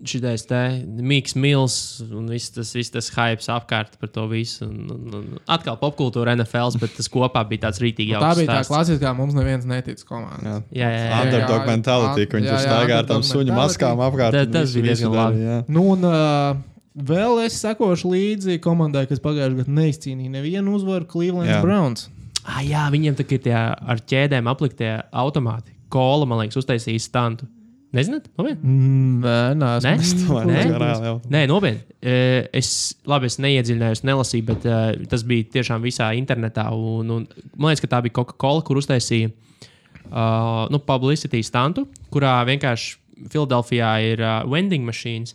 Šitais 0.08 0.44
te 0.48 0.60
Mikls 0.84 1.34
Mills 1.38 1.76
un 2.04 2.28
viss 2.30 2.52
tas, 2.54 2.70
viss 2.76 2.92
tas 2.94 3.10
hype 3.14 3.44
apkārt 3.54 3.98
par 4.00 4.10
to 4.14 4.26
visu. 4.30 4.66
Un, 4.66 4.88
un, 4.94 5.18
un 5.18 5.42
atkal 5.50 5.78
popkultūra 5.80 6.34
NFL, 6.38 6.78
bet 6.82 6.96
tas 6.98 7.10
kopā 7.12 7.44
bija 7.48 7.66
tāds 7.66 7.82
rītīgi 7.82 8.14
jauks. 8.14 8.26
tā 8.26 8.42
bija 8.42 8.58
tā 8.58 8.68
klasiskā, 8.68 9.12
mums 9.16 9.36
neviens 9.38 9.68
netic 9.68 10.02
komanda. 10.08 10.58
Jā. 10.72 10.82
Jā, 10.82 10.90
jā. 10.94 11.20
Underdog 11.24 11.68
mentality, 11.70 12.28
ka 12.28 12.40
viņš 12.40 12.50
tur 12.50 12.64
staigā 12.64 13.00
ar 13.02 13.08
tām 13.08 13.24
suņu 13.26 13.56
maskām 13.56 14.04
apkārt. 14.08 14.38
Tas 14.52 14.76
bija 14.76 14.90
diezgan 14.90 15.16
labi. 15.16 15.48
Nu, 15.72 15.86
un, 15.94 16.06
uh, 16.08 16.60
vēl 17.08 17.42
es 17.46 17.58
sekošu 17.62 18.12
līdzi 18.12 18.60
komandai, 18.64 19.06
kas 19.10 19.22
pagājušajā 19.24 19.62
gadā 19.62 19.76
neizcīnīja 19.80 20.38
nevienu 20.38 20.76
uzvaru 20.78 21.08
Cleveland. 21.10 21.52
Browns. 21.64 22.08
Ah, 22.48 22.62
jā, 22.64 22.86
viņiem 22.92 23.16
tā 23.18 23.26
ir 23.28 23.42
tie 23.44 23.54
ar 23.54 24.00
ķēdēm 24.08 24.48
apliktie 24.48 24.94
automāti. 25.12 25.74
Kola, 25.92 26.24
man 26.28 26.42
liekas, 26.42 26.56
uztaisīja 26.60 27.00
stantu. 27.00 27.48
Nezināt, 27.96 28.26
nopietni? 28.36 28.68
Mm, 28.68 29.22
nē, 29.24 29.36
nē, 29.56 29.68
Ne? 29.84 29.92
Es 29.96 30.10
Nē? 30.12 30.26
tas 30.28 30.66
ir 30.68 30.74
reāli 30.82 31.06
jau. 31.08 31.14
Nē, 31.32 31.40
nopietni. 31.48 31.80
Eh, 32.04 32.48
Es 32.52 32.70
labi, 33.08 33.30
es 33.30 33.38
neiedziļinājos, 33.40 34.02
nelasīju, 34.04 34.44
bet 34.50 34.66
uh, 34.68 34.90
tas 35.08 35.24
bija 35.24 35.46
tiešām 35.56 35.80
visā 35.82 36.10
internetā. 36.18 36.66
Un, 36.76 37.08
un, 37.10 37.26
man 37.56 37.70
liekas, 37.72 37.80
ka 37.86 37.88
tā 37.96 38.02
bija 38.04 38.18
Coca-Cola, 38.20 38.60
kur 38.66 38.76
uztaisīja 38.82 39.30
uh, 39.32 40.68
nu, 40.72 40.78
publicity 40.84 41.40
stantu, 41.46 41.86
kurā 42.12 42.36
vienkārši 42.48 42.98
Filadelfijā 43.32 43.90
ir 44.12 44.20
uh, 44.22 44.42
vending 44.52 44.84
machines. 44.86 45.32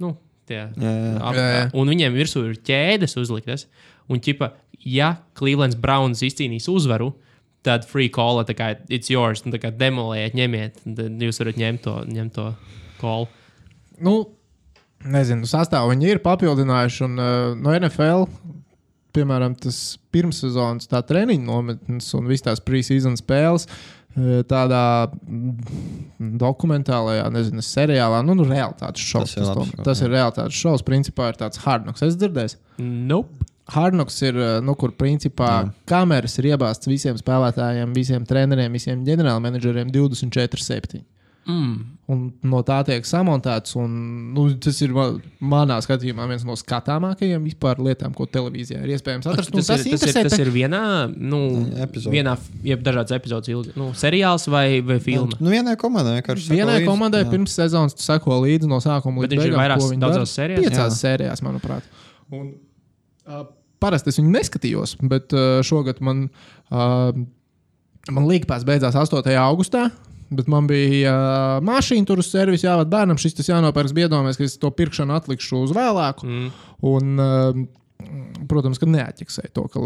Nu, 0.00 0.14
tie, 0.48 0.68
Jā, 0.78 0.92
jā. 0.94 1.14
ap, 1.18 1.34
Jā, 1.36 1.48
jā. 1.56 1.64
Un 1.74 1.90
viņiem 1.92 2.14
virsū 2.14 2.46
ir 2.52 2.60
ķēdes 2.64 3.18
uzliktas. 3.20 3.66
Un, 4.08 4.22
ķipa, 4.24 4.52
ja 4.86 5.16
Clevelands 5.36 5.76
Browns 5.76 6.22
izcīnīs 6.24 6.70
uzvaru, 6.72 7.10
tad 7.68 7.84
free 7.88 8.08
call, 8.12 8.40
tā 8.48 8.56
kā 8.56 8.72
it's 8.88 9.12
yours, 9.12 9.44
un 9.44 9.54
tā 9.54 9.60
kā 9.62 9.70
demolējiet, 9.76 10.36
ņemiet, 10.38 10.82
tad 10.96 11.22
jūs 11.28 11.42
varat 11.44 11.60
ņemt 11.60 11.84
to, 11.84 11.94
ņemt 12.16 12.36
to 12.40 12.48
call. 13.02 13.28
Nu, 14.02 14.18
nezinu, 15.06 15.46
sastāvā 15.48 15.92
viņi 15.92 16.14
ir 16.16 16.22
papildinājuši. 16.24 17.04
Un, 17.06 17.18
uh, 17.22 17.52
no 17.58 17.74
NFL, 17.76 18.26
piemēram, 19.16 19.54
tas 19.58 19.78
pirmssezonas 20.14 20.90
tā 20.90 21.02
treniņa 21.06 21.46
nometnes 21.46 22.10
un 22.18 22.28
visas 22.30 22.46
tās 22.48 22.64
preseason 22.64 23.16
spēles. 23.18 23.68
eh, 24.18 24.42
Tādā 24.48 24.82
mm, 25.10 26.32
dokumentālajā, 26.40 27.28
nezinu, 27.34 27.62
seriālā, 27.64 28.22
nu, 28.26 28.34
nu 28.38 28.46
realitātes 28.48 29.04
šovs. 29.04 29.34
Tas 29.34 29.38
ir 29.38 29.46
Tas, 29.46 29.54
labs 29.56 29.86
tas 29.86 30.02
ir 30.04 30.12
realitātes 30.14 30.58
šovs. 30.58 30.86
Principā 30.86 31.32
ir 31.32 31.38
tāds 31.40 31.62
hardnoks. 31.64 32.04
Es 32.06 32.18
dzirdēju. 32.18 32.58
Nope. 32.82 33.46
Hardnoks 33.68 34.22
ir, 34.24 34.36
eh, 34.40 34.60
nu, 34.64 34.74
kur 34.74 34.90
principā 34.96 35.48
Jā. 35.64 35.72
kameras 35.86 36.38
ir 36.40 36.44
iebāztas 36.54 36.88
visiem 36.88 37.18
spēlētājiem, 37.20 37.92
visiem 37.94 38.24
treneriem, 38.24 38.72
visiem 38.72 39.04
ģenerālmenedžeriem 39.04 39.90
24-7. 39.92 41.02
Mm. 41.48 41.76
Un 42.12 42.32
no 42.44 42.58
tā 42.62 42.82
tiek 42.84 43.06
samontēts. 43.08 43.72
Un, 43.80 43.92
nu, 44.36 44.42
tas 44.60 44.76
ir 44.84 44.90
ma- 44.92 45.14
manā 45.40 45.78
skatījumā 45.80 46.26
viens 46.28 46.44
no 46.44 46.52
skatāmākajiem 46.60 47.40
vispār 47.44 47.80
lietām, 47.80 48.12
ko 48.16 48.26
televīzijā 48.28 48.82
ir 48.84 48.92
iespējams 48.96 49.24
atrast. 49.30 49.52
Tas, 49.56 49.66
tas, 49.70 49.84
ir, 49.86 49.96
tas, 49.96 50.12
ir, 50.12 50.28
tas 50.28 50.38
ir 50.44 50.50
vienā, 50.52 50.82
nu, 51.16 51.40
Epizode. 51.80 52.12
vienā, 52.12 52.36
jeb 52.68 52.82
dažādas 52.84 53.16
epizodes 53.16 53.48
ilgi. 53.48 53.72
Nu, 53.80 53.90
seriāls 53.96 54.44
vai, 54.52 54.80
vai 54.84 54.98
filma. 55.00 55.40
Nu, 55.40 55.48
vienai 55.52 55.76
komandai 55.80 56.18
vienkārši. 56.20 56.50
Vienai 56.52 56.74
sako 56.74 56.84
līdzi. 56.84 56.90
komandai 56.92 57.24
Jā. 57.24 57.30
pirms 57.32 57.56
sezonas 57.62 57.96
tu 57.96 58.04
seko 58.04 58.40
līdzi 58.44 58.68
no 58.68 58.76
sākuma 58.84 59.24
līdz 59.24 59.32
viņš 59.32 59.44
ir 59.44 59.52
beigām. 59.52 59.60
vairākas- 59.64 59.88
ko 59.88 59.92
viņi 59.94 60.04
daudzās 60.04 60.24
dara. 60.28 60.36
sērijās? 60.36 60.64
Piecās 60.68 60.92
Jā. 60.92 61.00
sērijās, 61.04 61.40
manuprāt. 61.48 61.82
Un, 62.30 62.52
uh, 63.26 63.44
parasti 63.82 64.12
es 64.12 64.20
viņu 64.20 64.34
neskatījos, 64.34 64.96
bet 65.10 65.34
uh, 65.36 65.60
šogad 65.66 66.02
man, 66.04 66.26
uh, 66.72 67.10
man 68.10 68.28
līgpās 68.28 68.66
beidzās 68.68 68.98
8. 68.98 69.24
augustā. 69.42 69.88
Bet 70.28 70.44
man 70.52 70.66
bija 70.68 71.08
uh, 71.08 71.64
mašīna 71.64 72.04
tur 72.04 72.20
uz 72.20 72.26
servisu 72.28 72.66
jāvada 72.66 72.90
bērnam. 72.92 73.16
Šis 73.16 73.38
tas 73.38 73.46
jānopērk. 73.48 73.94
Biedomājies, 73.96 74.36
ka 74.36 74.44
es 74.44 74.58
to 74.60 74.68
pirkšanu 74.76 75.14
atlikšu 75.16 75.62
uz 75.64 75.72
vēlāku. 75.72 76.28
Mm. 76.28 76.50
Un, 76.90 77.14
uh, 77.16 77.62
protams, 78.48 78.78
ka 78.78 78.86
neatķeksēju 78.88 79.50
to, 79.56 79.64
ka 79.72 79.80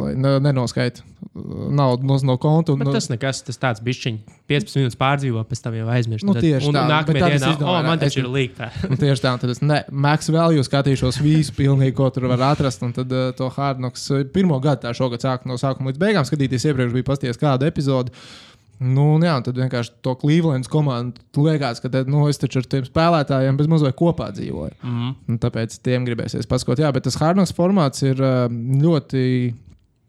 nenoskaita 0.44 1.00
uh, 1.02 1.70
naudu 1.72 2.06
no, 2.06 2.18
no 2.28 2.36
konta. 2.40 2.74
Un, 2.74 2.82
Bet 2.82 2.92
tas 2.96 3.08
nekas, 3.10 3.40
tas 3.46 3.58
tāds 3.60 3.82
bišķiņš. 3.84 4.36
15 4.52 4.78
minūtes 4.78 4.98
pārdzīvo, 5.00 5.44
pēc 5.48 5.62
tam 5.64 5.76
jau 5.78 5.86
aizmirst. 5.94 6.26
Nu, 6.28 6.34
tieši 6.36 6.68
un 6.68 6.76
tā, 6.76 6.84
bet 6.84 6.92
nākamajā 6.92 7.30
es 7.30 7.40
dienā, 7.40 7.52
izdomāju, 7.56 7.72
oh, 7.72 7.88
man 7.88 7.96
es- 7.96 8.04
taču 8.04 8.22
ir 8.22 8.30
līgta. 8.34 8.68
Un 8.88 9.00
tieši 9.02 9.24
tā, 9.24 9.32
un 9.32 9.42
tad 9.42 9.54
es 9.54 9.62
ne, 9.64 9.80
Max 10.06 10.30
Value 10.34 10.66
skatīšos 10.68 11.22
visu, 11.24 11.56
pilnīgi, 11.56 11.96
ko 11.98 12.10
tur 12.12 12.28
var 12.32 12.46
atrast. 12.52 12.84
Un 12.84 12.94
tad 12.96 13.16
uh, 13.16 13.30
to 13.38 13.48
Hardnoks 13.56 14.08
uh, 14.12 14.24
pirmo 14.36 14.60
gadu 14.62 14.84
tā 14.84 14.94
šogad 14.96 15.24
sāk 15.24 15.48
no 15.48 15.56
sākuma 15.60 15.92
līdz 15.92 16.02
beigām 16.02 16.28
skatīties. 16.28 16.68
Iepriekš 16.68 16.96
bija 16.98 17.08
pasties 17.08 17.40
kādu 17.40 17.68
epizodi. 17.70 18.12
Nu, 18.82 19.04
jā, 19.22 19.34
tad 19.46 19.58
vienkārši 19.60 19.94
to 20.04 20.14
Clevelands 20.18 20.70
komandu 20.72 21.44
liekas, 21.46 21.80
ka 21.82 21.90
tad, 21.92 22.08
nu, 22.10 22.24
es 22.30 22.40
taču 22.42 22.60
ar 22.62 22.68
tiem 22.74 22.86
spēlētājiem 22.88 23.58
bez 23.60 23.68
mazliet 23.70 23.96
kopā 23.98 24.30
dzīvoju. 24.34 24.74
Mm. 24.82 25.12
Un 25.30 25.38
tāpēc 25.42 25.76
tiem 25.86 26.06
gribēsies 26.08 26.48
paskot. 26.50 26.82
Jā, 26.82 26.90
bet 26.94 27.06
tas 27.06 27.18
Hardnoks 27.20 27.54
formāts 27.56 28.02
ir 28.06 28.18
ļoti 28.22 29.24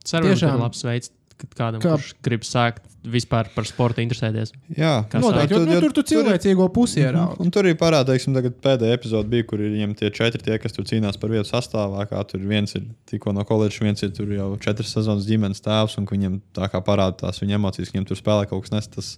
Ceru, 0.03 0.27
ka 0.27 0.33
tas 0.35 0.41
ir 0.43 0.57
labs 0.59 0.81
veids, 0.83 1.13
kad 1.39 1.53
kādam 1.59 1.83
Kā- 1.83 1.95
Kā... 1.99 2.17
grib 2.25 2.43
sākt 2.47 2.89
vispār 3.03 3.49
par 3.55 3.65
sportu 3.67 3.99
interesēties. 4.03 4.53
Jā, 4.77 5.03
Noteikti, 5.13 5.57
nu, 5.67 5.79
tur 5.83 5.91
tu 5.91 6.03
cilvēcīgo 6.07 6.69
pusi 6.73 7.01
Mhm. 7.01 7.07
ieraugi. 7.09 7.39
Un 7.43 7.51
tur 7.51 7.63
arī 7.63 7.73
parādās, 7.75 8.05
teiksim, 8.23 8.33
pēdējā 8.63 8.93
epizode 8.97 9.27
bija, 9.29 9.43
kur 9.47 9.59
ir 9.59 9.71
viņiem 9.75 9.95
tie 9.97 10.09
četri, 10.09 10.41
tie, 10.41 10.57
kas 10.57 10.71
tur 10.71 10.85
cīnās 10.85 11.19
par 11.19 11.29
vietu 11.29 11.49
sastāvā. 11.51 12.07
Kā 12.09 12.23
tur 12.27 12.39
viens 12.39 12.73
ir 12.75 12.83
tikko 13.05 13.33
no 13.33 13.43
koledžas, 13.43 13.79
viens 13.81 14.03
ir 14.03 14.09
tur 14.11 14.27
jau 14.27 14.57
četras 14.57 14.93
sezonas 14.93 15.25
ģimenes 15.27 15.61
tēvs, 15.61 15.97
un 15.97 16.05
viņam 16.07 16.41
tā 16.53 16.69
kā 16.71 16.81
parāda 16.83 17.17
tās 17.27 17.39
viņa 17.43 17.55
emocijas, 17.59 17.91
ka 17.91 17.97
viņam 17.99 18.07
tur 18.07 18.17
spēlē 18.17 18.47
kaut 18.49 18.61
kas 18.63 18.71
nes, 18.71 18.87
tas 18.87 19.17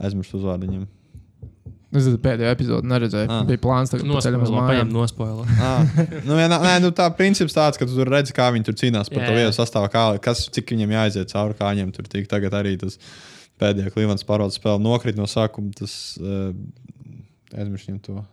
aizmirst 0.00 0.34
uzvārdu 0.34 0.66
viņam. 0.68 0.86
Es 1.92 2.06
pēdējo 2.24 2.52
epizodi 2.54 2.88
neredzēju. 2.88 3.28
Ah. 3.28 3.42
Bija 3.48 3.60
plāns 3.60 3.90
tagad 3.92 4.08
pa 4.08 4.22
ceļam 4.24 4.44
uz 4.46 4.48
Nospoilo, 4.48 4.68
paņem 4.70 4.86
mājām. 4.88 4.94
nospoilo. 4.96 5.44
Ah, 5.62 6.22
nu, 6.24 6.38
jā, 6.40 6.46
nē, 6.48 6.72
nu, 6.80 6.90
tā 6.96 7.10
princips 7.18 7.52
tāds, 7.56 7.76
ka 7.80 7.88
tu 7.88 7.98
tur 7.98 8.08
redzi, 8.08 8.32
kā 8.36 8.46
viņi 8.54 8.64
tur 8.68 8.78
cīnās 8.80 9.12
par 9.12 9.20
Jā, 9.22 9.28
to 9.28 9.36
vietu 9.36 9.56
sastāvā, 9.58 9.90
kā, 9.92 10.04
kas, 10.24 10.46
cik 10.56 10.72
viņam 10.72 10.94
jāaiziet 10.96 11.34
cauri, 11.34 11.58
kā 11.58 11.74
viņam 11.74 11.92
tur 11.92 12.08
tik 12.08 12.30
tagad 12.32 12.56
arī 12.56 12.78
tas 12.80 12.96
pēdējā 13.60 13.92
Clevelands 13.92 14.24
pārvaldes 14.26 14.56
spēle 14.56 14.80
nokrīt 14.82 15.20
no 15.20 15.28
sākuma. 15.28 15.74
Tas 15.76 16.16
uh, 16.22 16.54
aizmirst 17.52 17.90
viņam 17.90 18.00
to. 18.08 18.24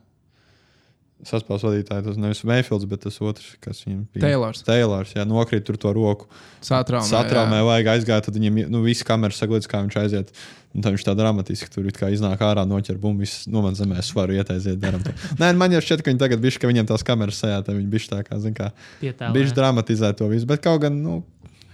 Saspēles 1.28 1.64
vadītāji, 1.68 2.04
tas 2.06 2.16
nevis 2.20 2.40
Mayfields, 2.48 2.86
bet 2.88 3.02
tas 3.04 3.18
otrs, 3.20 3.50
kas 3.60 3.82
viņam 3.84 4.06
bija. 4.14 4.22
Taylors. 4.24 4.62
Taylors, 4.64 5.10
jā, 5.18 5.26
nokrīt 5.28 5.66
tur 5.68 5.76
to 5.82 5.92
roku. 5.92 6.30
Satraumē. 6.64 7.04
Satraumē, 7.10 7.58
jā. 7.60 7.66
vajag 7.68 7.90
aizgāt, 7.96 8.30
tad 8.30 8.38
viņam 8.40 8.62
nu, 8.72 8.84
viss 8.86 9.04
kameras 9.04 9.42
saglabājas, 9.42 9.68
kā 9.68 9.82
viņš 9.84 9.98
aiziet. 10.00 10.32
Un 10.72 10.86
tad 10.86 10.94
viņš 10.96 11.04
tā 11.08 11.16
dramatiski 11.18 11.68
tur 11.74 11.90
iznāk 11.90 12.40
ārā, 12.46 12.64
noķer 12.70 13.00
bumbu, 13.02 13.28
no 13.52 13.64
manas 13.66 13.82
zemē, 13.82 13.98
es 14.00 14.14
varu 14.16 14.38
iet 14.38 14.52
aiziet, 14.54 14.78
darām 14.80 15.02
to. 15.04 15.12
Nē, 15.42 15.50
man 15.60 15.74
jau 15.76 15.82
šķiet, 15.82 16.06
ka 16.06 16.14
viņi 16.14 16.22
tagad 16.22 16.44
bišķi, 16.46 16.62
ka 16.62 16.70
viņiem 16.72 16.88
tās 16.88 17.04
kameras 17.04 17.42
sajā, 17.42 17.60
tad 17.66 17.76
viņi 17.76 17.90
bišķi 17.90 18.12
tā 18.14 18.22
kā, 18.28 18.38
zin 18.40 18.54
kā, 18.56 18.70
bišķi 19.02 19.58
dramatizē 19.58 20.14
to 20.16 20.30
visu. 20.32 20.48
Bet 20.48 20.62
kaut 20.64 20.86
gan, 20.86 21.02
nu, 21.04 21.24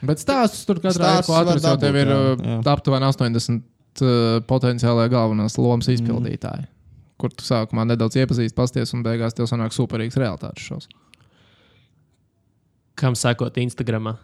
Bet 0.05 0.19
stāstus 0.21 0.65
tur 0.67 0.79
katrā 0.83 1.15
reizē, 1.23 1.69
jo 1.71 1.77
tev 1.81 1.95
ir 1.97 2.09
jā, 2.11 2.17
jā. 2.35 2.57
aptuveni 2.71 3.07
80 3.09 3.61
uh, 4.03 4.41
potenciālajā 4.47 5.09
galvenās 5.13 5.55
lomas 5.57 5.87
Mhm. 5.89 5.95
izpildītāji. 5.99 6.67
Kur 7.21 7.31
tu 7.31 7.45
sākumā 7.47 7.85
nedaudz 7.87 8.17
iepazīsti, 8.19 8.55
pasties, 8.57 8.91
un 8.95 9.03
beigās 9.05 9.35
tev 9.37 9.47
sanāk 9.47 9.75
superīgs 9.75 10.17
realitātes 10.19 10.65
šovs. 10.67 10.89
Kam 12.99 13.15
sakot 13.19 13.55
Instagramā, 13.59 14.15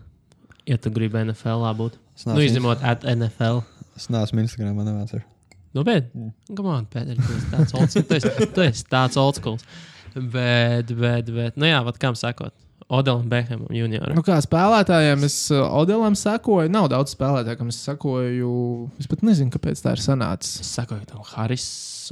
ja 0.67 0.77
tu 0.79 0.91
gribi 0.93 1.23
NFL 1.23 1.67
būt? 1.79 1.99
Nu, 2.27 2.39
izņemot 2.43 2.83
at 2.87 3.07
NFL. 3.07 3.63
es 3.99 4.09
neesmu 4.11 4.43
Instagramā 4.43 4.85
nevācu. 4.87 5.21
Nopietni. 5.75 6.33
Come 6.51 6.73
on, 6.73 6.87
Pēter, 6.91 7.15
tu 7.15 7.31
esi 7.37 7.47
tāds 7.51 7.75
old 7.77 7.93
school. 7.93 8.03
Tu 8.09 8.17
esi, 8.17 8.47
tu 8.55 8.63
esi 8.65 8.83
tāds 8.91 9.19
old 9.19 9.39
school. 9.39 9.55
Bet, 10.11 10.91
bet, 10.91 11.31
bet, 11.31 11.55
nu 11.55 11.69
jā, 11.69 11.79
vat 11.87 11.99
kam 12.01 12.17
sakot. 12.19 12.51
Odelam 12.91 13.29
Behamam 13.31 13.71
junioram. 13.71 14.17
Nu, 14.17 14.23
kā 14.25 14.35
spēlētājiem, 14.43 15.23
es 15.23 15.35
uh, 15.53 15.63
Odelam 15.79 16.17
sekoju. 16.19 16.67
Nav 16.73 16.89
daudz 16.91 17.15
spēlētāju, 17.15 17.61
kam 17.61 17.71
es 17.71 17.79
sekoju. 17.85 18.51
Es 18.99 19.07
pat 19.07 19.23
nezinu, 19.23 19.53
kāpēc 19.53 19.79
tā 19.79 19.95
ir 19.95 20.03
sanācis. 20.03 20.59
Es 20.65 20.73
sakoju 20.75 21.07
tam 21.07 21.23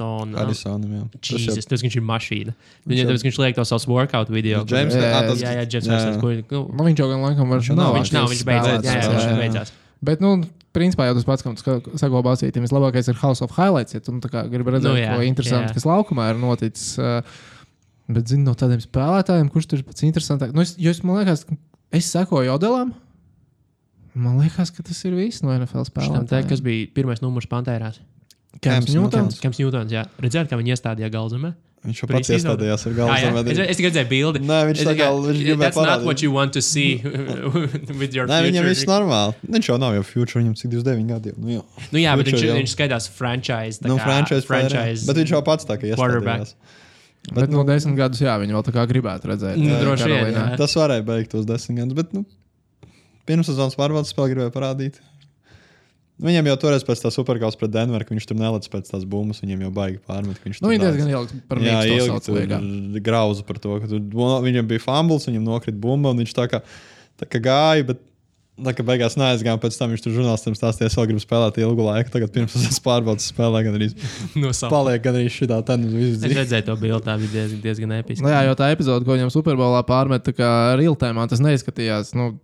Harrisonam. 0.00 0.36
Arisonam, 0.42 0.90
jā. 0.96 1.02
Tas 1.20 1.30
jau- 1.30 1.38
Jesus, 1.44 1.66
tas 1.70 1.82
viņš 1.84 1.96
ir 1.96 2.02
mašīna. 2.02 2.54
Viņš 2.88 2.98
jau- 3.00 3.08
tāpēc, 3.10 3.22
ka 3.22 3.28
viņš 3.28 3.38
liek 3.44 3.54
to 3.56 3.64
savus 3.68 3.86
workout 3.86 4.28
video. 4.30 4.64
James, 4.64 4.94
Jā, 4.94 5.00
jā, 5.00 5.20
tas, 5.28 5.40
Jā, 5.42 5.50
jā, 5.58 5.64
jā, 5.66 5.80
jā. 5.80 5.92
Varsons, 5.92 6.20
kur, 6.20 6.32
nu, 6.50 6.60
Nu, 6.76 6.84
viņš 6.88 6.96
jau 7.02 7.08
gan 7.12 7.20
laikam 7.26 7.48
vairs 7.52 7.68
Viņš 7.68 7.76
nav. 7.76 7.94
viņš 7.94 8.12
nav, 8.12 8.28
viņš 8.32 8.44
beidzās. 8.48 8.82
Jā, 8.84 8.94
jā, 8.96 9.10
viņš 9.10 9.24
jā, 9.24 9.30
jā. 9.30 9.38
beidzās. 9.44 9.72
Bet, 10.02 10.20
nu, 10.20 10.44
principā 10.72 11.06
jau 11.10 11.14
tas 11.14 11.24
pats, 11.24 11.42
kam 11.42 11.56
sako 11.56 12.22
Basītam, 12.24 12.62
vislabākais 12.64 13.08
ir 13.08 13.14
House 13.20 13.42
of 13.42 13.50
Highlights. 13.52 13.92
Ja 13.94 14.00
tu 14.00 14.12
nu, 14.12 14.20
tā 14.20 14.48
gribi 14.48 14.70
redzēt, 14.70 14.82
Nu, 14.88 14.94
nu, 14.94 15.00
jā, 15.02 15.14
ko 15.16 15.20
interesantu, 15.22 15.68
jā. 15.70 15.74
kas 15.74 15.84
laukumā 15.84 16.30
ir 16.30 16.36
noticis. 16.40 16.98
uh, 16.98 17.22
Bet, 18.10 18.24
zinu, 18.26 18.42
no 18.42 18.54
tādiem 18.58 18.80
spēlētājiem, 18.82 19.50
kurš 19.52 19.66
tur 19.70 19.78
ir 19.78 19.84
pats 19.84 20.02
interesantākais. 20.02 20.52
Nu, 20.52 20.62
es, 20.62 20.74
jo 20.76 20.90
es, 20.90 20.98
man 21.04 21.22
liekas, 21.24 21.44
ka 21.46 21.54
es 21.92 22.08
sekoju 22.10 22.50
Odelam. 22.56 22.92
Man 24.14 24.40
liekas, 24.40 24.72
ka 24.74 24.82
tas 24.82 24.98
ir 25.06 25.14
viss 25.14 25.42
no 25.44 25.52
NFL 25.54 25.84
te, 25.86 25.92
spēlētājiem. 25.92 26.48
kas 26.48 26.60
bija 26.60 26.88
pirmais 26.92 27.20
numurs 27.22 27.46
pantērās. 27.46 28.00
Kams 28.58 28.86
Cams 28.86 28.94
Newtons. 28.96 29.40
Kems 29.40 29.58
Newtons, 29.62 29.92
jā. 29.94 30.06
Redzējāt, 30.20 30.50
kā 30.50 30.58
viņi 30.60 30.74
iestādīja 30.74 31.10
galzemē? 31.14 31.52
Viņš 31.80 32.00
jau 32.02 32.06
pats 32.10 32.28
iestādījās 32.34 32.82
ar 32.90 32.92
galvu. 32.92 33.42
Es, 33.48 33.58
es 33.72 33.78
tikai 33.78 33.88
redzēju 33.88 34.08
bildi. 34.10 34.40
Nē, 34.44 34.56
viņš 34.68 34.80
tā 34.84 34.92
kā 34.98 35.06
gribēja 35.16 35.56
That's 35.62 35.78
not 35.78 35.86
parādīt. 35.86 36.08
what 36.10 36.20
you 36.20 36.32
want 36.34 36.52
to 36.52 36.60
see 36.60 37.00
with 38.00 38.12
your 38.12 38.28
Nē, 38.28 38.42
viņam 38.44 38.66
future. 38.66 38.68
viss 38.68 38.84
normāli. 38.90 39.32
Viņš 39.54 39.70
jau 39.70 39.76
nav 39.80 39.94
jau 39.96 40.02
future, 40.04 40.42
viņam 40.42 40.58
cik 40.60 40.74
29 40.74 41.08
gadi. 41.08 41.32
Nu, 41.40 41.54
jau. 41.54 41.64
Nu, 41.94 42.02
jā, 42.02 42.12
bet 42.20 42.28
viņš, 42.28 42.44
jau. 42.44 42.58
viņš 42.58 42.74
skaitās 42.74 43.08
franchise. 43.16 43.80
Nu, 43.86 43.96
kā 43.96 44.10
franchise, 44.10 44.44
franchise. 44.50 45.06
Bet 45.08 45.22
viņš 45.22 45.32
jau 45.38 45.40
pats 45.46 45.64
tā 45.70 45.78
kā 45.80 45.94
quarterback. 45.96 46.50
iestādījās. 46.50 46.76
Bet 47.40 47.52
no 47.52 47.64
desmit 47.68 47.96
gadus, 47.96 48.20
jā, 48.24 48.34
viņi 48.40 48.58
vēl 48.58 48.66
tā 48.68 48.72
kā 48.76 48.84
gribētu 48.90 49.32
redzēt. 49.32 49.56
Nu, 49.60 49.72
eh, 49.72 49.80
droši 49.80 50.12
vien. 50.12 50.38
Tas 50.60 50.76
varēja 50.76 51.04
beigt 51.08 51.32
tos 51.32 51.48
desmit 51.48 51.80
gadus, 51.80 51.96
bet 51.96 52.12
nu, 52.16 52.26
pirms 53.28 53.48
sezonas 53.48 53.76
pārbaudas 53.78 54.12
spēle 54.12 54.34
gribēja 54.34 54.52
parādīt. 54.52 55.00
Viņam 56.20 56.50
jau 56.50 56.56
toreiz 56.60 56.84
pēc 56.84 57.00
tā 57.00 57.10
supergājas 57.14 57.56
pret 57.56 57.72
Denveru, 57.72 58.04
ka 58.04 58.12
viņš 58.12 58.26
tur 58.28 58.36
nelaiž 58.36 58.68
pēc 58.72 58.90
tās 58.92 59.06
bumbas, 59.08 59.40
viņiem 59.40 59.62
jau 59.64 59.70
baigi 59.72 59.98
pārmet. 60.04 60.36
viņš 60.44 60.60
Nu, 60.60 60.68
viņi 60.72 60.82
diezgan 60.84 61.08
ilgi 61.14 61.40
par 61.48 61.62
Jā, 61.64 61.80
ilgi 61.88 63.00
grauza 63.06 63.46
par 63.48 63.58
to, 63.62 63.78
ka 63.80 63.88
tur, 63.88 64.04
viņam 64.44 64.68
bija 64.68 64.82
fumbles, 64.84 65.26
viņam 65.30 65.48
nokrita 65.48 65.80
bumba, 65.80 66.12
un 66.12 66.20
viņš 66.24 66.36
tā 66.36 66.46
kā, 66.52 66.60
tā 67.20 67.28
kā 67.30 67.40
gāja, 67.44 67.86
bet 67.92 68.02
tā 68.60 68.74
kā 68.76 68.84
beigās 68.84 69.14
neaizgāja, 69.16 69.56
pēc 69.62 69.76
tam 69.80 69.94
viņš 69.94 70.02
tur 70.04 70.12
žurnālistiem 70.18 70.52
stāstīja, 70.58 70.90
es 70.90 70.96
vēl 70.98 71.06
gribu 71.08 71.22
spēlēt 71.24 71.56
ilgu 71.62 71.86
laiku, 71.86 72.12
tagad 72.12 72.34
pirms 72.34 72.58
es 72.60 72.76
pārbaudas 72.84 73.30
spēlē, 73.32 73.62
gan 73.64 73.78
arī 73.78 73.88
No 74.42 74.50
savas. 74.52 74.68
paliek 74.74 75.00
gan 75.06 75.16
arī 75.16 75.30
šitā 75.32 75.62
ten 75.64 75.86
uz 75.88 75.94
visu 75.96 76.12
Es 76.18 76.20
dzīvi. 76.26 76.36
redzēju 76.42 76.66
to 76.68 76.76
bildi, 76.82 77.00
tā 77.06 77.14
bija 77.22 77.32
diezgan, 77.38 77.62
diezgan 77.64 77.96
episka. 78.02 78.26
Nu, 78.26 78.34
jā, 78.34 78.42
jo 78.50 78.58
tā 78.60 78.68
epizode, 78.74 79.08
ko 79.08 79.16
viņam 79.16 79.32
Superbolā 79.32 79.80
pārmet, 79.88 80.26
tā 80.28 80.36
kā 80.36 80.50
real-time, 80.76 81.24
tas 81.32 81.40
neizskatījās. 81.40 82.12
Nu, 82.18 82.34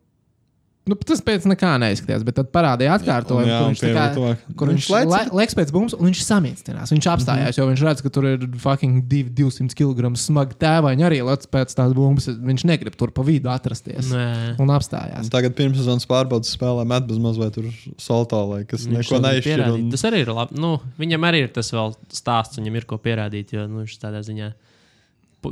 nu, 0.87 0.95
tas 1.03 1.21
pēc 1.25 1.45
nekā 1.51 1.73
neizskatījās, 1.83 2.23
bet 2.27 2.37
tad 2.39 2.49
parādīja 2.55 2.95
atkārtojumu, 2.99 3.49
Jā, 3.51 3.59
kur 3.59 3.67
un 3.67 3.75
viņš, 3.75 3.83
kā, 3.97 4.05
to, 4.15 4.55
kur 4.61 4.71
viņš 4.71 4.87
lec- 4.95 5.11
le- 5.11 5.39
leks 5.41 5.57
pēc 5.59 5.73
bumbas, 5.75 5.97
un 5.99 6.07
viņš 6.09 6.21
samīstinās. 6.27 6.93
Viņš 6.95 7.09
apstājās, 7.13 7.59
jo 7.59 7.67
viņš 7.71 7.83
redz, 7.89 8.03
ka 8.07 8.13
tur 8.15 8.29
ir 8.31 8.47
fucking 8.63 9.03
divi- 9.11 9.33
200 9.41 9.75
kg 9.79 10.13
smagi 10.21 10.55
tēvaini 10.63 11.07
arī 11.09 11.19
lec 11.27 11.47
pēc 11.51 11.75
tās 11.75 11.95
bumbas. 11.97 12.29
Viņš 12.31 12.65
negrib 12.71 12.95
tur 12.97 13.11
pa 13.11 13.25
vidu 13.27 13.51
atrasties. 13.51 14.13
Nē. 14.15 14.55
Un 14.63 14.71
apstājās. 14.77 15.25
Un 15.27 15.33
tagad 15.35 15.57
pirms 15.59 15.77
sezonas 15.83 16.07
pārbaudas 16.07 16.55
spēlē 16.55 16.87
met 16.87 17.07
bez 17.11 17.19
mazliet 17.19 17.55
tur 17.59 17.67
soltālai, 17.99 18.63
kas 18.69 18.87
Viņš 18.87 19.11
neko 19.11 19.23
neizšķir. 19.27 19.65
Un... 19.75 19.91
Tas 19.91 20.07
arī 20.09 20.23
ir 20.23 20.31
labi. 20.35 20.55
Nu, 20.61 20.77
viņam 21.01 21.27
arī 21.29 21.43
ir 21.47 21.53
tas 21.57 21.73
vēl 21.75 21.95
stāsts, 22.15 22.61
viņam 22.61 22.79
ir 22.79 22.87
ko 22.89 22.99
pierādīt, 23.03 23.53
jo 23.57 23.67
nu, 23.67 23.83
viņš 23.85 23.99
tādā 24.03 24.23
ziņā 24.27 24.53
pu- 24.55 24.75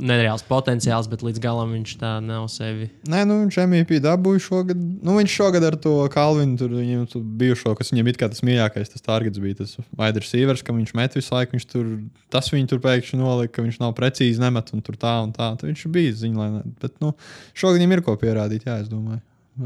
nereāls 0.03 0.43
potenciāls, 0.47 1.07
bet 1.11 1.23
līdz 1.25 1.41
galam 1.43 1.71
viņš 1.75 1.93
tā 2.01 2.11
nav 2.23 2.47
sevi. 2.51 2.89
Nē, 3.11 3.23
nu, 3.29 3.37
viņš 3.43 3.59
MVP 3.63 3.99
dabūja 4.03 4.43
šogad. 4.45 4.81
Nu, 5.05 5.15
viņš 5.19 5.37
šogad 5.39 5.65
ar 5.67 5.77
to 5.81 5.93
Kalvinu, 6.13 6.57
tur 6.59 6.75
viņam 6.75 7.05
tur 7.11 7.23
bijušo, 7.41 7.75
kas 7.79 7.93
viņam 7.93 8.11
it 8.11 8.19
kā 8.21 8.29
tas 8.31 8.43
mīļākais, 8.45 8.93
tas 8.93 9.05
targets 9.05 9.41
bija 9.41 9.61
tas 9.61 9.75
wide 9.95 10.23
receivers, 10.23 10.65
ka 10.65 10.75
viņš 10.75 10.93
met 10.99 11.17
visu 11.19 11.35
laiku. 11.35 11.57
Viņš 11.57 11.67
tur, 11.71 11.89
tas 12.33 12.51
viņu 12.53 12.73
tur 12.73 12.83
pēkšņi 12.83 13.21
nolika, 13.21 13.57
ka 13.57 13.65
viņš 13.65 13.81
nav 13.83 13.95
precīzi 13.97 14.43
nemet 14.43 14.71
un 14.75 14.83
tur 14.85 14.99
tā 15.01 15.17
un 15.25 15.33
tā. 15.35 15.53
Tad 15.55 15.69
viņš 15.69 15.87
bija 15.95 16.19
ziņā, 16.25 16.39
lai 16.39 16.51
ne. 16.57 16.63
Bet, 16.81 16.97
nu, 17.03 17.15
šogad 17.57 17.79
viņam 17.79 17.97
ir 17.97 18.05
ko 18.05 18.17
pierādīt, 18.19 18.67
jā, 18.67 18.79
es 18.83 18.91
domāju. 18.91 19.23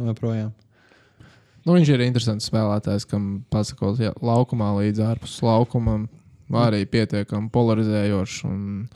Joprojām. 0.10 0.54
Nu, 1.66 1.76
viņš 1.76 1.92
ir 1.92 2.06
interesants 2.06 2.48
spēlētājs, 2.50 3.06
kam 3.10 3.44
pasakot, 3.54 4.00
jā, 4.02 4.14
laukumā 4.24 4.72
līdz 4.80 5.04
ārpus 5.06 5.40
laukumam. 5.46 6.08
Arī 6.50 6.82
pietiekami 6.90 7.52
polarizējošs. 7.54 8.40
Un... 8.50 8.88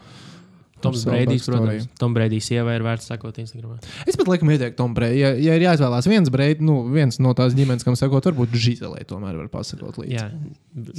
Toms 0.84 1.06
backstory. 1.08 1.40
protams, 1.48 1.88
Tom 2.00 2.16
sievai 2.44 2.76
ir 2.78 2.86
vērts 2.86 3.08
sakot 3.12 3.38
Instagram. 3.44 3.78
Es 4.08 4.18
pat 4.20 4.30
laikam 4.30 4.52
ieteiktu 4.54 4.78
Tomu 4.80 4.98
Breidi. 4.98 5.22
Ja, 5.22 5.32
ja 5.34 5.58
ir 5.58 5.66
jāizvēlās 5.66 6.10
viens 6.12 6.32
Breidi, 6.34 6.66
nu, 6.68 6.82
viens 6.94 7.20
no 7.24 7.34
tās 7.38 7.56
ģimenes, 7.58 7.86
kam 7.88 7.98
sakot, 8.00 8.28
varbūt 8.30 8.56
Žizelē 8.66 9.06
tomēr 9.10 9.38
var 9.40 9.50
pasakot 9.54 10.02
līdzi. 10.02 10.18
Jā, 10.18 10.28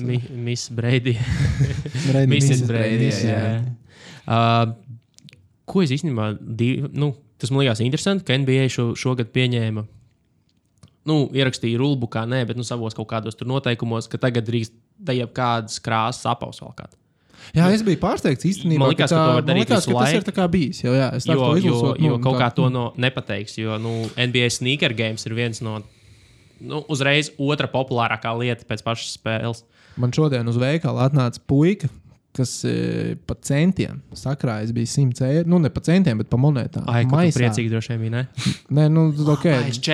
mi, 0.01 0.21
Miss. 0.49 0.73
Breidija, 0.75 1.21
Jā. 3.25 3.43
jā. 3.45 3.75
Uh, 4.25 4.73
ko 5.69 5.85
es 5.85 5.93
īstenībā, 5.95 6.33
div, 6.41 6.89
nu, 6.97 7.13
tas 7.41 7.53
man 7.53 7.65
liekas 7.65 7.83
interesanti, 7.85 8.25
ka 8.27 8.37
NBA 8.41 8.69
šo, 8.73 8.91
šogad 8.99 9.33
pieņēma. 9.35 9.85
Nu, 11.05 11.17
ierakstīja 11.37 11.77
rulbukā, 11.81 12.25
nē, 12.29 12.47
bet 12.49 12.57
nu, 12.57 12.65
savos 12.65 12.97
kaut 12.97 13.11
kādos 13.11 13.37
noteikumos, 13.45 14.09
ka 14.09 14.21
tagad 14.21 14.47
drīkst 14.49 14.73
te 15.05 15.17
jebkādas 15.19 15.81
krāsas 15.85 16.25
apausvalkāt. 16.33 16.95
Jā, 17.55 17.69
es 17.75 17.83
biju 17.87 18.01
pārsteigts 18.03 18.47
īstenībā. 18.49 18.79
Man 18.83 18.93
likās, 18.95 19.11
ka 19.13 19.19
to 19.19 19.35
var 19.39 19.47
darīt 19.49 19.67
likās, 19.67 19.85
visu 19.85 19.91
ka 19.93 19.99
tas 19.99 20.09
laiku. 20.09 20.21
ir 20.21 20.29
tā 20.29 20.35
kā 20.37 20.47
bijis. 20.51 20.81
Jo, 20.85 20.95
jā, 20.97 21.09
es 21.19 21.27
tā 21.29 21.35
Jo, 21.35 21.41
to 21.41 21.51
jo, 21.51 21.57
izlasot, 21.63 22.01
jo 22.01 22.15
nu, 22.17 22.23
kaut 22.25 22.39
tā- 22.39 22.43
kā 22.45 22.49
to 22.55 22.69
no, 22.71 22.85
nepateiks, 22.97 23.59
jo 23.61 23.77
nu, 23.79 23.93
NBA 24.17 24.49
sneaker 24.51 24.95
games 24.97 25.27
ir 25.27 25.35
viens 25.35 25.61
no 25.61 25.83
nu, 26.61 26.85
uzreiz 26.89 27.31
otra 27.39 27.69
populārākā 27.71 28.33
lieta 28.39 28.65
pēc 28.69 28.83
pašas 28.87 29.19
spēles. 29.19 29.65
Man 30.01 30.11
šodien 30.15 30.49
uz 30.49 30.57
veikalu 30.59 31.03
atnāca 31.05 31.39
puika, 31.47 31.91
kas 32.35 32.65
e, 32.67 33.15
pa 33.27 33.37
centiem 33.47 34.01
sakrājas 34.19 34.73
bija 34.75 34.91
100 34.91 35.23
eiro. 35.29 35.49
Nu, 35.51 35.61
ne 35.63 35.71
pa 35.71 35.81
centiem, 35.87 36.19
bet 36.19 36.31
pa 36.33 36.39
monētām. 36.41 36.83
Ai, 36.91 37.05
kā 37.07 37.15
Maisā. 37.21 37.39
priecīgi 37.39 37.71
droši 37.71 37.95
vien 37.95 38.01
bija. 38.09 38.25
Nē, 38.75 38.89
nu, 38.91 39.07
ok, 39.37 39.47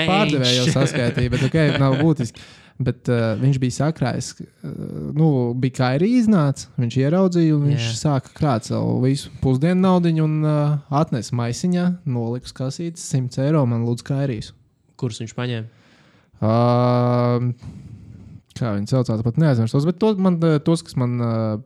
pārdevēja 0.08 0.62
jau 0.62 0.66
saskaitīja, 0.72 1.32
bet 1.34 1.44
ok, 1.50 1.58
nav 1.82 1.98
būtiski. 2.00 2.40
Bet 2.80 3.10
uh, 3.12 3.34
viņš 3.36 3.58
bija 3.60 3.76
sakrājis, 3.76 4.30
uh, 4.40 4.70
nu, 5.16 5.26
bija 5.60 5.76
kā 5.76 5.88
arī 5.98 6.14
iznācis. 6.22 6.70
Viņš 6.80 6.96
ieraudzīja, 7.02 7.56
un 7.58 7.66
viņš 7.68 7.84
Jā. 7.84 7.96
sāka 7.98 8.32
krāt 8.38 8.70
savu 8.70 8.94
visu 9.04 9.28
pusdienu 9.42 9.82
naudu 9.82 10.14
un 10.24 10.38
uh, 10.40 10.78
atnesa 11.02 11.36
maisiņā, 11.36 11.84
nolika 12.08 12.54
kasītes 12.62 13.04
100 13.12 13.44
eiro. 13.44 13.66
Man 13.68 13.84
lūdzu, 13.84 14.06
kā 14.08 14.22
arī. 14.24 14.40
Kurus 15.00 15.20
viņš 15.20 15.36
paņēma? 15.36 15.86
Uh, 16.40 17.52
Kā 18.60 18.74
viņi 18.74 18.90
saucās, 18.90 19.22
pat 19.24 19.38
neaizmirstos. 19.40 19.86
Bet 19.88 20.00
to, 20.02 20.10
man, 20.20 20.36
tos, 20.66 20.82
kas 20.84 20.96
man 21.00 21.12
uh, 21.22 21.60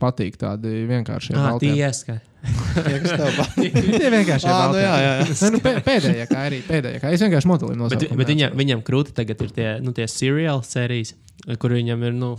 patīk, 0.00 0.36
tādi 0.40 0.84
vienkārši 0.88 1.34
Ah, 1.36 1.50
baltie. 1.52 1.72
tieska. 1.76 2.18
Ja, 2.80 2.96
kas 3.02 3.10
tev 3.18 3.34
patīk? 3.36 3.74
Tie 3.74 4.08
vienkārši 4.14 4.46
ir 4.48 4.52
Ā, 4.54 4.60
nu 4.72 4.78
jā, 4.80 4.92
jā, 5.02 5.08
jā. 5.18 5.24
Nē, 5.42 5.48
nu, 5.52 5.58
pē- 5.64 5.80
pēdējā, 5.84 6.26
kā 6.30 6.44
arī 6.48 6.60
pēdējā. 6.64 7.00
Kā. 7.02 7.10
Es 7.12 7.20
vienkārši 7.20 7.50
modelim 7.50 7.82
Bet, 7.82 7.98
nosaucu. 7.98 8.16
bet 8.22 8.30
viņam, 8.32 8.54
viņam 8.56 8.84
krūti 8.86 9.12
tagad 9.18 9.42
ir 9.44 9.50
tie, 9.56 9.68
nu, 9.84 9.92
tie 9.92 10.06
seriāli 10.08 10.64
sērijas, 10.64 11.12
kur 11.60 11.74
viņam 11.76 12.06
ir, 12.08 12.14
nu, 12.16 12.30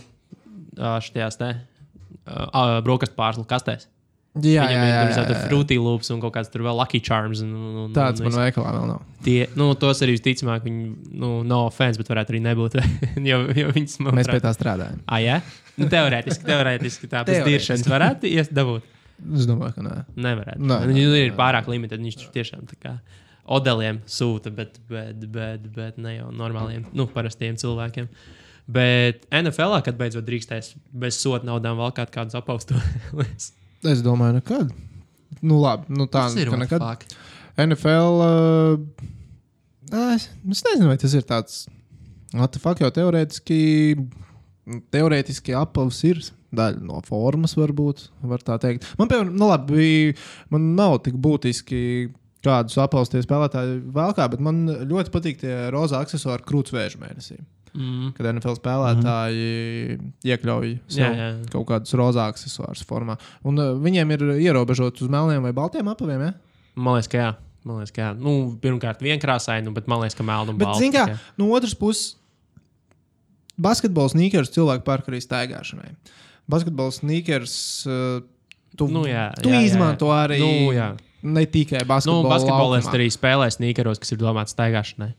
šajās 0.80 1.38
te 1.38 1.52
uh, 1.54 2.80
brokastu 2.86 3.18
pārslu 3.20 3.46
kastēs. 3.50 3.88
Jā, 4.40 4.64
jā, 4.64 4.66
Viņam 4.72 4.86
jā. 4.88 5.00
ir 5.04 5.10
jā, 5.12 5.24
tur 5.28 5.36
jā. 5.36 5.40
Fruity 5.50 5.76
Loops 5.84 6.08
un 6.16 6.22
kaut 6.24 6.32
kāds 6.38 6.48
tur 6.54 6.62
vēl 6.64 6.78
Lucky 6.80 7.02
Charms. 7.04 7.42
Un, 7.44 7.50
un, 7.52 7.74
un, 7.84 7.90
Tāds 7.92 8.22
un, 8.24 8.30
man 8.32 8.46
veikalā 8.46 8.70
vēl 8.78 8.86
nav. 8.94 9.02
Tie, 9.26 9.42
nu, 9.60 9.74
tos 9.76 10.00
arī 10.06 10.14
visticamāk, 10.16 10.64
viņi, 10.64 10.86
nu, 11.20 11.32
no 11.44 11.66
fans, 11.76 12.00
bet 12.00 12.08
varētu 12.08 12.32
arī 12.32 12.40
nebūt. 12.46 12.78
jo, 13.30 13.42
jo 13.60 13.74
viņas 13.76 13.98
man 14.08 14.16
Mēs 14.22 14.32
pie 14.32 14.40
tā 14.40 14.54
strādājam. 14.56 15.02
Ah, 15.12 15.20
jā? 15.20 15.42
Nu, 15.80 15.88
teorētiski, 15.91 16.45
teorētiski 16.48 17.07
tā 17.07 17.22
Teorētiski. 17.23 17.53
diršanas 17.53 17.88
varētu 17.88 18.30
iesdabūt. 18.31 18.89
Es 19.38 19.48
domāju, 19.49 19.76
ka 19.77 19.85
nē. 19.85 19.95
Nevarētu. 20.18 20.65
Nē, 20.65 20.77
Viņi 20.89 21.06
nē, 21.06 21.23
ir 21.27 21.34
pārāk 21.38 21.69
limitēti. 21.69 22.03
Viņš 22.07 22.18
tur 22.19 22.31
tiešām 22.35 22.65
tā 22.69 22.77
kā 22.81 22.93
odeliem 23.52 24.02
sūta, 24.10 24.52
bet, 24.56 24.80
bet, 24.89 25.26
bet, 25.31 25.65
bet 25.76 25.98
ne 26.02 26.15
jau 26.18 26.30
normāliem, 26.35 26.85
nu, 26.98 27.07
parastiem 27.11 27.57
cilvēkiem. 27.60 28.10
Bet 28.72 29.26
NFL, 29.34 29.80
kad 29.85 29.98
beidzot 29.99 30.26
drīkstēs 30.27 30.73
bez 31.03 31.18
soda 31.19 31.48
naudām 31.49 31.80
valkāt 31.81 32.14
kādus 32.14 32.38
apaustos. 32.39 33.52
Es 33.81 34.03
domāju, 34.06 34.38
nekad. 34.38 34.73
Nu, 35.41 35.57
labi, 35.64 35.89
nu 35.98 36.06
tā 36.11 36.27
ir 36.38 36.52
ka 36.52 36.60
nekad. 36.61 36.84
nekad. 36.85 37.15
NFL. 37.65 38.19
Uh, 38.22 40.11
es, 40.14 40.27
es 40.30 40.61
nezinu, 40.68 40.91
vai 40.91 40.98
tas 41.02 41.15
ir 41.18 41.26
tāds. 41.27 41.64
Fuck, 42.61 42.80
jau 42.84 42.91
teorētiski. 42.95 43.57
Teorētiski 44.94 45.56
apavs 45.58 46.04
ir 46.08 46.22
daļa 46.56 46.84
no 46.86 47.00
formas, 47.06 47.56
varbūt. 47.58 48.10
Var 48.28 48.44
tā 48.46 48.58
teikt. 48.62 48.86
Man, 49.00 49.10
piemēram, 49.10 49.34
nu, 49.34 49.48
labi, 49.50 49.86
man 50.54 50.74
nav 50.78 51.00
tik 51.06 51.16
būtiski, 51.22 52.12
kādus 52.46 52.78
apausties 52.82 53.26
spēlētāji 53.28 53.80
vēlkā, 53.96 54.28
bet 54.34 54.44
man 54.44 54.64
ļoti 54.90 55.14
patīk 55.14 55.42
tie 55.44 55.56
rozā 55.74 56.02
accessori 56.04 56.46
krūts 56.48 56.74
vēža 56.76 57.02
mēnesī. 57.02 57.40
Mm. 57.72 58.10
Kad 58.18 58.28
NFL 58.34 58.58
spēlētāji 58.58 59.46
mm. 59.96 60.08
iekļauj 60.28 60.72
Jā, 60.92 61.12
jā. 61.16 61.28
kaut 61.54 61.70
kādus 61.70 61.96
rozā 61.96 62.26
accessorus 62.32 62.84
formā. 62.88 63.16
Un 63.48 63.62
uh, 63.62 63.72
viņiem 63.80 64.12
ir 64.18 64.26
ierobežots 64.50 65.06
uz 65.06 65.12
melniem 65.12 65.46
vai 65.48 65.54
baltiem 65.56 65.88
apaviem. 65.88 66.26
Ja? 66.28 66.34
Man 66.76 66.98
liekas, 66.98 67.12
ka 67.12 67.22
jā. 67.22 67.30
Man 67.64 67.80
liekas, 67.80 67.94
ka 67.96 68.04
jā. 68.04 68.10
Nu, 68.18 68.34
pirmkārt, 68.60 69.04
vienkrāsaini, 69.06 69.72
bet 69.76 69.88
man 69.92 70.04
liekas, 70.04 70.18
ka 70.20 70.26
melnu 70.28 70.56
un 70.56 70.60
Bet, 70.60 70.74
kā 70.74 70.82
tikai. 70.82 71.16
no 71.40 71.48
otras 71.56 71.78
puses, 71.78 72.18
basketbols 73.62 74.16
sneakers 74.16 74.52
cilvēku 74.56 74.86
pērk 74.88 75.10
arī 75.12 75.20
staigāšanai. 75.24 75.94
Basketbols 76.52 77.00
sneakers 77.04 77.54
uh, 77.88 78.20
tu, 78.78 78.88
Nu, 78.92 79.06
jā, 79.08 79.30
tu 79.42 79.50
jā, 79.52 79.60
jā, 79.60 79.62
jā. 79.62 79.68
izmanto 79.70 80.10
arī 80.16 80.40
Nu, 80.42 80.72
jā. 80.76 80.90
ne 81.24 81.44
tikai 81.46 81.84
Nu, 81.86 81.90
basketbolu. 81.94 82.30
basketbolisti 82.32 82.90
laukumā. 82.90 83.00
arī 83.00 83.08
spēlē 83.14 83.48
snīkeros, 83.54 84.02
kas 84.02 84.12
ir 84.16 84.22
domāts 84.24 84.56
staigāšanai. 84.58 85.12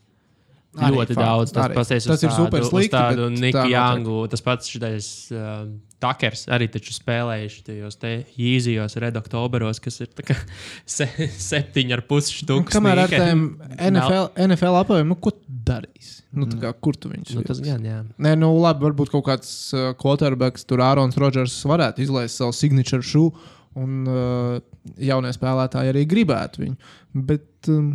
Arī 0.73 0.97
ļoti 0.97 1.13
fakti, 1.13 1.21
daudz. 1.21 1.53
Tas, 1.53 1.67
arī. 1.67 1.77
pasies 1.77 2.07
Tas 2.09 2.23
ir 2.23 2.31
tādu- 2.31 2.37
super 2.39 2.65
slikti, 2.65 2.93
Tādu 2.97 3.27
Niku. 3.35 3.65
Jangu, 3.69 4.19
tas 4.33 4.41
pats 4.41 4.71
šitais 4.73 5.09
uh, 5.37 5.67
Takers 6.03 6.47
arī 6.49 6.67
spēlējuši 6.73 7.65
tajos 7.67 7.99
īzijos, 8.41 8.97
red 8.97 9.19
oktoberos, 9.21 9.79
kas 9.85 10.01
ir 10.01 10.09
se, 10.97 11.07
septiņi 11.37 11.93
ar 11.93 12.03
pusi 12.09 12.41
štukas. 12.41 12.73
Kamēr 12.73 13.05
ar 13.05 13.13
tiem 13.13 13.45
NFL, 13.77 14.33
NFL 14.49 14.81
apaviem, 14.81 15.13
nu, 15.13 15.19
ko 15.21 15.35
tu 15.37 15.45
darīsi? 15.69 16.23
Nu, 16.33 16.49
tā 16.49 16.57
kā, 16.57 16.73
kur 16.81 16.97
tu 16.97 17.11
viņus 17.13 17.35
Nu, 17.37 17.45
tas 17.45 17.61
gan, 17.61 17.85
jā. 17.85 17.99
Nē, 18.17 18.33
nu 18.41 18.55
labi, 18.57 18.87
varbūt 18.89 19.13
kaut 19.13 19.27
kāds 19.29 19.51
uh, 19.77 19.91
quarterbacks, 20.01 20.65
tur 20.65 20.81
Ārons 20.81 21.19
Rodžers 21.21 21.59
varētu 21.69 22.07
izlaist 22.07 22.41
savu 22.41 22.57
signature 22.57 23.05
šūnu, 23.05 23.51
un 23.83 24.09
uh, 24.09 24.57
jaunie 25.01 25.33
spēlētāji 25.37 25.93
arī 25.93 26.07
gribētu 26.09 26.65
viņu. 26.65 26.95
Bet 27.29 27.69
um, 27.73 27.93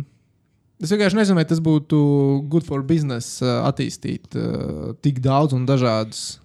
es 0.82 0.92
vienkārši 0.92 1.18
nezinu, 1.18 1.38
vai 1.40 1.46
tas 1.48 1.62
būtu 1.64 1.98
good 2.50 2.66
for 2.66 2.84
business 2.86 3.40
uh, 3.42 3.60
attīstīt 3.68 4.36
uh, 4.38 4.92
tik 5.04 5.22
daudz 5.24 5.56
un 5.56 5.66
dažādas 5.68 6.38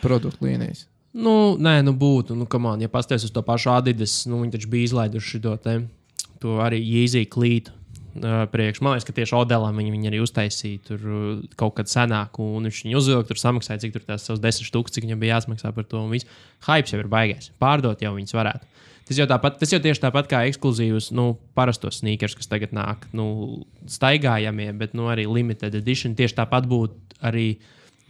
produktu 0.00 0.46
līnijas. 0.46 0.86
Nu, 1.10 1.56
nē, 1.58 1.80
nu 1.82 1.94
būtu. 1.98 2.36
Nu, 2.38 2.46
on, 2.46 2.82
ja 2.82 2.88
pasties 2.88 3.26
uz 3.26 3.34
to 3.34 3.42
pašu 3.42 3.72
Adidas, 3.74 4.22
nu, 4.30 4.38
viņi 4.44 4.54
taču 4.54 4.70
bija 4.70 4.86
izlaiduši 4.86 5.42
to, 5.42 5.56
te, 5.58 5.76
to 6.42 6.60
arī 6.62 6.78
īziju 7.02 7.30
klītu. 7.30 7.76
Uh, 8.10 8.42
priekš. 8.50 8.80
Man 8.82 8.96
liekas, 8.96 9.04
ka 9.06 9.14
tieši 9.14 9.36
Odelam 9.38 9.76
viņi, 9.78 9.92
viņi 9.94 10.08
arī 10.10 10.18
uztaisīja 10.18 10.80
tur 10.88 11.02
uh, 11.06 11.26
kaut 11.58 11.76
kad 11.76 11.86
senāku, 11.86 12.42
un 12.58 12.66
viņš 12.66 12.80
viņu 12.82 12.98
uzvilka, 12.98 13.28
tur 13.28 13.38
samaksāja, 13.38 13.84
cik 13.84 13.92
tur 13.94 14.02
tās 14.08 14.24
savas 14.26 14.40
desmit 14.42 14.66
stūkus, 14.66 14.96
cik 14.96 15.06
viņam 15.06 15.20
bija 15.22 15.36
jāsmaksā 15.36 15.70
par 15.76 15.86
to. 15.86 16.02
Hypes 16.66 16.90
jau 16.90 16.98
ir 16.98 17.10
baigais. 17.12 17.52
Pārdot 17.62 18.02
jau 18.02 18.10
viņus 18.16 18.34
varētu. 18.34 18.66
Tas 19.10 19.18
jau, 19.18 19.26
tāpat, 19.26 19.56
tas 19.58 19.72
jau 19.74 19.80
tieši 19.82 20.04
tāpat 20.04 20.28
kā 20.30 20.44
ekskluzīvs, 20.46 21.08
nu, 21.18 21.32
parastos 21.58 21.96
sneakers, 21.98 22.36
kas 22.38 22.46
tagad 22.46 22.70
nāk, 22.76 23.08
nu, 23.16 23.24
staigājamie, 23.90 24.68
bet 24.78 24.94
nu, 24.94 25.08
arī 25.10 25.24
limited 25.26 25.74
edition. 25.74 26.14
Tieši 26.14 26.36
tāpat 26.38 26.68
būtu 26.70 27.18
arī, 27.26 27.48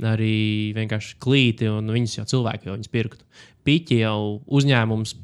arī 0.04 0.34
vienkārši 0.76 1.16
klīti, 1.24 1.70
un 1.72 1.88
viņas 1.88 2.18
jau 2.18 2.26
cilvēki 2.34 2.68
jau 2.68 2.76
viņus 2.76 2.92
pirktu. 2.92 3.24
Piķi 3.64 4.02
jau 4.02 4.20
uzņēmums 4.60 5.16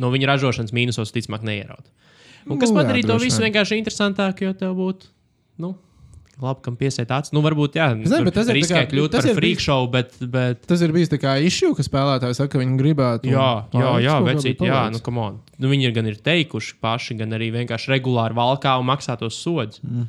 no 0.00 0.08
viņa 0.14 0.32
ražošanas 0.32 0.72
mīnusos, 0.72 1.12
ticamāk, 1.12 1.44
neierauda. 1.44 1.84
Un 2.48 2.56
kas 2.56 2.72
Nu, 2.72 2.80
padarīja 2.80 3.10
to 3.12 3.18
visu 3.20 3.42
vien. 3.42 3.50
vienkārši 3.50 3.76
interesantāk, 3.82 4.40
jo 4.40 4.54
tev 4.56 4.72
būtu. 4.78 5.12
Nu, 5.60 5.74
Labi, 6.40 6.60
kam 6.64 6.76
piesiet 6.80 7.10
acis. 7.12 7.32
Nu, 7.36 7.42
varbūt, 7.44 7.74
jā, 7.76 7.88
zinu, 8.08 8.24
bet 8.24 8.34
tas 8.34 8.48
ir 8.48 8.54
riskē 8.56 8.80
kļūt 8.90 9.10
par 9.12 9.20
freak 9.40 9.60
show, 9.60 9.86
bet, 9.92 10.14
bet 10.20 10.62
Tas 10.66 10.80
ir 10.80 10.92
bijis 10.92 11.08
tā 11.12 11.18
kā 11.20 11.34
izšķīrs, 11.44 11.76
ka 11.76 11.82
spēlētāji 11.84 12.34
saka, 12.38 12.52
ka 12.54 12.58
viņi 12.62 12.78
gribētu. 12.80 13.24
un- 13.28 13.32
Jā, 13.36 13.48
jā, 13.72 13.90
jā, 14.06 14.14
vecīt, 14.34 14.56
jā, 14.70 14.80
nu, 14.92 14.98
come 15.04 15.18
on. 15.18 15.40
Nu, 15.58 15.68
viņi 15.68 15.84
ir 15.84 15.92
gan 15.92 16.06
ir 16.06 16.16
teikuši 16.16 16.74
paši, 16.80 17.18
gan 17.18 17.30
arī 17.36 17.50
vienkārši 17.52 17.92
regulāri 17.96 18.34
valkā 18.34 18.78
un 18.80 18.86
maksā 18.86 19.18
tos 19.18 19.36
sodus. 19.36 19.80
Mm. 19.84 20.08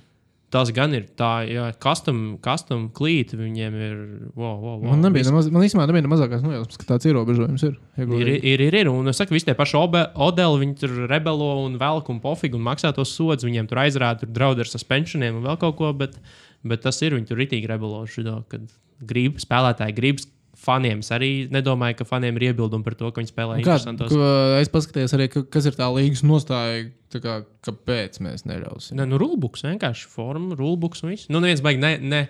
Tas 0.51 0.67
gan 0.75 0.91
ir 0.91 1.05
tā, 1.15 1.29
jā, 1.47 1.69
custom, 1.79 2.17
custom 2.43 2.89
klīti 2.95 3.37
viņiem 3.39 3.75
ir. 3.79 3.93
Wow, 4.35 4.57
wow, 4.59 4.73
wow, 4.81 4.89
Man, 4.89 5.05
nebija, 5.05 5.29
nemaz, 5.29 5.47
man 5.53 5.63
īstenībā 5.63 5.85
nebija 5.87 6.03
ne 6.03 6.11
mazākās 6.11 6.43
nojausmas, 6.43 6.79
ka 6.81 6.89
tāds 6.89 7.07
ierobežojums 7.07 7.63
ir. 7.69 7.77
Ir, 7.95 8.11
ir, 8.43 8.63
ir, 8.67 8.77
ir, 8.81 8.89
un 8.91 9.07
es 9.07 9.21
saku, 9.21 9.37
visi 9.37 9.47
tie 9.47 9.55
paši 9.55 9.79
odeli, 9.79 10.59
viņi 10.65 10.75
tur 10.83 10.97
rebelo 11.07 11.53
un 11.63 11.79
velk 11.79 12.11
un 12.11 12.19
pofīgi 12.23 12.59
un 12.59 12.65
maksā 12.67 12.91
tos 12.97 13.15
sodus. 13.15 13.47
Viņiem 13.47 13.71
tur 13.71 13.79
aizrāda, 13.85 14.25
tur 14.25 14.33
draud 14.35 14.59
ar 14.59 14.67
suspensioniem 14.67 15.39
un 15.39 15.47
vēl 15.47 15.61
kaut 15.61 15.79
ko, 15.79 15.93
bet, 15.95 16.19
bet 16.67 16.83
tas 16.83 16.99
ir, 16.99 17.15
viņi 17.15 17.31
tur 17.31 17.39
ritīgi 17.39 17.71
rebelo 17.71 18.03
šito, 18.11 18.41
kad 18.51 18.67
grib, 19.07 19.39
spēlētāji 19.39 19.97
grib. 19.97 20.19
Faniem 20.61 20.99
es 21.01 21.09
arī 21.15 21.29
nedomāju, 21.49 21.95
ka 22.01 22.05
faniem 22.05 22.35
ir 22.38 22.51
iebildumi 22.51 22.85
par 22.85 22.93
to, 22.99 23.09
ka 23.09 23.21
viņi 23.23 23.31
spēlē 23.31 23.55
Kā, 23.57 23.79
interesantos. 23.79 24.11
ko, 24.13 24.31
es 24.61 24.69
paskatījos 24.69 25.15
arī, 25.17 25.25
ka, 25.33 25.41
kas 25.49 25.65
ir 25.71 25.77
tā 25.79 25.88
līgas 25.95 26.21
nostāja, 26.27 26.83
tā 27.09 27.21
kā, 27.23 27.39
kāpēc 27.65 28.19
mēs 28.21 28.45
neļausim. 28.45 28.99
Nē, 28.99 29.07
nu, 29.09 29.17
rulbuks 29.21 29.65
vienkārši 29.65 30.09
forma, 30.13 30.53
rulbuks 30.59 31.01
un 31.01 31.15
viss. 31.15 31.31
Nu, 31.33 31.41
neviens 31.41 31.63
baigi 31.65 31.81
ne, 31.81 31.95
ne, 32.13 32.21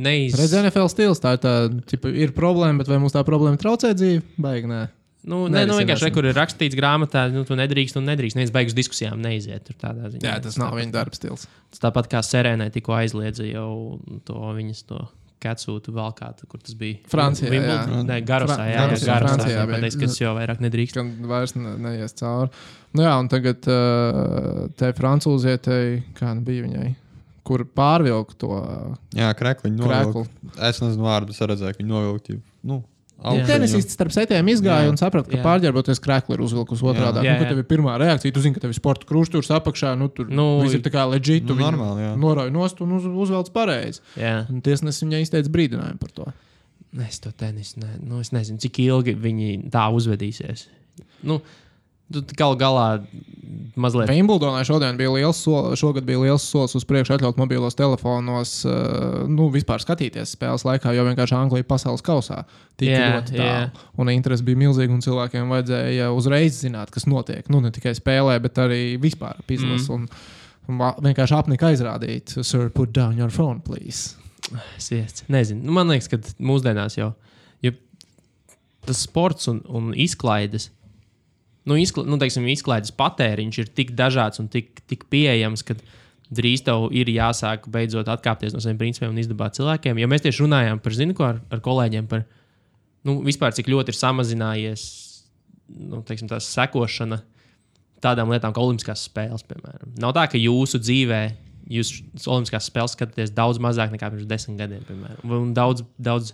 neiz... 0.00 0.38
Redz, 0.40 0.56
NFL 0.62 0.88
stils, 0.94 1.20
tā 1.20 1.36
ir 1.36 1.42
tā, 1.44 1.52
tipa, 1.92 2.08
ir 2.08 2.32
problēma, 2.36 2.80
bet 2.80 2.88
vai 2.88 3.02
mums 3.02 3.12
tā 3.16 3.20
problēma 3.28 3.60
traucē 3.60 3.92
dzīvi? 3.98 4.24
Baigi, 4.40 4.72
nē. 4.72 4.86
Nu, 5.28 5.42
Nē, 5.50 5.66
nē, 5.66 5.68
nu, 5.68 5.76
vienkārši 5.82 6.06
re, 6.06 6.12
kur 6.14 6.24
ir 6.30 6.36
rakstīts 6.38 6.76
grāmatā, 6.78 7.26
nu, 7.34 7.42
tu 7.44 7.56
nedrīkst 7.58 7.98
un 8.00 8.06
nedrīkst. 8.08 8.38
Neviens 8.38 8.52
beigas 8.54 8.76
diskusijām 8.78 9.18
neiziet. 9.20 9.66
Tur 9.66 9.76
tādā 9.76 10.08
ziņā. 10.14 10.22
Jā, 10.24 10.36
tas 10.40 10.56
nav 10.56 10.76
viņa 10.78 10.94
darba 10.94 11.18
stils. 11.18 11.44
Tas 11.74 11.82
tāpat 11.82 12.08
kā 12.08 12.22
Serēnai 12.24 12.70
tikko 12.72 12.94
aizliedza 12.96 13.44
jau 13.44 13.98
to 14.24 14.38
viņas 14.56 14.84
to 14.88 15.02
ketsūtu 15.42 15.92
vēl 15.94 16.12
kādu, 16.18 16.46
kur 16.50 16.60
tas 16.64 16.74
bija. 16.78 16.98
Francijā, 17.12 17.48
jā. 17.48 17.54
Wimbledon? 17.56 18.06
Nē, 18.08 18.18
Garosā, 18.26 18.56
Fra- 18.58 18.68
jā, 18.70 18.86
Garosā, 19.06 19.48
jā, 19.52 19.64
pateiks, 19.70 19.96
ka 20.00 20.08
tas 20.10 20.18
jau 20.20 20.32
vairāk 20.38 20.62
nedrīkst. 20.64 20.96
Gan 20.98 21.12
vairs 21.30 21.54
ne, 21.58 21.74
neies 21.86 22.16
cauri. 22.18 22.50
Nu 22.98 23.04
jā, 23.04 23.12
un 23.20 23.28
tagad 23.30 23.68
uh, 23.70 24.66
te 24.80 24.92
francūzietei, 24.96 26.02
kā 26.18 26.32
nu 26.34 26.42
bija 26.46 26.64
viņai, 26.66 26.90
kur 27.48 27.64
pārvilka 27.76 28.36
to 28.40 28.50
uh, 28.58 28.94
Jā, 29.16 29.30
krekliņi 29.38 29.80
krēklu. 29.82 30.24
novilkt. 30.26 30.60
Es 30.70 30.80
nezinu 30.84 31.06
vārdu, 31.06 31.32
es 31.36 31.40
redzēju, 31.40 31.76
ka 31.78 31.82
viņi 31.84 31.92
novilkt. 31.94 32.32
jau, 32.34 32.40
Nu, 32.68 32.80
Tenisists 33.18 33.96
starp 33.96 34.12
setiem 34.14 34.46
izgāja 34.52 34.86
Jā. 34.86 34.90
un 34.92 34.98
saprata, 35.00 35.26
ka 35.32 35.40
pārģērboties 35.42 35.98
krēklu 36.04 36.36
ir 36.36 36.42
uzvilkus 36.46 36.84
otrādi. 36.86 37.24
Nu, 37.26 37.32
kad 37.40 37.48
tev 37.50 37.62
ir 37.64 37.66
pirmā 37.66 37.96
reakcija, 37.98 38.34
tu 38.34 38.42
zini, 38.44 38.54
ka 38.54 38.62
tev 38.62 38.70
ir 38.70 38.78
sporta 38.78 39.08
krusturs 39.08 39.50
apakšā, 39.50 39.96
nu 39.98 40.06
tur 40.14 40.30
Nu, 40.30 40.60
viss 40.62 40.76
ir 40.78 40.84
tā 40.84 40.92
kā 40.94 41.02
leģit, 41.10 41.48
tu 41.48 41.56
Nu, 41.58 41.64
normāli, 41.66 42.04
jā. 42.06 42.12
norauj 42.20 42.52
nost 42.54 42.78
un 42.84 42.92
uz, 42.94 43.08
uzvelc 43.10 43.50
pareizi. 43.50 44.04
Tiesnesis 44.14 45.02
viņai 45.02 45.24
izteica 45.26 45.50
brīdinājumu 45.50 45.98
par 45.98 46.14
to. 46.14 46.28
Es 47.04 47.18
to 47.20 47.32
tenisu, 47.34 47.82
ne, 47.82 47.96
nu, 48.00 48.20
es 48.22 48.30
nezinu, 48.32 48.62
cik 48.62 48.78
ilgi 48.86 49.16
viņi 49.18 49.70
tā 49.74 49.88
uzvedīsies. 49.92 50.68
Nu, 51.26 51.40
tu 52.12 52.22
gal 52.38 52.56
galā 52.58 52.86
mazliet. 53.78 54.10
Wimbledonā 54.10 54.62
šodien 54.66 54.98
bija 54.98 55.12
liels 55.14 55.40
solis, 55.44 55.78
šogad 55.80 56.06
bija 56.08 56.20
liels 56.22 56.44
solis 56.48 56.74
uz 56.78 56.86
priekšu 56.88 57.16
atļaut 57.16 57.38
mobilos 57.40 57.76
telefonos, 57.78 58.54
uh, 58.68 59.26
nu, 59.30 59.48
vispār 59.54 59.82
skatīties 59.84 60.34
spēles 60.36 60.66
laikā, 60.68 60.92
jo 60.96 61.06
vienkārši 61.08 61.36
Anglija 61.38 61.66
pasaules 61.68 62.04
kausā 62.04 62.42
tika 62.78 62.94
Jā, 62.94 63.12
ļoti 63.16 63.36
tālu. 63.36 63.46
jā. 63.46 63.86
Un 63.98 64.12
interesi 64.12 64.46
bija 64.46 64.62
milzīgi, 64.64 64.94
un 64.94 65.04
cilvēkiem 65.04 65.54
vajadzēja 65.54 66.10
uzreiz 66.14 66.60
zināt, 66.64 66.92
kas 66.94 67.08
notiek. 67.10 67.48
Nu, 67.52 67.62
ne 67.64 67.72
tikai 67.74 67.94
spēlē, 67.98 68.38
bet 68.44 68.60
arī 68.62 68.82
vispār 69.02 69.40
izlasi. 69.46 69.90
Mm. 69.90 70.08
Un, 70.68 70.78
un 70.78 71.08
vienkārši 71.08 71.38
apnika 71.38 71.72
aizrādīt, 71.72 72.38
Sir, 72.42 72.68
put 72.74 72.94
down 72.96 73.18
your 73.18 73.32
phone, 73.34 73.62
please. 73.64 74.16
Es 74.78 74.90
nezinu. 75.28 75.64
Nu, 75.66 75.74
man 75.76 75.90
liekas, 75.92 76.08
ka 76.08 76.20
mūsdienās 76.40 76.96
jau 76.96 77.12
ja 77.64 77.74
tas 78.86 79.02
sports 79.04 79.50
un, 79.50 79.60
un 79.68 79.90
izklaides. 79.96 80.70
Nu, 81.68 81.76
izkla, 81.76 82.06
nu, 82.08 82.16
teiksim, 82.20 82.46
izklaides 82.48 82.94
patēriņš 82.96 83.60
ir 83.62 83.70
tik 83.76 83.92
dažāds 83.98 84.40
un 84.40 84.48
tik, 84.52 84.80
tik 84.88 85.04
pieejams, 85.12 85.64
ka 85.66 85.76
drīz 86.34 86.62
tev 86.64 86.88
ir 86.96 87.08
jāsāk 87.12 87.68
beidzot 87.72 88.08
atkāpties 88.12 88.54
no 88.54 88.62
saviem 88.64 88.80
principiem 88.80 89.12
un 89.12 89.20
izdabāt 89.20 89.56
cilvēkiem. 89.58 90.00
Jo 90.00 90.08
mēs 90.10 90.24
tieši 90.24 90.44
runājām 90.44 90.80
par, 90.84 90.96
zinu, 90.96 91.16
ar, 91.24 91.42
ar 91.52 91.62
kolēģiem 91.64 92.08
par 92.08 92.24
nu, 93.08 93.20
vispār, 93.24 93.54
cik 93.56 93.70
ļoti 93.72 93.94
ir 93.94 93.98
samazinājies 93.98 94.86
nu, 95.68 96.02
teiksim, 96.06 96.28
tā 96.30 96.40
sekošana 96.42 97.20
tādām 98.04 98.30
lietām 98.32 98.54
kā 98.54 98.62
Olimpiskās 98.62 99.04
spēles, 99.08 99.44
piemēram. 99.48 99.92
Nav 100.00 100.14
tā, 100.16 100.28
ka 100.30 100.40
jūsu 100.40 100.80
dzīvē 100.82 101.22
jūs 101.68 101.92
Olimpiskās 102.26 102.68
spēles 102.70 102.94
skatāties 102.96 103.34
daudz 103.34 103.60
mazāk 103.62 103.92
nekā 103.92 104.10
pirms 104.12 104.28
desmit 104.28 104.60
gadiem, 104.60 104.84
piemēram. 104.88 105.34
Un 105.40 105.52
daudz, 105.56 105.84
daudz 106.00 106.32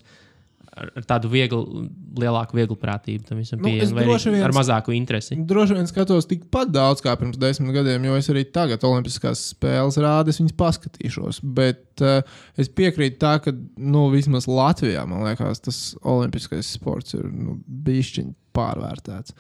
ar, 0.77 0.91
ar 0.99 1.07
tādu 1.09 1.31
vieglu, 1.33 1.87
lielāku 2.19 2.59
vieglu 2.59 2.77
prātību 2.81 3.29
tam 3.29 3.41
visam 3.41 3.61
Nu, 3.63 3.69
pieejam, 3.71 3.95
vien- 4.33 4.45
ar 4.47 4.55
mazāku 4.57 4.95
interesi. 4.97 5.37
Droši 5.51 5.79
vien 5.79 5.89
skatos 5.91 6.29
tikpat 6.31 6.73
daudz 6.75 7.03
kā 7.05 7.15
pirms 7.21 7.39
desmit 7.41 7.75
gadiem, 7.77 8.05
jo 8.09 8.19
es 8.19 8.31
arī 8.33 8.45
tagad 8.53 8.85
Olimpiskās 8.87 9.43
spēles 9.55 9.99
rādu, 10.03 10.35
es 10.35 10.41
viņas 10.43 10.57
paskatīšos. 10.61 11.41
Bet 11.57 12.05
uh, 12.05 12.21
es 12.61 12.69
piekrītu 12.69 13.21
tā, 13.23 13.37
ka 13.45 13.55
nu, 13.79 14.09
vismaz 14.15 14.49
Latvijā 14.51 15.07
man 15.09 15.25
liekas, 15.29 15.63
tas 15.65 15.83
Olimpiskais 16.03 16.75
sports 16.77 17.15
ir 17.19 17.27
nu, 17.31 17.61
bijis 17.67 18.15
pārvērtēts. 18.55 19.35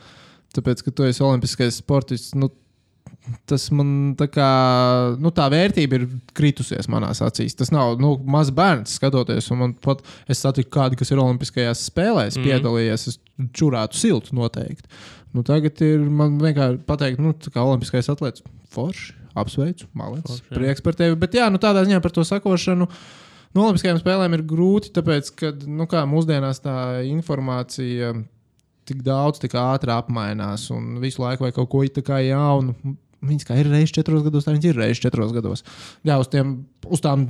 Tāpēc, 0.54 0.84
ka 0.86 0.92
tu 0.94 1.06
esi 1.08 1.22
Olimpiskais 1.26 1.80
sportists. 1.82 2.34
Nu, 2.38 2.50
Tas 3.48 3.70
man 3.72 3.88
tā 4.20 4.26
kā 4.28 4.46
nu, 5.16 5.30
tā 5.32 5.46
vērtība 5.52 5.96
ir 5.96 6.06
kritusies 6.36 6.90
manās 6.92 7.22
acīs. 7.24 7.56
Tas 7.56 7.72
nav 7.72 7.96
nu, 8.02 8.14
mazs 8.28 8.52
bērns 8.54 8.98
skatoties, 8.98 9.48
un 9.54 9.62
man 9.62 9.74
pat 9.84 10.02
es 10.28 10.42
satiku 10.44 10.74
kādu, 10.76 10.98
kas 11.00 11.12
ir 11.12 11.22
Olimpiskajās 11.22 11.86
spēlēs, 11.88 12.36
mm. 12.36 12.42
Mhm. 12.42 12.48
piedalījies. 12.50 13.06
Es 13.08 13.50
čurātu 13.56 13.98
siltu 13.98 14.36
noteikti. 14.36 14.90
Nu, 15.34 15.42
tagad 15.46 15.80
ir 15.82 16.04
man 16.14 16.36
vienkārši 16.38 16.78
pateikt, 16.86 17.18
nu, 17.22 17.32
kā 17.50 17.64
olimpiskais 17.64 18.06
atlētājs, 18.12 18.44
forši, 18.70 19.16
apsveicu, 19.34 19.88
jā. 19.98 20.54
prieks 20.54 20.84
par 20.84 20.94
tevi. 20.98 21.16
Bet, 21.18 21.34
jā, 21.34 21.48
nu, 21.50 21.58
tādā 21.62 21.82
ziņā 21.86 21.98
par 22.04 22.14
to 22.14 22.22
sakošanu. 22.28 22.86
No 23.54 23.64
Olimpiskajām 23.64 23.98
spēlēm 24.00 24.34
ir 24.34 24.44
grūti, 24.50 24.90
tāpēc, 24.94 25.30
ka 25.38 25.50
nu, 25.70 25.86
kā, 25.90 26.04
mūsdienās 26.10 26.62
tā 26.62 26.76
informācija 27.06 28.12
tik 28.86 29.02
daudz, 29.06 29.40
tik 29.42 29.54
ātri 29.58 29.94
apmainās, 29.94 30.68
un 30.74 30.98
visu 31.02 31.22
laiku 31.22 31.46
vajag 31.46 31.58
kaut 31.60 31.70
ko 31.72 32.18
jaunu. 32.20 32.74
Viņas 33.24 33.48
kā 33.48 33.56
ir 33.60 33.70
reizes 33.72 33.94
četros 33.96 34.24
gados, 34.26 34.46
tā 34.46 34.54
viņas 34.54 34.68
ir 34.70 34.78
reizes 34.80 35.02
četros 35.02 35.32
gados. 35.34 35.64
Jā, 36.06 36.18
uz, 36.20 36.30
tiem, 36.32 36.54
uz 36.86 37.02
tām 37.04 37.26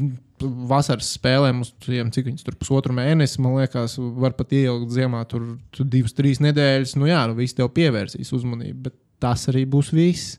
vasaras 0.71 1.13
spēlēm, 1.17 1.63
uz 1.65 1.73
tiem, 1.85 2.11
cik 2.15 2.29
viņas 2.31 2.47
tur 2.47 2.59
pusotru 2.61 2.97
mēnesi, 2.97 3.41
man 3.45 3.57
liekas, 3.61 3.97
var 4.19 4.37
pat 4.39 4.53
ielikt 4.57 4.95
ziemā, 4.95 5.23
tur, 5.31 5.55
tur 5.75 5.89
divas, 5.91 6.17
trīs 6.17 6.43
nedēļas. 6.45 6.97
Nu, 7.01 7.09
jā, 7.11 7.23
nu, 7.31 7.39
viss 7.39 7.57
tev 7.57 7.71
pievērsīs 7.77 8.35
uzmanību, 8.37 8.89
bet 8.89 8.99
tas 9.23 9.47
arī 9.53 9.65
būs 9.71 9.95
viss. 9.95 10.37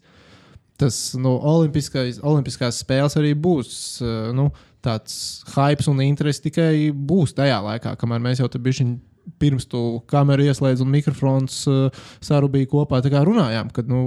Tas 0.76 0.96
nu, 1.16 1.38
olimpiskās 1.40 2.82
spēles 2.84 3.16
arī 3.16 3.32
būs. 3.40 3.76
eh, 4.04 4.32
Nu, 4.36 4.50
tāds 4.86 5.42
hype 5.56 5.88
un 5.90 6.02
interesi 6.06 6.44
tikai 6.50 6.92
būs 6.94 7.34
tajā 7.38 7.58
laikā, 7.64 7.96
kamēr 7.98 8.22
mēs 8.22 8.44
jau 8.44 8.50
te 8.52 8.62
bijām 8.62 8.98
pirms 9.42 9.66
tu 9.70 9.82
kameru 10.12 10.46
ieslēdz 10.46 10.84
un 10.86 10.92
mikrofons 10.94 11.62
uh, 11.70 12.04
sarūpīja 12.26 12.70
kopā. 12.72 13.02
Tā 13.04 13.12
kā 13.14 13.24
runājām, 13.26 13.72
ka 13.74 13.86
nu, 13.90 14.02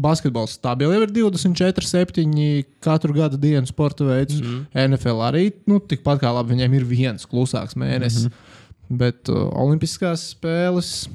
basketbols 0.00 0.56
stabili 0.58 0.96
jau 0.96 1.04
ir 1.04 1.12
24, 1.14 1.86
7 1.86 2.64
katru 2.84 3.16
gadu 3.16 3.40
dienu 3.40 3.68
sporta 3.68 4.06
veids. 4.06 4.40
Mm. 4.40 4.66
-hmm. 4.72 4.88
NFL 4.88 5.24
arī 5.28 5.44
nu, 5.66 5.80
tikpat 5.80 6.22
kā 6.22 6.32
labi, 6.34 6.54
viņiem 6.54 6.74
ir 6.78 6.84
viens 6.84 7.26
klusāks 7.26 7.76
mēnesis. 7.76 8.28
Mm 8.28 8.30
-hmm. 8.30 8.96
Bet 9.00 9.28
uh, 9.28 9.46
Olimpiskās 9.54 10.34
spēles. 10.34 11.08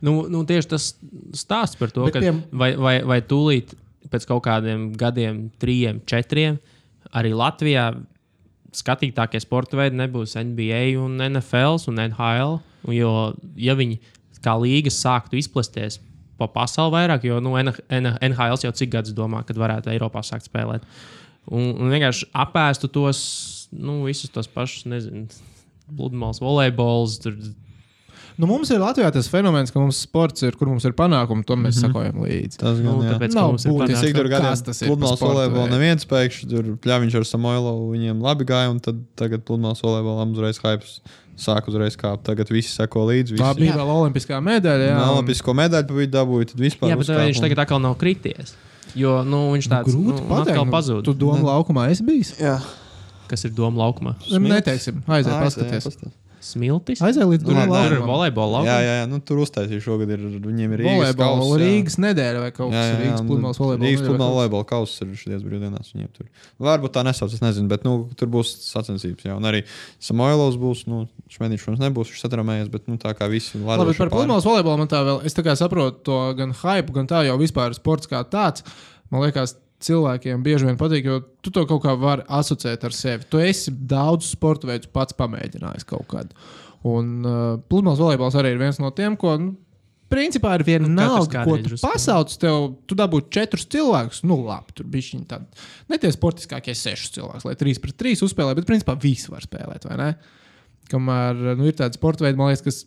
Nu, 0.00 0.28
nu, 0.28 0.44
tieši 0.44 0.68
tas 0.68 0.94
stāsts 1.32 1.78
par 1.78 1.90
to, 1.90 2.04
Bet 2.04 2.12
ka 2.12 2.20
tiem- 2.20 2.42
vai, 2.52 2.76
vai, 2.76 3.02
vai 3.02 3.20
tūlīt 3.20 3.74
pēc 4.10 4.26
kaut 4.26 4.44
kādiem 4.44 4.92
gadiem, 4.96 5.50
trim, 5.58 6.00
četriem, 6.06 6.58
arī 7.14 7.34
Latvijā 7.34 7.94
skatītākie 8.72 9.40
sporta 9.40 9.76
veidi 9.76 9.96
nebūs 9.96 10.36
NBA, 10.36 11.00
un 11.00 11.18
NFL 11.18 11.80
un 11.88 11.94
NHL. 11.94 12.60
Jo, 12.92 13.34
ja 13.56 13.74
viņi 13.74 13.98
kā 14.44 14.54
līgas 14.60 15.02
sāktu 15.02 15.36
izplesties 15.40 15.98
pa 16.38 16.48
pasauli 16.52 16.94
vairāk, 16.94 17.26
jo 17.28 17.40
nu, 17.40 17.56
NHL 17.56 18.64
jau 18.66 18.72
cik 18.72 18.92
gadus 18.92 19.16
domā, 19.16 19.42
kad 19.46 19.58
varētu 19.60 19.92
Eiropā 19.94 20.22
sākt 20.26 20.48
spēlēt. 20.48 20.86
Un, 21.46 21.70
un 21.78 21.92
vienkārši 21.92 22.30
apēstu 22.34 22.90
tos 22.92 23.20
nu, 23.72 24.00
visus 24.06 24.32
tos 24.34 24.48
pašus, 24.50 24.86
nezinu, 24.90 25.26
pludmales, 25.96 26.42
volejbols. 26.42 27.20
Tur, 27.22 27.38
Nu, 28.36 28.44
mums 28.44 28.68
ir 28.68 28.82
Latvijā 28.82 29.08
tas 29.14 29.30
fenomens, 29.32 29.70
ka 29.72 29.80
mums 29.80 29.96
sports 30.04 30.44
ir, 30.44 30.56
kur 30.60 30.68
mums 30.68 30.84
ir 30.84 30.92
panākumi, 30.96 31.44
to 31.48 31.56
mēs 31.56 31.78
mm 31.78 31.86
-hmm. 31.86 31.86
sakojam 31.86 32.18
līdzi. 32.20 32.58
Tas 32.60 32.78
nu, 32.84 32.98
gan 32.98 33.06
jā. 33.06 33.12
tāpēc, 33.14 33.34
Nav 33.34 33.52
būtiski. 33.56 34.00
Cik 34.02 34.16
tur 34.16 34.28
gadiem 34.28 34.58
tas 34.66 34.82
ir 34.82 34.88
pludmales 34.88 35.22
veidu? 35.22 35.70
neviens 35.70 36.04
pēkšņi 36.10 36.48
tur 36.50 36.68
pļāviņš 36.84 37.16
ar 37.16 37.24
Samoilovu 37.24 37.86
viņiem 37.94 38.20
labi 38.20 38.44
gāja, 38.44 38.70
un 38.70 38.80
tad 38.80 39.00
tagad 39.16 39.40
pludmales 39.40 39.80
volejbolam 39.80 40.36
uzreiz 40.36 40.60
hypes 40.60 41.00
sāk 41.36 41.68
uzreiz 41.68 41.96
kāpt. 42.00 42.22
Tagad 42.24 42.48
visi 42.50 42.72
seko 42.72 43.04
līdzi. 43.10 43.36
Tā 43.36 43.50
Visi. 43.52 43.60
bija 43.66 43.76
vēl 43.76 43.90
olimpiskā 43.92 44.38
medaļa. 44.40 44.86
Jā, 44.88 44.94
Jā, 44.96 45.02
un- 45.02 45.16
Olimpisko 45.18 45.54
medaļu 45.54 45.98
vidu 46.00 46.12
dabūja, 46.16 46.48
tad 46.52 46.60
vispār. 46.64 46.90
Jā, 46.90 46.96
viņš 46.96 47.40
tagad 47.44 47.58
atkal 47.66 47.80
nav 47.84 47.96
krities? 48.00 48.54
Jo 48.96 49.22
nu, 49.24 49.52
viņš 49.52 49.68
tāds 49.68 49.92
nu, 49.92 50.12
Grūti 50.12 50.22
un 50.22 50.28
pateikt. 50.30 50.64
nu, 50.64 50.72
pazūd. 50.72 51.04
Tu 51.04 51.12
domā, 51.14 51.42
laukumā 51.44 51.90
esi 51.92 52.02
bijis? 52.02 52.34
Jā, 52.40 52.60
Kas 53.28 53.42
ir 53.44 53.50
doma 53.50 53.82
laukumā? 53.82 54.14
Smilts. 54.22 54.48
Neteiksim, 54.48 55.02
aiziet, 55.02 55.32
Aiziet, 55.32 55.32
jā, 55.34 55.40
paskaties. 55.42 55.86
pastāst. 55.90 56.12
Smiltis. 56.46 57.00
Aiziet 57.02 57.26
līdz 57.26 57.42
Nu, 57.42 57.50
durvīm. 57.50 57.70
labi, 57.72 57.88
Tur 57.90 57.96
ir 57.96 58.04
volejbola 58.06 58.46
Jā, 58.46 58.54
laukums. 58.56 58.86
jā, 58.86 58.94
jā, 59.00 59.06
nu, 59.10 59.18
tur 59.26 59.40
uztaisīja 59.42 59.82
šogad. 59.82 60.12
Ir, 60.14 60.22
viņiem 60.46 60.74
ir 60.76 60.82
Rīgas 60.84 61.12
jā. 61.18 61.58
Rīgas 61.62 61.96
nedēļa 62.06 62.42
vai 62.44 62.50
kaut 62.54 62.70
Jā, 62.72 62.78
kas 62.78 62.86
jā, 62.86 62.94
jā, 62.94 63.00
Rīgas 63.02 63.24
pludmales 63.28 63.60
volejbola. 63.62 63.88
Rīgas 63.90 64.04
pludmales 64.06 64.36
volejbola 64.38 64.68
kauss 64.70 65.02
ir 65.02 65.12
šīs 65.22 65.44
brīvdienās. 65.46 65.92
Viņiem 65.96 66.10
tur 66.16 66.30
varbūt 66.68 66.94
tā 66.96 67.04
nesauc, 67.08 67.34
es 67.34 67.42
nezinu, 67.44 67.68
bet 67.74 67.84
nu, 67.88 67.96
tur 68.16 68.30
būs 68.32 68.54
sacensības. 68.70 69.26
Jā, 69.26 69.36
un 69.36 69.50
arī 69.50 69.64
Samoilovs 70.00 70.56
būs. 70.60 70.86
Nu, 70.90 71.04
Šmēniņš, 71.26 71.62
protams, 71.66 71.82
nebūs 71.82 72.10
viņš 72.12 72.20
satramējies, 72.22 72.68
bet 72.70 72.84
nu, 72.86 72.94
tā 73.02 73.10
kā 73.18 73.26
visi 73.26 73.58
Labi, 73.58 73.82
labi 73.82 73.96
par 73.98 74.12
pludmales 74.14 74.46
volejbolu 74.46 74.78
man 74.84 74.90
tā 74.92 75.00
vēl, 75.02 75.24
es 75.26 75.34
tā 75.34 75.42
kā 75.42 75.56
saprotu 75.58 76.04
to 76.06 76.18
gan 76.38 76.52
hype, 76.54 76.92
gan 76.94 77.08
tā 77.10 77.24
jau 77.26 77.34
vispār 77.40 77.74
sports 77.74 78.06
kā 78.06 78.20
tāds. 78.30 78.62
Man 79.10 79.24
liekas, 79.26 79.56
cilvēkiem 79.84 80.44
bieži 80.44 80.68
vien 80.68 80.78
patīk, 80.80 81.08
jo 81.08 81.20
tu 81.44 81.52
to 81.54 81.66
kaut 81.68 81.82
kā 81.84 81.94
vari 82.00 82.24
asociēt 82.38 82.86
ar 82.86 82.94
sevi. 82.96 83.28
Tu 83.30 83.42
esi 83.44 83.74
daudz 83.74 84.32
sporta 84.32 84.70
veidus 84.70 84.90
pats 84.92 85.16
pamēģinājis 85.18 85.88
kaut 85.88 86.08
kad. 86.12 86.32
Un 86.86 87.26
uh, 87.26 87.56
pludmales 87.68 88.00
volejbols 88.00 88.36
arī 88.38 88.54
ir 88.54 88.60
viens 88.62 88.80
no 88.82 88.92
tiem, 88.94 89.18
ko. 89.20 89.36
Nu, 89.40 89.54
Principā 90.06 90.52
ir 90.54 90.62
viena 90.62 90.86
Nu, 90.86 90.94
nauda, 91.00 91.40
ko 91.42 91.56
tu 91.58 91.74
pasauc. 91.82 92.30
Tev, 92.38 92.68
tu 92.86 92.94
dabūji 92.98 93.26
četrus 93.34 93.66
cilvēkus. 93.74 94.22
Nu, 94.28 94.38
labi, 94.46 94.76
tur 94.78 94.86
bija 94.90 95.08
šī 95.08 95.18
tāda. 95.26 95.64
Ne 95.90 95.98
tie 95.98 96.12
sportiskākie 96.14 96.76
sešus 96.78 97.16
cilvēkus, 97.16 97.46
lai 97.48 97.56
trīs 97.58 97.82
pret 97.82 97.96
trīs 97.98 98.22
uzspēlē, 98.22 98.54
bet 98.54 98.68
principā 98.68 98.94
visi 99.02 99.32
var 99.32 99.42
spēlēt, 99.42 99.88
vai 99.90 99.98
ne? 99.98 100.08
Kamēr 100.92 101.42
nu, 101.58 101.66
ir 101.66 101.74
tādi 101.74 101.98
sporta 101.98 102.22
veidi, 102.22 102.38
man 102.38 102.52
liekas, 102.52 102.62
kas 102.62 102.84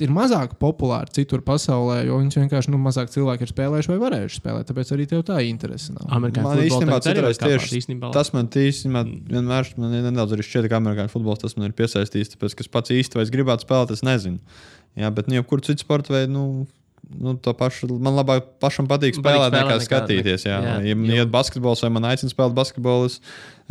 ir 0.00 0.08
mazāk 0.14 0.54
populāri 0.60 1.12
citur 1.12 1.42
pasaulē, 1.44 1.98
jo 2.06 2.16
viņus 2.22 2.38
vienkārši 2.40 2.72
nu, 2.72 2.78
mazāk 2.80 3.10
cilvēki 3.12 3.44
ir 3.44 3.50
spēlējuši 3.52 3.92
vai 3.92 3.98
varējuši 4.00 4.40
spēlēt. 4.40 4.68
Tāpēc 4.70 4.92
arī 4.96 5.06
tev 5.10 5.24
tā 5.28 5.38
interese 5.44 5.92
nav. 5.92 6.06
Amerikāņu 6.16 6.48
Man 6.48 6.62
īstenībā 6.64 7.00
citreiz 7.04 7.40
kāpāt, 7.40 7.58
tieši 7.60 7.80
īstenībā 7.82 8.12
Tas 8.16 8.32
man 8.32 8.48
īstenībā 8.48 9.04
vienmēr 9.36 9.72
man 9.76 9.96
ir 9.98 10.06
nedaudz 10.08 10.36
arī 10.36 10.46
šķiet, 10.48 10.70
ka 10.72 10.80
amerikāņu 10.80 11.12
futbols 11.12 11.44
tas 11.44 11.56
man 11.58 11.68
ir 11.68 11.76
piesaistījis. 11.76 12.32
Tāpēc, 12.36 12.56
ka 12.56 12.64
es 12.64 12.72
pats 12.72 12.94
īsti 12.96 13.20
vai 13.20 13.26
es 13.28 13.34
gribētu 13.34 13.66
spēlēt, 13.68 13.92
es 13.92 14.04
nezinu. 14.06 14.40
Jā, 14.96 15.12
bet 15.12 15.28
nu, 15.28 15.36
jebkurā 15.40 15.68
citā 15.68 15.84
sporta 15.84 16.16
veidā. 16.16 16.32
Nu, 16.32 16.66
Nu, 17.12 17.34
to 17.34 17.50
pašu 17.52 17.88
man 18.00 18.14
labāk 18.14 18.44
pašam 18.62 18.86
patīk 18.86 19.16
Patīk 19.16 19.24
spēlēt, 19.24 19.50
spēlēt 19.50 19.56
nekā 19.56 19.74
nekā- 19.74 19.84
skatīties. 19.84 20.44
Jā, 20.46 20.58
jā, 20.62 20.74
ja 20.86 20.94
man 20.94 21.10
iet 21.10 21.32
basketbols, 21.34 21.82
vai 21.82 21.90
man 21.90 22.06
aicina 22.08 22.30
spēlēt 22.30 22.54
basketbolu, 22.54 23.08
es 23.10 23.18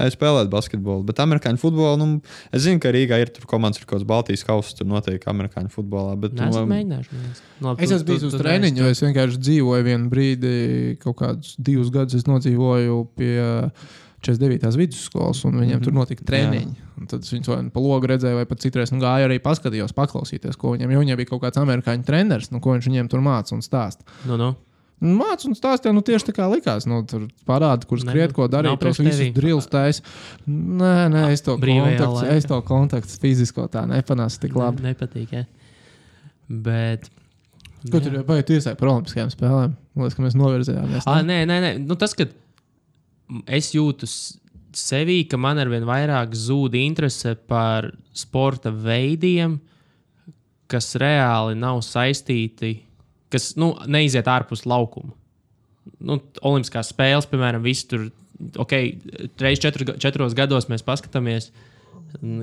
spēlēt 0.09 0.49
basketbolu. 0.49 1.03
Bet 1.05 1.15
amerikāņu 1.21 1.59
futbolu, 1.61 1.97
nu, 2.01 2.21
es 2.51 2.63
zinu, 2.65 2.79
ka 2.81 2.89
Rīgā 2.91 3.19
ir 3.21 3.29
tur 3.29 3.45
komandas, 3.45 3.77
ir 3.79 3.85
kaut 3.85 3.99
kāds 3.99 4.07
Baltijas 4.07 4.43
kausa, 4.43 4.73
tur 4.75 4.87
notiek 4.87 5.21
amerikāņu 5.21 5.69
futbolā. 5.69 6.19
Bet, 6.19 6.33
Nē, 6.33 6.49
es 6.49 6.55
nu, 6.55 6.65
mēģināšu. 6.65 7.09
liekas. 7.13 7.41
Labi, 7.61 7.83
Es 7.83 7.89
tu- 7.89 7.95
esmu 7.95 8.07
bijis 8.07 8.19
tu- 8.21 8.27
uz 8.27 8.33
tu 8.33 8.39
treniņu, 8.43 8.77
jo 8.77 8.85
es 8.89 9.01
vienkārši 9.01 9.37
dzīvoju 9.37 9.83
vienu 9.83 10.09
brīdi, 10.09 10.97
kaut 10.99 11.17
kādus 11.17 11.55
divus 11.61 11.89
gadus 11.91 12.15
es 12.15 12.23
nodzīvoju 12.23 13.07
pie 13.15 13.71
49. 14.21 14.75
vidusskolas, 14.77 15.43
un 15.45 15.53
viņiem 15.53 15.79
Mhm. 15.79 15.83
tur 15.83 15.93
notika 15.93 16.23
treniņi. 16.23 16.75
Tad 17.07 17.21
viņus 17.21 17.47
vai 17.47 17.61
nu 17.63 17.69
pa 17.71 17.79
logu 17.79 18.05
redzēju, 18.05 18.35
vai 18.35 18.45
pat 18.45 18.59
citreiz 18.59 18.91
nu, 18.91 18.99
gāju 18.99 19.25
arī 19.27 19.39
paskatījos, 19.41 19.93
paklausīties, 19.97 20.55
ko 20.57 20.77
viņiem, 20.77 20.91
jo 20.91 20.99
viņiem 20.99 21.17
bija 21.17 21.29
kaut 21.29 21.41
kāds 21.41 21.57
amerikāņu 21.57 22.05
treneris, 22.05 22.51
nu, 22.51 22.59
ko 22.59 22.69
viņš 22.77 22.85
viņiem 22.87 23.09
tur 23.09 23.19
māca 23.21 23.51
un 23.53 23.61
stāsta. 23.61 24.01
Nu, 24.27 24.37
nu. 24.37 24.55
Mācīja 25.01 25.49
un 25.49 25.55
stāstīja, 25.57 25.95
nu 25.97 26.03
tieši 26.05 26.27
tā 26.27 26.33
kā 26.35 26.45
likās. 26.51 26.85
Nu, 26.89 26.99
tur 27.09 27.23
parāda, 27.49 27.87
kur 27.89 27.97
Ne, 27.97 28.05
skriet, 28.05 28.35
ko 28.37 28.45
darīt. 28.51 28.77
Tos 28.81 28.99
visus 29.01 29.17
tevi. 29.17 29.31
drillus 29.33 29.65
taisa. 29.71 30.03
Nē, 30.45 31.07
nē, 31.09 31.23
es 31.33 31.41
to 31.41 31.55
kontaktu, 31.57 32.27
es 32.29 32.45
to 32.45 32.59
kontaktu 32.67 33.17
fizisko 33.23 33.65
tā 33.73 33.87
nepanācu 33.89 34.43
tik 34.43 34.53
labi. 34.59 34.85
Ne, 34.85 34.93
nepatīk. 34.93 35.33
Ja. 35.33 35.47
Bet. 36.51 37.09
Ko 37.87 37.97
jā. 37.97 38.03
tur 38.05 38.19
vai 38.27 38.43
tu 38.45 38.53
iesāki 38.53 38.77
par 38.77 38.91
Olimpiskajām 38.91 39.33
spēlēm? 39.33 39.73
Liekas, 39.97 40.19
ka 40.19 40.27
mēs 40.27 40.37
novirzījāmies. 40.37 41.09
Ah, 41.09 41.23
nē, 41.25 41.39
nē, 41.49 41.57
nē. 41.65 41.73
Nu, 41.81 41.97
tas, 41.97 42.13
ka 42.13 42.29
es 43.49 43.71
jūtu, 43.73 44.05
sevī, 44.77 45.23
ka 45.25 45.39
man 45.41 45.59
arvien 45.61 45.85
vairāk 45.87 46.37
zūd 46.37 46.77
interese 46.77 47.33
par 47.49 47.89
sporta 48.13 48.69
veidiem, 48.69 49.57
kas 50.71 50.93
reāli 51.01 51.57
nav 51.59 51.81
saistīti, 51.83 52.75
kas 53.33 53.51
nu, 53.59 53.73
neiziet 53.91 54.27
ārpus 54.31 54.65
laukuma. 54.69 55.13
Nu, 56.03 56.19
Olimpiskās 56.45 56.91
spēles, 56.93 57.25
piemēram, 57.31 57.63
visi 57.65 57.87
tur, 57.89 58.07
ok, 58.61 58.75
reizes 59.41 59.61
četru, 59.63 59.87
četros 60.01 60.35
gados 60.37 60.67
mēs 60.69 60.83
paskatāmies, 60.85 61.49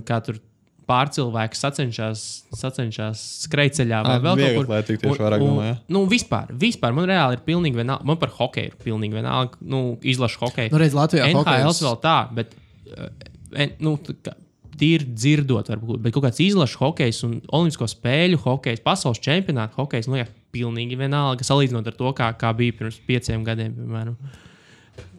kā 0.09 0.19
tur 0.27 0.40
pārcilvēks 0.89 1.60
sacenšas, 1.60 2.20
sacenšas 2.56 3.23
skrejceļā 3.44 3.98
vai 4.06 4.15
Ā, 4.16 4.23
vēl 4.24 4.32
kaut 4.32 4.40
viegli 4.40 4.56
kur. 4.56 4.66
atlētīgi 4.70 5.02
tieši 5.02 5.23
vairāk 5.24 5.43
domā, 5.44 5.66
ja? 5.69 5.74
Nu, 5.93 6.02
vispār, 6.09 6.51
vispār 6.65 6.94
man 6.97 7.09
reāli 7.10 7.36
ir 7.36 7.43
pilnīgi 7.44 7.77
vienalga. 7.82 8.09
Man 8.09 8.16
par 8.23 8.32
hokeju 8.39 8.70
ir 8.73 8.78
pilnīgi 8.86 9.19
vienalga. 9.19 9.60
Nu, 9.60 9.82
izlašu 10.01 10.40
hokeju. 10.47 10.73
Nu, 10.73 10.81
redz, 10.81 10.97
Latvijā 10.97 11.28
NHL 11.28 11.43
hokejs- 11.44 11.82
vēl 11.85 11.98
tā, 12.06 12.16
bet 12.39 12.56
uh, 12.89 13.66
nu, 13.85 13.98
tā 14.24 14.32
tīri 14.78 15.09
dzirdot, 15.12 15.69
varbūt, 15.74 16.01
bet 16.06 16.15
kaut 16.15 16.24
kāds 16.28 16.40
izlašu 16.40 16.81
hokejs 16.81 17.20
un 17.27 17.36
olimpisko 17.52 17.89
spēļu 17.90 18.39
hokejs, 18.47 18.81
pasaules 18.85 19.19
čempionāta 19.24 19.74
hokejs, 19.77 20.06
nu, 20.09 20.20
jā, 20.23 20.28
pilnīgi 20.55 20.97
vienalga, 20.99 21.45
salīdzinot 21.47 21.87
ar 21.91 21.97
to, 21.99 22.12
kā, 22.16 22.31
kā 22.41 22.53
bija 22.57 22.77
pirms 22.79 23.01
pieciem 23.09 23.45
gadiem, 23.47 23.75
piemēram. 23.79 24.16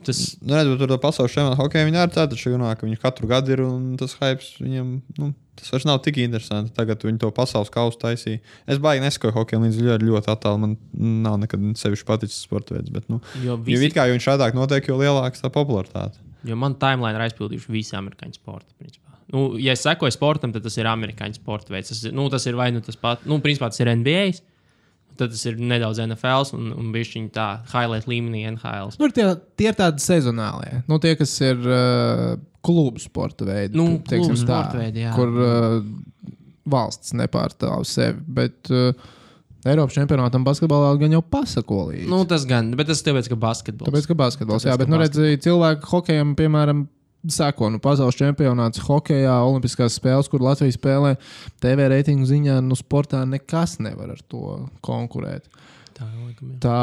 Tas, 0.03 0.37
Nu, 0.41 0.55
redz, 0.55 0.69
tur 0.79 0.87
tā 0.93 0.95
pasaules 1.01 1.31
čempionāta 1.33 1.59
hokeja 1.59 1.85
viņi 1.87 1.99
arī 1.99 2.13
tāda 2.15 2.37
šaunā, 2.39 2.69
ka 2.79 2.87
viņi 2.87 2.97
katru 3.01 3.27
gadu 3.27 3.51
ir 3.51 3.61
un 3.65 3.97
tas 3.99 4.13
hypes 4.19 4.53
viņam, 4.61 4.93
nu, 5.19 5.27
tas 5.59 5.71
vairs 5.73 5.85
nav 5.87 5.99
tik 6.05 6.17
interesanti. 6.23 6.71
Tagad 6.75 7.03
viņi 7.03 7.19
to 7.19 7.29
pasaules 7.35 7.71
kausu 7.73 7.99
taisīja. 7.99 8.39
Es 8.67 8.79
baigi 8.79 9.03
nesakoju 9.03 9.35
hokeju 9.35 9.59
līdz 9.65 9.81
ļoti, 9.89 10.07
ļoti 10.07 10.31
attālu. 10.31 10.61
Man 10.63 10.77
nav 11.27 11.35
nekad 11.43 11.67
sevišķi 11.79 12.07
paticis 12.07 12.39
sporta 12.47 12.77
veids, 12.77 12.91
bet, 12.95 13.09
nu, 13.11 13.19
jo, 13.43 13.57
jo 13.57 13.59
visi, 13.67 13.89
it 13.91 13.97
kā 13.97 14.07
viņš 14.11 14.27
šādāk 14.31 14.55
notiek, 14.57 14.87
jo 14.87 14.97
lielāks 15.03 15.43
tā 15.43 15.51
popularitāte. 15.51 16.15
jo 16.47 16.55
man 16.55 16.75
timeline 16.79 17.19
ir 17.19 17.27
aizpildījuši 17.27 17.75
visi 17.75 17.95
amerikāņu 17.99 18.39
sporta. 18.39 18.71
Principā. 18.79 19.17
Nu, 19.35 19.43
ja 19.61 19.75
es 19.75 19.83
sekoju 19.85 20.15
sportam, 20.15 20.55
tad 20.55 20.63
tas 20.65 20.79
ir 20.79 20.87
amerikāņu 20.89 21.37
sporta 21.37 21.75
veids. 21.75 21.91
Tas, 21.91 22.05
ir- 22.07 22.15
nu, 22.15 22.29
tas 22.31 22.47
ir 22.47 22.55
vai 22.57 22.71
nu 22.71 22.79
tas 22.81 22.95
pats, 22.97 23.27
nu, 23.29 23.37
principā 23.43 23.67
tas 23.69 23.83
ir 23.83 23.91
NBA. 23.99 24.31
Tad 25.19 25.33
tas 25.33 25.41
ir 25.49 25.57
nedaudz 25.59 25.99
NFL 25.99 26.55
un, 26.55 26.71
un 26.79 26.91
šī 26.95 27.25
tā 27.35 27.47
highlight 27.73 28.07
līmenī 28.07 28.45
NHL. 28.53 28.93
Nu, 29.01 29.09
tie, 29.11 29.25
tie 29.59 29.71
ir 29.73 29.77
tādi 29.79 30.03
sezonālie. 30.03 30.83
Nu, 30.87 30.99
tie, 31.03 31.15
kas 31.19 31.33
ir 31.43 31.59
uh, 31.67 32.37
klubu 32.65 33.01
sporta 33.03 33.47
veidi, 33.47 33.75
Nu, 33.79 33.97
teiksim 34.07 34.39
tā, 34.47 34.63
veidi, 34.77 35.03
jā. 35.03 35.13
kur 35.17 35.33
uh, 35.35 35.79
valsts 36.69 37.15
nepārstāv 37.19 37.83
sevi. 37.89 38.21
Bet 38.39 38.71
uh, 38.71 38.93
Eiropas 39.67 39.97
čempionātam 39.97 40.45
basketbolā 40.47 40.93
gan 41.01 41.17
jau 41.17 41.23
pasako 41.35 41.89
līdzi. 41.89 42.07
Nu, 42.11 42.21
tas 42.29 42.45
gan, 42.47 42.71
bet 42.79 42.87
tas 42.87 43.03
tāpēc, 43.03 43.27
ka 43.33 43.39
basketbols. 43.39 43.89
Tāpēc, 43.91 44.07
ka 44.07 44.15
basketbols, 44.21 44.63
Tāpēc, 44.63 44.71
jā, 44.71 44.79
bet, 44.79 44.91
nu, 44.91 44.99
redziet, 45.01 45.43
cilvēki 45.43 45.89
hokejam, 45.91 46.31
piemēram, 46.39 46.85
seko, 47.27 47.67
nu, 47.73 47.81
pasaules 47.83 48.17
čempionāts 48.19 48.81
hokejā, 48.85 49.35
olimpiskās 49.43 49.97
spēles, 49.99 50.29
kur 50.31 50.43
Latvija 50.45 50.75
spēlē 50.75 51.15
TV 51.63 51.89
reitingu 51.91 52.27
ziņā, 52.29 52.59
nu, 52.63 52.77
sportā 52.79 53.25
nekas 53.27 53.77
nevar 53.83 54.13
ar 54.15 54.23
to 54.31 54.55
konkurēt. 54.85 55.49
Tā, 55.97 56.07
laikam, 56.07 56.53
jā. 56.53 56.59
Tā 56.63 56.79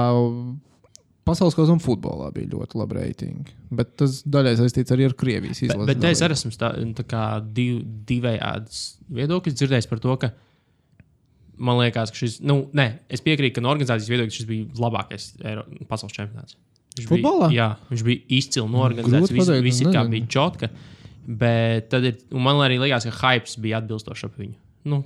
pasaules 1.26 1.56
kausā 1.58 1.74
un 1.74 1.82
futbolā 1.82 2.28
bija 2.34 2.52
ļoti 2.52 2.78
labi 2.78 2.98
reitingi, 3.00 3.54
bet 3.74 3.96
tas 3.98 4.20
daļai 4.28 4.56
saistīts 4.60 4.94
arī 4.94 5.08
ar 5.08 5.16
Krievijas 5.18 5.62
Bet, 5.62 5.70
izlasi. 5.70 5.88
bet 5.90 6.02
te 6.04 6.12
es 6.14 6.22
arī 6.22 6.36
esmu 6.36 6.52
tā, 6.60 6.72
tā 7.02 7.24
div, 7.56 7.80
divējādas 8.08 8.82
viedokļus 9.16 9.56
dzirdējis 9.58 9.90
par 9.90 10.04
to, 10.04 10.18
ka 10.22 10.30
man 11.56 11.80
liekas, 11.80 12.12
ka 12.12 12.20
šis, 12.20 12.38
nu, 12.46 12.60
nē, 12.76 12.86
es 13.08 13.24
piekrītu, 13.24 13.56
ka 13.56 13.64
no 13.64 13.72
organizācijas 13.72 14.12
viedokļa 14.12 14.36
šis 14.36 14.48
bija 14.48 14.68
labākais 14.84 15.28
Eiro, 15.42 15.64
pasaules 15.88 16.14
čempionāts. 16.14 16.58
Viņš 16.96 17.08
Futbolā? 17.10 17.48
Bija, 17.50 17.56
jā, 17.56 17.88
viņš 17.90 18.04
bija 18.06 18.22
izcili 18.38 18.70
norganizēts. 18.72 19.12
Grūti 19.12 19.36
Visi, 19.36 19.50
pateikt, 19.50 19.66
visi 19.66 19.88
bija 20.14 20.30
čotka. 20.32 20.70
Bet 21.26 21.90
tad 21.92 22.06
ir, 22.06 22.20
man 22.32 22.62
arī 22.64 22.78
liekas, 22.80 23.08
ka 23.10 23.16
hypes 23.18 23.58
bija 23.60 23.80
atbilstošs 23.82 24.28
ap 24.28 24.38
viņu. 24.40 24.54
Nu, 24.86 25.02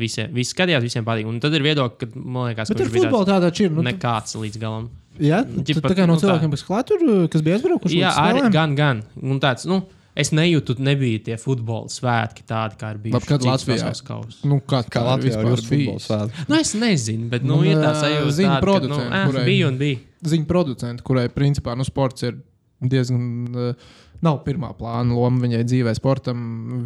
visiem, 0.00 0.32
visi 0.34 0.54
skatījās, 0.54 0.82
visiem 0.84 1.06
patīk. 1.06 1.28
Un 1.28 1.38
tad 1.42 1.54
ir 1.54 1.64
viedokļi, 1.66 2.00
ka 2.00 2.24
man 2.24 2.50
liekas, 2.50 2.72
ka 2.72 2.78
viņš 2.80 2.92
bija 2.94 3.06
futbolu 3.06 3.28
tādā 3.28 3.52
ir. 3.52 3.70
Nu, 3.70 3.84
tāds 3.84 3.92
nekāds 3.92 4.36
līdz 4.40 4.60
galam. 4.62 4.90
jā, 5.20 5.42
ģipa, 5.44 5.84
tad, 5.84 5.92
tā 5.92 5.98
kā 5.98 6.08
no 6.08 6.16
nu, 6.16 6.18
tā. 6.18 6.26
cilvēkiem, 6.26 6.54
kas 6.56 6.66
klāt 6.66 6.90
tur, 6.90 7.04
kas 7.30 7.44
bija 7.46 7.58
aizbraukuši. 7.58 8.00
Jā, 8.00 8.14
arī 8.24 8.46
gan, 8.54 8.74
gan. 8.78 9.04
Un 9.20 9.42
tāds, 9.42 9.68
nu, 9.70 9.82
es 10.16 10.30
nejūtu, 10.32 10.76
nebija 10.82 11.18
tie 11.30 11.36
futbola 11.40 11.88
svētki 11.88 12.42
tādi, 12.48 12.76
kā 12.80 12.92
bijuši. 12.98 13.14
Labi, 13.14 13.26
kad 13.30 13.46
Latvijā? 13.46 13.92
kausos. 14.06 14.40
Nu, 14.44 14.60
kā, 14.60 14.82
Kā 14.90 15.04
Latvijā 15.06 15.38
futbola 15.40 15.96
bijis? 15.96 16.08
svētki. 16.08 16.44
Nu, 16.48 16.58
es 16.60 16.74
nezinu, 16.74 17.28
bet 17.30 17.42
nu, 17.46 17.56
Man, 17.56 17.66
ir 17.66 17.76
tā 17.76 17.94
sajūta, 18.00 18.30
zinu 18.36 18.60
tāda, 18.60 18.60
ka, 18.98 19.08
nu, 19.26 19.32
kurai- 19.32 19.44
bija 19.46 19.68
un 19.68 19.78
bija. 19.78 19.98
Ziņu 20.22 20.46
producenti, 20.46 21.02
kurai 21.02 21.28
principā 21.32 21.76
nu, 21.76 21.84
sports 21.84 22.22
ir 22.22 22.38
diezgan. 22.80 23.26
Uh, 23.54 23.74
Nav 24.20 24.42
pirmā 24.44 24.74
plāna 24.76 25.14
loma 25.16 25.40
viņai 25.40 25.62
dzīvē, 25.64 25.94
sportam. 25.96 26.40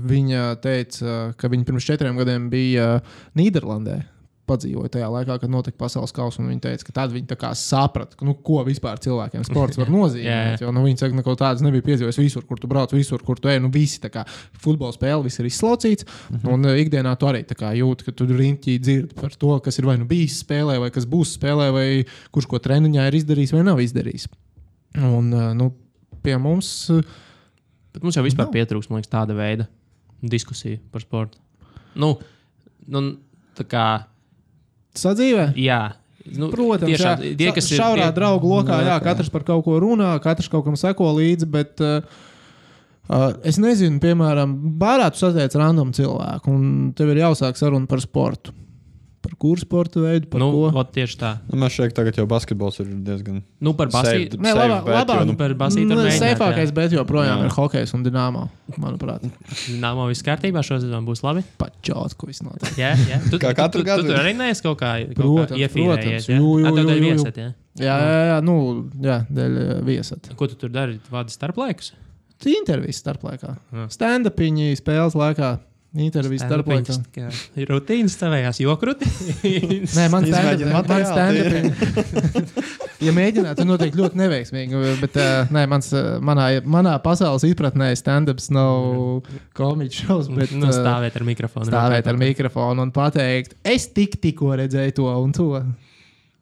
Viņa 0.07 0.61
teica, 0.63 1.35
ka 1.37 1.49
viņa 1.51 1.65
pirms 1.67 1.83
četriem 1.83 2.15
gadiem 2.17 2.45
bija 2.49 3.01
Nīderlandē. 3.35 3.97
Padzīvoja 4.45 4.91
tajā 4.93 5.07
laikā, 5.09 5.39
kad 5.41 5.49
notika 5.53 5.79
pasaules 5.81 6.13
kausa. 6.13 6.43
Viņa 6.45 6.61
teica, 6.67 6.85
ka 6.85 6.95
tad 6.99 7.35
kā 7.41 7.51
saprata, 7.57 8.19
nu, 8.27 8.35
ko 8.45 8.59
vispār 8.67 9.01
cilvēkiem 9.01 9.47
sports 9.49 9.81
var 9.81 9.89
nozīmēt. 9.97 10.27
Jā, 10.27 10.41
jā. 10.51 10.59
jo 10.67 10.73
nu, 10.77 10.83
viņa 10.85 11.01
saka, 11.01 11.15
ka 11.15 11.21
neko 11.23 11.37
tādas 11.41 11.65
nebija 11.65 11.87
piedzīvojis 11.87 12.21
visur, 12.21 12.45
kur 12.49 12.61
tu 12.61 12.69
brauc, 12.69 12.93
visur, 12.93 13.25
kur 13.25 13.41
tu 13.41 13.49
ej. 13.49 13.63
Nu, 13.65 13.73
visi 13.73 14.03
tā 14.03 14.13
kā 14.13 14.27
futbola 14.61 14.93
spēle, 14.93 15.25
viss 15.25 15.41
ir 15.41 15.49
izslaucīts. 15.49 16.05
Mm 16.05 16.37
-hmm. 16.37 16.53
Un 16.53 16.69
uh, 16.69 16.77
ikdienā 16.85 17.17
tu 17.17 17.27
arī 17.27 17.45
jūti, 17.81 18.05
ka 18.05 18.13
tu 18.13 18.27
riņķī 18.27 18.79
dzirdi 18.81 19.15
par 19.21 19.33
to, 19.33 19.59
kas 19.61 19.79
ir 19.79 19.87
vai 19.87 19.97
nu 19.99 20.05
bijis 20.05 20.45
spēlē, 20.45 20.79
vai 20.79 20.91
kas 20.91 21.07
būs 21.07 21.39
spēlē, 21.39 21.73
vai 21.73 22.05
kurš 22.31 22.47
ko 22.47 22.59
treniņā 22.59 23.09
ir 23.09 23.15
izdarījis 23.15 23.53
vai 23.53 23.63
nav 23.63 23.81
izdarījis. 23.81 24.29
Un 25.01 25.33
uh, 25.33 25.55
nu, 25.55 25.73
pie 26.23 26.37
mums. 26.37 26.91
uh, 26.91 27.01
Bet 27.95 28.03
mums 28.03 28.17
jau 28.19 28.25
vispār 28.27 28.49
Nav. 28.49 28.55
pietrūkst, 28.57 28.91
man 28.91 28.99
liekas, 28.99 29.13
tāda 29.13 29.37
veida 29.39 29.69
diskusija 30.25 30.81
par 30.91 31.05
sportu. 31.05 31.39
Nu, 31.95 32.17
nu 32.91 33.03
tā 33.55 33.67
kā, 33.71 33.85
Sadzīvē? 34.95 35.53
jā. 35.59 35.83
Nu, 36.25 36.47
Protams, 36.49 36.89
tiešām, 36.89 37.21
jā, 37.21 37.37
tie, 37.37 37.51
kas 37.53 37.67
ir 37.69 37.77
šaurā 37.83 38.07
tie- 38.09 38.15
draugu 38.17 38.49
lokā, 38.49 38.79
jā, 38.87 38.95
katrs 39.05 39.29
par 39.29 39.43
kaut 39.45 39.61
ko 39.67 39.75
runā, 39.83 40.15
katrs 40.25 40.49
kaut 40.49 40.65
kam 40.65 40.73
seko 40.81 41.11
līdzi. 41.19 41.45
Bet, 41.53 41.83
uh, 41.85 42.01
uh, 43.13 43.33
es 43.45 43.59
nezinu, 43.61 44.01
piemēram, 44.01 44.55
bārā 44.81 45.11
tu 45.13 45.21
satiec 45.21 45.53
random 45.61 45.93
cilvēku, 45.93 46.49
un 46.49 46.93
tev 46.97 47.11
ir 47.13 47.21
jāsāk 47.27 47.61
saruna 47.61 47.85
par 47.87 48.01
sportu. 48.01 48.55
Par 49.25 49.33
kuru 49.41 49.57
sporta 49.57 50.03
veidu, 50.03 50.29
par 50.29 50.43
Nu, 50.43 50.51
ot, 50.69 50.91
tieši 50.93 51.17
tā. 51.17 51.31
Nu, 51.49 51.57
man 51.63 51.71
šeit 51.73 51.95
tagad 51.97 52.19
jau 52.21 52.27
basketbols 52.29 52.77
ir 52.83 52.91
diezgan. 53.07 53.39
Nu, 53.65 53.73
par 53.79 53.89
basīti. 53.93 54.37
Nē, 54.37 54.53
labā, 54.53 54.83
bet, 54.85 54.97
labāk, 54.99 55.23
jo, 55.23 55.25
nu, 55.25 55.33
nu, 55.33 55.39
par 55.41 55.55
var 55.63 55.73
nu, 55.73 56.13
Safākais, 56.13 56.75
bet 56.77 56.93
joprojām 56.93 57.41
Jā. 57.41 57.49
ir 57.49 57.57
hokejs 57.57 57.95
un 57.97 58.05
dināmā, 58.05 58.45
manuprāt. 58.77 59.25
Nāmā 59.81 60.11
viss 60.11 60.27
kārtībā 60.27 60.61
šodien 60.67 61.09
būs 61.09 61.25
labi. 61.25 61.41
Pačāts, 61.57 62.19
ko 62.21 62.29
viss 62.29 62.45
notiek. 62.45 62.77
Jā, 62.77 62.93
jā. 63.01 63.23
Tu, 63.33 63.41
Kā 63.41 63.55
katru 63.57 63.81
tu, 63.81 63.89
gadu 63.89 64.05
Tu, 64.05 64.13
tu 64.13 64.21
arī 64.21 64.37
neesi 64.37 64.65
kaut 64.67 64.77
kā, 64.85 64.93
kā 65.09 65.57
iefīrējies. 65.57 66.29
Jā, 66.29 66.37
Jū, 66.37 66.55
jū, 66.61 66.77
jū, 66.85 67.03
viesat, 67.09 67.41
jā. 67.41 67.51
Jā, 67.81 67.95
jā, 67.99 68.25
jā, 68.29 68.41
nu, 68.45 68.57
jā 69.03 69.23
dēļ 69.33 69.61
uh, 69.65 69.77
viesat. 69.89 70.35
Ko 70.39 70.53
tu 70.53 70.61
tur 70.61 70.71
dari? 70.75 71.01
Vādi 71.11 71.33
starplaikus? 71.33 71.95
Intervijas 72.45 73.01
starplaikā. 73.01 73.55
Stand-upiņi 73.89 74.75
spēles 74.77 75.17
laikā. 75.17 75.55
Intervijas 75.95 76.43
starplaikā. 76.43 76.97
Ir 77.55 77.69
rutīnas 77.71 78.17
savējās, 78.19 78.59
joku 78.65 78.89
rutīnas. 78.89 79.93
Nē, 79.95 80.07
man 80.11 80.25
materiālu, 80.27 81.07
stand-up. 81.07 82.65
ja 83.07 83.15
mēģinātu, 83.15 83.61
tad 83.61 83.69
noteikti 83.69 84.01
ļoti 84.01 84.19
neveiksmīgi. 84.19 84.81
Bet 84.99 85.19
uh, 85.23 85.53
nē, 85.55 85.63
mans, 85.71 85.93
manā, 86.25 86.49
manā 86.67 86.97
pasaules 87.05 87.47
izpratnē 87.47 87.93
stand-ups 87.99 88.51
nav 88.55 89.23
komiķis 89.55 90.03
šovs, 90.03 90.33
bet 90.35 90.57
nu, 90.59 90.73
stāvēt 90.75 91.21
ar 91.21 91.27
mikrofonu. 91.31 91.71
stāvēt 91.71 92.11
ar 92.11 92.19
mikrofonu 92.19 92.89
un 92.89 92.95
pateikt, 92.95 93.55
es 93.63 93.87
tik, 93.95 94.19
tikko 94.25 94.57
redzēju 94.65 94.99
to 94.99 95.15
un 95.15 95.37
to. 95.37 95.51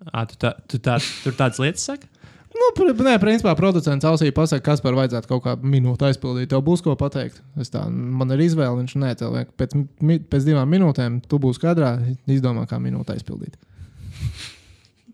À, 0.08 0.24
tu 0.26 0.40
tā, 0.40 0.56
tu 0.64 0.80
tā, 0.82 0.96
tur 1.22 1.36
tādas 1.36 1.60
lietas 1.62 1.84
saki? 1.92 2.08
Nu, 2.62 2.92
nē, 3.04 3.16
principā 3.22 3.52
producents 3.58 4.06
ausī 4.06 4.30
pasakā, 4.34 4.62
kas 4.70 4.82
par 4.84 4.94
vajadzētu 4.96 5.28
kaut 5.30 5.42
kādu 5.46 5.68
minūti 5.72 6.06
aizpildīt. 6.08 6.50
Tev 6.52 6.62
būs 6.66 6.82
ko 6.84 6.94
pateikt. 7.00 7.40
Es 7.60 7.72
tā, 7.72 7.82
man 7.90 8.30
ir 8.36 8.42
izvēle, 8.44 8.78
viņš 8.82 8.94
nē, 9.02 9.10
tev 9.18 9.34
vajag 9.34 9.50
pēc, 9.58 9.74
mi- 10.04 10.20
pēc 10.22 10.46
divām 10.46 10.70
minūtēm 10.72 11.20
tu 11.28 11.40
būsi 11.42 11.62
kadrā, 11.64 11.94
izdomā, 12.30 12.64
kā 12.70 12.78
minūti 12.82 13.16
aizpildīt. 13.16 13.58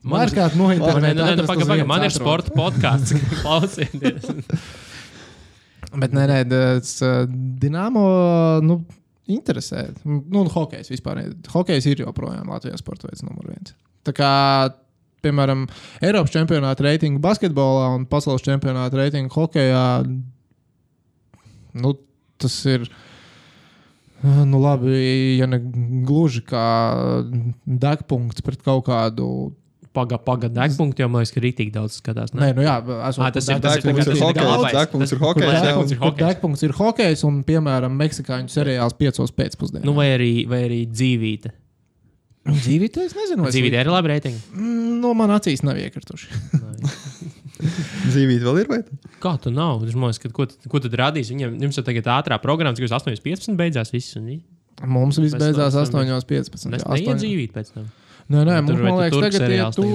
Man 0.08 0.22
ir 0.26 0.34
kāda 0.36 0.58
no 0.58 0.68
interneta. 0.72 1.86
man 1.88 2.04
ir 2.06 2.14
sporta 2.14 2.54
podkāsts. 2.54 3.16
Klausieties. 3.42 4.28
Bet 5.98 6.12
nē, 6.14 6.26
nē, 6.28 6.38
tas 6.52 6.94
Dienāmo 7.62 8.04
nu, 8.64 8.82
interesē. 9.30 9.88
Nu, 10.04 10.44
hokejs 10.52 10.90
vispār. 10.92 11.24
Hokejs 11.52 11.88
ir 11.90 12.04
joprojām 12.04 12.50
Latvijas 12.52 12.84
sporta 12.84 13.08
veids 13.08 13.24
numur 13.26 13.50
viens. 13.50 13.74
Tā 14.06 14.14
kā, 14.16 14.30
piemēram, 15.24 15.66
Eiropas 16.04 16.32
čempionāta 16.34 16.84
reitingu 16.86 17.20
basketbolā 17.24 17.90
un 17.96 18.06
pasaules 18.10 18.44
čempionāta 18.46 19.00
reitingu 19.00 19.32
hokejā, 19.34 19.84
nu, 21.78 21.94
tas 22.38 22.58
ir. 22.70 22.88
Nu, 24.22 24.58
labi, 24.58 25.36
ja 25.38 25.46
ne 25.46 25.60
gluži 26.06 26.40
kā 26.42 26.64
degpunkts 27.62 28.42
pret 28.42 28.64
kaut 28.66 28.88
kādu 28.90 29.28
Pagaidām, 29.98 30.20
pagaidām, 30.26 30.58
degpunkti 30.68 31.00
jau 31.02 31.06
man 31.10 31.22
liekas, 31.22 31.30
ka 31.34 31.40
rītīgi 31.42 31.72
daudz 31.74 31.94
skatās. 31.98 32.30
Nē, 32.36 32.50
nu 32.54 32.62
jā, 32.62 32.74
esot, 33.08 33.22
Ā, 33.24 33.30
tas 33.34 33.46
ir- 33.48 33.58
tas 33.64 33.78
ir 33.78 33.82
degpunkts 33.82 34.04
tas 34.04 34.74
degpunkts 34.76 35.14
ir 35.14 35.18
hokejs, 35.22 35.62
degpunkts 35.64 35.94
ir 35.94 35.98
hokejs. 36.02 36.18
degpunkts 36.28 36.62
ir 36.68 36.74
hokejs 36.76 37.24
un, 37.24 37.38
piemēram, 37.48 37.96
meksikāņu 37.98 38.52
seriāls 38.52 38.94
piecos 39.00 39.32
pēcpusdienā. 39.32 39.82
Nu, 39.88 39.94
vai 39.96 40.06
arī, 40.12 40.46
vai 40.46 40.60
arī 40.68 40.82
dzīvīte. 40.92 41.50
Dzīvītē, 42.56 43.04
es 43.08 43.14
nezinu, 43.16 43.44
vai 43.44 43.52
Dzīvīte 43.52 43.80
ir 43.82 43.90
labi 43.92 44.12
reitingi. 44.12 44.40
Mm, 44.54 44.86
No 45.02 45.12
man 45.14 45.30
acīs 45.34 45.62
nav 45.66 45.78
iekrituši. 45.78 46.28
Dzīvīt 48.12 48.42
vēl 48.44 48.60
ir 48.62 48.70
vai? 48.70 48.78
Kā 49.22 49.34
tu 49.42 49.50
nav? 49.54 49.82
Es 49.86 49.94
domāju, 49.96 50.20
ka 50.24 50.30
ko, 50.34 50.46
ko 50.70 50.80
tad 50.82 50.94
radīs? 50.98 51.30
Viņam 51.34 51.56
jums 51.64 51.78
jau 51.78 51.84
tagad 51.86 52.08
ātrā 52.18 52.38
programma, 52.42 52.78
uz 52.78 52.94
8.15 52.94 53.58
beidzās 53.58 53.92
viss. 53.94 54.16
Un, 54.18 54.28
Mums 54.86 55.18
viss 55.18 55.34
beidzās 55.34 55.74
tam- 55.74 55.86
8.15. 56.06 56.68
un 56.70 56.78
es 56.78 56.84
jā, 56.84 56.90
neiet 56.94 57.08
8. 57.10 57.18
dzīvīt 57.24 57.54
pēc 57.56 57.72
tam. 57.74 57.88
Nē, 58.28 58.44
nē, 58.44 58.58
mums, 58.62 58.82
man 58.84 58.98
liekas, 59.00 59.18
tagad 59.24 59.34
ir 59.34 59.42
seriāls 59.46 59.78
tu, 59.78 59.86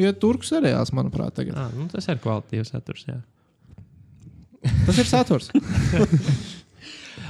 ja 0.00 0.14
turku 0.16 0.46
seriāls, 0.48 0.90
manuprāt, 0.96 1.34
tagad. 1.36 1.58
Ah, 1.60 1.68
nu, 1.76 1.86
tas 1.92 2.08
ir 2.08 2.18
kvalitīvs 2.24 2.72
saturs. 2.72 3.04
Jā. 3.10 3.18
Tas 4.86 4.98
ir 4.98 5.10
saturs. 5.10 5.50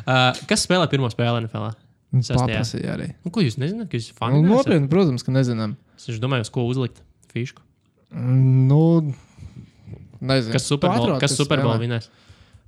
Uh, 0.05 0.37
kas 0.45 0.67
spēlē 0.67 0.85
pirmo 0.93 1.09
spēli 1.09 1.47
NFL? 1.47 1.71
Paprasīja 2.15 2.95
arī. 2.95 3.09
Nu, 3.25 3.33
ko 3.35 3.43
jūs 3.45 3.57
nezināt? 3.61 3.95
Jūs? 3.95 4.13
Nu, 4.21 4.43
nopietni, 4.47 4.89
protams, 4.93 5.25
ka 5.27 5.35
nezinām. 5.35 5.75
Es 5.99 6.21
domāju, 6.23 6.47
uz 6.47 6.53
ko 6.55 6.67
uzlikt 6.69 7.01
fišku. 7.35 7.63
Nu, 8.15 8.83
nezinu. 10.23 10.55
Kas 10.55 10.69
Superbowl 10.71 11.19
spēlē. 11.19 11.77
vinēs? 11.83 12.09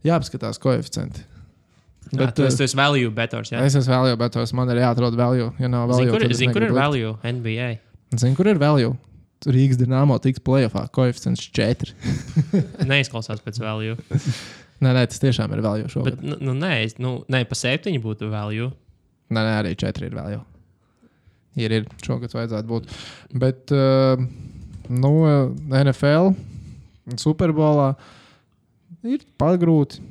Jāpaskatās 0.07 0.59
koeficienti. 0.63 1.25
Bet, 2.15 2.37
tas 2.39 2.55
eh, 2.61 2.67
ir 2.69 2.77
value 2.79 3.11
betors. 3.15 3.51
Jā. 3.51 3.65
Es 3.67 3.75
esmu 3.79 3.91
value, 3.95 4.19
bet 4.21 4.35
tos 4.37 4.53
man 4.55 4.71
ir 4.71 4.79
jāatrod 4.83 5.17
value. 5.19 5.49
Ja 5.59 5.71
nav 5.71 5.89
value, 5.91 6.07
Zinu, 6.07 6.15
kur, 6.15 6.35
zin, 6.39 6.53
kur 6.55 6.67
ir 6.67 6.75
value 6.77 7.15
NBA. 7.27 7.71
Zinu, 8.15 8.37
kur 8.39 8.51
ir 8.53 8.61
value. 8.63 8.93
Rīgas 9.47 9.79
dīnāmo 9.81 10.17
tiks 10.23 10.41
playoffā. 10.43 10.87
Koeficients 10.95 11.43
4. 11.55 11.93
Neizklausās 12.91 13.43
pēc 13.45 13.59
value. 13.63 13.99
Nē, 14.83 14.93
nē, 14.93 15.03
tas 15.11 15.21
tiešām 15.23 15.53
ir 15.57 15.63
value 15.65 15.91
šogad. 15.91 16.15
Bet, 16.17 16.25
nu, 16.25 16.39
nu, 16.51 16.55
nē, 16.57 16.73
es- 16.87 16.99
nu, 17.03 17.19
nē, 17.33 17.43
pa 17.49 17.59
septiņi 17.59 18.01
būtu 18.05 18.31
value. 18.33 18.71
Nē, 19.31 19.41
nē, 19.43 19.53
arī 19.63 19.73
4 19.79 20.07
ir 20.07 20.15
value. 20.15 20.43
Ir, 21.57 21.73
ir 21.73 21.87
šogad 22.05 22.35
vajadzētu 22.37 22.69
būt. 22.69 22.91
Bet, 23.43 23.73
uh, 23.75 24.21
nu, 24.93 25.13
NFL, 25.73 26.35
Superbolā 27.19 27.95
ir 29.07 29.23
pagrūti, 29.41 30.03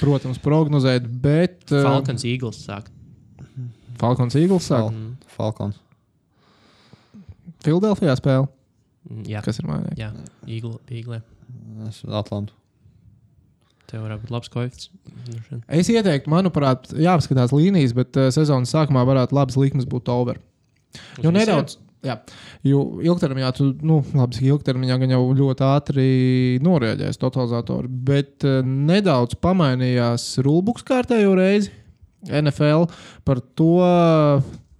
protams, 0.00 0.38
prognozēt, 0.42 1.06
bet 1.24 1.70
uh, 1.72 1.82
Falcons 1.86 2.24
Eagles 2.28 2.60
sāk. 2.66 2.90
Falkons 4.00 4.34
Eagles 4.38 4.66
sāk. 4.70 4.90
Fal- 4.90 5.34
Falcons. 5.38 5.80
Filadelfijā 7.64 8.14
spēle. 8.18 8.48
Mm, 9.08 9.24
Jā, 9.28 9.40
Kas 9.44 9.58
ir 9.60 9.66
mājā? 9.68 9.94
jā 10.00 10.10
Eagle, 10.48 10.78
Eagle. 10.92 11.20
Es 11.88 12.02
Atlantu. 12.08 12.54
Tev 13.94 14.02
varētu 14.02 14.24
būt 14.24 14.34
labs 14.34 14.50
koeficients. 14.50 14.88
Es 15.70 15.90
ieteiktu, 15.92 16.30
manuprāt, 16.32 16.88
jāapskatās 16.98 17.54
līnijas, 17.54 17.94
bet 17.94 18.18
uh, 18.18 18.32
sezonas 18.34 18.72
sākumā 18.74 19.04
varētu 19.06 19.36
labs 19.38 19.58
likmes 19.60 19.86
būt 19.86 20.10
over. 20.10 20.40
Uz 20.94 21.22
Jo 21.22 21.30
visiem? 21.30 21.38
nedaudz. 21.38 21.78
Jā, 22.04 22.18
jo 22.66 22.80
ilgtermiņā 23.00 23.50
tu, 23.56 23.70
nu, 23.86 24.02
labi, 24.18 24.42
ilgtermiņā 24.50 24.98
jau 25.14 25.22
ļoti 25.38 25.64
ātri 25.64 26.08
norēģēs 26.66 27.20
totalizatori, 27.22 27.88
bet 28.10 28.44
uh, 28.44 28.58
nedaudz 28.66 29.38
pamainījās 29.40 30.26
rulbuks 30.44 30.84
kārtējo 30.84 31.32
reizi 31.38 31.72
NFL 32.28 32.90
par 33.24 33.40
to. 33.56 33.78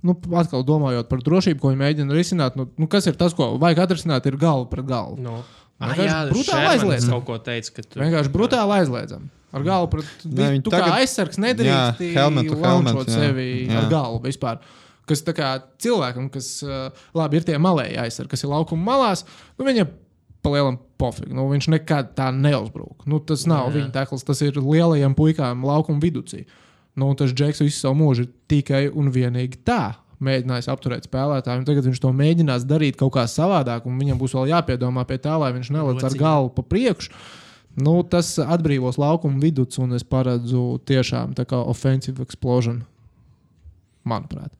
Nu, 0.04 0.12
atkal 0.36 0.66
domājot 0.68 1.06
par 1.08 1.22
drošību, 1.24 1.62
ko 1.62 1.70
viņi 1.70 1.80
mēģina 1.80 2.12
risināt, 2.12 2.58
nu, 2.60 2.66
nu, 2.76 2.88
kas 2.92 3.06
ir 3.08 3.14
tas, 3.16 3.32
ko 3.32 3.54
vajag 3.62 3.86
atrisināt, 3.86 4.26
ir 4.28 4.36
galva 4.36 4.66
pret 4.68 4.84
galvu. 4.90 5.16
Nu. 5.24 5.38
Ah, 5.80 5.94
jā, 5.98 6.18
brutāli 6.30 6.68
aizliedzam. 6.70 7.10
kaut 7.10 7.24
ko 7.26 7.38
teica, 7.42 7.72
ka 7.74 7.82
tu 7.82 8.00
Vienkārši 8.00 8.30
brutāli 8.32 8.76
aizliedzam. 8.80 9.28
Ar 9.54 9.62
galvu 9.62 9.90
pret 9.90 10.04
Ne, 10.24 10.50
viņi 10.54 10.62
tu 10.64 10.70
kā 10.70 10.78
tagad- 10.80 10.96
aizsargs 11.00 11.38
nedrīkst 11.38 12.00
Jā, 12.00 12.30
launčot 12.30 13.06
jā. 13.06 13.14
sevi 13.18 13.66
Jā. 13.68 13.82
ar 13.82 13.90
galvu 13.90 14.22
vispār. 14.24 14.58
Kas 15.06 15.20
tā 15.22 15.34
kā 15.36 15.62
cilvēkam, 15.78 16.30
kas 16.32 16.62
labi 17.14 17.36
ir 17.36 17.42
tie 17.44 17.58
malēji 17.58 17.98
aizsargi, 18.00 18.30
kas 18.30 18.42
ir 18.44 18.50
laukuma 18.50 18.82
malās, 18.84 19.24
nu 19.58 19.64
viņam 19.66 19.88
palielam 20.42 20.78
pofīgi. 20.98 21.32
Nu, 21.32 21.48
viņš 21.50 21.68
nekad 21.74 22.14
tā 22.16 22.30
neuzbrūk. 22.32 23.06
Nu, 23.06 23.18
tas 23.20 23.46
nav 23.46 23.68
Jā. 23.70 23.74
viņa 23.82 23.92
tekls, 23.92 24.24
tas 24.24 24.40
ir 24.42 24.52
lielajiem 24.52 25.14
puikām 25.14 25.62
laukuma 25.64 26.00
viducī. 26.00 26.44
Nu, 26.96 27.08
un 27.10 27.16
tas 27.16 27.32
Džeks 27.32 27.60
visu 27.60 27.80
savu 27.80 27.94
mūžu 27.96 28.28
tikai 28.48 28.88
un 28.94 29.10
vienīgi 29.12 29.58
tā. 29.64 29.96
Mēģinājis 30.22 30.68
apturēt 30.70 31.08
spēlētāju, 31.08 31.64
tagad 31.66 31.88
viņš 31.88 32.02
to 32.04 32.12
mēģinās 32.14 32.66
darīt 32.70 32.98
kaut 33.00 33.16
kā 33.16 33.24
savādāk, 33.30 33.88
un 33.90 33.98
viņam 33.98 34.20
būs 34.20 34.36
vēl 34.36 34.52
jāpiedomā 34.52 35.06
pie 35.08 35.18
tā, 35.18 35.34
lai 35.40 35.50
viņš 35.56 35.72
nelec 35.74 36.04
ar 36.06 36.18
galvu 36.18 36.52
pa 36.54 36.62
priekšu. 36.62 37.10
Nu, 37.82 37.96
tas 38.06 38.36
atbrīvos 38.38 39.00
laukumu 39.02 39.42
vidus, 39.42 39.80
un 39.82 39.96
es 39.98 40.06
paredzu 40.06 40.76
tiešām 40.86 41.34
tā 41.34 41.42
kā 41.50 41.58
offensive 41.58 42.22
explosion. 42.22 42.84
Manuprāt, 44.06 44.52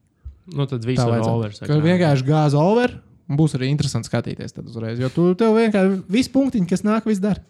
Nu, 0.53 0.67
tad 0.69 0.85
viss 0.85 1.01
ir 1.01 1.25
over. 1.25 1.53
Ka 1.65 1.77
vienkārši 1.81 2.27
gāza 2.29 2.61
over, 2.61 2.99
un 3.31 3.39
būs 3.41 3.57
arī 3.57 3.71
interesanti 3.73 4.11
skatīties 4.11 4.53
tad 4.53 4.69
uzreiz. 4.69 5.01
Jo 5.01 5.09
tu 5.13 5.31
tev 5.41 5.57
vienkārši 5.57 6.03
viss 6.13 6.33
punktiņš, 6.33 6.69
kas 6.69 6.85
nāk, 6.85 7.09
viss 7.09 7.23
dara. 7.23 7.41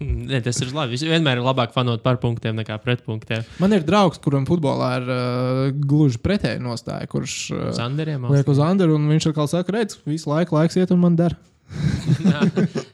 Ne, 0.00 0.40
tas 0.44 0.58
ir 0.60 0.72
labi. 0.76 0.98
Vienmēr 1.00 1.40
ir 1.40 1.46
labāk 1.46 1.72
fanot 1.72 2.02
par 2.04 2.18
punktiem 2.20 2.58
nekā 2.58 2.76
pret 2.82 3.00
punktiem. 3.06 3.46
Man 3.62 3.72
ir 3.72 3.84
draugs, 3.86 4.20
kuram 4.20 4.44
futbolā 4.48 4.90
ir 5.00 5.06
uh, 5.08 5.60
gluži 5.88 6.20
pretēji 6.20 6.60
nostāja, 6.60 7.08
kurš 7.08 7.36
uh, 7.54 7.62
Zanderiem. 7.76 8.26
liek 8.32 8.48
uz 8.52 8.60
Andru, 8.60 8.98
un 8.98 9.08
viņš 9.08 9.30
atkal 9.30 9.48
saka, 9.48 9.72
redz, 9.78 9.96
visu 10.04 10.28
laiku 10.28 10.58
laiks 10.58 10.76
iet, 10.76 10.92
un 10.92 11.00
man 11.00 11.16
dara. 11.16 11.38
jā, 12.22 12.42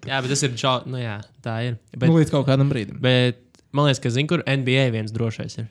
jā, 0.06 0.20
bet 0.22 0.30
tas 0.30 0.46
ir 0.46 0.54
čau. 0.60 0.78
Nu, 0.86 1.00
jā, 1.02 1.18
tā 1.44 1.58
ir. 1.66 1.80
Bet, 1.96 2.06
nu, 2.06 2.20
līdz 2.20 2.32
kaut 2.32 2.46
kādam 2.46 2.70
brīdim. 2.70 3.02
bet 3.02 3.42
man 3.74 3.88
liekas, 3.88 4.02
ka 4.04 4.14
zinu, 4.14 4.30
kur 4.30 4.46
NBA 4.46 4.86
viens 4.94 5.12
drošais 5.14 5.58
ir. 5.58 5.68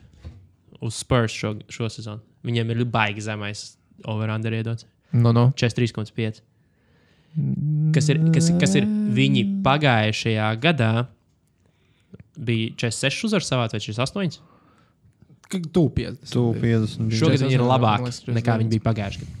Uz 0.82 1.00
Spurs 1.00 1.32
šo, 1.32 1.56
šo 1.72 1.88
sezonu. 1.92 2.20
Viņiem 2.44 2.74
ir 2.74 2.84
baigi 2.90 3.24
zemais 3.24 3.72
over-under 4.04 4.52
iedots. 4.52 4.84
No, 5.12 5.32
no. 5.32 5.48
43,5. 5.56 6.42
Kas 7.94 8.08
ir, 8.12 8.20
kas, 8.34 8.50
kas 8.60 8.74
ir 8.76 8.86
viņi 9.16 9.46
pagājušajā 9.64 10.48
gadā? 10.60 10.92
Bija 12.36 12.72
46 12.80 13.28
uzvaras 13.28 13.50
savā 13.50 13.68
vai 13.68 13.80
48? 13.80 14.40
Tu 15.52 15.84
50. 15.96 16.32
Tu 16.32 16.42
50. 16.56 17.06
bija. 17.10 17.18
Šogad 17.20 17.42
viņi 17.44 17.56
ir 17.58 17.60
48, 17.60 17.68
labāki 17.68 18.36
nekā 18.38 18.56
viņi 18.62 18.72
bija 18.72 18.84
pagājušajā 18.86 19.26
gadā. 19.26 19.38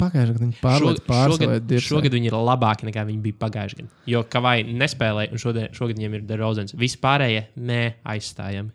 Pagājušajā 0.00 0.34
gadā 0.34 0.44
viņi 0.44 0.56
Šogad, 0.60 1.00
pārsvarā. 1.08 1.56
šogad, 1.56 1.74
šogad 1.88 2.16
viņi 2.18 2.30
ir 2.30 2.36
labāki 2.36 2.88
nekā 2.90 3.04
viņi 3.08 3.22
bija 3.24 3.38
pagājušajā 3.40 3.80
gadā. 3.80 4.02
Jo 4.12 4.22
Kavai 4.28 4.58
nespēlēja, 4.68 5.32
un 5.32 5.40
šodien, 5.40 5.72
šogad 5.74 5.98
viņiem 5.98 6.18
ir 6.18 6.26
Derozens. 6.28 6.76
Vispārējie 6.76 7.46
neaizstājami. 7.56 8.70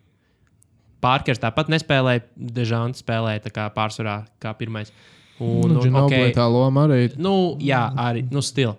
Pārkers 1.00 1.40
tāpat 1.40 1.70
nespēlēja, 1.72 2.26
Dežants 2.36 3.06
spēlēja 3.06 3.46
tā 3.46 3.54
kā 3.56 3.70
pārsvarā 3.76 4.24
kā 4.42 4.52
pirmais. 4.60 4.92
Un, 5.40 5.72
un, 5.72 5.78
un 5.80 6.02
okay, 6.02 6.34
tā 6.36 6.44
loma 6.52 6.84
arī. 6.90 7.14
nu, 7.16 7.56
jā, 7.64 7.86
arī 7.96 8.26
nu, 8.28 8.42
stila. 8.44 8.76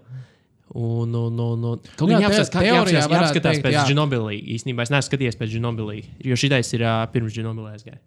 Un, 0.70 1.10
un, 1.18 1.34
un, 1.42 1.64
un, 1.66 1.80
kaut 1.98 2.10
Jā, 2.12 2.20
kā 2.20 2.20
te- 2.20 2.22
jāapskatās, 2.22 2.50
kā, 2.54 2.60
teorijā 2.62 3.00
jāapskatās, 3.00 3.16
jāapskatās 3.16 3.56
teikt, 3.56 3.64
pēc 3.64 3.74
jā. 3.74 3.84
Ginobilī. 3.90 4.36
Īstenībā 4.54 4.84
es 4.86 4.92
neesmu 4.94 5.08
skatījies 5.08 5.38
pēc 5.40 5.54
Ginobilī, 5.56 5.96
jo 6.22 6.36
šitais 6.38 6.70
ir 6.78 6.84
uh, 6.86 7.00
pirms 7.10 7.34
Ginobilī 7.34 7.72
aizgāja. 7.74 7.98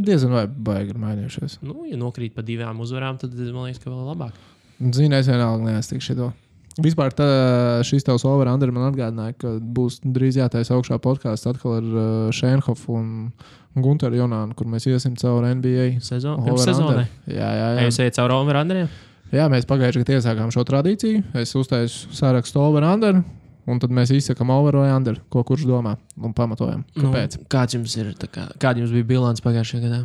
Diezgan 0.00 0.32
vai 0.32 0.46
baigi 0.48 0.94
ir 0.94 1.02
mainījušies. 1.02 1.58
Nu, 1.68 1.82
ja 1.84 1.98
nokrīt 2.00 2.32
pa 2.32 2.40
divām 2.46 2.80
uzvarām, 2.80 3.18
tad 3.20 3.36
man 3.52 3.68
liekas, 3.68 3.82
ka 3.84 3.90
vēl 3.92 4.08
labāk. 4.08 4.38
Zini, 4.80 5.12
es 5.18 5.28
vienalga 5.28 5.68
neesmu 5.68 6.00
šo. 6.00 6.30
Vispār 6.80 7.12
tā, 7.12 7.26
šis 7.84 8.06
tavs 8.08 8.24
over-under 8.24 8.70
man 8.72 8.88
atgādināja, 8.88 9.36
ka 9.36 9.50
būs 9.60 10.00
drīz 10.00 10.38
jātaisa 10.40 10.72
augšā 10.78 10.96
podkāsts 11.04 11.50
atkal 11.50 11.76
ar 11.82 11.84
uh, 11.92 12.32
Šēnhofu 12.32 12.96
un 12.96 13.10
Gunteru 13.76 14.16
Jonānu, 14.16 14.56
kur 14.56 14.64
mēs 14.72 14.88
iesim 14.88 15.12
cauri 15.20 15.52
NBA. 15.58 16.00
Sezonai. 16.00 17.04
Jā, 17.28 17.36
jā, 17.36 17.50
Jā. 17.52 17.68
jā. 17.76 17.84
Jūs 17.84 18.00
ejat 18.00 18.16
cauri 18.16 18.38
overanderiem? 18.40 18.88
Jā, 19.32 19.46
mēs 19.52 19.66
pagājušajā 19.68 20.04
gadā 20.06 20.18
iesākām 20.18 20.50
šo 20.54 20.64
tradīciju. 20.68 21.22
Es 21.42 21.54
uztaisu 21.58 22.10
sarakstu 22.16 22.60
over-under, 22.62 23.22
un 23.66 23.78
tad 23.82 23.94
mēs 23.94 24.12
izsakām 24.14 24.50
over 24.54 24.80
vai 24.82 24.90
under, 24.94 25.20
ko 25.32 25.44
kurš 25.46 25.66
domā 25.68 25.96
un 26.20 26.34
pamatojam. 26.36 26.84
Kāpēc? 26.98 27.38
Nu, 27.40 27.48
kāds 27.52 27.76
jums 27.78 27.96
ir? 28.00 28.12
Kā, 28.32 28.48
kāda 28.62 28.82
jums 28.84 28.92
bija 28.94 29.08
bilants 29.14 29.44
pagājušajā 29.44 29.84
gadā? 29.86 30.02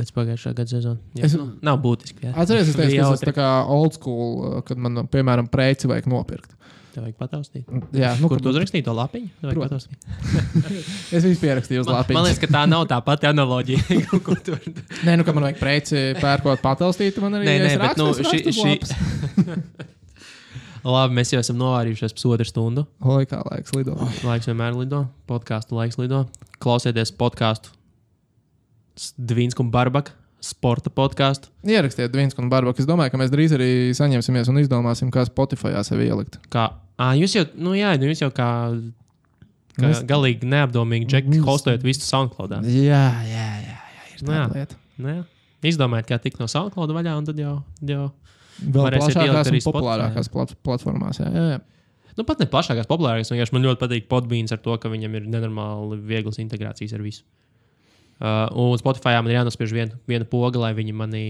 Pēc 0.00 0.14
pagājušā 0.16 0.54
gada 0.56 0.70
sezonas. 0.70 1.00
Es- 1.20 1.34
nu, 1.36 1.50
nav 1.60 1.82
būtiski. 1.84 2.30
Atcerieties, 2.32 2.72
tas 2.72 3.20
ir 3.20 3.28
tā 3.28 3.34
kā 3.36 3.48
old 3.68 3.92
school, 3.98 4.62
kad 4.64 4.78
man, 4.80 5.02
piemēram, 5.12 5.50
preci 5.52 5.90
vajag 5.90 6.06
nopirkt. 6.08 6.54
Tev 6.90 7.04
vajag 7.04 7.16
pataustīt. 7.20 7.64
Jā, 7.94 8.08
nu, 8.18 8.26
Kur 8.30 8.40
tu 8.42 8.50
uzrakstīji 8.50 8.82
to 8.86 8.92
lapiņu? 8.96 9.28
Es 11.14 11.22
visu 11.22 11.38
pierakstīju 11.42 11.80
uz 11.84 11.88
Man, 11.90 11.96
lapiņas. 12.00 12.16
man 12.16 12.24
liekas, 12.26 12.40
ka 12.42 12.48
tā 12.50 12.62
nav 12.70 12.82
tā 12.90 12.98
pati 13.06 13.24
analoģija. 13.30 13.80
ko 14.26 14.32
tu 14.34 14.48
vari- 14.56 14.72
Nē, 15.06 15.12
nu, 15.20 15.24
ka 15.26 15.30
man 15.36 15.42
vajag 15.46 15.58
preci 15.62 15.96
pērkot 16.18 16.58
pataustīt, 16.64 17.14
man 17.22 17.32
arī 17.38 17.44
Nē, 17.46 17.54
nē, 17.62 17.70
bet, 17.84 17.94
nu, 18.00 18.06
šī- 18.18 18.50
šī-. 18.58 18.80
Labi, 20.90 21.12
mēs 21.18 21.28
jau 21.34 21.40
esam 21.44 21.56
novārījušies 21.60 22.14
pusotru 22.16 22.46
stundu. 22.48 22.82
Oi, 23.04 23.24
kā 23.28 23.38
laiks 23.44 23.70
lido. 23.76 23.92
Laiks 24.24 24.46
vienmēr 24.48 24.72
lido. 24.80 25.00
Podkāstu 25.28 25.76
laiks 25.76 25.96
lido. 26.00 26.18
Klausieties 26.60 27.12
podkāstu 27.20 27.68
Dvīnsku 29.16 29.62
un 29.64 29.70
Barbaku 29.72 30.12
sporta 30.40 30.90
podkāstu. 30.90 31.50
Ierakstiet 31.68 32.14
viens 32.16 32.36
un 32.40 32.48
barbaku. 32.52 32.80
Es 32.82 32.88
domāju, 32.88 33.12
ka 33.12 33.20
mēs 33.20 33.32
drīz 33.32 33.52
arī 33.56 33.70
saņemsimies 33.96 34.48
un 34.52 34.60
izdomāsim, 34.62 35.10
kā 35.12 35.26
Spotify 35.28 35.74
sevi 35.86 36.08
ielikt. 36.08 36.38
Kā, 36.52 36.70
à, 36.96 37.12
jūs 37.18 37.36
jau, 37.36 37.44
nu 37.60 37.74
jā, 37.76 37.92
nu 38.00 38.08
jūs 38.10 38.22
jau 38.24 38.30
kā, 38.32 38.48
kā 39.76 39.86
Mēs- 39.88 40.04
galīgi 40.08 40.48
neapdomīgi 40.48 41.06
džeki 41.10 41.34
Mēs- 41.34 41.44
hostojat 41.46 41.84
visu 41.84 42.00
SoundCloud. 42.06 42.56
Jā, 42.64 43.04
jā, 43.28 43.48
jā. 43.64 43.76
jā 43.84 44.14
ir 44.16 44.24
Nu 44.26 44.32
jā. 44.32 44.46
lieta. 44.54 44.74
Nu, 44.98 45.08
jā. 45.08 45.24
Izdomājiet, 45.62 46.08
kā 46.08 46.16
tikt 46.20 46.40
no 46.40 46.46
SoundCloud 46.48 46.90
vaļā, 46.96 47.18
un 47.18 47.24
tad 47.28 47.36
jau, 47.38 47.62
jau 47.84 48.10
Vēl 48.60 48.90
plašākās 48.96 49.50
un 49.52 49.72
populārākās 49.72 50.28
plat 50.32 50.54
platformās. 50.64 51.20
Jā, 51.20 51.28
jā, 51.32 51.44
jā. 51.56 51.60
Nu, 52.18 52.24
pat 52.24 52.40
ne 52.42 52.46
plašākās, 52.46 52.88
populārākās. 52.88 53.52
Man 53.52 53.62
ļoti 53.64 53.80
patīk 53.80 54.08
podbīns 54.10 54.52
ar 54.52 54.58
to, 54.58 54.76
ka 54.76 54.88
viņam 54.92 55.14
ir 55.16 55.28
nenormāli 55.30 56.00
vieglas 56.04 56.36
integrācijas 56.42 56.92
ar 56.96 57.00
visu. 57.04 57.22
Uh, 58.20 58.50
un 58.52 58.76
Spotify 58.76 59.14
man 59.16 59.30
ir 59.30 59.38
jānospiež 59.38 59.70
viena, 59.72 59.96
viena 60.08 60.26
poga, 60.28 60.60
lai 60.60 60.74
viņi 60.76 60.92
mani 60.92 61.22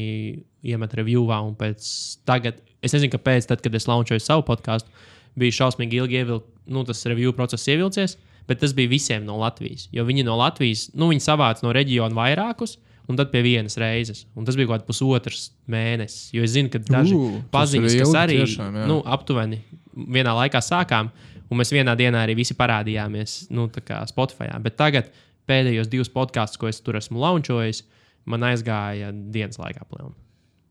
iemet 0.66 0.96
reviewā. 0.98 1.38
Un 1.46 1.54
pēc 1.58 1.86
tagad, 2.26 2.58
es 2.82 2.96
nezinu, 2.96 3.12
kāpēc, 3.14 3.46
tad, 3.46 3.62
kad 3.62 3.76
es 3.78 3.86
launčoju 3.86 4.22
savu 4.24 4.42
podkāstu, 4.48 4.90
bija 5.38 5.54
šausmīgi 5.60 6.00
ilgi 6.00 6.18
ievilkt, 6.18 6.50
nu, 6.66 6.82
tas 6.88 7.04
review 7.06 7.30
process 7.36 7.70
ievilcies. 7.70 8.16
Bet 8.50 8.58
tas 8.64 8.74
bija 8.74 8.90
visiem 8.90 9.22
no 9.22 9.36
Latvijas. 9.38 9.86
Jo 9.94 10.02
viņi 10.08 10.24
no 10.26 10.34
Latvijas, 10.40 10.88
nu, 10.98 11.12
viņi 11.12 11.22
savāca 11.22 11.62
no 11.62 11.70
reģiona 11.76 12.16
vairākus, 12.16 12.74
un 13.06 13.18
tad 13.18 13.30
pie 13.30 13.44
vienas 13.46 13.78
reizes. 13.78 14.24
Un 14.34 14.48
tas 14.48 14.58
bija 14.58 14.72
kaut 14.72 14.80
kāds 14.80 14.90
pusotrs 14.90 15.44
mēnesis. 15.70 16.32
Jo 16.34 16.42
es 16.42 16.56
zinu, 16.56 16.72
ka 16.72 16.82
daži 16.82 17.14
tas 17.14 17.48
paziņas, 17.54 17.98
kas 18.02 18.18
arī 18.18 18.40
tiešām, 18.42 18.82
jā. 18.82 18.90
nu, 18.90 18.98
aptuveni 19.06 19.62
vienā 19.94 20.34
laikā 20.42 20.58
sākām, 20.64 21.14
un 21.46 21.62
mēs 21.62 21.70
vienā 21.74 21.94
dienā 21.98 22.24
arī 22.26 22.34
visi 22.38 22.58
parādījāmies 22.58 23.44
nu, 23.54 23.70
Spotify. 24.10 24.50
Bet 24.62 24.78
tagad 24.80 25.14
pēdējos 25.50 25.90
divus 25.92 26.10
podkāstus, 26.14 26.60
ko 26.60 26.70
es 26.70 26.80
tur 26.84 26.98
esmu 27.00 27.20
launčojis, 27.22 27.84
man 28.30 28.46
aizgāja 28.48 29.12
dienas 29.12 29.60
laikā 29.60 29.86
plēnā. 29.90 30.12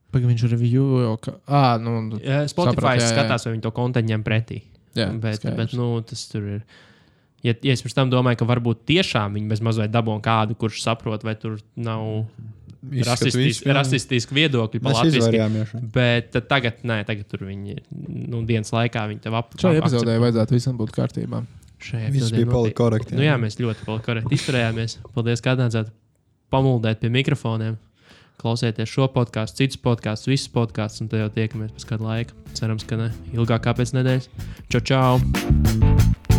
Pagaidām, 0.09 0.33
viņš 0.33 0.43
ir 0.47 0.53
review 0.55 0.85
jau. 1.03 1.15
Ka... 1.21 1.35
À, 1.45 1.63
nu, 1.81 1.95
Spotify 2.49 2.73
Sapratu, 2.73 2.93
jā, 2.97 3.05
jā. 3.05 3.09
skatās, 3.13 3.45
vai 3.45 3.55
viņi 3.55 3.65
to 3.65 3.71
kontekstu 3.77 4.09
ņem 4.09 4.23
pretī. 4.25 4.61
jā, 4.97 5.09
bet, 5.13 5.37
skaidrs. 5.37 5.57
bet 5.59 5.75
nu, 5.77 5.89
tas 6.01 6.23
tur 6.31 6.47
ir. 6.57 6.63
Ja, 7.45 7.53
ja 7.53 7.75
es 7.75 7.83
pirms 7.85 7.95
tam 7.95 8.09
domāju, 8.11 8.41
ka 8.41 8.47
varbūt 8.49 8.81
tiešām 8.89 9.37
viņi 9.37 9.51
bez 9.51 9.61
mazliet 9.63 9.93
dabūna 9.93 10.23
kādu, 10.25 10.57
kurš 10.59 10.81
saprot, 10.83 11.23
vai 11.23 11.37
tur 11.39 11.59
nav 11.79 12.25
Mēs 14.79 14.95
latviešu. 14.95 15.19
izvairījāmies. 15.19 15.73
Bet 15.93 16.35
tagad, 16.47 16.79
nē, 16.87 17.01
tagad 17.07 17.27
tur 17.31 17.43
viņi 17.47 17.75
ir 17.75 17.81
nu, 17.91 18.41
dienas 18.47 18.71
laikā. 18.75 19.03
Viņi 19.11 19.23
tev 19.25 19.35
apgādāja. 19.39 19.65
Šai 19.65 19.81
epizodē 19.81 20.15
vajadzētu 20.23 20.55
visam 20.55 20.77
būt 20.79 20.93
kārtībā. 20.95 21.43
Šajā 21.79 22.09
Viss 22.11 22.31
bija 22.33 22.45
noteikti. 22.45 22.51
polikorekti. 22.53 23.15
Nu, 23.15 23.23
jā, 23.23 23.35
mēs 23.39 23.55
ļoti 23.61 23.85
polikorekti 23.87 24.35
izturējāmies. 24.35 24.97
Paldies, 25.15 25.43
ka 25.43 25.55
atnācāt 25.55 25.93
pamuldēt 26.51 26.99
pie 27.03 27.11
mikrofoniem. 27.13 27.77
Klausieties 28.39 28.87
šo 28.87 29.09
podkāstu, 29.11 29.63
citus 29.63 29.79
podkāstus, 29.83 30.29
visus 30.31 30.51
podkāstus, 30.53 31.03
un 31.03 31.11
tad 31.11 31.25
jau 31.25 31.29
tiekamies 31.35 31.73
pēc 31.75 31.87
kāda 31.91 32.07
laika. 32.07 32.37
Cerams, 32.55 32.87
ka 32.87 32.99
ne 32.99 33.09
ilgāk 33.35 33.65
kā 33.67 33.75
pēc 33.75 33.95
nedēļas. 33.99 34.29
Čau, 34.71 34.83
čau! 34.91 36.38